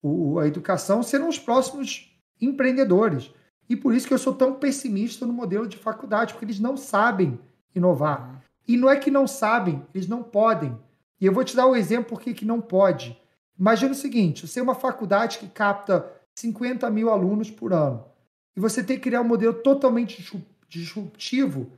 o, 0.05 0.39
a 0.39 0.47
educação 0.47 1.01
serão 1.01 1.27
os 1.27 1.39
próximos 1.39 2.15
empreendedores. 2.39 3.33
E 3.67 3.75
por 3.75 3.93
isso 3.93 4.07
que 4.07 4.13
eu 4.13 4.19
sou 4.19 4.35
tão 4.35 4.53
pessimista 4.53 5.25
no 5.25 5.33
modelo 5.33 5.67
de 5.67 5.77
faculdade, 5.77 6.33
porque 6.33 6.45
eles 6.45 6.59
não 6.59 6.77
sabem 6.77 7.39
inovar. 7.73 8.43
E 8.67 8.77
não 8.77 8.89
é 8.89 8.97
que 8.97 9.09
não 9.09 9.25
sabem, 9.25 9.83
eles 9.93 10.07
não 10.07 10.21
podem. 10.21 10.77
E 11.19 11.25
eu 11.25 11.33
vou 11.33 11.43
te 11.43 11.55
dar 11.55 11.65
o 11.65 11.71
um 11.71 11.75
exemplo 11.75 12.09
por 12.09 12.21
que 12.21 12.45
não 12.45 12.61
pode. 12.61 13.19
Imagina 13.57 13.93
o 13.93 13.95
seguinte: 13.95 14.47
você 14.47 14.59
é 14.59 14.63
uma 14.63 14.75
faculdade 14.75 15.39
que 15.39 15.47
capta 15.47 16.11
50 16.35 16.87
mil 16.91 17.09
alunos 17.09 17.49
por 17.49 17.73
ano. 17.73 18.05
E 18.55 18.59
você 18.59 18.83
tem 18.83 18.97
que 18.97 19.03
criar 19.03 19.21
um 19.21 19.27
modelo 19.27 19.53
totalmente 19.53 20.23
disruptivo 20.67 21.71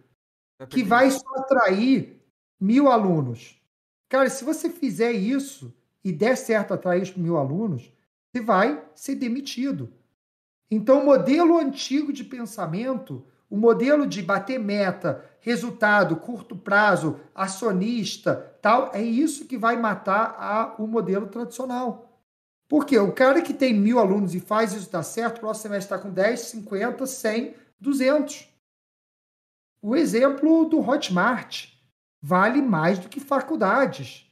que 0.70 0.84
vai 0.84 1.12
só 1.12 1.30
atrair 1.38 2.22
mil 2.60 2.92
alunos. 2.92 3.62
Cara, 4.10 4.30
se 4.30 4.44
você 4.44 4.70
fizer 4.70 5.12
isso 5.12 5.74
e 6.04 6.12
der 6.12 6.36
certo 6.36 6.74
atrair 6.74 7.04
os 7.04 7.16
mil 7.16 7.38
alunos, 7.38 7.92
vai 8.40 8.84
ser 8.96 9.16
demitido. 9.16 9.94
Então, 10.70 11.02
o 11.02 11.06
modelo 11.06 11.58
antigo 11.58 12.12
de 12.12 12.24
pensamento, 12.24 13.26
o 13.50 13.58
modelo 13.58 14.06
de 14.06 14.22
bater 14.22 14.60
meta, 14.60 15.24
resultado, 15.40 16.18
curto 16.18 16.56
prazo, 16.56 17.20
acionista, 17.34 18.58
tal, 18.62 18.92
é 18.94 19.02
isso 19.02 19.46
que 19.46 19.58
vai 19.58 19.78
matar 19.78 20.36
a, 20.38 20.76
o 20.78 20.86
modelo 20.86 21.28
tradicional. 21.28 22.22
Porque 22.68 22.98
o 22.98 23.14
cara 23.14 23.42
que 23.42 23.54
tem 23.54 23.74
mil 23.74 23.98
alunos 23.98 24.36
e 24.36 24.42
faz 24.42 24.74
isso 24.74 24.92
dar 24.92 25.04
certo, 25.04 25.38
o 25.38 25.40
próximo 25.40 25.64
semestre 25.64 25.96
está 25.96 25.98
com 25.98 26.14
10, 26.14 26.40
50, 26.40 27.06
100, 27.06 27.56
200. 27.80 28.50
O 29.82 29.96
exemplo 29.96 30.66
do 30.66 30.80
Hotmart 30.80 31.70
vale 32.22 32.62
mais 32.62 33.00
do 33.00 33.08
que 33.08 33.22
faculdades. 33.22 34.30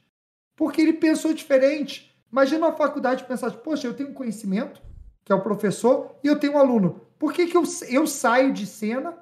Porque 0.54 0.82
ele 0.82 0.92
pensou 0.92 1.32
diferente. 1.32 2.05
Imagina 2.30 2.66
uma 2.66 2.76
faculdade 2.76 3.24
pensar, 3.24 3.50
poxa, 3.50 3.86
eu 3.86 3.94
tenho 3.94 4.10
um 4.10 4.14
conhecimento, 4.14 4.82
que 5.24 5.32
é 5.32 5.34
o 5.34 5.42
professor, 5.42 6.16
e 6.22 6.28
eu 6.28 6.38
tenho 6.38 6.54
um 6.54 6.58
aluno. 6.58 7.00
Por 7.18 7.32
que, 7.32 7.46
que 7.46 7.56
eu, 7.56 7.64
eu 7.88 8.06
saio 8.06 8.52
de 8.52 8.66
cena, 8.66 9.16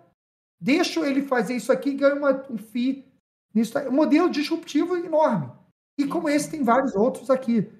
deixo 0.60 1.04
ele 1.04 1.22
fazer 1.22 1.54
isso 1.54 1.70
aqui 1.70 1.90
e 1.90 1.96
ganho 1.96 2.16
uma, 2.16 2.44
um 2.50 2.58
FII 2.58 3.06
nisso? 3.54 3.78
Um 3.88 3.92
modelo 3.92 4.28
disruptivo 4.28 4.96
enorme. 4.96 5.50
E 5.98 6.06
como 6.06 6.28
esse, 6.28 6.50
tem 6.50 6.62
vários 6.62 6.94
outros 6.94 7.30
aqui. 7.30 7.70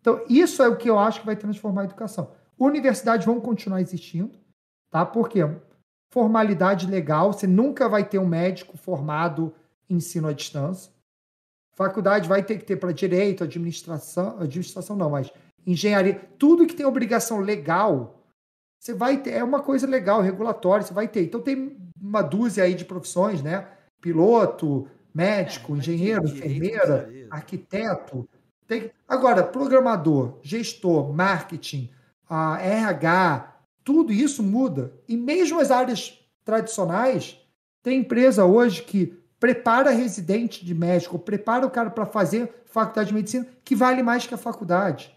Então, 0.00 0.24
isso 0.28 0.62
é 0.62 0.68
o 0.68 0.76
que 0.76 0.88
eu 0.88 0.98
acho 0.98 1.20
que 1.20 1.26
vai 1.26 1.36
transformar 1.36 1.82
a 1.82 1.86
educação. 1.86 2.30
Universidades 2.58 3.26
vão 3.26 3.40
continuar 3.40 3.80
existindo, 3.80 4.38
tá? 4.90 5.04
Porque 5.04 5.40
formalidade 6.12 6.86
legal, 6.86 7.32
você 7.32 7.46
nunca 7.46 7.88
vai 7.88 8.08
ter 8.08 8.18
um 8.18 8.26
médico 8.26 8.76
formado 8.76 9.52
em 9.90 9.96
ensino 9.96 10.28
à 10.28 10.32
distância. 10.32 10.92
Faculdade 11.74 12.28
vai 12.28 12.42
ter 12.42 12.58
que 12.58 12.64
ter 12.64 12.76
para 12.76 12.92
direito, 12.92 13.42
administração, 13.42 14.38
administração 14.40 14.94
não, 14.94 15.10
mas 15.10 15.30
engenharia, 15.66 16.20
tudo 16.38 16.66
que 16.66 16.74
tem 16.74 16.86
obrigação 16.86 17.40
legal, 17.40 18.22
você 18.78 18.92
vai 18.92 19.16
ter, 19.16 19.30
é 19.30 19.42
uma 19.42 19.60
coisa 19.60 19.86
legal, 19.86 20.20
regulatória, 20.20 20.86
você 20.86 20.94
vai 20.94 21.08
ter. 21.08 21.24
Então 21.24 21.40
tem 21.40 21.76
uma 22.00 22.22
dúzia 22.22 22.64
aí 22.64 22.74
de 22.74 22.84
profissões, 22.84 23.42
né? 23.42 23.66
Piloto, 24.00 24.86
médico, 25.14 25.74
é, 25.74 25.78
engenheiro, 25.78 26.26
enfermeira, 26.26 27.10
arquiteto. 27.30 28.28
Tem... 28.66 28.90
Agora, 29.08 29.42
programador, 29.42 30.38
gestor, 30.42 31.12
marketing, 31.12 31.90
a 32.28 32.58
RH, 32.60 33.56
tudo 33.82 34.12
isso 34.12 34.42
muda. 34.42 34.92
E 35.08 35.16
mesmo 35.16 35.60
as 35.60 35.70
áreas 35.70 36.20
tradicionais, 36.44 37.40
tem 37.82 38.00
empresa 38.00 38.44
hoje 38.44 38.82
que 38.82 39.18
prepara 39.44 39.90
residente 39.90 40.64
de 40.64 40.74
médico, 40.74 41.18
prepara 41.18 41.66
o 41.66 41.70
cara 41.70 41.90
para 41.90 42.06
fazer 42.06 42.64
faculdade 42.64 43.08
de 43.08 43.14
medicina, 43.14 43.46
que 43.62 43.76
vale 43.76 44.02
mais 44.02 44.26
que 44.26 44.32
a 44.32 44.38
faculdade. 44.38 45.14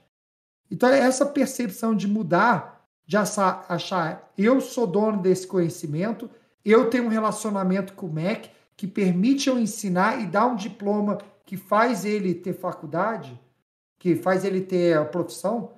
Então, 0.70 0.90
é 0.90 1.00
essa 1.00 1.26
percepção 1.26 1.96
de 1.96 2.10
mudar, 2.10 2.86
de 3.06 3.16
achar, 3.16 4.34
eu 4.38 4.60
sou 4.60 4.86
dono 4.86 5.22
desse 5.22 5.48
conhecimento, 5.48 6.30
eu 6.66 6.90
tenho 6.90 7.06
um 7.06 7.08
relacionamento 7.08 7.94
com 7.94 8.08
o 8.08 8.12
MEC 8.12 8.50
que 8.76 8.86
permite 8.86 9.48
eu 9.48 9.58
ensinar 9.58 10.22
e 10.22 10.26
dar 10.26 10.48
um 10.48 10.58
diploma 10.58 11.20
que 11.46 11.56
faz 11.56 12.04
ele 12.04 12.34
ter 12.36 12.52
faculdade, 12.52 13.40
que 13.98 14.14
faz 14.14 14.44
ele 14.44 14.60
ter 14.60 14.98
a 14.98 15.06
profissão, 15.06 15.72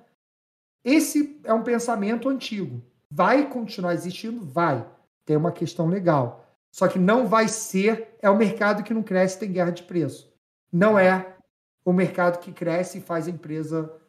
esse 0.84 1.40
é 1.44 1.54
um 1.54 1.62
pensamento 1.62 2.28
antigo. 2.28 2.82
Vai 3.08 3.48
continuar 3.48 3.94
existindo? 3.94 4.44
Vai. 4.44 4.84
Tem 5.24 5.36
uma 5.36 5.52
questão 5.52 5.86
legal. 5.86 6.49
Só 6.72 6.88
que 6.88 6.98
não 6.98 7.26
vai 7.26 7.48
ser, 7.48 8.16
é 8.20 8.30
o 8.30 8.36
mercado 8.36 8.82
que 8.82 8.94
não 8.94 9.02
cresce, 9.02 9.38
tem 9.38 9.52
guerra 9.52 9.72
de 9.72 9.82
preço. 9.82 10.32
Não 10.72 10.98
é 10.98 11.36
o 11.84 11.92
mercado 11.92 12.38
que 12.38 12.52
cresce 12.52 12.98
e 12.98 13.02
faz 13.02 13.26
a 13.26 13.30
empresa 13.30 14.00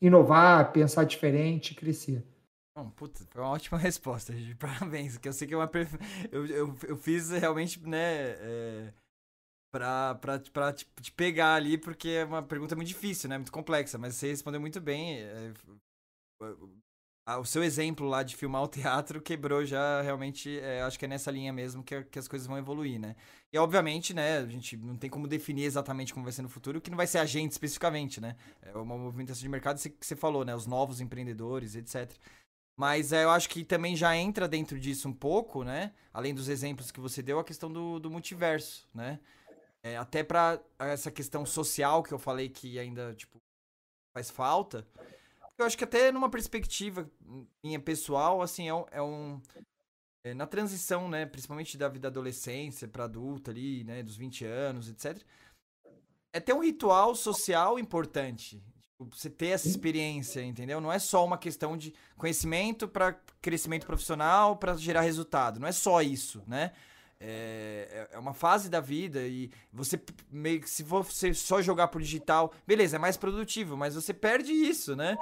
inovar, 0.00 0.72
pensar 0.72 1.04
diferente, 1.04 1.74
crescer. 1.74 2.26
Bom, 2.76 2.90
puta, 2.90 3.24
foi 3.30 3.42
uma 3.42 3.50
ótima 3.50 3.78
resposta, 3.78 4.32
gente. 4.32 4.56
Parabéns, 4.56 5.16
que 5.16 5.28
eu 5.28 5.32
sei 5.32 5.46
que 5.46 5.54
é 5.54 5.56
uma 5.56 5.70
eu, 6.30 6.46
eu, 6.46 6.76
eu 6.88 6.96
fiz 6.96 7.30
realmente, 7.30 7.80
né, 7.86 8.30
é, 8.30 8.94
pra, 9.70 10.14
pra, 10.16 10.38
pra 10.40 10.72
te, 10.72 10.86
te, 11.00 11.12
pegar 11.12 11.54
ali, 11.54 11.78
porque 11.78 12.08
é 12.08 12.24
uma 12.24 12.42
pergunta 12.42 12.74
muito 12.74 12.88
difícil, 12.88 13.28
né, 13.28 13.36
muito 13.36 13.52
complexa, 13.52 13.98
mas 13.98 14.16
você 14.16 14.28
respondeu 14.28 14.60
muito 14.60 14.80
bem. 14.80 15.20
É, 15.20 15.52
o 17.38 17.44
seu 17.44 17.62
exemplo 17.62 18.06
lá 18.08 18.22
de 18.22 18.34
filmar 18.34 18.62
o 18.62 18.68
teatro 18.68 19.20
quebrou 19.22 19.64
já 19.64 20.02
realmente, 20.02 20.58
é, 20.58 20.82
acho 20.82 20.98
que 20.98 21.04
é 21.04 21.08
nessa 21.08 21.30
linha 21.30 21.52
mesmo 21.52 21.82
que, 21.82 22.02
que 22.04 22.18
as 22.18 22.26
coisas 22.26 22.46
vão 22.48 22.58
evoluir, 22.58 22.98
né? 22.98 23.14
E 23.52 23.58
obviamente, 23.58 24.12
né, 24.12 24.38
a 24.38 24.46
gente 24.46 24.76
não 24.76 24.96
tem 24.96 25.08
como 25.08 25.28
definir 25.28 25.64
exatamente 25.64 26.12
como 26.12 26.24
vai 26.24 26.32
ser 26.32 26.42
no 26.42 26.48
futuro, 26.48 26.80
que 26.80 26.90
não 26.90 26.96
vai 26.96 27.06
ser 27.06 27.18
a 27.18 27.26
gente 27.26 27.52
especificamente, 27.52 28.20
né? 28.20 28.36
É 28.62 28.76
uma 28.76 28.96
movimentação 28.96 29.42
de 29.42 29.48
mercado 29.48 29.80
que 29.80 30.06
você 30.06 30.16
falou, 30.16 30.44
né? 30.44 30.54
Os 30.54 30.66
novos 30.66 31.00
empreendedores, 31.00 31.76
etc. 31.76 32.10
Mas 32.76 33.12
é, 33.12 33.24
eu 33.24 33.30
acho 33.30 33.48
que 33.48 33.64
também 33.64 33.94
já 33.94 34.16
entra 34.16 34.48
dentro 34.48 34.80
disso 34.80 35.08
um 35.08 35.12
pouco, 35.12 35.62
né? 35.62 35.92
Além 36.12 36.34
dos 36.34 36.48
exemplos 36.48 36.90
que 36.90 37.00
você 37.00 37.22
deu, 37.22 37.38
a 37.38 37.44
questão 37.44 37.70
do, 37.72 38.00
do 38.00 38.10
multiverso, 38.10 38.88
né? 38.94 39.20
É, 39.84 39.96
até 39.96 40.22
para 40.22 40.60
essa 40.78 41.10
questão 41.10 41.44
social 41.44 42.02
que 42.02 42.12
eu 42.12 42.18
falei 42.18 42.48
que 42.48 42.78
ainda, 42.78 43.14
tipo, 43.14 43.40
faz 44.14 44.30
falta. 44.30 44.86
Eu 45.62 45.66
acho 45.66 45.78
que 45.78 45.84
até 45.84 46.12
numa 46.12 46.30
perspectiva 46.30 47.10
minha 47.62 47.80
pessoal, 47.80 48.42
assim, 48.42 48.68
é 48.68 48.74
um... 48.74 48.84
É 48.90 49.02
um 49.02 49.40
é, 50.24 50.34
na 50.34 50.46
transição, 50.46 51.08
né? 51.08 51.26
Principalmente 51.26 51.76
da 51.76 51.88
vida 51.88 52.06
adolescência 52.06 52.86
para 52.86 53.04
adulta 53.04 53.50
ali, 53.50 53.82
né? 53.82 54.02
Dos 54.02 54.16
20 54.16 54.44
anos, 54.44 54.88
etc. 54.88 55.20
É 56.32 56.38
ter 56.38 56.52
um 56.52 56.62
ritual 56.62 57.14
social 57.14 57.78
importante, 57.78 58.62
Tipo, 59.02 59.16
você 59.16 59.30
ter 59.30 59.48
essa 59.48 59.68
experiência, 59.68 60.42
entendeu? 60.42 60.80
Não 60.80 60.92
é 60.92 60.98
só 60.98 61.24
uma 61.24 61.36
questão 61.36 61.76
de 61.76 61.92
conhecimento 62.16 62.86
para 62.86 63.18
crescimento 63.40 63.86
profissional, 63.86 64.56
para 64.56 64.76
gerar 64.76 65.00
resultado. 65.00 65.58
Não 65.58 65.66
é 65.66 65.72
só 65.72 66.00
isso, 66.00 66.42
né? 66.46 66.72
É, 67.20 68.08
é, 68.12 68.16
é 68.16 68.18
uma 68.18 68.34
fase 68.34 68.68
da 68.68 68.80
vida 68.80 69.20
e 69.26 69.50
você 69.72 70.00
meio 70.30 70.60
que 70.60 70.68
se 70.68 70.82
você 70.82 71.32
só 71.32 71.62
jogar 71.62 71.88
por 71.88 72.02
digital, 72.02 72.52
beleza, 72.66 72.96
é 72.96 72.98
mais 72.98 73.16
produtivo, 73.16 73.76
mas 73.76 73.94
você 73.94 74.12
perde 74.12 74.52
isso, 74.52 74.96
né? 74.96 75.16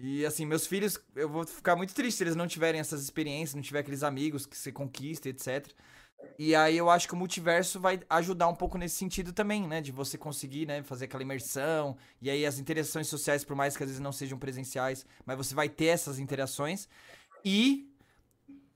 E 0.00 0.24
assim, 0.24 0.46
meus 0.46 0.64
filhos, 0.64 0.96
eu 1.16 1.28
vou 1.28 1.44
ficar 1.44 1.74
muito 1.74 1.92
triste 1.92 2.18
se 2.18 2.24
eles 2.24 2.36
não 2.36 2.46
tiverem 2.46 2.80
essas 2.80 3.02
experiências, 3.02 3.54
não 3.56 3.62
tiver 3.62 3.80
aqueles 3.80 4.04
amigos 4.04 4.46
que 4.46 4.56
você 4.56 4.70
conquista, 4.70 5.28
etc. 5.28 5.66
E 6.38 6.54
aí 6.54 6.76
eu 6.76 6.88
acho 6.88 7.08
que 7.08 7.14
o 7.14 7.16
multiverso 7.16 7.80
vai 7.80 8.00
ajudar 8.08 8.46
um 8.46 8.54
pouco 8.54 8.78
nesse 8.78 8.94
sentido 8.94 9.32
também, 9.32 9.66
né? 9.66 9.80
De 9.80 9.90
você 9.90 10.16
conseguir, 10.16 10.66
né, 10.66 10.84
fazer 10.84 11.06
aquela 11.06 11.24
imersão. 11.24 11.96
E 12.22 12.30
aí 12.30 12.46
as 12.46 12.60
interações 12.60 13.08
sociais, 13.08 13.44
por 13.44 13.56
mais 13.56 13.76
que 13.76 13.82
às 13.82 13.88
vezes 13.88 14.00
não 14.00 14.12
sejam 14.12 14.38
presenciais, 14.38 15.04
mas 15.26 15.36
você 15.36 15.52
vai 15.52 15.68
ter 15.68 15.86
essas 15.86 16.20
interações. 16.20 16.88
E 17.44 17.92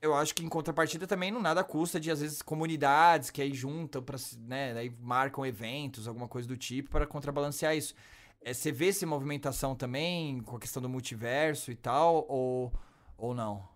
eu 0.01 0.13
acho 0.13 0.35
que 0.35 0.43
em 0.43 0.49
contrapartida 0.49 1.07
também 1.07 1.31
não 1.31 1.41
nada 1.41 1.63
custa 1.63 2.01
de, 2.01 2.11
às 2.11 2.19
vezes, 2.19 2.41
comunidades 2.41 3.29
que 3.29 3.41
aí 3.41 3.53
juntam, 3.53 4.03
pra, 4.03 4.17
né? 4.39 4.73
Aí 4.77 4.93
marcam 4.99 5.45
eventos, 5.45 6.05
alguma 6.05 6.27
coisa 6.27 6.49
do 6.49 6.57
tipo, 6.57 6.89
para 6.89 7.07
contrabalancear 7.07 7.77
isso. 7.77 7.95
É, 8.45 8.53
você 8.53 8.71
vê 8.71 8.89
essa 8.89 9.05
movimentação 9.05 9.75
também 9.75 10.41
com 10.41 10.57
a 10.57 10.59
questão 10.59 10.81
do 10.81 10.89
multiverso 10.89 11.71
e 11.71 11.75
tal, 11.75 12.25
ou, 12.27 12.71
ou 13.17 13.33
não? 13.33 13.67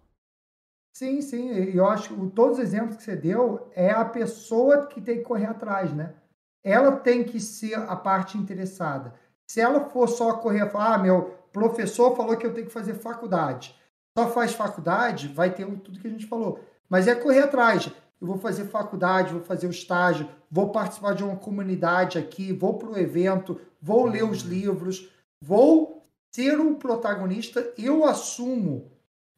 Sim, 0.94 1.22
sim. 1.22 1.50
Eu 1.50 1.88
acho 1.88 2.10
que 2.10 2.32
todos 2.32 2.58
os 2.58 2.64
exemplos 2.64 2.98
que 2.98 3.04
você 3.04 3.16
deu 3.16 3.70
é 3.74 3.92
a 3.92 4.04
pessoa 4.04 4.88
que 4.88 5.00
tem 5.00 5.18
que 5.18 5.24
correr 5.24 5.46
atrás, 5.46 5.94
né? 5.94 6.16
Ela 6.64 6.92
tem 6.92 7.24
que 7.24 7.40
ser 7.40 7.76
a 7.76 7.96
parte 7.96 8.38
interessada. 8.38 9.14
Se 9.50 9.62
ela 9.62 9.90
for 9.90 10.08
só 10.08 10.34
correr 10.38 10.66
e 10.66 10.70
falar, 10.70 10.96
ah, 10.96 10.98
meu 10.98 11.38
professor 11.54 12.16
falou 12.16 12.36
que 12.36 12.46
eu 12.46 12.54
tenho 12.54 12.68
que 12.68 12.74
fazer 12.74 12.96
faculdade. 12.96 13.76
Só 14.18 14.28
faz 14.30 14.54
faculdade, 14.54 15.28
vai 15.28 15.54
ter 15.54 15.66
tudo 15.66 16.00
que 16.00 16.08
a 16.08 16.12
gente 16.12 16.26
falou. 16.26 16.60
Mas 16.90 17.08
é 17.08 17.16
correr 17.16 17.44
atrás. 17.44 17.90
Eu 18.20 18.28
vou 18.28 18.38
fazer 18.38 18.66
faculdade, 18.66 19.34
vou 19.34 19.44
fazer 19.44 19.68
o 19.68 19.72
estágio, 19.72 20.28
vou 20.50 20.70
participar 20.70 21.14
de 21.14 21.24
uma 21.24 21.36
comunidade 21.36 22.18
aqui, 22.18 22.52
vou 22.52 22.78
para 22.78 22.90
o 22.90 22.98
evento, 22.98 23.60
vou 23.82 24.06
ler 24.06 24.24
os 24.24 24.42
livros, 24.42 25.10
vou 25.42 26.06
ser 26.32 26.60
um 26.60 26.76
protagonista, 26.76 27.74
eu 27.78 28.06
assumo 28.06 28.92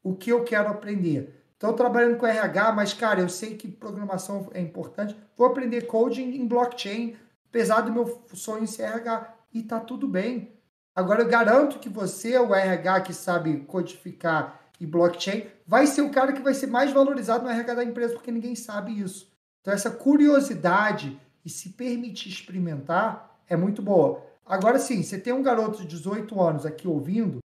o 0.04 0.16
que 0.16 0.32
eu 0.32 0.44
quero 0.44 0.70
aprender. 0.70 1.36
Estou 1.54 1.74
trabalhando 1.74 2.18
com 2.18 2.26
RH, 2.26 2.72
mas, 2.72 2.94
cara, 2.94 3.20
eu 3.20 3.28
sei 3.28 3.56
que 3.56 3.68
programação 3.68 4.50
é 4.54 4.62
importante. 4.62 5.16
Vou 5.38 5.46
aprender 5.46 5.82
coding 5.88 6.36
em 6.36 6.48
blockchain, 6.48 7.18
apesar 7.50 7.82
do 7.82 7.92
meu 7.92 8.24
sonho 8.34 8.66
ser 8.66 8.84
RH. 8.84 9.36
E 9.54 9.64
tá 9.64 9.80
tudo 9.80 10.08
bem. 10.08 10.54
Agora, 10.96 11.22
eu 11.22 11.28
garanto 11.28 11.80
que 11.80 11.90
você, 11.90 12.38
o 12.38 12.56
RH 12.56 13.02
que 13.02 13.14
sabe 13.14 13.60
codificar 13.62 14.59
e 14.80 14.86
blockchain, 14.86 15.46
vai 15.68 15.86
ser 15.86 16.02
o 16.02 16.12
cara 16.12 16.32
que 16.32 16.42
vai 16.42 16.54
ser 16.54 16.68
mais 16.68 16.92
valorizado 16.92 17.44
no 17.44 17.50
RH 17.50 17.74
da 17.74 17.84
empresa, 17.84 18.14
porque 18.14 18.32
ninguém 18.32 18.56
sabe 18.56 19.00
isso. 19.00 19.32
Então, 19.62 19.74
essa 19.74 19.92
curiosidade 19.92 21.20
e 21.44 21.50
se 21.50 21.70
permitir 21.70 22.30
experimentar 22.30 23.38
é 23.48 23.56
muito 23.56 23.82
boa. 23.82 24.24
Agora 24.46 24.80
sim, 24.80 25.04
você 25.04 25.18
tem 25.18 25.34
um 25.34 25.44
garoto 25.44 25.80
de 25.82 25.88
18 25.88 26.42
anos 26.42 26.66
aqui 26.66 26.88
ouvindo, 26.88 27.40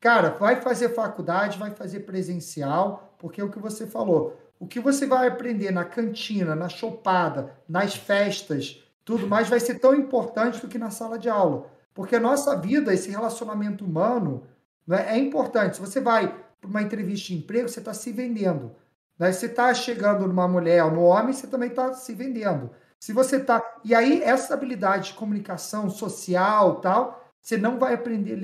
cara, 0.00 0.30
vai 0.30 0.60
fazer 0.60 0.90
faculdade, 0.90 1.58
vai 1.58 1.70
fazer 1.70 2.00
presencial, 2.00 3.14
porque 3.18 3.40
é 3.40 3.44
o 3.44 3.50
que 3.50 3.58
você 3.58 3.86
falou. 3.86 4.38
O 4.60 4.66
que 4.66 4.80
você 4.80 5.06
vai 5.06 5.26
aprender 5.26 5.70
na 5.70 5.84
cantina, 5.84 6.54
na 6.54 6.68
chopada, 6.68 7.56
nas 7.68 7.94
festas, 7.94 8.82
tudo 9.04 9.26
mais, 9.26 9.48
vai 9.48 9.58
ser 9.58 9.78
tão 9.78 9.94
importante 9.94 10.60
do 10.60 10.68
que 10.68 10.78
na 10.78 10.90
sala 10.90 11.18
de 11.18 11.28
aula. 11.28 11.66
Porque 11.94 12.16
a 12.16 12.20
nossa 12.20 12.56
vida, 12.56 12.92
esse 12.92 13.10
relacionamento 13.10 13.84
humano, 13.84 14.44
né, 14.86 15.06
é 15.08 15.18
importante. 15.18 15.76
Se 15.76 15.80
você 15.80 16.00
vai 16.00 16.34
para 16.60 16.68
uma 16.68 16.82
entrevista 16.82 17.28
de 17.28 17.36
emprego, 17.36 17.68
você 17.68 17.78
está 17.78 17.94
se 17.94 18.12
vendendo. 18.12 18.74
Né? 19.18 19.32
Se 19.32 19.46
está 19.46 19.72
chegando 19.74 20.26
numa 20.26 20.48
mulher 20.48 20.84
ou 20.84 20.90
no 20.90 21.02
homem, 21.02 21.32
você 21.32 21.46
também 21.46 21.70
está 21.70 21.92
se 21.92 22.14
vendendo. 22.14 22.70
Se 23.00 23.12
você 23.12 23.36
está. 23.36 23.62
E 23.84 23.94
aí, 23.94 24.22
essa 24.22 24.54
habilidade 24.54 25.08
de 25.08 25.14
comunicação 25.14 25.88
social 25.88 26.80
tal, 26.80 27.24
você 27.40 27.56
não 27.56 27.78
vai 27.78 27.94
aprender 27.94 28.34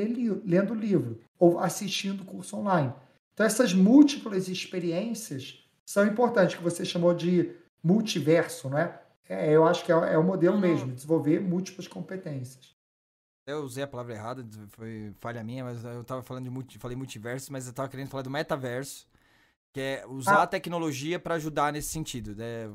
lendo 0.44 0.74
livro 0.74 1.20
ou 1.38 1.58
assistindo 1.58 2.24
curso 2.24 2.56
online. 2.56 2.92
Então, 3.32 3.44
essas 3.44 3.74
múltiplas 3.74 4.48
experiências 4.48 5.64
são 5.84 6.06
importantes, 6.06 6.56
que 6.56 6.62
você 6.62 6.84
chamou 6.84 7.12
de 7.12 7.50
multiverso, 7.82 8.70
né? 8.70 8.94
É, 9.28 9.50
eu 9.50 9.66
acho 9.66 9.84
que 9.84 9.92
é, 9.92 9.94
é 9.94 10.18
o 10.18 10.22
modelo 10.22 10.58
mesmo, 10.58 10.92
desenvolver 10.92 11.40
múltiplas 11.40 11.88
competências. 11.88 12.73
Eu 13.46 13.62
usei 13.62 13.84
a 13.84 13.86
palavra 13.86 14.14
errada, 14.14 14.46
foi 14.68 15.12
falha 15.20 15.44
minha, 15.44 15.64
mas 15.64 15.84
eu 15.84 16.02
tava 16.02 16.22
falando 16.22 16.44
de 16.44 16.50
multi, 16.50 16.78
falei 16.78 16.96
multiverso, 16.96 17.52
mas 17.52 17.66
eu 17.66 17.74
tava 17.74 17.88
querendo 17.90 18.08
falar 18.08 18.22
do 18.22 18.30
metaverso, 18.30 19.06
que 19.72 19.80
é 19.80 20.06
usar 20.06 20.38
ah. 20.38 20.42
a 20.44 20.46
tecnologia 20.46 21.18
para 21.18 21.34
ajudar 21.34 21.72
nesse 21.72 21.88
sentido, 21.88 22.34
né? 22.34 22.72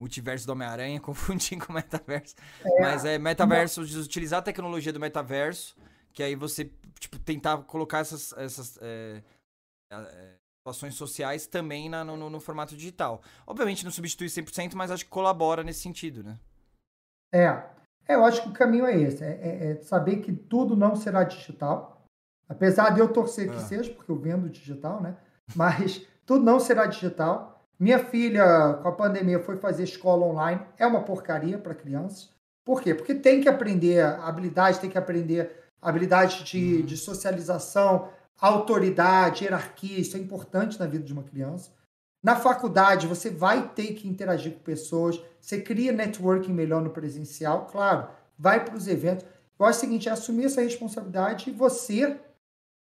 Multiverso 0.00 0.44
do 0.44 0.52
Homem-Aranha, 0.52 0.98
confundir 1.00 1.58
com 1.64 1.72
metaverso. 1.72 2.34
É. 2.64 2.80
Mas 2.80 3.04
é 3.04 3.16
metaverso, 3.16 3.86
de 3.86 3.96
utilizar 3.96 4.40
a 4.40 4.42
tecnologia 4.42 4.92
do 4.92 4.98
metaverso, 4.98 5.76
que 6.12 6.22
aí 6.22 6.34
você, 6.34 6.72
tipo, 6.98 7.18
tentar 7.20 7.58
colocar 7.58 7.98
essas, 7.98 8.32
essas 8.32 8.76
é, 8.82 9.22
é, 9.92 10.34
situações 10.58 10.96
sociais 10.96 11.46
também 11.46 11.88
na, 11.88 12.02
no, 12.02 12.28
no, 12.28 12.40
formato 12.40 12.76
digital. 12.76 13.22
Obviamente 13.46 13.84
não 13.84 13.92
substitui 13.92 14.26
100%, 14.26 14.74
mas 14.74 14.90
acho 14.90 15.04
que 15.04 15.10
colabora 15.10 15.62
nesse 15.62 15.80
sentido, 15.80 16.24
né? 16.24 16.38
É, 17.32 17.44
é 17.44 17.79
eu 18.14 18.24
acho 18.24 18.42
que 18.42 18.48
o 18.48 18.52
caminho 18.52 18.86
é 18.86 18.98
esse, 18.98 19.22
é, 19.22 19.38
é, 19.42 19.70
é 19.72 19.74
saber 19.82 20.16
que 20.16 20.32
tudo 20.32 20.76
não 20.76 20.96
será 20.96 21.24
digital, 21.24 22.04
apesar 22.48 22.90
de 22.90 23.00
eu 23.00 23.08
torcer 23.08 23.48
que 23.48 23.56
ah. 23.56 23.60
seja, 23.60 23.92
porque 23.92 24.10
eu 24.10 24.18
vendo 24.18 24.48
digital, 24.48 25.00
né? 25.00 25.16
Mas 25.54 26.06
tudo 26.26 26.44
não 26.44 26.60
será 26.60 26.86
digital, 26.86 27.64
Minha 27.78 27.98
filha, 27.98 28.74
com 28.82 28.88
a 28.88 28.92
pandemia, 28.92 29.40
foi 29.40 29.56
fazer 29.56 29.84
escola 29.84 30.26
online. 30.26 30.60
É 30.78 30.86
uma 30.86 31.02
porcaria 31.02 31.58
para 31.58 31.74
crianças. 31.74 32.28
Por 32.64 32.82
quê? 32.82 32.94
Porque 32.94 33.14
tem 33.14 33.40
que 33.40 33.48
aprender 33.48 34.04
habilidade, 34.04 34.78
tem 34.78 34.90
que 34.90 34.98
aprender 34.98 35.50
habilidade 35.80 36.44
de, 36.44 36.76
uhum. 36.76 36.86
de 36.86 36.96
socialização, 36.96 38.08
autoridade, 38.38 39.44
hierarquia. 39.44 39.98
Isso 39.98 40.16
é 40.16 40.20
importante 40.20 40.78
na 40.78 40.86
vida 40.86 41.04
de 41.04 41.12
uma 41.12 41.22
criança. 41.22 41.70
Na 42.22 42.36
faculdade, 42.36 43.06
você 43.06 43.30
vai 43.30 43.68
ter 43.68 43.94
que 43.94 44.06
interagir 44.06 44.52
com 44.52 44.60
pessoas, 44.60 45.20
você 45.40 45.60
cria 45.60 45.92
networking 45.92 46.52
melhor 46.52 46.82
no 46.82 46.90
presencial, 46.90 47.66
claro, 47.66 48.08
vai 48.38 48.64
para 48.64 48.76
os 48.76 48.86
eventos. 48.86 49.24
Eu 49.58 49.66
acho 49.66 49.78
o 49.78 49.80
seguinte, 49.80 50.08
é 50.08 50.12
assumir 50.12 50.44
essa 50.44 50.60
responsabilidade 50.60 51.48
e 51.48 51.52
você 51.52 52.20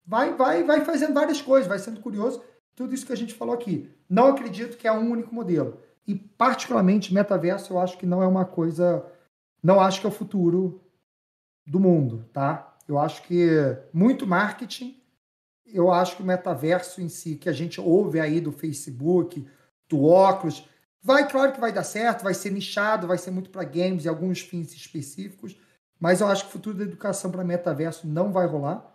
vai, 0.06 0.34
vai, 0.34 0.62
vai 0.64 0.84
fazendo 0.84 1.14
várias 1.14 1.42
coisas, 1.42 1.68
vai 1.68 1.78
sendo 1.78 2.00
curioso, 2.00 2.42
tudo 2.74 2.94
isso 2.94 3.06
que 3.06 3.12
a 3.12 3.16
gente 3.16 3.34
falou 3.34 3.54
aqui. 3.54 3.90
Não 4.08 4.28
acredito 4.28 4.76
que 4.76 4.88
é 4.88 4.92
um 4.92 5.10
único 5.10 5.34
modelo. 5.34 5.78
E, 6.06 6.14
particularmente, 6.14 7.12
metaverso, 7.12 7.74
eu 7.74 7.78
acho 7.80 7.98
que 7.98 8.06
não 8.06 8.22
é 8.22 8.26
uma 8.26 8.46
coisa. 8.46 9.04
Não 9.62 9.78
acho 9.78 10.00
que 10.00 10.06
é 10.06 10.08
o 10.08 10.12
futuro 10.12 10.80
do 11.66 11.78
mundo, 11.78 12.24
tá? 12.32 12.76
Eu 12.88 12.98
acho 12.98 13.22
que 13.24 13.50
muito 13.92 14.26
marketing, 14.26 14.97
eu 15.72 15.90
acho 15.90 16.16
que 16.16 16.22
o 16.22 16.26
metaverso 16.26 17.00
em 17.00 17.08
si, 17.08 17.36
que 17.36 17.48
a 17.48 17.52
gente 17.52 17.80
ouve 17.80 18.20
aí 18.20 18.40
do 18.40 18.52
Facebook, 18.52 19.46
do 19.88 20.04
óculos, 20.04 20.68
vai, 21.02 21.28
claro 21.28 21.52
que 21.52 21.60
vai 21.60 21.72
dar 21.72 21.84
certo, 21.84 22.22
vai 22.22 22.34
ser 22.34 22.50
nichado, 22.50 23.06
vai 23.06 23.18
ser 23.18 23.30
muito 23.30 23.50
para 23.50 23.64
games 23.64 24.04
e 24.04 24.08
alguns 24.08 24.40
fins 24.40 24.72
específicos, 24.74 25.58
mas 25.98 26.20
eu 26.20 26.28
acho 26.28 26.44
que 26.44 26.50
o 26.50 26.52
futuro 26.52 26.76
da 26.76 26.84
educação 26.84 27.30
para 27.30 27.44
metaverso 27.44 28.06
não 28.06 28.32
vai 28.32 28.46
rolar. 28.46 28.94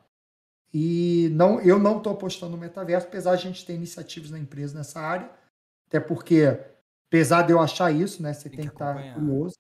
E 0.73 1.29
não, 1.33 1.59
eu 1.61 1.77
não 1.77 1.97
estou 1.97 2.13
apostando 2.13 2.53
no 2.53 2.57
metaverso, 2.57 3.07
apesar 3.07 3.35
de 3.35 3.47
a 3.47 3.51
gente 3.51 3.65
ter 3.65 3.75
iniciativas 3.75 4.31
na 4.31 4.39
empresa 4.39 4.75
nessa 4.75 4.99
área, 4.99 5.29
até 5.87 5.99
porque, 5.99 6.59
apesar 7.07 7.43
de 7.43 7.51
eu 7.51 7.59
achar 7.59 7.91
isso, 7.91 8.23
né, 8.23 8.33
você 8.33 8.49
tem, 8.49 8.59
tem 8.59 8.67
que 8.67 8.73
estar 8.73 9.13
curioso, 9.13 9.55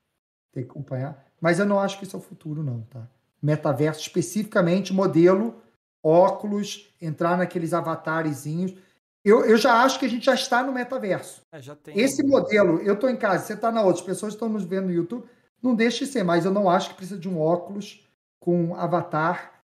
tem 0.51 0.63
que 0.63 0.69
acompanhar, 0.71 1.23
mas 1.39 1.59
eu 1.59 1.65
não 1.65 1.79
acho 1.79 1.99
que 1.99 2.05
isso 2.05 2.15
é 2.15 2.19
o 2.19 2.21
futuro, 2.21 2.63
não, 2.63 2.81
tá? 2.83 3.07
Metaverso, 3.39 4.01
especificamente 4.01 4.91
modelo 4.91 5.61
óculos, 6.03 6.93
entrar 7.01 7.37
naqueles 7.37 7.73
avatarezinhos. 7.73 8.75
Eu, 9.23 9.45
eu 9.45 9.57
já 9.57 9.81
acho 9.83 9.97
que 9.97 10.05
a 10.05 10.09
gente 10.09 10.25
já 10.25 10.33
está 10.33 10.61
no 10.61 10.73
metaverso. 10.73 11.41
É, 11.51 11.59
Esse 11.95 12.21
modelo, 12.23 12.79
eu 12.81 12.95
estou 12.95 13.09
em 13.09 13.15
casa, 13.15 13.45
você 13.45 13.53
está 13.53 13.71
na 13.71 13.81
outra, 13.81 14.01
as 14.01 14.05
pessoas 14.05 14.33
estão 14.33 14.49
nos 14.49 14.65
vendo 14.65 14.87
no 14.87 14.93
YouTube, 14.93 15.25
não 15.61 15.73
deixe 15.73 16.05
de 16.05 16.11
ser, 16.11 16.23
mas 16.23 16.43
eu 16.43 16.51
não 16.51 16.69
acho 16.69 16.89
que 16.89 16.95
precisa 16.95 17.17
de 17.17 17.29
um 17.29 17.39
óculos 17.39 18.05
com 18.37 18.75
avatar 18.75 19.63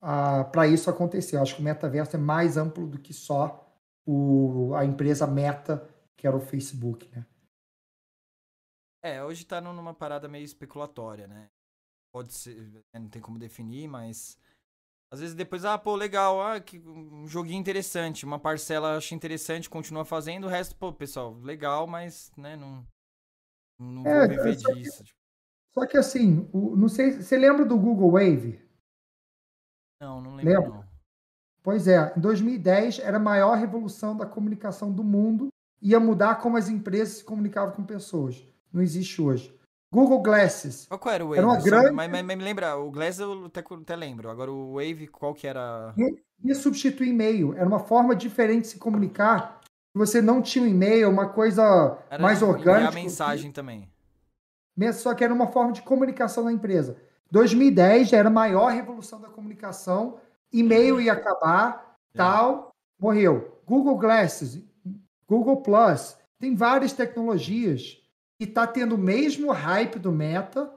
ah, 0.00 0.42
para 0.44 0.66
isso 0.66 0.90
acontecer. 0.90 1.36
Eu 1.36 1.42
acho 1.42 1.54
que 1.54 1.60
o 1.60 1.64
metaverso 1.64 2.16
é 2.16 2.18
mais 2.18 2.56
amplo 2.56 2.88
do 2.88 2.98
que 2.98 3.14
só 3.14 3.64
o, 4.04 4.74
a 4.74 4.84
empresa 4.84 5.28
Meta, 5.28 5.88
que 6.16 6.26
era 6.26 6.36
o 6.36 6.40
Facebook, 6.40 7.08
né? 7.14 7.24
É, 9.04 9.22
hoje 9.22 9.42
está 9.42 9.60
numa 9.60 9.94
parada 9.94 10.28
meio 10.28 10.44
especulatória, 10.44 11.26
né? 11.26 11.48
Pode 12.12 12.32
ser, 12.32 12.84
não 12.94 13.08
tem 13.08 13.22
como 13.22 13.38
definir, 13.38 13.88
mas 13.88 14.38
às 15.12 15.20
vezes 15.20 15.34
depois, 15.34 15.62
ah, 15.66 15.76
pô, 15.76 15.94
legal, 15.94 16.40
ah, 16.40 16.58
que 16.58 16.78
um 16.78 17.28
joguinho 17.28 17.60
interessante, 17.60 18.24
uma 18.24 18.38
parcela 18.38 18.96
acha 18.96 19.14
interessante, 19.14 19.68
continua 19.68 20.06
fazendo, 20.06 20.44
o 20.44 20.48
resto, 20.48 20.74
pô, 20.74 20.90
pessoal, 20.90 21.34
legal, 21.34 21.86
mas, 21.86 22.32
né, 22.34 22.56
não, 22.56 22.86
não 23.78 24.06
é, 24.06 24.26
vou 24.26 24.36
viver 24.38 24.58
só 24.58 24.72
disso. 24.72 24.96
Que, 24.98 25.04
tipo. 25.04 25.18
Só 25.74 25.86
que 25.86 25.98
assim, 25.98 26.48
o, 26.50 26.74
não 26.74 26.88
sei, 26.88 27.12
você 27.12 27.36
lembra 27.36 27.66
do 27.66 27.78
Google 27.78 28.12
Wave? 28.12 28.58
Não, 30.00 30.22
não 30.22 30.34
lembro 30.34 30.70
não. 30.70 30.84
Pois 31.62 31.86
é, 31.86 32.14
em 32.16 32.20
2010 32.20 33.00
era 33.00 33.18
a 33.18 33.20
maior 33.20 33.54
revolução 33.58 34.16
da 34.16 34.24
comunicação 34.24 34.90
do 34.90 35.04
mundo, 35.04 35.48
ia 35.82 36.00
mudar 36.00 36.36
como 36.36 36.56
as 36.56 36.70
empresas 36.70 37.18
se 37.18 37.24
comunicavam 37.24 37.74
com 37.74 37.84
pessoas. 37.84 38.42
Não 38.72 38.80
existe 38.80 39.20
hoje. 39.20 39.54
Google 39.92 40.22
Glasses. 40.22 40.86
Qual 40.88 41.14
era 41.14 41.22
o 41.22 41.28
Wave? 41.28 41.38
Era 41.38 41.46
uma 41.46 41.60
grande... 41.60 41.90
mas, 41.90 42.10
mas, 42.10 42.24
mas, 42.24 42.38
me 42.38 42.42
lembra, 42.42 42.76
o 42.78 42.90
Glass 42.90 43.18
eu 43.18 43.44
até, 43.44 43.60
até, 43.60 43.94
lembro. 43.94 44.30
Agora 44.30 44.50
o 44.50 44.76
Wave, 44.76 45.06
qual 45.06 45.34
que 45.34 45.46
era? 45.46 45.94
Ia 46.42 46.54
substituir 46.54 47.10
e-mail. 47.10 47.54
Era 47.54 47.68
uma 47.68 47.78
forma 47.78 48.16
diferente 48.16 48.62
de 48.62 48.68
se 48.68 48.78
comunicar. 48.78 49.60
Você 49.94 50.22
não 50.22 50.40
tinha 50.40 50.64
um 50.64 50.68
e-mail, 50.68 51.10
uma 51.10 51.28
coisa 51.28 51.98
era 52.08 52.22
mais 52.22 52.42
orgânica. 52.42 52.88
a 52.88 52.92
mensagem 52.92 53.52
também. 53.52 53.86
Só 54.94 55.14
que 55.14 55.22
era 55.22 55.34
uma 55.34 55.48
forma 55.48 55.72
de 55.72 55.82
comunicação 55.82 56.44
da 56.44 56.52
empresa. 56.52 56.96
2010 57.30 58.08
já 58.08 58.16
era 58.16 58.28
a 58.28 58.32
maior 58.32 58.72
revolução 58.72 59.20
da 59.20 59.28
comunicação. 59.28 60.16
E-mail 60.50 61.02
ia 61.02 61.12
acabar, 61.12 61.96
é. 62.14 62.16
tal, 62.16 62.70
morreu. 62.98 63.60
Google 63.66 63.98
Glasses, 63.98 64.58
Google 65.28 65.58
Plus, 65.58 66.16
tem 66.38 66.54
várias 66.54 66.94
tecnologias 66.94 68.01
que 68.42 68.48
está 68.48 68.66
tendo 68.66 68.96
o 68.96 68.98
mesmo 68.98 69.52
hype 69.52 70.00
do 70.00 70.10
meta 70.10 70.72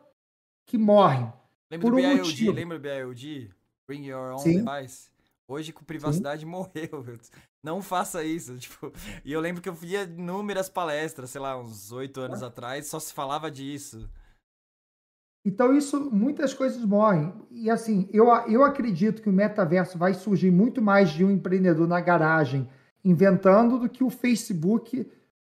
que 0.68 0.78
morrem. 0.78 1.34
Lembra 1.72 1.90
do 1.90 1.94
um 1.94 1.98
BIOD? 1.98 2.18
Motivo. 2.20 2.52
Lembra 2.52 2.78
do 2.78 2.82
BIOD? 2.82 3.52
Bring 3.88 4.06
your 4.06 4.34
own 4.34 4.38
Sim. 4.38 4.64
device. 4.64 5.10
Hoje 5.48 5.74
com 5.74 5.84
privacidade 5.84 6.42
Sim. 6.42 6.46
morreu. 6.50 7.20
Não 7.64 7.82
faça 7.82 8.24
isso. 8.24 8.56
Tipo, 8.58 8.94
e 9.24 9.34
eu 9.34 9.40
lembro 9.40 9.64
que 9.64 9.70
eu 9.70 9.74
via 9.74 10.04
inúmeras 10.04 10.70
palestras, 10.70 11.32
sei 11.32 11.42
lá, 11.42 11.60
uns 11.60 11.92
oito 11.92 12.20
anos 12.22 12.44
é. 12.44 12.46
atrás, 12.46 12.88
só 12.88 13.00
se 13.00 13.12
falava 13.12 13.50
disso. 13.50 14.08
Então, 15.44 15.76
isso, 15.76 16.12
muitas 16.12 16.54
coisas 16.54 16.84
morrem. 16.86 17.34
E 17.50 17.70
assim, 17.70 18.08
eu, 18.12 18.28
eu 18.48 18.64
acredito 18.64 19.24
que 19.24 19.30
o 19.30 19.34
metaverso 19.34 19.98
vai 19.98 20.14
surgir 20.14 20.52
muito 20.52 20.84
mais 20.84 21.10
de 21.10 21.26
um 21.26 21.32
empreendedor 21.32 21.88
na 21.88 22.00
garagem 22.00 22.70
inventando 23.04 23.80
do 23.80 23.90
que 23.90 24.04
o 24.04 24.10
Facebook 24.10 25.12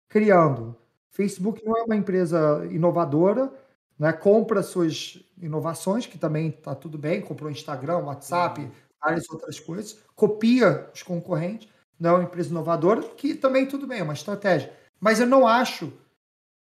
criando. 0.10 0.81
Facebook 1.12 1.64
não 1.66 1.78
é 1.78 1.84
uma 1.84 1.96
empresa 1.96 2.66
inovadora, 2.72 3.52
né? 4.00 4.14
compra 4.14 4.64
suas 4.64 5.22
inovações, 5.42 6.06
que 6.06 6.18
também 6.18 6.48
está 6.48 6.74
tudo 6.74 6.98
bem, 6.98 7.22
comprou 7.22 7.52
Instagram, 7.52 7.98
WhatsApp, 7.98 8.62
uhum. 8.62 8.72
várias 9.04 9.30
outras 9.30 9.60
coisas, 9.60 10.00
copia 10.16 10.90
os 10.94 11.04
concorrentes, 11.04 11.68
não 12.00 12.12
é 12.12 12.14
uma 12.14 12.24
empresa 12.24 12.50
inovadora, 12.50 13.02
que 13.02 13.36
também 13.36 13.66
tudo 13.66 13.86
bem, 13.86 14.00
é 14.00 14.04
uma 14.04 14.14
estratégia. 14.14 14.74
Mas 15.00 15.20
eu 15.20 15.28
não 15.28 15.46
acho 15.46 15.92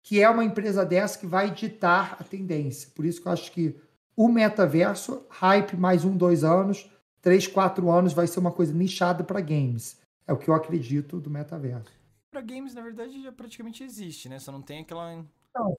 que 0.03 0.21
é 0.21 0.29
uma 0.29 0.45
empresa 0.45 0.85
dessa 0.85 1.17
que 1.17 1.25
vai 1.25 1.49
ditar 1.49 2.15
a 2.19 2.23
tendência. 2.23 2.89
Por 2.93 3.05
isso 3.05 3.19
que 3.19 3.27
eu 3.27 3.31
acho 3.31 3.51
que 3.51 3.75
o 4.15 4.29
metaverso, 4.29 5.25
hype 5.29 5.75
mais 5.75 6.05
um, 6.05 6.15
dois 6.15 6.43
anos, 6.43 6.89
três, 7.19 7.47
quatro 7.47 7.89
anos, 7.89 8.13
vai 8.13 8.27
ser 8.27 8.39
uma 8.39 8.51
coisa 8.51 8.71
nichada 8.71 9.23
para 9.23 9.41
games. 9.41 9.97
É 10.27 10.31
o 10.31 10.37
que 10.37 10.47
eu 10.47 10.53
acredito 10.53 11.19
do 11.19 11.29
metaverso 11.29 11.94
para 12.35 12.41
games, 12.41 12.73
na 12.73 12.81
verdade, 12.81 13.23
já 13.23 13.31
praticamente 13.31 13.81
existe, 13.81 14.27
né? 14.27 14.39
Só 14.39 14.51
não 14.51 14.61
tem 14.61 14.81
aquela. 14.81 15.15
Não. 15.55 15.77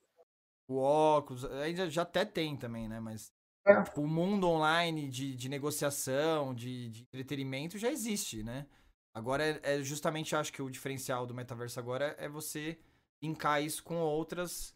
O 0.66 0.78
óculos, 0.78 1.44
ainda 1.44 1.88
já 1.90 2.02
até 2.02 2.24
tem 2.24 2.56
também, 2.56 2.88
né? 2.88 2.98
Mas 2.98 3.30
é. 3.66 3.82
tipo, 3.82 4.00
o 4.00 4.08
mundo 4.08 4.48
online 4.48 5.08
de, 5.10 5.36
de 5.36 5.48
negociação, 5.50 6.54
de, 6.54 6.88
de 6.88 7.02
entretenimento 7.02 7.76
já 7.76 7.90
existe, 7.90 8.42
né? 8.42 8.66
Agora 9.14 9.44
é, 9.44 9.60
é, 9.62 9.82
justamente, 9.82 10.34
acho 10.34 10.52
que 10.52 10.62
o 10.62 10.70
diferencial 10.70 11.26
do 11.26 11.34
metaverso 11.34 11.78
agora 11.78 12.16
é 12.18 12.28
você 12.28 12.78
linkar 13.22 13.62
isso 13.62 13.84
com 13.84 13.98
outras, 13.98 14.74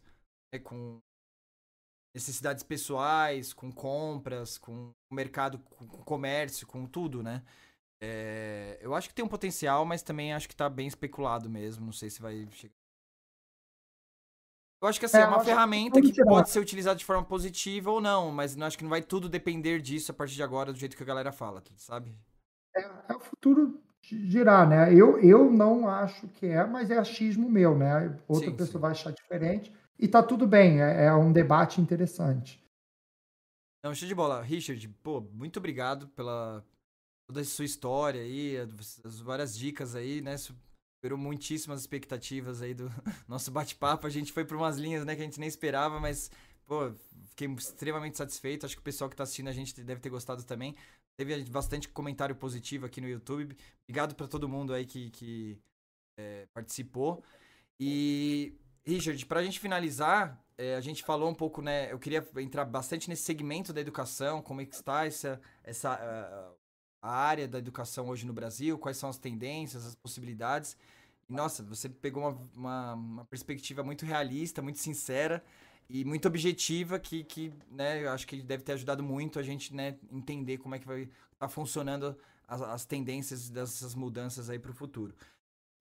é, 0.53 0.59
com 0.59 0.99
necessidades 2.15 2.63
pessoais, 2.63 3.53
com 3.53 3.71
compras, 3.71 4.57
com 4.57 4.91
mercado, 5.11 5.57
com 5.59 5.87
comércio, 5.87 6.67
com 6.67 6.85
tudo, 6.85 7.23
né? 7.23 7.43
É, 8.01 8.79
eu 8.81 8.95
acho 8.95 9.07
que 9.07 9.13
tem 9.13 9.23
um 9.23 9.29
potencial, 9.29 9.85
mas 9.85 10.01
também 10.01 10.33
acho 10.33 10.49
que 10.49 10.55
tá 10.55 10.67
bem 10.67 10.87
especulado 10.87 11.49
mesmo. 11.49 11.85
Não 11.85 11.93
sei 11.93 12.09
se 12.09 12.21
vai 12.21 12.47
chegar. 12.51 12.73
Eu 14.81 14.87
acho 14.87 14.99
que 14.99 15.05
assim, 15.05 15.17
é, 15.17 15.21
é 15.21 15.27
uma 15.27 15.43
ferramenta 15.43 16.01
que, 16.01 16.11
que 16.11 16.23
pode 16.23 16.49
ser 16.49 16.59
utilizada 16.59 16.97
de 16.97 17.05
forma 17.05 17.23
positiva 17.23 17.91
ou 17.91 18.01
não, 18.01 18.31
mas 18.31 18.55
não 18.55 18.65
acho 18.65 18.75
que 18.75 18.83
não 18.83 18.89
vai 18.89 19.03
tudo 19.03 19.29
depender 19.29 19.79
disso 19.79 20.11
a 20.11 20.15
partir 20.15 20.33
de 20.33 20.41
agora, 20.41 20.73
do 20.73 20.79
jeito 20.79 20.97
que 20.97 21.03
a 21.03 21.05
galera 21.05 21.31
fala, 21.31 21.61
sabe? 21.77 22.15
É, 22.75 22.81
é 23.09 23.15
o 23.15 23.19
futuro 23.19 23.79
girar, 24.01 24.67
né? 24.67 24.91
Eu, 24.91 25.19
eu 25.19 25.51
não 25.51 25.87
acho 25.87 26.27
que 26.29 26.47
é, 26.47 26.65
mas 26.65 26.89
é 26.89 26.97
achismo 26.97 27.47
meu, 27.47 27.77
né? 27.77 28.17
Outra 28.27 28.49
sim, 28.49 28.55
pessoa 28.55 28.73
sim. 28.73 28.79
vai 28.79 28.91
achar 28.91 29.11
diferente. 29.11 29.71
E 29.99 30.07
tá 30.07 30.23
tudo 30.23 30.47
bem, 30.47 30.81
é, 30.81 31.05
é 31.05 31.13
um 31.13 31.31
debate 31.31 31.79
interessante. 31.79 32.59
Não, 33.83 33.93
show 33.93 34.07
de 34.07 34.15
bola. 34.15 34.41
Richard, 34.41 34.87
pô, 35.03 35.21
muito 35.21 35.57
obrigado 35.57 36.07
pela, 36.09 36.65
toda 37.31 37.41
a 37.41 37.45
sua 37.45 37.65
história 37.65 38.21
aí, 38.21 38.57
as 38.57 39.21
várias 39.21 39.57
dicas 39.57 39.95
aí, 39.95 40.21
né? 40.21 40.35
Superou 40.37 41.17
muitíssimas 41.17 41.79
expectativas 41.79 42.61
aí 42.61 42.73
do 42.73 42.91
nosso 43.27 43.49
bate-papo. 43.49 44.05
A 44.05 44.09
gente 44.09 44.33
foi 44.33 44.43
por 44.43 44.57
umas 44.57 44.77
linhas, 44.77 45.05
né, 45.05 45.15
que 45.15 45.21
a 45.21 45.25
gente 45.25 45.39
nem 45.39 45.47
esperava, 45.47 45.99
mas, 45.99 46.29
pô, 46.65 46.91
fiquei 47.29 47.47
extremamente 47.53 48.17
satisfeito. 48.17 48.65
Acho 48.65 48.75
que 48.75 48.81
o 48.81 48.83
pessoal 48.83 49.09
que 49.09 49.15
tá 49.15 49.23
assistindo 49.23 49.47
a 49.47 49.53
gente 49.53 49.81
deve 49.81 50.01
ter 50.01 50.09
gostado 50.09 50.43
também. 50.43 50.75
Teve 51.17 51.43
bastante 51.45 51.87
comentário 51.87 52.35
positivo 52.35 52.85
aqui 52.85 52.99
no 52.99 53.07
YouTube. 53.07 53.55
Obrigado 53.83 54.13
para 54.13 54.27
todo 54.27 54.49
mundo 54.49 54.73
aí 54.73 54.85
que, 54.85 55.09
que 55.11 55.57
é, 56.19 56.47
participou. 56.53 57.23
E, 57.79 58.53
Richard, 58.85 59.25
pra 59.25 59.43
gente 59.43 59.59
finalizar, 59.59 60.37
é, 60.57 60.75
a 60.75 60.81
gente 60.81 61.03
falou 61.03 61.29
um 61.29 61.35
pouco, 61.35 61.61
né? 61.61 61.91
Eu 61.91 61.97
queria 61.97 62.27
entrar 62.37 62.65
bastante 62.65 63.09
nesse 63.09 63.23
segmento 63.23 63.71
da 63.71 63.79
educação, 63.79 64.41
como 64.41 64.61
é 64.61 64.65
que 64.65 64.75
está 64.75 65.05
essa, 65.05 65.41
essa 65.63 65.95
uh, 65.95 66.60
a 67.01 67.11
área 67.11 67.47
da 67.47 67.57
educação 67.57 68.07
hoje 68.09 68.25
no 68.25 68.33
Brasil, 68.33 68.77
quais 68.77 68.97
são 68.97 69.09
as 69.09 69.17
tendências, 69.17 69.85
as 69.85 69.95
possibilidades. 69.95 70.77
nossa, 71.27 71.63
você 71.63 71.89
pegou 71.89 72.23
uma, 72.23 72.37
uma, 72.55 72.93
uma, 72.93 73.25
perspectiva 73.25 73.83
muito 73.83 74.05
realista, 74.05 74.61
muito 74.61 74.79
sincera 74.79 75.43
e 75.89 76.05
muito 76.05 76.27
objetiva 76.27 76.99
que, 76.99 77.23
que 77.23 77.51
né, 77.71 78.03
eu 78.03 78.11
acho 78.11 78.27
que 78.27 78.41
deve 78.41 78.63
ter 78.63 78.73
ajudado 78.73 79.01
muito 79.01 79.39
a 79.39 79.43
gente 79.43 79.73
né, 79.73 79.97
entender 80.11 80.57
como 80.57 80.75
é 80.75 80.79
que 80.79 80.87
vai 80.87 81.01
estar 81.01 81.11
tá 81.39 81.47
funcionando 81.47 82.15
as, 82.47 82.61
as, 82.61 82.85
tendências 82.85 83.49
dessas 83.49 83.95
mudanças 83.95 84.49
aí 84.49 84.59
para 84.59 84.71
o 84.71 84.75
futuro. 84.75 85.15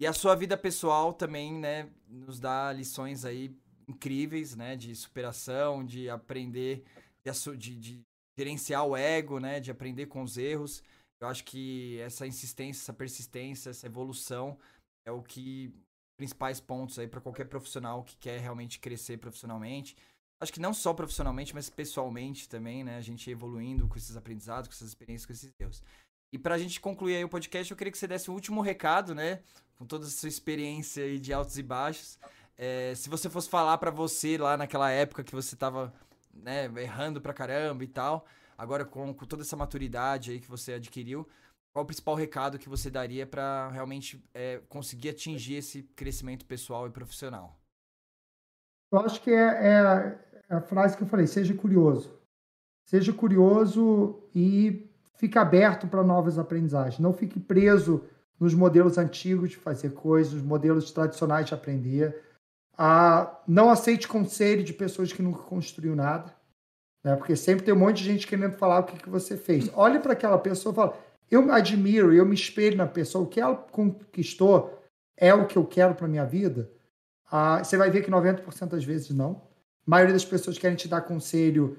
E 0.01 0.07
a 0.07 0.13
sua 0.13 0.35
vida 0.35 0.57
pessoal 0.57 1.13
também, 1.13 1.53
né, 1.53 1.91
nos 2.09 2.41
dá 2.41 2.73
lições 2.73 3.25
aí 3.25 3.55
incríveis, 3.87 4.57
né, 4.57 4.77
de 4.77 4.95
superação, 4.95 5.85
de 5.85 6.09
aprender, 6.09 6.85
de, 7.23 7.57
de, 7.57 7.77
de 7.77 8.01
gerenciar 8.39 8.87
o 8.87 8.97
ego, 8.97 9.39
né, 9.39 9.61
de 9.61 9.71
aprender 9.71 10.07
com 10.07 10.23
os 10.23 10.39
erros. 10.39 10.83
Eu 11.21 11.29
acho 11.29 11.45
que 11.45 11.99
essa 12.01 12.27
insistência, 12.27 12.81
essa 12.81 12.93
persistência, 12.93 13.71
essa 13.71 13.87
evolução 13.87 14.59
é 15.05 15.13
o 15.13 15.23
que 15.23 15.73
principais 16.17 16.61
pontos 16.61 16.99
aí 16.99 17.09
para 17.09 17.21
qualquer 17.21 17.47
profissional 17.47 18.05
que 18.05 18.17
quer 18.17 18.41
realmente 18.41 18.79
crescer 18.79 19.19
profissionalmente. 19.19 19.97
Acho 20.41 20.53
que 20.53 20.61
não 20.61 20.73
só 20.73 20.95
profissionalmente, 20.95 21.55
mas 21.55 21.69
pessoalmente 21.69 22.49
também, 22.49 22.83
né? 22.83 22.97
A 22.97 23.01
gente 23.01 23.31
evoluindo 23.31 23.87
com 23.87 23.97
esses 23.97 24.17
aprendizados, 24.17 24.69
com 24.69 24.75
essas 24.75 24.89
experiências, 24.89 25.27
com 25.27 25.33
esses 25.33 25.53
erros. 25.61 25.83
E 26.33 26.39
para 26.39 26.55
a 26.55 26.59
gente 26.59 26.81
concluir 26.81 27.17
aí 27.17 27.25
o 27.25 27.29
podcast, 27.29 27.71
eu 27.71 27.77
queria 27.77 27.91
que 27.91 27.99
você 27.99 28.07
desse 28.07 28.31
um 28.31 28.35
último 28.35 28.61
recado, 28.61 29.15
né? 29.15 29.41
Com 29.79 29.85
toda 29.85 30.07
a 30.07 30.09
sua 30.09 30.29
experiência 30.29 31.05
aí 31.05 31.19
de 31.19 31.33
altos 31.33 31.59
e 31.59 31.63
baixos. 31.63 32.19
É, 32.57 32.95
se 32.95 33.09
você 33.09 33.29
fosse 33.29 33.49
falar 33.49 33.79
para 33.79 33.91
você 33.91 34.39
lá 34.39 34.57
naquela 34.57 34.91
época 34.91 35.25
que 35.25 35.35
você 35.35 35.57
tava 35.57 35.93
né, 36.33 36.71
errando 36.77 37.21
pra 37.21 37.33
caramba 37.33 37.83
e 37.83 37.89
tal, 37.89 38.27
agora 38.61 38.85
com, 38.85 39.15
com 39.15 39.25
toda 39.25 39.43
essa 39.43 39.57
maturidade 39.57 40.33
aí 40.33 40.39
que 40.39 40.49
você 40.49 40.75
adquiriu, 40.75 41.27
qual 41.73 41.83
o 41.83 41.87
principal 41.87 42.15
recado 42.15 42.59
que 42.59 42.69
você 42.69 42.91
daria 42.91 43.27
para 43.27 43.71
realmente 43.71 44.23
é, 44.35 44.61
conseguir 44.69 45.09
atingir 45.09 45.55
esse 45.55 45.83
crescimento 45.97 46.45
pessoal 46.45 46.87
e 46.87 46.91
profissional? 46.91 47.59
Eu 48.93 48.99
acho 49.01 49.23
que 49.23 49.31
é, 49.31 49.39
é, 49.39 50.55
a 50.55 50.61
frase 50.61 50.95
que 50.95 51.03
eu 51.03 51.07
falei: 51.07 51.27
seja 51.27 51.55
curioso. 51.55 52.21
Seja 52.87 53.15
curioso 53.15 54.29
e 54.35 54.91
fique 55.17 55.39
aberto 55.39 55.89
para 55.89 56.05
novas 56.05 56.39
aprendizagens. 56.39 56.99
Não 56.99 57.15
fique 57.15 57.41
preso 57.41 58.05
nos 58.39 58.53
modelos 58.53 58.99
antigos 58.99 59.51
de 59.51 59.57
fazer 59.57 59.95
coisas, 59.95 60.35
nos 60.35 60.43
modelos 60.43 60.91
tradicionais 60.91 61.47
de 61.47 61.55
aprender. 61.55 62.23
Ah, 62.77 63.41
não 63.47 63.71
aceite 63.71 64.07
conselho 64.07 64.63
de 64.63 64.75
pessoas 64.75 65.13
que 65.13 65.23
nunca 65.23 65.43
construiu 65.43 65.97
nada, 65.97 66.35
né? 67.03 67.17
porque 67.17 67.35
sempre 67.37 67.65
tem 67.65 67.75
um 67.75 67.79
monte 67.79 67.99
de 67.99 68.05
gente 68.05 68.27
querendo 68.27 68.57
falar 68.57 68.81
o 68.81 68.85
que, 68.85 68.99
que 68.99 69.09
você 69.09 69.37
fez. 69.37 69.71
Olhe 69.75 69.99
para 69.99 70.13
aquela 70.13 70.39
pessoa 70.39 70.73
e 70.73 70.77
fala: 70.77 70.99
eu 71.31 71.51
admiro, 71.53 72.13
eu 72.13 72.27
me 72.27 72.35
espelho 72.35 72.77
na 72.77 72.87
pessoa, 72.87 73.25
o 73.25 73.29
que 73.29 73.41
ela 73.41 73.55
conquistou 73.55 74.79
é 75.17 75.33
o 75.33 75.47
que 75.47 75.57
eu 75.57 75.65
quero 75.65 75.95
para 75.95 76.09
minha 76.09 76.25
vida? 76.25 76.71
Ah, 77.31 77.63
você 77.63 77.77
vai 77.77 77.91
ver 77.91 78.03
que 78.03 78.11
90% 78.11 78.69
das 78.69 78.85
vezes 78.85 79.11
não. 79.11 79.43
A 79.87 79.91
maioria 79.91 80.13
das 80.13 80.25
pessoas 80.25 80.59
querem 80.59 80.77
te 80.77 80.89
dar 80.89 81.03
conselho 81.03 81.79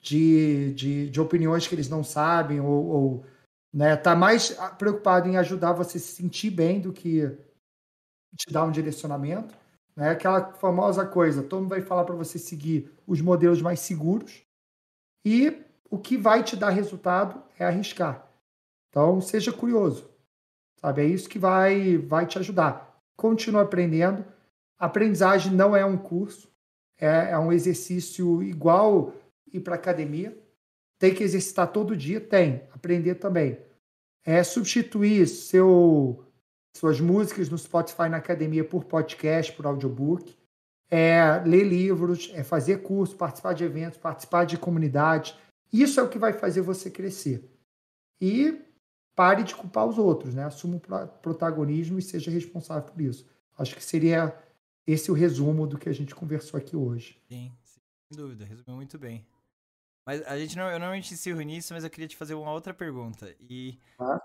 de, 0.00 0.72
de, 0.74 1.10
de 1.10 1.20
opiniões 1.20 1.66
que 1.66 1.74
eles 1.74 1.88
não 1.88 2.04
sabem 2.04 2.60
ou, 2.60 2.86
ou 2.86 3.26
né, 3.72 3.96
tá 3.96 4.14
mais 4.14 4.50
preocupado 4.78 5.28
em 5.28 5.36
ajudar 5.36 5.72
você 5.72 5.98
a 5.98 6.00
se 6.00 6.12
sentir 6.12 6.50
bem 6.50 6.80
do 6.80 6.92
que 6.92 7.26
te 8.36 8.52
dar 8.52 8.64
um 8.64 8.70
direcionamento. 8.70 9.54
Né? 9.96 10.10
Aquela 10.10 10.52
famosa 10.54 11.04
coisa, 11.04 11.42
todo 11.42 11.62
mundo 11.62 11.70
vai 11.70 11.80
falar 11.80 12.04
para 12.04 12.14
você 12.14 12.38
seguir 12.38 12.90
os 13.06 13.20
modelos 13.20 13.60
mais 13.60 13.80
seguros 13.80 14.44
e 15.24 15.62
o 15.90 15.98
que 15.98 16.16
vai 16.16 16.42
te 16.42 16.56
dar 16.56 16.70
resultado 16.70 17.42
é 17.58 17.64
arriscar. 17.64 18.26
Então, 18.88 19.20
seja 19.20 19.52
curioso. 19.52 20.10
Sabe? 20.80 21.02
É 21.02 21.04
isso 21.04 21.28
que 21.28 21.38
vai, 21.38 21.96
vai 21.96 22.26
te 22.26 22.38
ajudar. 22.38 23.00
Continue 23.16 23.62
aprendendo. 23.62 24.24
Aprendizagem 24.78 25.52
não 25.52 25.76
é 25.76 25.84
um 25.84 25.96
curso, 25.96 26.50
é, 26.98 27.30
é 27.30 27.38
um 27.38 27.52
exercício 27.52 28.42
igual 28.42 29.14
ir 29.52 29.60
para 29.60 29.76
academia. 29.76 30.36
Tem 30.98 31.14
que 31.14 31.22
exercitar 31.22 31.68
todo 31.68 31.96
dia? 31.96 32.20
Tem. 32.20 32.62
Aprender 32.72 33.16
também. 33.16 33.58
É 34.24 34.42
substituir 34.42 35.26
seu, 35.26 36.24
suas 36.76 37.00
músicas 37.00 37.48
no 37.48 37.58
Spotify 37.58 38.08
na 38.08 38.16
academia 38.18 38.64
por 38.64 38.84
podcast, 38.84 39.52
por 39.52 39.66
audiobook. 39.66 40.36
É 40.94 41.42
ler 41.46 41.64
livros, 41.64 42.30
é 42.34 42.44
fazer 42.44 42.82
curso, 42.82 43.16
participar 43.16 43.54
de 43.54 43.64
eventos, 43.64 43.98
participar 43.98 44.44
de 44.44 44.58
comunidades. 44.58 45.34
Isso 45.72 45.98
é 45.98 46.02
o 46.02 46.08
que 46.08 46.18
vai 46.18 46.34
fazer 46.34 46.60
você 46.60 46.90
crescer. 46.90 47.48
E 48.20 48.62
pare 49.14 49.42
de 49.42 49.54
culpar 49.54 49.86
os 49.86 49.96
outros, 49.96 50.34
né? 50.34 50.44
Assuma 50.44 50.76
o 50.76 51.08
protagonismo 51.20 51.98
e 51.98 52.02
seja 52.02 52.30
responsável 52.30 52.82
por 52.82 53.00
isso. 53.00 53.26
Acho 53.56 53.74
que 53.74 53.82
seria 53.82 54.38
esse 54.86 55.10
o 55.10 55.14
resumo 55.14 55.66
do 55.66 55.78
que 55.78 55.88
a 55.88 55.94
gente 55.94 56.14
conversou 56.14 56.58
aqui 56.58 56.76
hoje. 56.76 57.18
Sim, 57.26 57.50
sem 57.64 58.18
dúvida, 58.18 58.44
resumiu 58.44 58.76
muito 58.76 58.98
bem. 58.98 59.26
Mas 60.04 60.20
a 60.26 60.36
gente 60.38 60.56
não, 60.56 60.64
eu 60.64 60.78
normalmente 60.78 61.14
encerro 61.14 61.40
nisso, 61.40 61.72
mas 61.72 61.84
eu 61.84 61.90
queria 61.90 62.08
te 62.08 62.16
fazer 62.16 62.34
uma 62.34 62.52
outra 62.52 62.74
pergunta. 62.74 63.34
E 63.38 63.78
ah? 63.98 64.20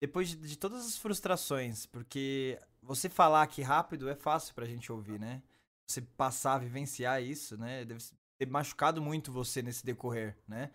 depois 0.00 0.28
de, 0.28 0.36
de, 0.36 0.58
todas 0.58 0.86
as 0.86 0.96
frustrações, 0.96 1.86
porque 1.86 2.58
você 2.82 3.08
falar 3.08 3.42
aqui 3.42 3.62
rápido 3.62 4.08
é 4.08 4.14
fácil 4.14 4.54
pra 4.54 4.66
gente 4.66 4.92
ouvir, 4.92 5.18
né? 5.18 5.42
Você 5.90 6.02
passar, 6.02 6.58
vivenciar 6.58 7.22
isso, 7.22 7.56
né? 7.56 7.84
Deve 7.84 8.04
ter 8.38 8.46
machucado 8.48 9.00
muito 9.00 9.32
você 9.32 9.62
nesse 9.62 9.84
decorrer, 9.84 10.36
né? 10.46 10.70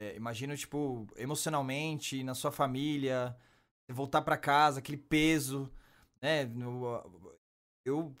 É, 0.00 0.16
imagino, 0.16 0.56
tipo, 0.56 1.06
emocionalmente, 1.16 2.24
na 2.24 2.34
sua 2.34 2.50
família, 2.50 3.36
voltar 3.90 4.22
para 4.22 4.36
casa, 4.36 4.78
aquele 4.78 4.96
peso, 4.96 5.70
né? 6.20 6.44
No, 6.46 7.30
eu 7.84 8.16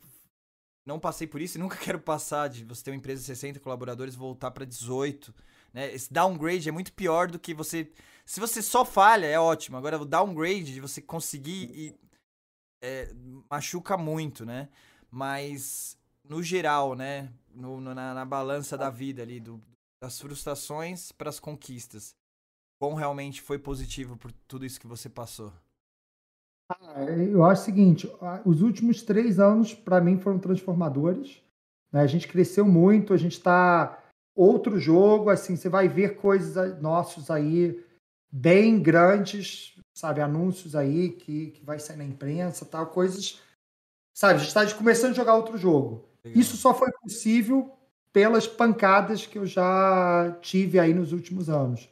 não 0.86 0.98
passei 1.00 1.26
por 1.26 1.40
isso 1.40 1.56
e 1.56 1.60
nunca 1.60 1.76
quero 1.78 2.00
passar 2.00 2.48
de 2.48 2.64
você 2.64 2.84
ter 2.84 2.90
uma 2.90 2.96
empresa 2.96 3.20
de 3.20 3.26
60 3.26 3.60
colaboradores 3.60 4.14
voltar 4.14 4.50
para 4.50 4.64
18. 4.64 5.34
Né? 5.72 5.92
Esse 5.92 6.12
downgrade 6.12 6.68
é 6.68 6.72
muito 6.72 6.92
pior 6.92 7.30
do 7.30 7.38
que 7.38 7.54
você. 7.54 7.90
Se 8.24 8.40
você 8.40 8.62
só 8.62 8.84
falha, 8.84 9.26
é 9.26 9.38
ótimo. 9.38 9.76
Agora, 9.76 10.00
o 10.00 10.04
downgrade 10.04 10.72
de 10.74 10.80
você 10.80 11.00
conseguir 11.00 11.70
e. 11.74 12.02
É, 12.84 13.12
machuca 13.48 13.96
muito, 13.96 14.44
né? 14.44 14.68
Mas, 15.08 15.96
no 16.28 16.42
geral, 16.42 16.94
né? 16.94 17.32
No, 17.54 17.80
na, 17.80 18.14
na, 18.14 18.24
balança 18.24 18.78
da 18.78 18.88
vida 18.88 19.22
ali, 19.22 19.38
do, 19.38 19.60
das 20.02 20.18
frustrações 20.18 21.12
para 21.12 21.28
as 21.28 21.38
conquistas. 21.38 22.14
Quão 22.80 22.94
realmente 22.94 23.42
foi 23.42 23.58
positivo 23.58 24.16
por 24.16 24.32
tudo 24.48 24.64
isso 24.64 24.80
que 24.80 24.86
você 24.86 25.08
passou? 25.08 25.52
Ah, 26.70 27.02
eu 27.04 27.44
acho 27.44 27.62
o 27.62 27.64
seguinte: 27.64 28.10
os 28.44 28.62
últimos 28.62 29.02
três 29.02 29.38
anos, 29.38 29.74
para 29.74 30.00
mim, 30.00 30.18
foram 30.18 30.38
transformadores. 30.38 31.42
Né? 31.92 32.00
A 32.00 32.06
gente 32.06 32.26
cresceu 32.26 32.66
muito, 32.66 33.12
a 33.12 33.16
gente 33.16 33.32
está 33.32 34.02
outro 34.34 34.78
jogo, 34.78 35.28
assim, 35.28 35.56
você 35.56 35.68
vai 35.68 35.88
ver 35.88 36.16
coisas 36.16 36.80
nossos 36.80 37.30
aí 37.30 37.84
bem 38.32 38.82
grandes, 38.82 39.76
sabe, 39.94 40.22
anúncios 40.22 40.74
aí 40.74 41.10
que, 41.10 41.50
que 41.50 41.64
vai 41.64 41.78
sair 41.78 41.98
na 41.98 42.04
imprensa, 42.04 42.64
tal, 42.64 42.86
coisas, 42.86 43.40
sabe, 44.16 44.36
a 44.36 44.38
gente 44.38 44.48
está 44.48 44.74
começando 44.74 45.10
a 45.10 45.16
jogar 45.16 45.36
outro 45.36 45.58
jogo. 45.58 46.08
Isso 46.24 46.56
só 46.56 46.72
foi 46.72 46.90
possível 46.92 47.72
pelas 48.12 48.46
pancadas 48.46 49.26
que 49.26 49.38
eu 49.38 49.46
já 49.46 50.36
tive 50.40 50.78
aí 50.78 50.92
nos 50.92 51.12
últimos 51.12 51.48
anos. 51.48 51.88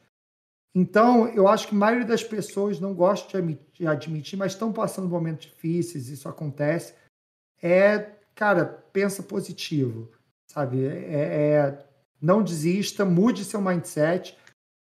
Então, 0.75 1.27
eu 1.29 1.49
acho 1.49 1.67
que 1.67 1.75
a 1.75 1.79
maioria 1.79 2.07
das 2.07 2.23
pessoas 2.23 2.79
não 2.79 2.95
gosta 2.95 3.43
de 3.73 3.87
admitir, 3.87 4.39
mas 4.39 4.53
estão 4.53 4.73
passando 4.73 5.09
momentos 5.09 5.47
difíceis, 5.47 6.09
isso 6.09 6.29
acontece. 6.29 6.95
É, 7.61 8.13
cara, 8.35 8.65
pensa 8.93 9.23
positivo, 9.23 10.13
sabe? 10.47 10.85
É, 10.87 11.15
é, 11.15 11.87
não 12.21 12.43
desista, 12.43 13.05
mude 13.05 13.45
seu 13.45 13.61
mindset. 13.61 14.39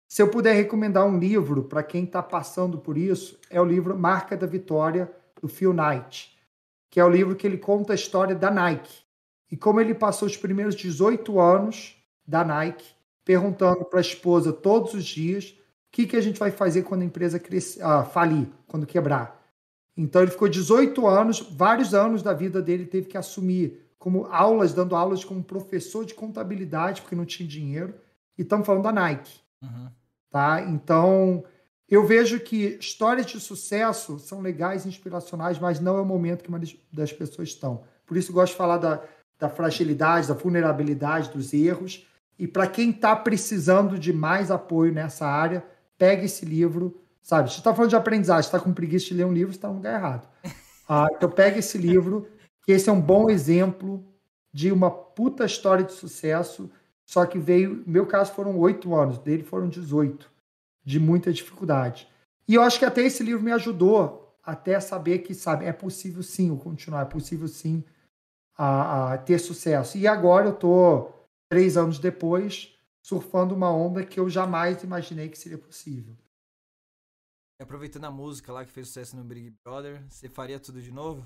Se 0.09 0.21
eu 0.21 0.31
puder 0.31 0.53
recomendar 0.53 1.05
um 1.05 1.19
livro 1.19 1.65
para 1.65 1.83
quem 1.83 2.05
está 2.05 2.23
passando 2.23 2.79
por 2.79 2.97
isso, 2.97 3.39
é 3.49 3.61
o 3.61 3.65
livro 3.65 3.97
Marca 3.97 4.35
da 4.35 4.47
Vitória, 4.47 5.11
do 5.39 5.47
Phil 5.47 5.73
Knight, 5.73 6.35
que 6.89 6.99
é 6.99 7.05
o 7.05 7.09
livro 7.09 7.35
que 7.35 7.45
ele 7.45 7.57
conta 7.57 7.93
a 7.93 7.95
história 7.95 8.33
da 8.33 8.49
Nike 8.49 9.04
e 9.51 9.57
como 9.57 9.79
ele 9.79 9.93
passou 9.93 10.27
os 10.27 10.37
primeiros 10.37 10.75
18 10.75 11.39
anos 11.39 11.95
da 12.27 12.43
Nike, 12.43 12.85
perguntando 13.23 13.85
para 13.85 13.99
a 13.99 14.01
esposa 14.01 14.51
todos 14.51 14.93
os 14.93 15.05
dias 15.05 15.55
o 15.87 15.91
que, 15.91 16.05
que 16.05 16.17
a 16.17 16.21
gente 16.21 16.39
vai 16.39 16.51
fazer 16.51 16.83
quando 16.83 17.01
a 17.01 17.05
empresa 17.05 17.39
crescer, 17.39 17.81
ah, 17.81 18.03
falir, 18.03 18.47
quando 18.67 18.85
quebrar. 18.85 19.41
Então 19.95 20.21
ele 20.21 20.31
ficou 20.31 20.49
18 20.49 21.07
anos, 21.07 21.39
vários 21.39 21.93
anos 21.93 22.21
da 22.21 22.33
vida 22.33 22.61
dele 22.61 22.85
teve 22.85 23.07
que 23.07 23.17
assumir 23.17 23.85
como 23.97 24.25
aulas, 24.25 24.73
dando 24.73 24.95
aulas 24.95 25.23
como 25.23 25.43
professor 25.43 26.05
de 26.05 26.13
contabilidade, 26.13 27.01
porque 27.01 27.15
não 27.15 27.25
tinha 27.25 27.47
dinheiro. 27.47 27.93
E 28.37 28.41
estamos 28.41 28.65
falando 28.65 28.83
da 28.83 28.91
Nike. 28.91 29.39
Uhum. 29.61 29.89
Tá? 30.29 30.61
Então, 30.61 31.43
eu 31.87 32.05
vejo 32.05 32.39
que 32.39 32.77
histórias 32.79 33.25
de 33.25 33.39
sucesso 33.39 34.19
são 34.19 34.41
legais, 34.41 34.85
inspiracionais, 34.85 35.57
mas 35.57 35.79
não 35.79 35.97
é 35.97 36.01
o 36.01 36.05
momento 36.05 36.43
que 36.43 36.49
uma 36.49 36.61
das 36.91 37.13
pessoas 37.13 37.49
estão. 37.49 37.83
Por 38.05 38.17
isso, 38.17 38.33
gosto 38.33 38.51
de 38.51 38.57
falar 38.57 38.77
da, 38.77 39.03
da 39.39 39.49
fragilidade, 39.49 40.27
da 40.27 40.33
vulnerabilidade, 40.33 41.29
dos 41.29 41.53
erros. 41.53 42.07
E 42.37 42.47
para 42.47 42.67
quem 42.67 42.89
está 42.89 43.15
precisando 43.15 43.97
de 43.97 44.11
mais 44.11 44.51
apoio 44.51 44.93
nessa 44.93 45.25
área, 45.25 45.65
pegue 45.97 46.25
esse 46.25 46.45
livro. 46.45 46.99
Sabe, 47.21 47.49
se 47.49 47.55
você 47.55 47.61
está 47.61 47.73
falando 47.73 47.89
de 47.89 47.95
aprendizagem, 47.95 48.47
está 48.47 48.59
com 48.59 48.73
preguiça 48.73 49.07
de 49.07 49.15
ler 49.15 49.25
um 49.25 49.33
livro, 49.33 49.51
você 49.51 49.57
está 49.57 49.67
no 49.67 49.75
lugar 49.75 49.95
errado. 49.95 50.27
Ah, 50.87 51.07
então 51.11 51.27
pega 51.27 51.57
esse 51.57 51.79
livro, 51.79 52.27
que 52.61 52.71
esse 52.71 52.87
é 52.87 52.93
um 52.93 53.01
bom 53.01 53.27
exemplo 53.27 54.05
de 54.53 54.71
uma 54.71 54.91
puta 54.91 55.43
história 55.43 55.83
de 55.83 55.91
sucesso, 55.93 56.69
só 57.03 57.25
que 57.25 57.39
veio, 57.39 57.77
no 57.77 57.91
meu 57.91 58.05
caso 58.05 58.31
foram 58.33 58.55
oito 58.59 58.93
anos, 58.93 59.17
dele 59.17 59.41
foram 59.41 59.67
18, 59.67 60.29
de 60.83 60.99
muita 60.99 61.33
dificuldade. 61.33 62.07
E 62.47 62.53
eu 62.53 62.61
acho 62.61 62.77
que 62.77 62.85
até 62.85 63.01
esse 63.01 63.23
livro 63.23 63.41
me 63.41 63.51
ajudou 63.51 64.37
até 64.43 64.79
saber 64.79 65.19
que, 65.19 65.33
sabe, 65.33 65.65
é 65.65 65.73
possível 65.73 66.21
sim 66.21 66.55
continuar, 66.55 67.01
é 67.01 67.05
possível 67.05 67.47
sim 67.47 67.83
a, 68.57 69.13
a 69.13 69.17
ter 69.17 69.39
sucesso. 69.39 69.97
E 69.97 70.07
agora 70.07 70.47
eu 70.47 70.55
tô, 70.55 71.11
três 71.49 71.77
anos 71.77 71.99
depois, 71.99 72.77
surfando 73.03 73.53
uma 73.53 73.71
onda 73.71 74.05
que 74.05 74.19
eu 74.19 74.29
jamais 74.29 74.83
imaginei 74.83 75.29
que 75.29 75.37
seria 75.37 75.57
possível. 75.57 76.15
Aproveitando 77.61 78.05
a 78.05 78.11
música 78.11 78.51
lá 78.51 78.65
que 78.65 78.71
fez 78.71 78.87
sucesso 78.87 79.15
no 79.15 79.23
Big 79.23 79.49
Brother, 79.63 80.03
você 80.09 80.27
faria 80.27 80.59
tudo 80.59 80.81
de 80.81 80.91
novo? 80.91 81.25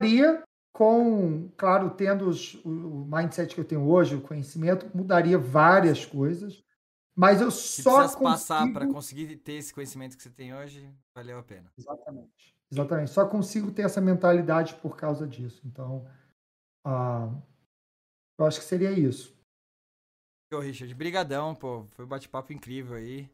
Faria, 0.00 0.42
com, 0.72 1.50
claro, 1.56 1.90
tendo 1.90 2.28
os, 2.28 2.54
o 2.64 3.04
mindset 3.04 3.54
que 3.54 3.60
eu 3.60 3.64
tenho 3.64 3.86
hoje, 3.86 4.14
o 4.14 4.22
conhecimento, 4.22 4.90
mudaria 4.96 5.36
várias 5.36 6.06
coisas. 6.06 6.64
Mas 7.14 7.40
eu 7.40 7.50
Se 7.50 7.82
só 7.82 8.02
consigo... 8.02 8.22
passar 8.22 8.72
para 8.72 8.86
conseguir 8.86 9.36
ter 9.38 9.54
esse 9.54 9.74
conhecimento 9.74 10.16
que 10.16 10.22
você 10.22 10.30
tem 10.30 10.54
hoje, 10.54 10.88
valeu 11.12 11.38
a 11.38 11.42
pena. 11.42 11.70
Exatamente. 11.76 12.56
Exatamente. 12.70 13.10
Só 13.10 13.26
consigo 13.26 13.70
ter 13.72 13.82
essa 13.82 14.00
mentalidade 14.00 14.74
por 14.74 14.96
causa 14.96 15.26
disso. 15.26 15.60
Então, 15.66 16.06
uh, 16.86 17.42
eu 18.38 18.46
acho 18.46 18.60
que 18.60 18.66
seria 18.66 18.92
isso. 18.92 19.36
Ô, 20.52 20.60
Richard, 20.60 20.94
brigadão, 20.94 21.54
pô. 21.54 21.86
Foi 21.90 22.04
um 22.04 22.08
bate-papo 22.08 22.52
incrível 22.52 22.96
aí. 22.96 23.24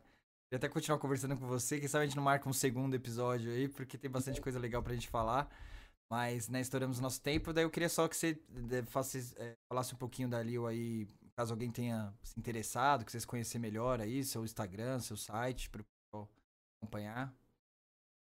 Queria 0.47 0.56
até 0.56 0.69
continuar 0.69 0.98
conversando 0.98 1.36
com 1.36 1.47
você. 1.47 1.78
Quem 1.78 1.89
sabe 1.89 2.05
a 2.05 2.06
gente 2.06 2.16
não 2.16 2.23
marca 2.23 2.48
um 2.48 2.52
segundo 2.52 2.94
episódio 2.94 3.51
aí, 3.51 3.69
porque 3.69 3.98
tem 3.98 4.11
bastante 4.11 4.40
coisa 4.40 4.59
legal 4.59 4.82
pra 4.82 4.94
gente 4.94 5.09
falar. 5.09 5.48
Mas, 6.11 6.48
né, 6.48 6.61
estouramos 6.61 7.01
nosso 7.01 7.20
tempo. 7.20 7.52
Daí 7.52 7.65
eu 7.65 7.70
queria 7.70 7.89
só 7.89 8.06
que 8.06 8.16
você 8.16 8.39
eh, 8.70 8.82
faça, 8.85 9.19
é, 9.36 9.55
falasse 9.69 9.94
um 9.94 9.98
pouquinho 9.98 10.28
da 10.28 10.43
Lil 10.43 10.66
aí 10.66 11.09
caso 11.36 11.52
alguém 11.52 11.70
tenha 11.70 12.15
se 12.23 12.39
interessado, 12.39 13.05
que 13.05 13.11
vocês 13.11 13.24
conhecer 13.24 13.59
melhor 13.59 14.01
aí, 14.01 14.23
seu 14.24 14.44
Instagram, 14.44 15.01
seu 15.01 15.16
site, 15.16 15.69
para 15.69 15.82
acompanhar. 16.81 17.35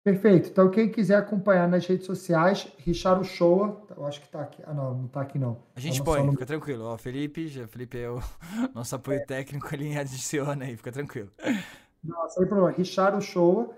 Perfeito. 0.09 0.49
Então, 0.49 0.71
quem 0.71 0.89
quiser 0.89 1.17
acompanhar 1.17 1.67
nas 1.67 1.85
redes 1.85 2.07
sociais, 2.07 2.67
Richard 2.79 3.23
Shoa, 3.27 3.85
eu 3.95 4.05
acho 4.07 4.19
que 4.19 4.25
está 4.25 4.41
aqui. 4.41 4.63
Ah, 4.65 4.73
não, 4.73 4.95
não 4.95 5.05
está 5.05 5.21
aqui 5.21 5.37
não. 5.37 5.59
A 5.75 5.79
gente 5.79 6.03
põe, 6.03 6.25
no... 6.25 6.31
fica 6.31 6.47
tranquilo. 6.47 6.85
Ó, 6.85 6.97
Felipe, 6.97 7.47
já, 7.47 7.67
Felipe 7.67 7.99
é 7.99 8.09
o 8.09 8.19
nosso 8.73 8.95
apoio 8.95 9.19
é. 9.19 9.25
técnico, 9.25 9.67
ele 9.71 9.95
adiciona 9.95 10.65
aí, 10.65 10.75
fica 10.75 10.91
tranquilo. 10.91 11.29
Não, 12.03 12.27
sem 12.27 12.47
problema. 12.47 12.71
Richard 12.71 13.23
Shoa, 13.23 13.69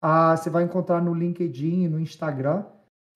ah, 0.00 0.36
você 0.36 0.48
vai 0.48 0.62
encontrar 0.62 1.02
no 1.02 1.12
LinkedIn, 1.12 1.88
no 1.88 1.98
Instagram. 1.98 2.64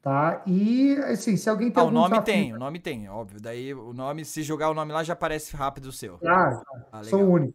Tá? 0.02 0.42
E, 0.46 0.96
assim, 1.04 1.36
se 1.36 1.48
alguém 1.48 1.70
tem 1.70 1.82
ah, 1.82 1.86
o 1.86 1.90
nome 1.90 2.10
desafio... 2.10 2.34
tem, 2.34 2.52
o 2.52 2.58
nome 2.58 2.78
tem, 2.80 3.08
óbvio. 3.08 3.40
Daí 3.40 3.72
o 3.72 3.94
nome, 3.94 4.24
se 4.24 4.42
jogar 4.42 4.68
o 4.68 4.74
nome 4.74 4.92
lá, 4.92 5.02
já 5.02 5.12
aparece 5.12 5.56
rápido 5.56 5.86
o 5.86 5.92
seu. 5.92 6.18
Ah, 6.26 6.60
ah 6.92 7.04
sou 7.04 7.22
único. 7.22 7.54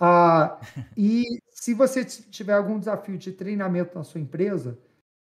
Ah, 0.00 0.60
e 0.96 1.24
se 1.50 1.74
você 1.74 2.04
tiver 2.04 2.54
algum 2.54 2.78
desafio 2.78 3.18
de 3.18 3.32
treinamento 3.32 3.96
na 3.96 4.04
sua 4.04 4.20
empresa, 4.20 4.78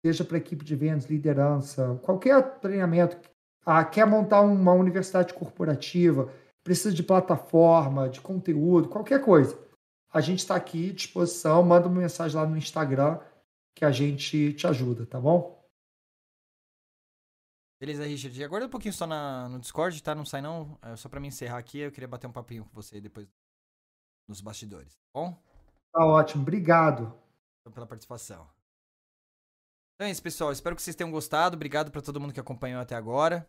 seja 0.05 0.23
para 0.23 0.37
equipe 0.37 0.65
de 0.65 0.75
vendas, 0.75 1.05
liderança, 1.05 1.99
qualquer 2.03 2.59
treinamento, 2.59 3.17
ah, 3.65 3.83
quer 3.83 4.05
montar 4.05 4.41
uma 4.41 4.73
universidade 4.73 5.33
corporativa, 5.33 6.31
precisa 6.63 6.93
de 6.93 7.03
plataforma, 7.03 8.09
de 8.09 8.19
conteúdo, 8.21 8.89
qualquer 8.89 9.21
coisa, 9.21 9.57
a 10.15 10.21
gente 10.21 10.39
está 10.39 10.55
aqui 10.55 10.91
à 10.91 10.93
disposição. 10.93 11.61
Manda 11.61 11.87
uma 11.87 11.99
mensagem 11.99 12.37
lá 12.37 12.47
no 12.47 12.55
Instagram 12.55 13.19
que 13.75 13.83
a 13.83 13.91
gente 13.91 14.53
te 14.53 14.65
ajuda, 14.65 15.05
tá 15.05 15.19
bom? 15.19 15.61
Beleza, 17.81 18.05
Richard. 18.05 18.41
Aguarda 18.41 18.67
um 18.67 18.69
pouquinho 18.69 18.93
só 18.93 19.05
na, 19.05 19.49
no 19.49 19.59
Discord, 19.59 20.01
tá? 20.01 20.15
Não 20.15 20.23
sai 20.23 20.41
não. 20.41 20.79
É 20.81 20.95
só 20.95 21.09
pra 21.09 21.19
me 21.19 21.27
encerrar 21.27 21.57
aqui, 21.57 21.79
eu 21.79 21.91
queria 21.91 22.07
bater 22.07 22.27
um 22.27 22.31
papinho 22.31 22.63
com 22.63 22.71
você 22.73 23.01
depois 23.01 23.27
nos 24.27 24.41
bastidores, 24.41 24.95
tá 24.95 25.01
bom? 25.13 25.37
Tá 25.91 26.05
ótimo, 26.05 26.41
obrigado. 26.41 27.13
Pela 27.73 27.87
participação. 27.87 28.47
Então 29.95 30.07
é 30.07 30.11
isso, 30.11 30.21
pessoal. 30.21 30.51
Espero 30.51 30.75
que 30.75 30.81
vocês 30.81 30.95
tenham 30.95 31.09
gostado. 31.09 31.55
Obrigado 31.55 31.89
para 31.89 32.01
todo 32.01 32.19
mundo 32.19 32.33
que 32.33 32.39
acompanhou 32.39 32.79
até 32.79 32.95
agora. 32.95 33.47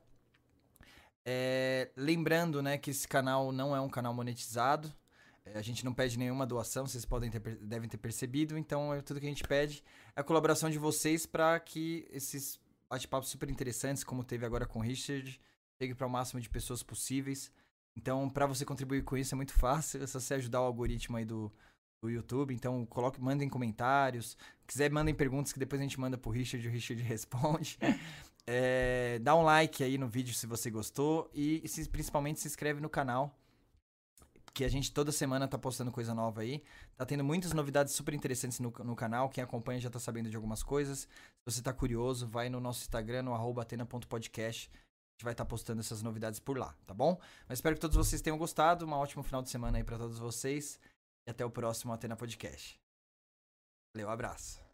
É, 1.24 1.90
lembrando, 1.96 2.62
né, 2.62 2.78
que 2.78 2.90
esse 2.90 3.06
canal 3.06 3.50
não 3.50 3.74
é 3.74 3.80
um 3.80 3.88
canal 3.88 4.14
monetizado. 4.14 4.94
É, 5.44 5.58
a 5.58 5.62
gente 5.62 5.84
não 5.84 5.92
pede 5.92 6.16
nenhuma 6.16 6.46
doação, 6.46 6.86
vocês 6.86 7.04
podem 7.04 7.30
ter, 7.30 7.40
devem 7.40 7.88
ter 7.88 7.98
percebido. 7.98 8.56
Então, 8.56 8.94
é 8.94 9.02
tudo 9.02 9.18
que 9.18 9.26
a 9.26 9.28
gente 9.28 9.42
pede 9.44 9.82
é 10.14 10.20
a 10.20 10.24
colaboração 10.24 10.70
de 10.70 10.78
vocês 10.78 11.26
para 11.26 11.58
que 11.58 12.06
esses 12.10 12.60
bate-papos 12.88 13.28
super 13.28 13.50
interessantes, 13.50 14.04
como 14.04 14.22
teve 14.22 14.46
agora 14.46 14.66
com 14.66 14.78
o 14.78 14.82
Richard, 14.82 15.40
chegue 15.78 15.94
para 15.94 16.06
o 16.06 16.10
máximo 16.10 16.40
de 16.40 16.48
pessoas 16.48 16.82
possíveis. 16.82 17.50
Então, 17.96 18.28
para 18.28 18.46
você 18.46 18.64
contribuir 18.64 19.02
com 19.02 19.16
isso 19.16 19.34
é 19.34 19.36
muito 19.36 19.52
fácil, 19.54 20.02
é 20.02 20.06
só 20.06 20.20
você 20.20 20.34
ajudar 20.34 20.60
o 20.60 20.64
algoritmo 20.64 21.16
aí 21.16 21.24
do, 21.24 21.50
do 22.02 22.10
YouTube. 22.10 22.54
Então, 22.54 22.84
coloque, 22.86 23.20
mandem 23.20 23.48
comentários. 23.48 24.36
Se 24.60 24.66
quiser, 24.66 24.90
mandem 24.90 25.14
perguntas 25.14 25.52
que 25.52 25.58
depois 25.58 25.80
a 25.80 25.84
gente 25.84 25.98
manda 25.98 26.18
pro 26.18 26.30
Richard 26.30 26.64
e 26.64 26.68
o 26.68 26.72
Richard 26.72 27.02
responde. 27.02 27.78
É, 28.48 29.18
dá 29.22 29.34
um 29.34 29.42
like 29.42 29.82
aí 29.82 29.98
no 29.98 30.06
vídeo 30.06 30.32
se 30.32 30.46
você 30.46 30.70
gostou 30.70 31.28
e 31.34 31.66
se, 31.66 31.88
principalmente 31.88 32.38
se 32.38 32.46
inscreve 32.46 32.80
no 32.80 32.88
canal 32.88 33.36
que 34.56 34.64
a 34.64 34.68
gente 34.70 34.90
toda 34.90 35.12
semana 35.12 35.46
tá 35.46 35.58
postando 35.58 35.92
coisa 35.92 36.14
nova 36.14 36.40
aí. 36.40 36.62
Tá 36.96 37.04
tendo 37.04 37.22
muitas 37.22 37.52
novidades 37.52 37.92
super 37.92 38.14
interessantes 38.14 38.58
no, 38.58 38.72
no 38.84 38.96
canal. 38.96 39.28
Quem 39.28 39.44
acompanha 39.44 39.78
já 39.78 39.90
tá 39.90 39.98
sabendo 39.98 40.30
de 40.30 40.36
algumas 40.36 40.62
coisas. 40.62 41.00
Se 41.00 41.44
você 41.44 41.60
tá 41.60 41.74
curioso, 41.74 42.26
vai 42.26 42.48
no 42.48 42.58
nosso 42.58 42.80
Instagram, 42.80 43.24
no 43.24 43.34
arroba 43.34 43.60
atena.podcast. 43.60 44.70
Gente 45.16 45.24
vai 45.24 45.32
estar 45.32 45.44
tá 45.44 45.48
postando 45.48 45.80
essas 45.80 46.02
novidades 46.02 46.38
por 46.38 46.58
lá, 46.58 46.74
tá 46.86 46.92
bom? 46.92 47.18
Mas 47.48 47.58
espero 47.58 47.74
que 47.74 47.80
todos 47.80 47.96
vocês 47.96 48.20
tenham 48.20 48.36
gostado. 48.36 48.84
Um 48.84 48.92
ótimo 48.92 49.22
final 49.22 49.42
de 49.42 49.48
semana 49.48 49.78
aí 49.78 49.84
para 49.84 49.96
todos 49.96 50.18
vocês. 50.18 50.78
E 51.26 51.30
até 51.30 51.44
o 51.44 51.50
próximo 51.50 51.92
Atena 51.92 52.16
Podcast. 52.16 52.78
Valeu, 53.94 54.10
abraço. 54.10 54.65